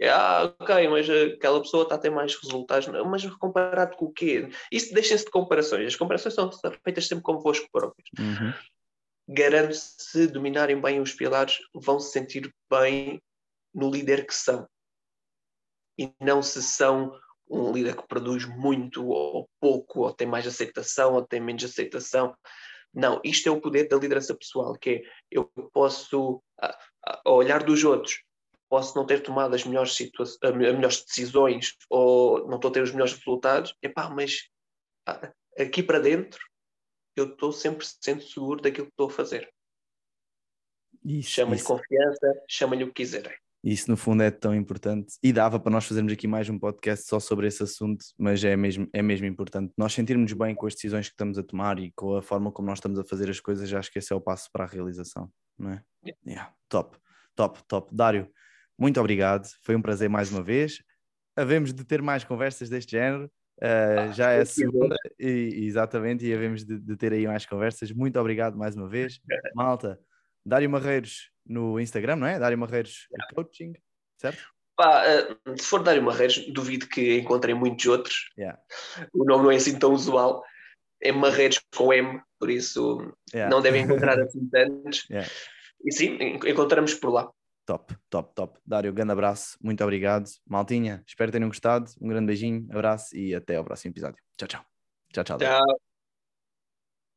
É, 0.00 0.08
ah, 0.08 0.52
ok, 0.58 0.88
mas 0.88 1.08
aquela 1.08 1.60
pessoa 1.60 1.84
está 1.84 1.94
a 1.94 1.98
ter 1.98 2.10
mais 2.10 2.34
resultados. 2.34 2.88
Mas 3.06 3.24
comparado 3.36 3.96
com 3.96 4.06
o 4.06 4.12
quê? 4.12 4.48
Isso 4.72 4.92
deixem-se 4.92 5.26
de 5.26 5.30
comparações. 5.30 5.86
As 5.86 5.94
comparações 5.94 6.34
são 6.34 6.50
feitas 6.82 7.06
sempre 7.06 7.22
convosco 7.22 7.68
próprios. 7.70 8.10
Uhum. 8.18 8.52
Garanto 9.28 9.74
se 9.74 10.26
dominarem 10.26 10.80
bem 10.80 11.00
os 11.00 11.12
pilares, 11.12 11.58
vão 11.72 12.00
se 12.00 12.10
sentir 12.10 12.52
bem 12.68 13.22
no 13.72 13.88
líder 13.88 14.26
que 14.26 14.34
são. 14.34 14.66
E 15.96 16.12
não 16.18 16.42
se 16.42 16.60
são 16.64 17.16
um 17.48 17.70
líder 17.70 17.94
que 17.94 18.08
produz 18.08 18.44
muito 18.44 19.06
ou 19.06 19.48
pouco, 19.60 20.00
ou 20.00 20.12
tem 20.12 20.26
mais 20.26 20.48
aceitação 20.48 21.14
ou 21.14 21.24
tem 21.24 21.40
menos 21.40 21.62
aceitação. 21.62 22.34
Não, 22.92 23.20
isto 23.22 23.48
é 23.48 23.52
o 23.52 23.60
poder 23.60 23.86
da 23.86 23.96
liderança 23.96 24.34
pessoal, 24.34 24.74
que 24.74 24.90
é 24.90 25.02
eu 25.30 25.44
posso, 25.72 26.42
a, 26.60 26.76
a 27.04 27.30
olhar 27.30 27.62
dos 27.62 27.84
outros, 27.84 28.22
posso 28.68 28.96
não 28.96 29.06
ter 29.06 29.22
tomado 29.22 29.54
as 29.54 29.64
melhores, 29.64 29.96
as 30.42 30.54
melhores 30.54 31.04
decisões 31.04 31.76
ou 31.88 32.46
não 32.46 32.56
estou 32.56 32.70
a 32.70 32.74
ter 32.74 32.82
os 32.82 32.92
melhores 32.92 33.14
resultados, 33.14 33.74
epá, 33.82 34.08
mas 34.08 34.48
aqui 35.58 35.82
para 35.82 35.98
dentro 35.98 36.40
eu 37.16 37.26
estou 37.26 37.52
sempre 37.52 37.86
sendo 38.00 38.22
seguro 38.22 38.62
daquilo 38.62 38.86
que 38.86 38.92
estou 38.92 39.08
a 39.08 39.10
fazer. 39.10 39.50
Chama-lhe 41.22 41.62
confiança, 41.62 42.42
chama-lhe 42.48 42.84
o 42.84 42.88
que 42.88 43.02
quiserem. 43.02 43.36
Isso 43.62 43.90
no 43.90 43.96
fundo 43.96 44.22
é 44.22 44.30
tão 44.30 44.54
importante 44.54 45.18
e 45.22 45.34
dava 45.34 45.60
para 45.60 45.70
nós 45.70 45.84
fazermos 45.84 46.12
aqui 46.12 46.26
mais 46.26 46.48
um 46.48 46.58
podcast 46.58 47.06
só 47.06 47.20
sobre 47.20 47.46
esse 47.46 47.62
assunto, 47.62 48.02
mas 48.18 48.42
é 48.42 48.56
mesmo, 48.56 48.88
é 48.90 49.02
mesmo 49.02 49.26
importante. 49.26 49.72
Nós 49.76 49.92
sentirmos 49.92 50.32
bem 50.32 50.54
com 50.54 50.66
as 50.66 50.74
decisões 50.74 51.08
que 51.08 51.12
estamos 51.12 51.36
a 51.36 51.42
tomar 51.42 51.78
e 51.78 51.92
com 51.92 52.16
a 52.16 52.22
forma 52.22 52.50
como 52.50 52.68
nós 52.68 52.78
estamos 52.78 52.98
a 52.98 53.04
fazer 53.04 53.28
as 53.28 53.38
coisas, 53.38 53.70
acho 53.72 53.92
que 53.92 53.98
esse 53.98 54.12
é 54.12 54.16
o 54.16 54.20
passo 54.20 54.48
para 54.50 54.64
a 54.64 54.66
realização, 54.66 55.30
não 55.60 55.72
é? 55.72 55.84
Yeah. 56.04 56.20
Yeah. 56.26 56.54
Top, 56.68 56.96
top, 57.36 57.62
top. 57.64 57.94
Dário, 57.94 58.30
muito 58.78 58.98
obrigado, 58.98 59.46
foi 59.62 59.76
um 59.76 59.82
prazer 59.82 60.08
mais 60.08 60.32
uma 60.32 60.42
vez. 60.42 60.82
Havemos 61.36 61.72
de 61.72 61.84
ter 61.84 62.00
mais 62.02 62.24
conversas 62.24 62.68
deste 62.68 62.92
género. 62.92 63.30
Uh, 63.62 64.08
ah, 64.08 64.12
já 64.12 64.30
é 64.30 64.40
a 64.40 64.46
segunda, 64.46 64.96
e, 65.18 65.66
exatamente, 65.66 66.24
e 66.24 66.32
havemos 66.32 66.64
de, 66.64 66.78
de, 66.78 66.96
ter 66.96 67.12
aí 67.12 67.26
mais 67.26 67.44
conversas. 67.44 67.92
Muito 67.92 68.18
obrigado 68.18 68.56
mais 68.56 68.74
uma 68.74 68.88
vez, 68.88 69.20
malta. 69.54 70.00
Dário 70.44 70.70
Marreiros 70.70 71.30
no 71.44 71.78
Instagram, 71.78 72.16
não 72.16 72.26
é? 72.26 72.38
Dário 72.38 72.56
Marreiros 72.56 73.06
Coaching, 73.34 73.74
certo? 74.16 74.42
Pá, 74.74 75.04
uh, 75.04 75.58
se 75.58 75.66
for 75.66 75.82
Dário 75.82 76.02
Marreiros, 76.02 76.38
duvido 76.50 76.86
que 76.86 77.18
encontrem 77.18 77.54
muitos 77.54 77.84
outros. 77.84 78.30
Yeah. 78.38 78.58
O 79.12 79.24
nome 79.26 79.44
não 79.44 79.50
é 79.50 79.56
assim 79.56 79.78
tão 79.78 79.92
usual. 79.92 80.42
É 81.02 81.12
Marreiros 81.12 81.60
com 81.74 81.92
M, 81.92 82.20
por 82.38 82.50
isso 82.50 83.14
yeah. 83.32 83.50
não 83.54 83.62
devem 83.62 83.82
encontrar 83.82 84.18
assim 84.20 84.48
tantos. 84.48 85.06
Yeah. 85.10 85.28
E 85.82 85.92
sim, 85.92 86.18
encontramos 86.46 86.94
por 86.94 87.10
lá. 87.10 87.30
Top, 87.64 87.94
top, 88.10 88.34
top. 88.34 88.58
Dário, 88.66 88.92
grande 88.92 89.12
abraço, 89.12 89.56
muito 89.62 89.82
obrigado. 89.82 90.28
Maltinha, 90.46 91.02
espero 91.06 91.30
que 91.30 91.38
tenham 91.38 91.48
gostado. 91.48 91.90
Um 92.00 92.08
grande 92.08 92.26
beijinho, 92.26 92.66
abraço 92.70 93.16
e 93.16 93.34
até 93.34 93.56
ao 93.56 93.64
próximo 93.64 93.92
episódio. 93.92 94.22
Tchau, 94.36 94.48
tchau. 94.48 94.64
Tchau, 95.12 95.24
tchau. 95.24 95.38
tchau. 95.38 95.89